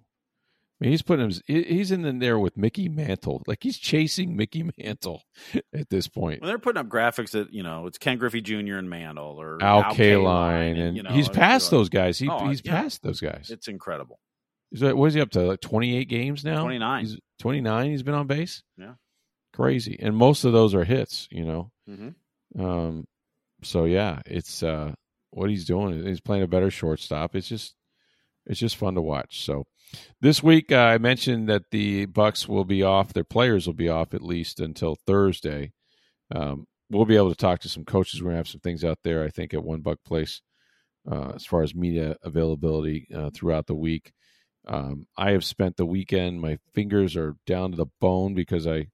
I 0.81 0.85
mean, 0.85 0.91
he's 0.93 1.03
putting 1.03 1.31
him. 1.31 1.41
He's 1.47 1.91
in 1.91 2.21
there 2.21 2.39
with 2.39 2.57
Mickey 2.57 2.89
Mantle. 2.89 3.43
Like 3.49 3.59
he's 3.63 3.79
chasing 3.79 4.37
Mickey 4.37 4.71
Mantle 4.79 5.23
at 5.75 5.91
this 5.91 6.07
point. 6.07 6.41
When 6.41 6.49
they're 6.49 6.59
putting 6.59 6.79
up 6.79 6.89
graphics 6.89 7.33
that 7.33 7.53
you 7.53 7.65
know 7.65 7.87
it's 7.87 7.99
Ken 7.99 8.19
Griffey 8.19 8.41
Jr. 8.41 8.77
and 8.77 8.89
Mantle 8.89 9.41
or 9.41 9.59
Al, 9.61 9.85
Al 9.85 9.95
Kaline, 9.95 10.71
and, 10.71 10.79
and 10.79 10.97
you 10.97 11.03
know, 11.03 11.11
he's 11.11 11.29
past 11.29 11.73
those 11.73 11.89
guys. 11.89 12.19
He, 12.19 12.29
oh, 12.29 12.49
he's 12.49 12.63
yeah. 12.65 12.83
past 12.83 13.03
those 13.03 13.21
guys. 13.21 13.51
It's 13.51 13.67
incredible. 13.67 14.21
Is 14.71 14.81
that, 14.81 14.97
what 14.97 15.07
is 15.07 15.15
he 15.15 15.21
up 15.21 15.31
to? 15.31 15.41
Like 15.41 15.61
twenty 15.61 15.97
eight 15.97 16.09
games 16.09 16.45
now. 16.45 16.63
Twenty 16.63 16.79
nine. 16.79 17.07
He's 17.07 17.19
twenty 17.39 17.61
nine. 17.61 17.91
He's 17.91 18.03
been 18.03 18.15
on 18.15 18.27
base. 18.27 18.63
Yeah. 18.77 18.95
Crazy, 19.53 19.99
and 20.01 20.17
most 20.17 20.45
of 20.45 20.53
those 20.53 20.75
are 20.75 20.85
hits. 20.85 21.29
You 21.31 21.45
know. 21.45 21.71
Mm-hmm. 21.89 22.61
Um. 22.61 23.07
So 23.63 23.85
yeah, 23.85 24.21
it's 24.27 24.63
uh 24.63 24.95
what 25.31 25.51
he's 25.51 25.65
doing. 25.65 26.07
He's 26.07 26.21
playing 26.21 26.43
a 26.43 26.49
better 26.49 26.71
shortstop. 26.71 27.35
It's 27.35 27.49
just 27.49 27.75
it's 28.47 28.61
just 28.61 28.77
fun 28.77 28.95
to 28.95 29.03
watch. 29.03 29.45
So 29.45 29.65
this 30.21 30.43
week 30.43 30.73
uh, 30.73 30.77
I 30.77 30.99
mentioned 30.99 31.49
that 31.49 31.71
the 31.71 32.07
Bucs 32.07 32.49
will 32.49 32.65
be 32.65 32.83
off. 32.83 33.13
Their 33.13 33.25
players 33.25 33.67
will 33.67 33.75
be 33.75 33.89
off 33.89 34.15
at 34.15 34.23
least 34.23 34.61
until 34.61 34.97
Thursday. 35.07 35.73
Um, 36.35 36.67
we'll 36.91 37.05
be 37.05 37.17
able 37.17 37.31
to 37.31 37.37
talk 37.37 37.61
to 37.61 37.69
some 37.69 37.85
coaches. 37.85 38.23
We're 38.23 38.31
gonna 38.31 38.39
have 38.39 38.49
some 38.49 38.61
things 38.61 38.85
out 38.85 38.99
there. 39.05 39.25
I 39.25 39.29
think 39.29 39.55
at 39.55 39.65
One 39.65 39.83
Buc 39.83 39.97
Place 40.05 40.41
uh, 41.11 41.33
as 41.35 41.45
far 41.45 41.63
as 41.63 41.75
media 41.75 42.17
availability 42.23 43.09
uh, 43.15 43.31
throughout 43.35 43.67
the 43.67 43.75
week. 43.75 44.13
Um, 44.69 45.07
I 45.17 45.31
have 45.31 45.45
spent 45.45 45.77
the 45.77 45.87
weekend. 45.87 46.41
My 46.41 46.59
fingers 46.75 47.17
are 47.17 47.37
down 47.47 47.71
to 47.71 47.77
the 47.77 47.87
bone 48.01 48.35
because 48.35 48.67
I 48.67 48.89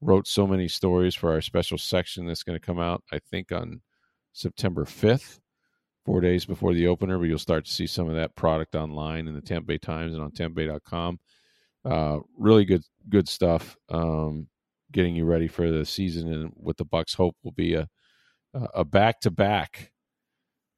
wrote 0.00 0.26
so 0.26 0.46
many 0.46 0.66
stories 0.66 1.14
for 1.14 1.32
our 1.32 1.40
special 1.40 1.78
section 1.78 2.26
that's 2.26 2.42
going 2.42 2.58
to 2.58 2.64
come 2.64 2.78
out. 2.78 3.02
I 3.12 3.18
think 3.18 3.52
on 3.52 3.82
September 4.32 4.84
fifth 4.84 5.40
four 6.06 6.20
days 6.20 6.46
before 6.46 6.72
the 6.72 6.86
opener, 6.86 7.18
but 7.18 7.24
you'll 7.24 7.38
start 7.38 7.66
to 7.66 7.72
see 7.72 7.86
some 7.86 8.08
of 8.08 8.16
that 8.16 8.34
product 8.34 8.74
online 8.74 9.28
in 9.28 9.34
the 9.34 9.42
Tampa 9.42 9.66
Bay 9.66 9.78
Times 9.78 10.14
and 10.14 10.22
on 10.22 10.30
TampaBay.com. 10.30 11.18
Uh, 11.84 12.18
really 12.38 12.64
good, 12.64 12.82
good 13.08 13.28
stuff. 13.28 13.76
Um, 13.90 14.48
getting 14.92 15.14
you 15.14 15.24
ready 15.24 15.48
for 15.48 15.70
the 15.70 15.84
season 15.84 16.32
and 16.32 16.52
what 16.54 16.78
the 16.78 16.84
Bucs 16.84 17.14
hope 17.14 17.36
will 17.44 17.52
be 17.52 17.74
a 17.74 17.88
a 18.52 18.84
back 18.84 19.20
to 19.20 19.30
back 19.30 19.92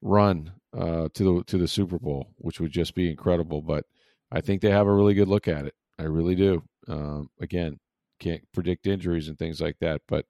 run 0.01 0.53
uh, 0.77 1.09
to 1.15 1.25
the 1.25 1.45
to 1.45 1.59
the 1.59 1.69
Super 1.69 1.99
Bowl, 1.99 2.35
which 2.39 2.61
would 2.61 2.71
just 2.71 2.95
be 2.95 3.11
incredible. 3.11 3.63
But 3.63 3.85
I 4.33 4.41
think 4.41 4.63
they 4.63 4.71
have 4.71 4.87
a 4.87 4.93
really 4.93 5.15
good 5.15 5.29
look 5.29 5.47
at 5.47 5.67
it. 5.67 5.75
I 5.99 6.05
really 6.05 6.35
do. 6.35 6.63
Um, 6.89 7.29
again, 7.41 7.79
can't 8.19 8.43
predict 8.53 8.87
injuries 8.87 9.29
and 9.29 9.39
things 9.39 9.61
like 9.61 9.77
that, 9.81 10.01
but 10.09 10.25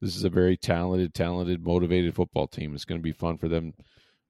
this 0.00 0.16
is 0.16 0.24
a 0.24 0.28
very 0.28 0.56
talented, 0.56 1.14
talented, 1.14 1.64
motivated 1.64 2.14
football 2.14 2.48
team. 2.48 2.74
It's 2.74 2.84
going 2.84 3.00
to 3.00 3.02
be 3.02 3.12
fun 3.12 3.38
for 3.38 3.48
them 3.48 3.74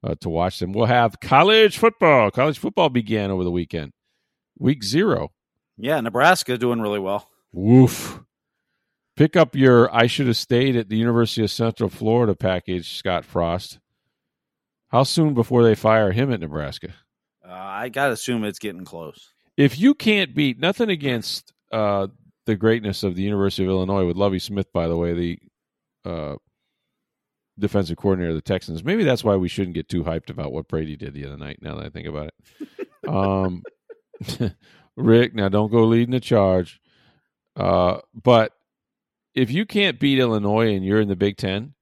uh, 0.02 0.14
to 0.20 0.28
watch 0.28 0.58
them. 0.58 0.72
We'll 0.72 0.86
have 0.86 1.20
college 1.20 1.78
football. 1.78 2.30
College 2.30 2.58
football 2.58 2.90
began 2.90 3.30
over 3.30 3.44
the 3.44 3.50
weekend, 3.50 3.92
week 4.58 4.84
zero. 4.84 5.32
Yeah, 5.78 6.00
Nebraska 6.00 6.58
doing 6.58 6.80
really 6.80 7.00
well. 7.00 7.30
Woof. 7.52 8.20
Pick 9.16 9.36
up 9.36 9.56
your 9.56 9.94
I 9.94 10.06
should 10.06 10.26
have 10.26 10.36
stayed 10.36 10.76
at 10.76 10.88
the 10.88 10.96
University 10.96 11.42
of 11.44 11.50
Central 11.50 11.88
Florida 11.88 12.34
package, 12.34 12.96
Scott 12.96 13.24
Frost. 13.24 13.78
How 14.88 15.04
soon 15.04 15.34
before 15.34 15.62
they 15.62 15.74
fire 15.74 16.12
him 16.12 16.32
at 16.32 16.40
Nebraska? 16.40 16.94
Uh, 17.46 17.52
I 17.52 17.88
got 17.88 18.06
to 18.06 18.12
assume 18.12 18.44
it's 18.44 18.58
getting 18.58 18.84
close. 18.84 19.32
If 19.56 19.78
you 19.78 19.94
can't 19.94 20.34
beat, 20.34 20.58
nothing 20.58 20.88
against 20.88 21.52
uh, 21.72 22.08
the 22.46 22.56
greatness 22.56 23.02
of 23.02 23.14
the 23.14 23.22
University 23.22 23.64
of 23.64 23.70
Illinois 23.70 24.06
with 24.06 24.16
Lovie 24.16 24.38
Smith, 24.38 24.72
by 24.72 24.88
the 24.88 24.96
way, 24.96 25.12
the 25.12 25.38
uh, 26.04 26.36
defensive 27.58 27.96
coordinator 27.96 28.30
of 28.30 28.36
the 28.36 28.42
Texans. 28.42 28.84
Maybe 28.84 29.04
that's 29.04 29.24
why 29.24 29.36
we 29.36 29.48
shouldn't 29.48 29.74
get 29.74 29.88
too 29.88 30.02
hyped 30.02 30.30
about 30.30 30.52
what 30.52 30.68
Brady 30.68 30.96
did 30.96 31.14
the 31.14 31.26
other 31.26 31.36
night. 31.36 31.58
Now 31.60 31.76
that 31.76 31.86
I 31.86 31.90
think 31.90 32.08
about 32.08 32.30
it, 32.30 33.08
um, 33.08 33.62
Rick, 34.96 35.34
now 35.34 35.48
don't 35.48 35.70
go 35.70 35.84
leading 35.84 36.12
the 36.12 36.20
charge. 36.20 36.80
Uh, 37.56 37.98
but 38.14 38.52
if 39.34 39.50
you 39.50 39.66
can't 39.66 40.00
beat 40.00 40.18
Illinois 40.18 40.74
and 40.74 40.84
you're 40.84 41.00
in 41.00 41.08
the 41.08 41.16
Big 41.16 41.36
Ten, 41.36 41.74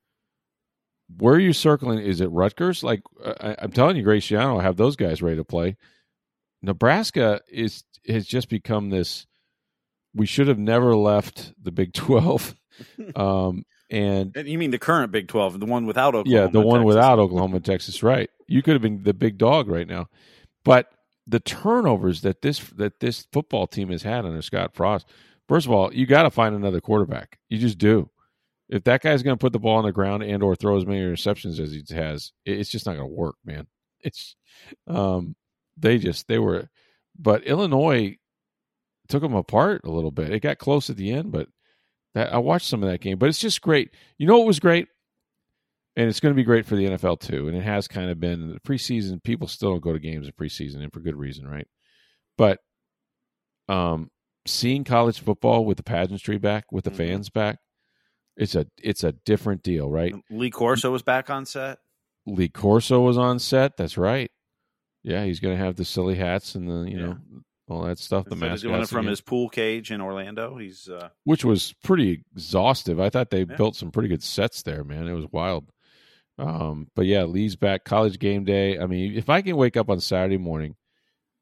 where 1.19 1.35
are 1.35 1.41
you 1.41 1.53
circling? 1.53 1.99
Is 1.99 2.21
it 2.21 2.31
Rutgers? 2.31 2.83
Like 2.83 3.03
I, 3.25 3.57
am 3.61 3.73
telling 3.73 3.97
you, 3.97 4.03
Greg 4.03 4.21
Schiano, 4.21 4.63
have 4.63 4.77
those 4.77 4.97
guys 4.97 5.23
ready 5.23 5.37
to 5.37 5.45
play. 5.45 5.77
Nebraska 6.63 7.41
is 7.49 7.85
has 8.07 8.27
just 8.27 8.49
become 8.49 8.91
this. 8.91 9.27
We 10.15 10.27
should 10.27 10.49
have 10.49 10.59
never 10.59 10.95
left 10.97 11.53
the 11.63 11.73
Big 11.73 11.93
Twelve. 11.95 12.55
um, 13.17 13.65
and, 13.91 14.35
you 14.35 14.57
mean 14.57 14.71
the 14.71 14.79
current 14.79 15.13
Big 15.13 15.29
Twelve, 15.29 15.59
the 15.61 15.67
one 15.67 15.87
without 15.87 16.15
Oklahoma? 16.15 16.45
Yeah, 16.45 16.51
the 16.51 16.61
one 16.61 16.81
Texas. 16.81 16.95
without 16.95 17.19
Oklahoma, 17.19 17.61
Texas. 17.61 18.03
Right. 18.03 18.31
You 18.47 18.63
could 18.63 18.75
have 18.75 18.83
been 18.83 19.03
the 19.03 19.15
big 19.15 19.39
dog 19.39 19.69
right 19.69 19.87
now, 19.87 20.09
but 20.65 20.93
the 21.27 21.41
turnovers 21.41 22.23
that 22.23 22.43
this 22.43 22.59
that 22.77 23.01
this 23.01 23.27
football 23.33 23.67
team 23.67 23.91
has 23.91 24.03
had 24.03 24.25
under 24.25 24.43
Scott 24.43 24.75
Frost. 24.75 25.09
First 25.49 25.67
of 25.67 25.73
all, 25.73 25.93
you 25.93 26.07
got 26.07 26.23
to 26.23 26.31
find 26.31 26.55
another 26.55 26.81
quarterback. 26.81 27.39
You 27.49 27.59
just 27.59 27.79
do. 27.79 28.09
If 28.73 28.85
that 28.85 29.03
guy's 29.03 29.23
going 29.23 29.37
to 29.37 29.41
put 29.41 29.53
the 29.53 29.59
ball 29.59 29.77
on 29.77 29.85
the 29.85 29.93
ground 29.93 30.23
and 30.23 30.43
or 30.43 30.57
throw 30.57 30.79
as 30.79 30.87
many 30.87 31.01
interceptions 31.01 31.61
as 31.61 31.73
he 31.73 31.83
has, 31.95 32.33
it's 32.47 32.71
just 32.71 32.87
not 32.87 32.97
going 32.97 33.09
to 33.09 33.15
work, 33.15 33.37
man. 33.45 33.67
It's 34.05 34.35
um, 34.89 35.37
they 35.77 35.99
just 35.99 36.27
they 36.27 36.41
were, 36.41 36.69
but 37.17 37.45
Illinois 37.45 38.17
took 39.09 39.23
them 39.23 39.35
apart 39.37 39.83
a 39.85 39.91
little 39.91 40.11
bit. 40.11 40.33
It 40.33 40.41
got 40.41 40.59
close 40.59 40.91
at 40.91 40.97
the 40.97 41.13
end, 41.13 41.31
but 41.31 41.49
that 42.15 42.33
I 42.33 42.39
watched 42.39 42.67
some 42.67 42.83
of 42.83 42.91
that 42.91 43.01
game, 43.01 43.17
but 43.19 43.29
it's 43.29 43.39
just 43.39 43.61
great. 43.61 43.91
You 44.19 44.27
know 44.27 44.43
it 44.43 44.47
was 44.47 44.59
great? 44.59 44.89
And 45.95 46.09
it's 46.09 46.19
going 46.19 46.35
to 46.35 46.37
be 46.37 46.43
great 46.43 46.67
for 46.67 46.75
the 46.75 46.87
NFL 46.87 47.21
too. 47.21 47.47
And 47.47 47.57
it 47.57 47.63
has 47.63 47.87
kind 47.87 48.11
of 48.11 48.19
been 48.19 48.55
the 48.55 48.61
preseason. 48.61 49.23
People 49.23 49.47
still 49.47 49.71
don't 49.71 49.83
go 49.85 49.93
to 49.93 50.01
games 50.01 50.27
in 50.27 50.33
preseason, 50.33 50.83
and 50.83 50.93
for 50.93 50.99
good 51.01 51.17
reason, 51.17 51.47
right? 51.47 51.69
But 52.37 52.59
um, 53.69 54.11
seeing 54.47 54.83
college 54.85 55.21
football 55.21 55.65
with 55.65 55.77
the 55.77 55.83
pageantry 55.85 56.39
back, 56.39 56.73
with 56.73 56.85
the 56.85 56.91
Mhm. 56.91 56.97
fans 56.97 57.31
back, 57.31 57.59
it's 58.37 58.55
a 58.55 58.67
it's 58.83 59.05
a 59.05 59.13
different 59.13 59.63
deal, 59.63 59.91
right? 59.91 60.15
Lee 60.31 60.51
Corso 60.51 60.91
was 60.91 61.03
back 61.03 61.31
on 61.31 61.45
set. 61.47 61.79
Lee 62.27 62.49
Corso 62.49 63.01
was 63.01 63.19
on 63.19 63.39
set. 63.39 63.77
That's 63.77 63.99
right. 63.99 64.31
Yeah, 65.03 65.25
he's 65.25 65.41
going 65.41 65.57
to 65.59 65.65
have 65.65 65.77
the 65.77 65.85
silly 65.85 66.15
hats 66.15 66.55
and 66.55 66.69
the 66.69 66.91
you 66.91 66.99
Yeah. 66.99 67.07
know 67.07 67.17
all 67.69 67.83
that 67.85 67.99
stuff. 67.99 68.25
The 68.27 68.33
of 68.35 68.61
doing 68.61 68.81
it 68.83 68.89
from 68.89 68.99
again. 69.01 69.11
his 69.11 69.21
pool 69.21 69.49
cage 69.49 69.91
in 69.91 70.01
Orlando. 70.01 70.57
He's 70.59 70.89
uh, 70.89 71.09
which 71.25 71.45
was 71.45 71.75
pretty 71.85 72.25
exhaustive. 72.35 73.01
I 73.01 73.09
thought 73.11 73.31
they 73.31 73.41
Yeah. 73.41 73.57
built 73.57 73.77
some 73.77 73.91
pretty 73.91 74.09
good 74.09 74.23
sets 74.23 74.63
there, 74.63 74.85
man. 74.85 75.07
It 75.09 75.15
was 75.15 75.27
wild. 75.33 75.71
Um, 76.39 76.89
but 76.97 77.07
yeah, 77.07 77.25
Lee's 77.25 77.57
back. 77.57 77.85
College 77.85 78.19
game 78.19 78.45
day. 78.45 78.79
I 78.79 78.87
mean, 78.87 79.15
if 79.15 79.29
I 79.29 79.43
can 79.43 79.57
wake 79.57 79.77
up 79.77 79.91
on 79.91 80.01
Saturday 80.01 80.39
morning 80.39 80.77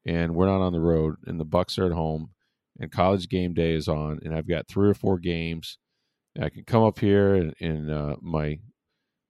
and 0.05 0.35
we're 0.35 0.47
not 0.47 0.61
on 0.61 0.73
the 0.73 0.79
road 0.81 1.15
and 1.25 1.39
the 1.39 1.45
Bucs 1.45 1.79
are 1.79 1.85
at 1.85 1.91
home 1.91 2.31
and 2.79 2.91
college 2.91 3.29
game 3.29 3.53
day 3.53 3.73
is 3.73 3.87
on 3.87 4.19
and 4.23 4.33
I've 4.35 4.47
got 4.47 4.67
three 4.67 4.89
or 4.89 4.93
four 4.93 5.17
games, 5.17 5.77
I 6.39 6.49
can 6.49 6.63
come 6.63 6.83
up 6.83 6.99
here 6.99 7.35
in, 7.35 7.53
in 7.59 7.89
uh, 7.89 8.15
my 8.21 8.59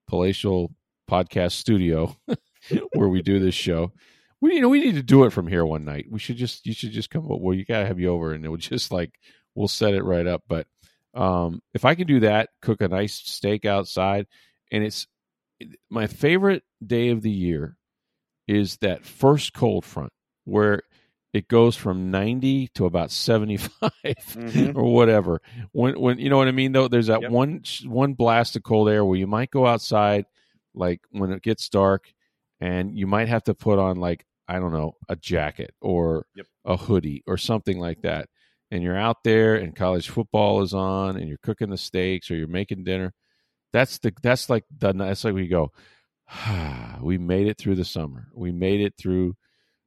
palatial 0.08 0.72
podcast 1.10 1.54
studio 1.54 2.16
where 2.94 3.10
we 3.10 3.22
do 3.22 3.40
this 3.40 3.56
show. 3.56 3.92
We 4.40 4.56
you 4.56 4.62
know 4.62 4.70
we 4.70 4.82
need 4.82 4.96
to 4.96 5.04
do 5.04 5.24
it 5.24 5.34
from 5.34 5.48
here 5.48 5.66
one 5.66 5.86
night. 5.86 6.08
We 6.10 6.20
should 6.20 6.38
just 6.38 6.66
you 6.66 6.74
should 6.74 6.92
just 6.92 7.10
come 7.10 7.26
up. 7.26 7.40
Well, 7.40 7.56
you 7.56 7.66
gotta 7.66 7.86
have 7.86 8.00
you 8.00 8.10
over, 8.10 8.34
and 8.34 8.46
it 8.46 8.50
would 8.50 8.60
just 8.62 8.92
like 8.92 9.14
we'll 9.56 9.68
set 9.68 9.94
it 9.94 10.04
right 10.04 10.28
up. 10.28 10.44
But 10.48 10.68
um, 11.14 11.62
if 11.74 11.86
I 11.86 11.96
can 11.96 12.08
do 12.08 12.22
that, 12.22 12.50
cook 12.62 12.82
a 12.82 12.88
nice 12.88 13.14
steak 13.14 13.66
outside, 13.66 14.28
and 14.72 14.84
it's 14.84 15.08
my 15.90 16.08
favorite 16.08 16.64
day 16.86 17.10
of 17.10 17.22
the 17.22 17.32
year 17.32 17.78
is 18.48 18.78
that 18.78 19.06
first 19.06 19.54
cold 19.54 19.86
front 19.86 20.12
where 20.46 20.82
it 21.34 21.48
goes 21.48 21.76
from 21.78 22.12
90 22.12 22.68
to 22.76 22.86
about 22.86 23.10
75 23.12 23.92
Mhm. 24.04 24.76
or 24.76 24.94
whatever 24.94 25.42
when 25.72 26.00
when 26.00 26.20
you 26.20 26.30
know 26.30 26.38
what 26.38 26.48
i 26.48 26.52
mean 26.52 26.72
though 26.74 26.88
there's 26.88 27.08
that 27.08 27.22
Yep. 27.22 27.32
one 27.32 27.64
one 27.86 28.14
blast 28.14 28.56
of 28.56 28.64
cold 28.64 28.90
air 28.90 29.04
where 29.06 29.18
you 29.18 29.28
might 29.28 29.52
go 29.52 29.66
outside 29.66 30.26
like 30.74 31.02
when 31.12 31.32
it 31.32 31.42
gets 31.42 31.70
dark 31.70 32.14
and 32.60 32.98
you 32.98 33.08
might 33.08 33.28
have 33.30 33.44
to 33.44 33.54
put 33.54 33.80
on 33.80 33.98
like 33.98 34.26
i 34.48 34.60
don't 34.60 34.74
know 34.74 34.94
a 35.10 35.16
jacket 35.16 35.74
or 35.82 36.26
Yep. 36.36 36.46
a 36.66 36.78
hoodie 36.78 37.24
or 37.28 37.38
something 37.38 37.80
like 37.80 38.02
that 38.02 38.28
and 38.72 38.84
you're 38.84 38.98
out 38.98 39.24
there 39.24 39.56
and 39.56 39.76
college 39.76 40.10
football 40.10 40.62
is 40.62 40.74
on 40.74 41.18
and 41.18 41.28
you're 41.28 41.38
cooking 41.44 41.70
the 41.70 41.78
steaks 41.78 42.30
or 42.32 42.36
you're 42.36 42.48
making 42.48 42.84
dinner 42.84 43.14
that's 43.74 44.00
the 44.00 44.14
that's 44.22 44.50
like 44.50 44.66
the 44.78 44.92
that's 44.94 45.24
like 45.24 45.34
we 45.34 45.48
go 45.48 45.72
we 47.02 47.18
made 47.18 47.48
it 47.48 47.58
through 47.58 47.76
the 47.76 47.86
summer 47.86 48.28
we 48.34 48.52
made 48.52 48.82
it 48.82 48.94
through 48.98 49.36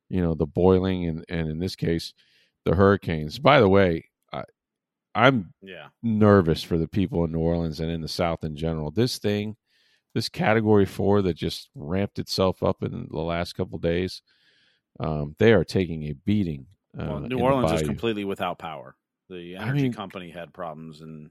you 0.09 0.23
know 0.23 0.35
the 0.35 0.47
boiling 0.47 1.07
and 1.07 1.25
and 1.29 1.49
in 1.49 1.59
this 1.59 1.77
case 1.77 2.13
the 2.65 2.75
hurricanes. 2.75 3.39
By 3.39 3.61
the 3.61 3.69
way 3.69 4.07
I, 4.33 4.45
i'm 5.15 5.53
yeah. 5.63 5.89
nervous 6.03 6.63
for 6.63 6.79
the 6.79 6.89
people 6.89 7.25
in 7.25 7.33
new 7.33 7.39
orleans 7.39 7.81
and 7.81 7.91
in 7.91 8.01
the 8.01 8.09
south 8.09 8.45
in 8.45 8.57
general. 8.57 8.91
This 8.91 9.19
thing 9.19 9.57
this 10.15 10.29
category 10.29 10.87
four 10.87 11.23
that 11.23 11.35
just 11.35 11.71
ramped 11.75 12.19
itself 12.19 12.63
up 12.63 12.83
in 12.83 13.09
the 13.11 13.21
last 13.21 13.55
couple 13.55 13.79
days 13.79 14.23
um, 15.01 15.35
they 15.39 15.53
are 15.53 15.65
taking 15.65 16.05
a 16.05 16.13
beating 16.13 16.67
uh, 16.99 17.07
Well, 17.09 17.21
New 17.21 17.39
Orleans 17.39 17.81
is 17.81 17.87
completely 17.87 18.25
without 18.25 18.59
power. 18.59 18.97
The 19.29 19.57
I 19.57 19.63
energy 19.63 19.85
mean- 19.85 19.93
company 19.93 20.31
had 20.31 20.53
problems, 20.53 21.01
and 21.01 21.31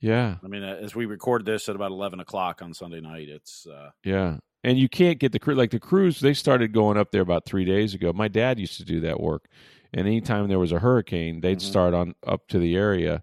yeah. 0.00 0.36
I 0.42 0.48
mean, 0.48 0.62
as 0.62 0.94
we 0.94 1.06
record 1.06 1.44
this 1.44 1.68
at 1.68 1.76
about 1.76 1.90
eleven 1.90 2.20
o'clock 2.20 2.62
on 2.62 2.74
Sunday 2.74 3.00
night, 3.00 3.28
it's 3.28 3.66
uh, 3.66 3.90
yeah 4.04 4.38
and 4.64 4.78
you 4.78 4.88
can't 4.88 5.18
get 5.18 5.32
the 5.32 5.38
crew 5.38 5.54
like 5.54 5.70
the 5.70 5.80
crews. 5.80 6.20
They 6.20 6.34
started 6.34 6.72
going 6.72 6.96
up 6.98 7.10
there 7.10 7.22
about 7.22 7.44
three 7.46 7.64
days 7.64 7.94
ago. 7.94 8.12
My 8.12 8.28
dad 8.28 8.58
used 8.58 8.76
to 8.78 8.84
do 8.84 9.00
that 9.00 9.20
work, 9.20 9.46
and 9.92 10.06
anytime 10.06 10.48
there 10.48 10.58
was 10.58 10.72
a 10.72 10.78
hurricane, 10.80 11.40
they'd 11.40 11.58
Mhm. 11.58 11.62
start 11.62 11.94
on 11.94 12.14
up 12.26 12.46
to 12.48 12.58
the 12.58 12.76
area 12.76 13.22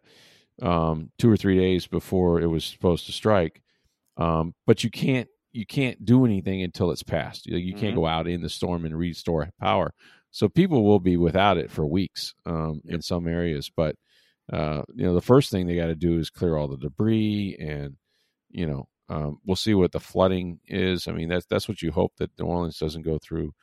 um, 0.61 1.11
two 1.19 1.29
or 1.29 1.37
three 1.37 1.57
days 1.57 1.85
before 1.87 2.39
it 2.41 2.47
was 2.47 2.63
supposed 2.63 3.05
to 3.07 3.11
strike. 3.11 3.61
Um, 4.17 4.53
but 4.65 4.83
you 4.83 4.89
can't 4.89 5.27
you 5.53 5.65
can't 5.65 6.03
do 6.05 6.25
anything 6.25 6.61
until 6.63 6.91
it's 6.91 7.03
passed. 7.03 7.45
You, 7.47 7.57
you 7.57 7.73
can't 7.75 7.93
Mhm. 7.93 7.99
go 7.99 8.05
out 8.07 8.27
in 8.27 8.41
the 8.41 8.49
storm 8.49 8.85
and 8.85 8.97
restore 8.97 9.49
power. 9.59 9.93
So 10.31 10.49
people 10.49 10.83
will 10.83 10.99
be 10.99 11.15
without 11.17 11.57
it 11.57 11.71
for 11.71 11.85
weeks 11.85 12.33
um, 12.45 12.81
in 12.85 13.01
some 13.01 13.25
areas. 13.27 13.71
But 13.75 13.95
uh, 14.51 14.83
you 14.93 15.05
know, 15.05 15.13
the 15.15 15.21
first 15.21 15.49
thing 15.51 15.65
they 15.65 15.75
got 15.75 15.87
to 15.87 15.95
do 15.95 16.19
is 16.19 16.29
clear 16.29 16.55
all 16.57 16.67
the 16.67 16.77
debris, 16.77 17.55
and 17.59 17.95
you 18.51 18.67
know, 18.67 18.87
um, 19.09 19.39
we'll 19.45 19.55
see 19.55 19.73
what 19.73 19.91
the 19.91 19.99
flooding 19.99 20.59
is. 20.65 21.07
I 21.07 21.11
mean, 21.11 21.29
that's 21.29 21.45
that's 21.45 21.67
what 21.67 21.81
you 21.81 21.91
hope 21.91 22.13
that 22.17 22.31
New 22.39 22.45
Orleans 22.45 22.79
doesn't 22.79 23.03
go 23.03 23.17
through 23.17 23.53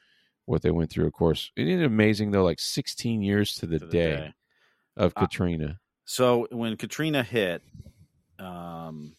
what 0.46 0.62
they 0.62 0.70
went 0.70 0.90
through. 0.90 1.06
Of 1.06 1.12
course, 1.12 1.50
isn't 1.56 1.80
it 1.80 1.84
amazing 1.84 2.30
though? 2.30 2.44
Like 2.44 2.60
16 2.60 3.22
years 3.22 3.54
to 3.56 3.66
the, 3.66 3.78
To 3.78 3.86
the 3.86 3.90
day, 3.92 4.16
day. 4.16 4.34
of 4.96 5.12
Uh, 5.16 5.20
Katrina. 5.22 5.78
So 6.04 6.46
when 6.50 6.76
Katrina 6.76 7.22
hit, 7.22 7.62
um, 8.38 9.16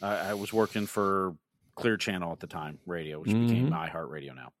I, 0.00 0.30
I 0.30 0.34
was 0.34 0.52
working 0.52 0.86
for 0.86 1.36
Clear 1.76 1.96
Channel 1.96 2.32
at 2.32 2.40
the 2.40 2.46
time, 2.46 2.78
radio, 2.86 3.20
which 3.20 3.30
became 3.30 3.70
Mhm. 3.70 3.90
iHeartRadio 3.90 4.34
now. 4.34 4.52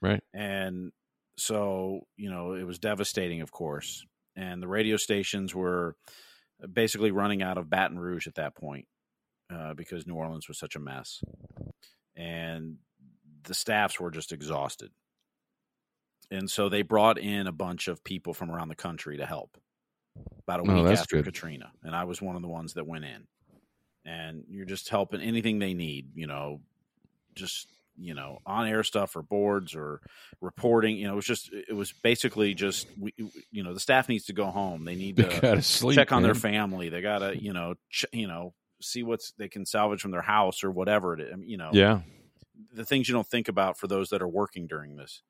Right. 0.00 0.22
And 0.32 0.92
so, 1.36 2.06
you 2.16 2.30
know, 2.30 2.52
it 2.54 2.62
was 2.62 2.78
devastating, 2.78 3.40
of 3.40 3.50
course. 3.50 4.04
And 4.36 4.62
the 4.62 4.68
radio 4.68 4.96
stations 4.96 5.54
were 5.54 5.96
basically 6.72 7.10
running 7.10 7.42
out 7.42 7.58
of 7.58 7.68
Baton 7.68 7.98
Rouge 7.98 8.26
at 8.26 8.36
that 8.36 8.54
point 8.54 8.86
uh, 9.52 9.74
because 9.74 10.06
New 10.06 10.14
Orleans 10.14 10.48
was 10.48 10.58
such 10.58 10.76
a 10.76 10.80
mess. 10.80 11.20
And 12.16 12.76
the 13.44 13.54
staffs 13.54 13.98
were 13.98 14.10
just 14.10 14.32
exhausted. 14.32 14.90
And 16.30 16.50
so 16.50 16.68
they 16.68 16.82
brought 16.82 17.18
in 17.18 17.46
a 17.46 17.52
bunch 17.52 17.88
of 17.88 18.02
people 18.04 18.34
from 18.34 18.50
around 18.50 18.68
the 18.68 18.74
country 18.74 19.18
to 19.18 19.26
help 19.26 19.56
about 20.46 20.60
a 20.60 20.70
Oh, 20.70 20.74
week 20.74 20.86
that's 20.86 21.02
after 21.02 21.16
good. 21.16 21.26
Katrina. 21.26 21.70
And 21.82 21.94
I 21.94 22.04
was 22.04 22.22
one 22.22 22.36
of 22.36 22.42
the 22.42 22.48
ones 22.48 22.74
that 22.74 22.86
went 22.86 23.04
in. 23.04 23.26
And 24.06 24.44
you're 24.48 24.66
just 24.66 24.88
helping 24.88 25.20
anything 25.20 25.58
they 25.58 25.74
need, 25.74 26.10
you 26.14 26.26
know, 26.26 26.60
just 27.34 27.68
you 27.96 28.12
know 28.14 28.38
on 28.44 28.66
air 28.66 28.82
stuff 28.82 29.14
or 29.14 29.22
boards 29.22 29.76
or 29.76 30.00
reporting 30.40 30.96
you 30.96 31.06
know 31.06 31.12
it 31.12 31.16
was 31.16 31.24
just 31.24 31.48
it 31.52 31.72
was 31.74 31.92
basically 32.02 32.52
just 32.52 32.88
we, 32.98 33.14
you 33.52 33.62
know 33.62 33.72
the 33.72 33.78
staff 33.78 34.08
needs 34.08 34.24
to 34.24 34.32
go 34.32 34.46
home 34.46 34.84
they 34.84 34.96
need 34.96 35.16
to 35.16 35.62
sleep. 35.62 35.94
check 35.94 36.10
on 36.10 36.24
their 36.24 36.34
family 36.34 36.88
they 36.88 37.00
gotta 37.00 37.40
you 37.40 37.52
know 37.52 37.74
ch- 37.90 38.04
you 38.12 38.26
know 38.26 38.52
see 38.80 39.02
what's 39.02 39.32
they 39.32 39.48
can 39.48 39.64
salvage 39.66 40.00
from 40.00 40.10
their 40.10 40.22
house 40.22 40.62
or 40.64 40.70
whatever 40.70 41.14
it 41.14 41.20
is 41.20 41.34
you 41.44 41.56
know 41.56 41.70
Yeah. 41.72 42.00
the 42.72 42.84
things 42.84 43.08
you 43.08 43.14
don't 43.14 43.26
think 43.26 43.48
about 43.48 43.78
for 43.78 43.86
those 43.86 44.10
that 44.10 44.20
are 44.22 44.28
working 44.28 44.66
during 44.66 44.96
this 44.96 45.22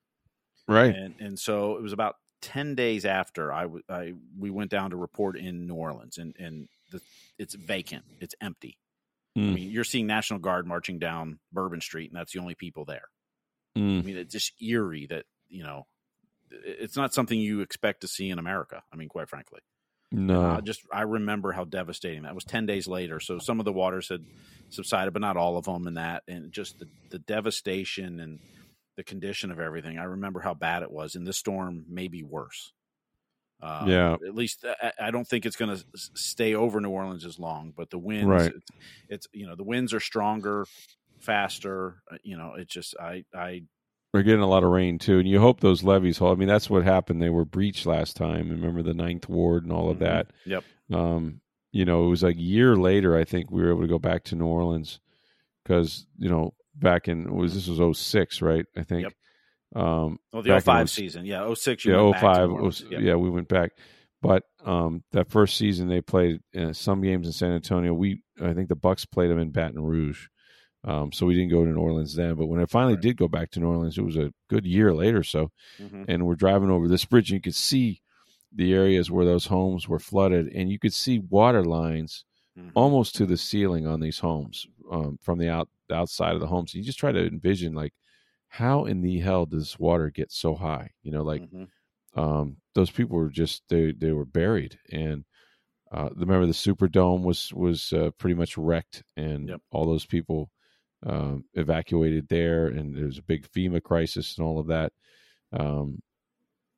Right. 0.66 0.95
and 0.95 1.14
and 1.20 1.38
so 1.38 1.76
it 1.76 1.82
was 1.82 1.92
about 1.92 2.16
10 2.42 2.74
days 2.74 3.05
after 3.05 3.53
I, 3.53 3.62
w- 3.62 3.82
I 3.88 4.14
we 4.38 4.51
went 4.51 4.70
down 4.70 4.90
to 4.90 4.97
report 4.97 5.36
in 5.36 5.66
new 5.66 5.74
orleans 5.74 6.18
and 6.18 6.34
and 6.38 6.68
the, 6.90 7.01
it's 7.38 7.55
vacant 7.55 8.05
it's 8.20 8.34
empty 8.40 8.78
I 9.36 9.40
Mm. 9.40 9.55
mean, 9.55 9.70
you're 9.72 9.82
seeing 9.82 10.07
National 10.07 10.38
Guard 10.38 10.64
marching 10.64 11.01
down 11.01 11.40
Bourbon 11.53 11.80
Street, 11.80 12.09
and 12.09 12.16
that's 12.16 12.32
the 12.32 12.38
only 12.38 12.55
people 12.55 12.84
there. 12.84 13.09
I 13.74 13.80
Mm. 13.80 14.05
mean, 14.05 14.16
it's 14.16 14.32
just 14.32 14.53
eerie 14.62 15.07
that 15.07 15.26
you 15.49 15.64
know, 15.64 15.88
it's 16.53 16.97
not 16.97 17.12
something 17.12 17.36
you 17.40 17.61
expect 17.61 18.03
to 18.03 18.07
see 18.09 18.30
in 18.30 18.38
America. 18.38 18.84
I 18.92 18.97
mean, 18.97 19.09
quite 19.09 19.28
frankly, 19.28 19.61
No. 20.12 20.42
uh, 20.52 20.61
just 20.61 20.82
I 20.92 21.02
remember 21.02 21.52
how 21.52 21.64
devastating 21.64 22.22
that 22.22 22.34
was. 22.34 22.44
Ten 22.44 22.66
days 22.66 22.86
later, 22.86 23.20
so 23.20 23.38
some 23.38 23.59
of 23.59 23.64
the 23.64 23.72
waters 23.72 24.09
had 24.09 24.24
subsided, 24.70 25.12
but 25.12 25.22
not 25.22 25.36
all 25.36 25.57
of 25.57 25.64
them, 25.64 25.86
and 25.86 25.96
that, 25.96 26.22
and 26.28 26.52
just 26.52 26.78
the, 26.78 26.88
the 27.11 27.18
devastation 27.18 28.20
and 28.20 28.38
the 28.96 29.05
condition 29.05 29.50
of 29.50 29.59
everything. 29.59 29.98
I 29.98 30.05
remember 30.05 30.40
how 30.40 30.55
bad 30.55 30.82
it 30.82 30.90
was, 30.92 31.14
and 31.16 31.26
this 31.26 31.38
storm 31.38 31.84
may 31.88 32.09
be 32.09 32.22
worse. 32.22 32.72
Um, 33.62 33.88
Yeah. 33.88 34.14
at 34.14 34.34
least 34.34 34.64
I, 34.82 34.92
I 35.00 35.11
don't 35.11 35.26
think 35.26 35.46
it's 35.46 35.57
going 35.57 35.76
to 35.76 35.84
stay 35.94 36.55
over 36.55 36.80
New 36.80 36.90
Orleans 36.90 37.24
as 37.24 37.38
long, 37.38 37.72
but 37.76 37.90
the 37.90 37.98
winds, 37.98 38.26
Right. 38.28 38.52
it's, 38.55 38.70
it's 39.09 39.26
you 39.32 39.46
know 39.46 39.57
the 39.57 39.64
winds 39.64 39.92
are 39.94 40.00
stronger, 40.00 40.66
faster. 41.20 42.02
uh, 42.12 42.18
You 42.22 42.36
know, 42.36 42.55
it 42.55 42.68
just 42.68 42.94
I 43.00 43.24
I 43.34 43.62
We're 44.14 44.22
getting 44.22 44.40
a 44.42 44.48
lot 44.48 44.62
of 44.62 44.70
rain 44.70 44.98
too, 45.00 45.18
and 45.18 45.28
you 45.28 45.40
hope 45.40 45.58
those 45.58 45.82
levees 45.82 46.18
hold. 46.18 46.36
I 46.36 46.38
mean, 46.38 46.46
that's 46.48 46.70
what 46.70 46.84
happened. 46.84 47.20
They 47.20 47.30
were 47.30 47.44
breached 47.44 47.84
last 47.84 48.16
time. 48.16 48.48
Remember 48.48 48.80
the 48.80 48.94
Ninth 48.94 49.28
Ward 49.28 49.64
and 49.64 49.72
all 49.72 49.90
of 49.90 49.96
Mhm. 49.96 50.00
that. 50.00 50.30
Yep. 50.46 50.64
Um, 50.92 51.40
you 51.72 51.84
know, 51.84 52.06
it 52.06 52.08
was 52.10 52.22
like 52.22 52.36
a 52.36 52.40
year 52.40 52.76
later. 52.76 53.16
I 53.16 53.24
think 53.24 53.50
we 53.50 53.60
were 53.62 53.70
able 53.70 53.80
to 53.82 53.88
go 53.88 53.98
back 53.98 54.22
to 54.26 54.36
New 54.36 54.46
Orleans 54.46 55.00
because 55.64 56.06
you 56.16 56.28
know 56.30 56.54
back 56.76 57.08
in 57.08 57.34
was 57.34 57.54
this 57.54 57.66
was 57.66 57.80
06, 57.98 58.40
right? 58.40 58.64
I 58.76 58.84
think. 58.84 59.02
Yep. 59.02 59.12
Um, 59.84 60.18
well 60.32 60.42
the 60.42 60.60
05 60.60 60.88
season, 60.88 61.24
yeah, 61.26 61.52
06 61.52 61.84
you 61.84 61.92
yeah, 61.94 62.00
went 62.02 62.12
back 62.12 62.20
to 62.20 62.26
05, 62.28 62.48
New 62.48 62.54
Orleans. 62.54 62.82
was- 62.82 62.90
Yep. 62.92 63.00
yeah, 63.02 63.14
we 63.16 63.30
went 63.30 63.48
back. 63.48 63.72
But 64.22 64.44
um, 64.64 65.02
that 65.10 65.28
first 65.28 65.56
season 65.56 65.88
they 65.88 66.00
played 66.00 66.38
uh, 66.56 66.72
some 66.72 67.02
games 67.02 67.26
in 67.26 67.32
San 67.32 67.50
Antonio. 67.50 67.92
We 67.92 68.22
I 68.40 68.52
think 68.54 68.68
the 68.68 68.76
Bucs 68.76 69.10
played 69.10 69.30
them 69.30 69.40
in 69.40 69.50
Baton 69.50 69.82
Rouge. 69.82 70.28
Um, 70.85 71.12
so 71.12 71.26
we 71.26 71.35
didn't 71.35 71.51
go 71.51 71.64
to 71.64 71.70
New 71.70 71.80
Orleans 71.80 72.14
then. 72.14 72.35
But 72.37 72.47
when 72.47 72.61
I 72.61 72.66
finally 72.66 72.97
Right. 72.97 73.03
did 73.03 73.16
go 73.16 73.28
back 73.28 73.51
to 73.53 73.61
New 73.61 73.68
Orleans, 73.68 73.99
it 73.99 74.03
was 74.05 74.16
a 74.16 74.32
good 74.49 74.66
year 74.66 74.93
later. 74.95 75.22
So 75.22 75.51
Mhm. 75.78 76.09
and 76.09 76.26
we're 76.26 76.35
driving 76.37 76.70
over 76.70 76.89
this 76.89 77.05
bridge 77.05 77.30
and 77.30 77.37
you 77.39 77.43
could 77.43 77.55
see 77.55 78.01
the 78.53 78.72
areas 78.74 79.11
where 79.11 79.24
those 79.24 79.47
homes 79.47 79.89
were 79.89 79.99
flooded 79.99 80.49
and 80.49 80.70
you 80.70 80.78
could 80.78 80.93
see 80.95 81.18
water 81.20 81.64
lines 81.64 82.24
Mhm. 82.57 82.72
almost 82.74 83.14
to 83.16 83.26
the 83.26 83.37
ceiling 83.37 83.87
on 83.87 84.01
these 84.01 84.18
homes 84.20 84.66
um, 84.91 85.18
from 85.22 85.39
the 85.39 85.49
out 85.49 85.68
the 85.89 85.95
outside 85.95 86.35
of 86.35 86.41
the 86.41 86.47
homes. 86.47 86.74
You 86.74 86.82
just 86.82 86.99
try 86.99 87.12
to 87.12 87.26
envision 87.26 87.74
like 87.74 87.95
how 88.49 88.85
in 88.85 89.03
the 89.03 89.20
hell 89.20 89.47
does 89.47 89.78
water 89.78 90.11
get 90.11 90.32
so 90.32 90.55
high? 90.55 90.91
You 91.03 91.12
know, 91.12 91.22
like 91.24 91.45
Mhm. 91.53 91.66
um, 92.14 92.59
those 92.74 92.91
people 92.91 93.16
were 93.16 93.30
just 93.30 93.62
they 93.68 93.93
they 93.93 94.12
were 94.12 94.24
buried 94.26 94.78
and 94.93 95.24
uh, 95.93 96.11
remember 96.14 96.47
the 96.47 96.53
Superdome 96.53 97.22
was 97.24 97.53
was 97.55 97.93
uh, 97.93 98.11
pretty 98.18 98.35
much 98.35 98.57
wrecked 98.59 99.03
and 99.16 99.49
Yep. 99.49 99.61
all 99.72 99.87
those 99.87 100.07
people 100.07 100.51
um, 101.05 101.44
evacuated 101.55 102.28
there 102.28 102.66
and 102.66 102.96
there 102.96 103.07
was 103.07 103.18
a 103.18 103.22
big 103.22 103.46
FEMA 103.50 103.82
crisis 103.82 104.36
and 104.36 104.46
all 104.46 104.59
of 104.59 104.68
that. 104.68 104.92
Um, 105.52 106.00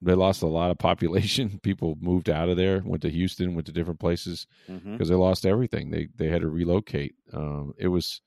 they 0.03 0.15
lost 0.15 0.43
a 0.43 0.47
lot 0.47 0.71
of 0.71 0.79
population. 0.79 1.59
People 1.63 1.97
moved 2.01 2.29
out 2.29 2.49
of 2.49 2.57
there, 2.57 2.83
went 2.85 3.03
to 3.03 3.11
Houston, 3.11 3.55
went 3.55 3.67
to 3.67 3.73
different 3.73 4.01
places 4.01 4.47
because 4.93 5.09
they 5.09 5.15
lost 5.15 5.47
everything. 5.47 5.91
They 5.91 6.09
they 6.15 6.29
had 6.29 6.43
to 6.43 6.49
relocate. 6.49 7.15
Um, 7.33 7.73
it 7.79 7.89
was 7.89 8.21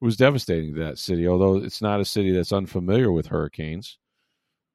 it 0.00 0.04
was 0.04 0.16
devastating 0.16 0.74
to 0.74 0.84
that 0.84 0.98
city. 0.98 1.26
Although 1.26 1.56
it's 1.56 1.82
not 1.82 2.00
a 2.00 2.04
city 2.04 2.32
that's 2.32 2.52
unfamiliar 2.52 3.10
with 3.12 3.26
hurricanes. 3.26 3.98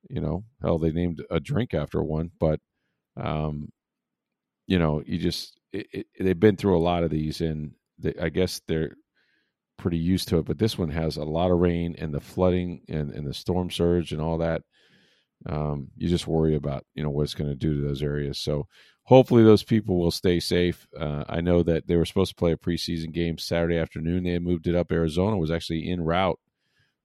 You 0.09 0.21
know, 0.21 0.43
hell, 0.61 0.77
they 0.77 0.91
named 0.91 1.23
a 1.31 1.39
drink 1.39 1.73
after 1.73 2.03
one. 2.03 2.31
But 2.39 2.59
um, 3.17 3.69
you 4.67 4.77
know, 4.77 5.01
you 5.05 5.17
just 5.17 5.57
it, 5.71 5.87
it, 5.93 6.07
they've 6.19 6.39
been 6.39 6.57
through 6.57 6.77
a 6.77 6.79
lot 6.79 7.03
of 7.03 7.11
these, 7.11 7.41
and 7.41 7.71
they, 7.97 8.13
I 8.21 8.29
guess 8.29 8.61
they're 8.67 8.95
pretty 9.77 9.97
used 9.97 10.27
to 10.29 10.37
it. 10.39 10.45
But 10.45 10.59
this 10.59 10.77
one 10.77 10.89
has 10.89 11.17
a 11.17 11.23
lot 11.23 11.51
of 11.51 11.59
rain 11.59 11.95
and 11.97 12.13
the 12.13 12.19
flooding 12.19 12.81
and, 12.87 13.11
and 13.11 13.27
the 13.27 13.33
storm 13.33 13.69
surge 13.69 14.11
and 14.11 14.21
all 14.21 14.37
that. 14.39 14.61
Um, 15.45 15.89
you 15.97 16.07
just 16.09 16.27
worry 16.27 16.55
about 16.55 16.85
you 16.95 17.03
know 17.03 17.09
what 17.09 17.23
it's 17.23 17.33
going 17.35 17.49
to 17.49 17.55
do 17.55 17.75
to 17.75 17.87
those 17.87 18.01
areas. 18.01 18.39
So 18.39 18.67
hopefully 19.03 19.43
those 19.43 19.63
people 19.63 19.99
will 19.99 20.11
stay 20.11 20.39
safe. 20.39 20.87
Uh, 20.99 21.23
I 21.29 21.41
know 21.41 21.61
that 21.63 21.87
they 21.87 21.95
were 21.97 22.05
supposed 22.05 22.31
to 22.31 22.35
play 22.35 22.51
a 22.53 22.57
preseason 22.57 23.11
game 23.11 23.37
Saturday 23.37 23.77
afternoon. 23.77 24.23
They 24.23 24.31
had 24.31 24.41
moved 24.41 24.67
it 24.67 24.75
up. 24.75 24.91
Arizona 24.91 25.37
was 25.37 25.51
actually 25.51 25.89
en 25.89 26.01
route 26.01 26.39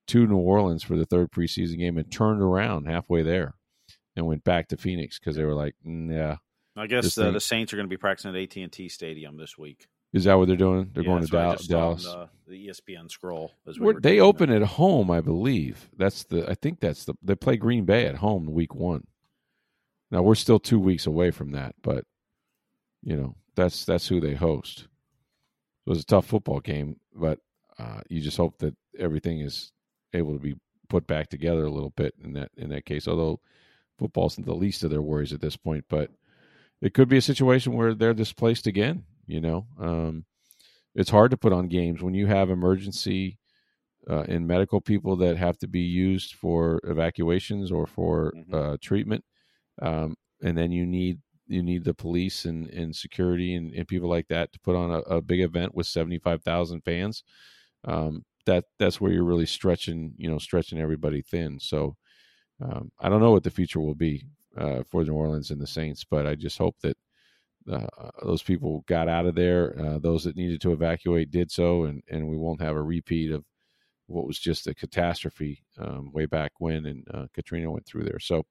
to 0.08 0.26
New 0.26 0.38
Orleans 0.38 0.82
for 0.82 0.96
the 0.96 1.04
third 1.06 1.30
preseason 1.30 1.78
game 1.78 1.98
and 1.98 2.10
turned 2.10 2.40
around 2.40 2.86
halfway 2.86 3.22
there 3.22 3.54
and 4.16 4.26
went 4.26 4.44
back 4.44 4.68
to 4.68 4.76
Phoenix 4.76 5.18
because 5.18 5.36
they 5.36 5.44
were 5.44 5.54
like, 5.54 5.74
"Mm, 5.86 6.12
yeah, 6.12 6.36
I 6.76 6.86
guess 6.86 7.14
thing- 7.14 7.32
the 7.32 7.40
Saints 7.40 7.72
are 7.72 7.76
going 7.76 7.86
to 7.86 7.90
be 7.94 7.96
practicing 7.98 8.30
at 8.30 8.40
AT 8.40 8.56
and 8.56 8.72
T 8.72 8.88
Stadium 8.88 9.36
this 9.36 9.58
week. 9.58 9.86
Is 10.12 10.24
that 10.24 10.34
what 10.34 10.48
they're 10.48 10.56
doing? 10.56 10.90
They're 10.92 11.02
Yeah, 11.04 11.08
going 11.10 11.26
to 11.26 11.30
that's 11.30 11.32
what 11.32 11.40
I 11.40 11.44
Dal- 11.44 11.56
just 11.56 11.68
saw 11.70 11.76
on 11.76 11.82
Dallas. 11.96 12.28
The, 12.46 12.50
the 12.52 12.68
ESPN 12.68 13.10
scroll. 13.10 13.52
we 13.78 13.94
they 14.00 14.20
open 14.20 14.50
that. 14.50 14.62
at 14.62 14.68
home, 14.68 15.10
I 15.10 15.20
believe. 15.20 15.88
That's 15.96 16.24
the. 16.24 16.48
I 16.50 16.54
think 16.54 16.80
that's 16.80 17.04
the. 17.04 17.14
They 17.22 17.34
play 17.36 17.56
Green 17.56 17.84
Bay 17.84 18.06
at 18.06 18.16
home 18.16 18.46
week 18.46 18.74
one. 18.74 19.06
Now 20.10 20.22
we're 20.22 20.34
still 20.34 20.58
two 20.58 20.80
weeks 20.80 21.06
away 21.06 21.30
from 21.30 21.52
that, 21.52 21.74
but 21.82 22.04
you 23.02 23.16
know 23.16 23.36
that's 23.54 23.84
that's 23.84 24.08
who 24.08 24.20
they 24.20 24.34
host. 24.34 24.88
It 25.86 25.90
was 25.90 26.00
a 26.00 26.06
tough 26.06 26.26
football 26.26 26.60
game, 26.60 26.96
but 27.14 27.38
uh, 27.78 28.00
you 28.08 28.20
just 28.20 28.36
hope 28.36 28.58
that 28.58 28.74
everything 28.98 29.40
is 29.40 29.72
able 30.12 30.32
to 30.34 30.40
be 30.40 30.56
put 30.88 31.06
back 31.06 31.28
together 31.30 31.64
a 31.64 31.70
little 31.70 31.90
bit 31.90 32.14
in 32.22 32.32
that 32.32 32.50
in 32.56 32.70
that 32.70 32.84
case. 32.84 33.06
Although 33.06 33.38
football's 33.98 34.34
the 34.34 34.52
least 34.54 34.82
of 34.82 34.90
their 34.90 35.02
worries 35.02 35.32
at 35.32 35.40
this 35.40 35.56
point, 35.56 35.84
but 35.88 36.10
it 36.82 36.94
could 36.94 37.08
be 37.08 37.16
a 37.18 37.22
situation 37.22 37.74
where 37.74 37.94
they're 37.94 38.12
displaced 38.14 38.66
again. 38.66 39.04
You 39.30 39.40
know, 39.40 39.66
um, 39.78 40.24
it's 40.94 41.10
hard 41.10 41.30
to 41.32 41.36
put 41.36 41.52
on 41.52 41.68
games 41.68 42.02
when 42.02 42.14
you 42.14 42.26
have 42.26 42.50
emergency 42.50 43.38
uh, 44.08 44.24
and 44.28 44.46
medical 44.46 44.80
people 44.80 45.16
that 45.16 45.36
have 45.36 45.58
to 45.58 45.68
be 45.68 45.80
used 45.82 46.34
for 46.34 46.80
evacuations 46.84 47.70
or 47.72 47.86
for 47.86 48.32
Mhm. 48.32 48.54
uh, 48.54 48.76
treatment, 48.80 49.24
um, 49.82 50.16
and 50.42 50.58
then 50.58 50.72
you 50.72 50.86
need 50.86 51.20
you 51.48 51.62
need 51.62 51.84
the 51.84 51.94
police 51.94 52.44
and, 52.46 52.68
and 52.70 52.96
security 52.96 53.54
and, 53.54 53.74
and 53.74 53.88
people 53.88 54.08
like 54.08 54.28
that 54.28 54.52
to 54.52 54.60
put 54.60 54.76
on 54.76 54.90
a, 54.92 55.00
a 55.00 55.20
big 55.22 55.40
event 55.40 55.74
with 55.74 55.86
seventy 55.86 56.18
five 56.18 56.42
thousand 56.44 56.82
fans. 56.82 57.24
Um, 57.84 58.24
that 58.46 58.64
that's 58.78 59.00
where 59.00 59.12
you're 59.12 59.24
really 59.24 59.46
stretching, 59.46 60.14
you 60.18 60.30
know, 60.30 60.38
stretching 60.38 60.80
everybody 60.80 61.22
thin. 61.22 61.60
So 61.60 61.96
um, 62.60 62.92
I 63.00 63.08
don't 63.08 63.20
know 63.20 63.32
what 63.32 63.44
the 63.44 63.50
future 63.50 63.80
will 63.80 63.94
be 63.94 64.24
uh, 64.56 64.82
for 64.84 65.04
New 65.04 65.14
Orleans 65.14 65.50
and 65.50 65.60
the 65.60 65.66
Saints, 65.66 66.04
but 66.04 66.26
I 66.26 66.34
just 66.34 66.58
hope 66.58 66.76
that 66.82 66.96
uh, 67.70 68.10
those 68.22 68.42
people 68.42 68.84
got 68.86 69.08
out 69.08 69.26
of 69.26 69.34
there. 69.34 69.78
Uh, 69.78 69.98
those 69.98 70.24
that 70.24 70.36
needed 70.36 70.60
to 70.62 70.72
evacuate 70.72 71.30
did 71.30 71.50
so, 71.50 71.84
and 71.84 72.02
and 72.08 72.28
we 72.28 72.36
won't 72.36 72.60
have 72.60 72.76
a 72.76 72.82
repeat 72.82 73.30
of 73.30 73.44
what 74.06 74.26
was 74.26 74.38
just 74.38 74.66
a 74.66 74.74
catastrophe 74.74 75.62
um, 75.78 76.10
way 76.12 76.26
back 76.26 76.52
when, 76.58 76.86
and 76.86 77.06
uh, 77.12 77.26
Katrina 77.34 77.70
went 77.70 77.86
through 77.86 78.04
there. 78.04 78.18
So 78.18 78.44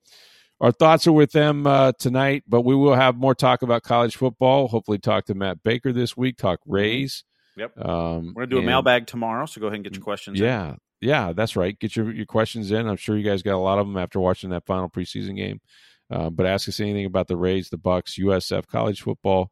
our 0.62 0.72
thoughts 0.72 1.08
are 1.08 1.12
with 1.12 1.32
them 1.32 1.68
uh, 1.68 1.92
tonight, 2.00 2.44
but 2.48 2.62
we 2.62 2.76
will 2.76 2.96
have 2.96 3.16
more 3.16 3.36
talk 3.36 3.62
about 3.62 3.84
college 3.84 4.16
football. 4.16 4.68
Hopefully, 4.68 4.98
talk 4.98 5.26
to 5.26 5.36
Matt 5.36 5.64
Baker 5.64 5.92
this 5.92 6.18
week. 6.18 6.38
Talk 6.38 6.60
mm-hmm. 6.62 6.74
Rays. 6.74 7.24
Yep. 7.58 7.78
Um, 7.86 8.34
We're 8.36 8.44
gonna 8.44 8.56
do 8.56 8.60
a 8.60 8.64
mailbag 8.64 9.08
tomorrow, 9.08 9.46
so 9.46 9.60
go 9.60 9.68
ahead 9.68 9.76
and 9.76 9.84
get 9.84 9.94
your 9.96 10.04
questions. 10.04 10.40
Yeah, 10.40 10.72
in. 10.72 10.78
yeah, 11.02 11.34
that's 11.34 11.56
right. 11.56 11.78
Get 11.78 11.96
your 11.96 12.12
your 12.12 12.26
questions 12.26 12.72
in. 12.72 12.88
I'm 12.88 12.98
sure 12.98 13.18
you 13.18 13.30
guys 13.30 13.42
got 13.42 13.56
a 13.56 13.58
lot 13.58 13.80
of 13.80 13.88
them 13.88 13.98
after 13.98 14.20
watching 14.20 14.52
that 14.52 14.66
final 14.66 14.90
preseason 14.90 15.36
game. 15.36 15.60
Uh, 16.12 16.30
but 16.30 16.46
ask 16.46 16.68
us 16.68 16.80
anything 16.80 17.06
about 17.06 17.28
the 17.28 17.38
Rays, 17.38 17.70
the 17.70 17.78
Bucs, 17.78 18.20
USF, 18.20 18.68
college 18.68 19.02
football, 19.02 19.52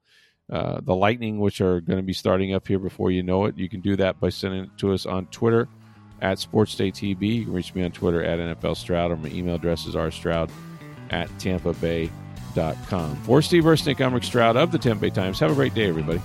uh, 0.51 0.79
the 0.81 0.95
Lightning, 0.95 1.39
which 1.39 1.61
are 1.61 1.81
going 1.81 1.97
to 1.97 2.03
be 2.03 2.13
starting 2.13 2.53
up 2.53 2.67
here 2.67 2.79
before 2.79 3.11
you 3.11 3.21
know 3.21 3.45
it. 3.45 3.57
You 3.57 3.69
can 3.69 3.81
do 3.81 3.95
that 3.97 4.19
by 4.19 4.29
sending 4.29 4.63
it 4.63 4.69
to 4.77 4.93
us 4.93 5.05
on 5.05 5.27
Twitter 5.27 5.67
at 6.21 6.37
SportsDayTB. 6.37 7.21
You 7.21 7.43
can 7.45 7.53
reach 7.53 7.75
me 7.75 7.83
on 7.83 7.91
Twitter 7.91 8.23
at 8.23 8.39
NFL 8.39 8.77
Stroud, 8.77 9.11
or 9.11 9.17
my 9.17 9.29
email 9.29 9.55
address 9.55 9.85
is 9.85 9.95
rstroud 9.95 10.49
at 11.09 11.29
tampa 11.39 11.73
bay.com. 11.73 13.15
For 13.17 13.41
Steve 13.41 13.63
Ersnick, 13.63 14.03
I'm 14.03 14.13
Rick 14.13 14.23
Stroud 14.23 14.57
of 14.57 14.71
the 14.71 14.77
Tampa 14.77 15.01
Bay 15.01 15.09
Times. 15.09 15.39
Have 15.39 15.51
a 15.51 15.55
great 15.55 15.73
day, 15.73 15.87
everybody. 15.89 16.21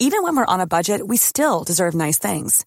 Even 0.00 0.22
when 0.22 0.36
we're 0.36 0.44
on 0.44 0.60
a 0.60 0.66
budget, 0.66 1.06
we 1.06 1.16
still 1.16 1.64
deserve 1.64 1.94
nice 1.94 2.18
things. 2.18 2.66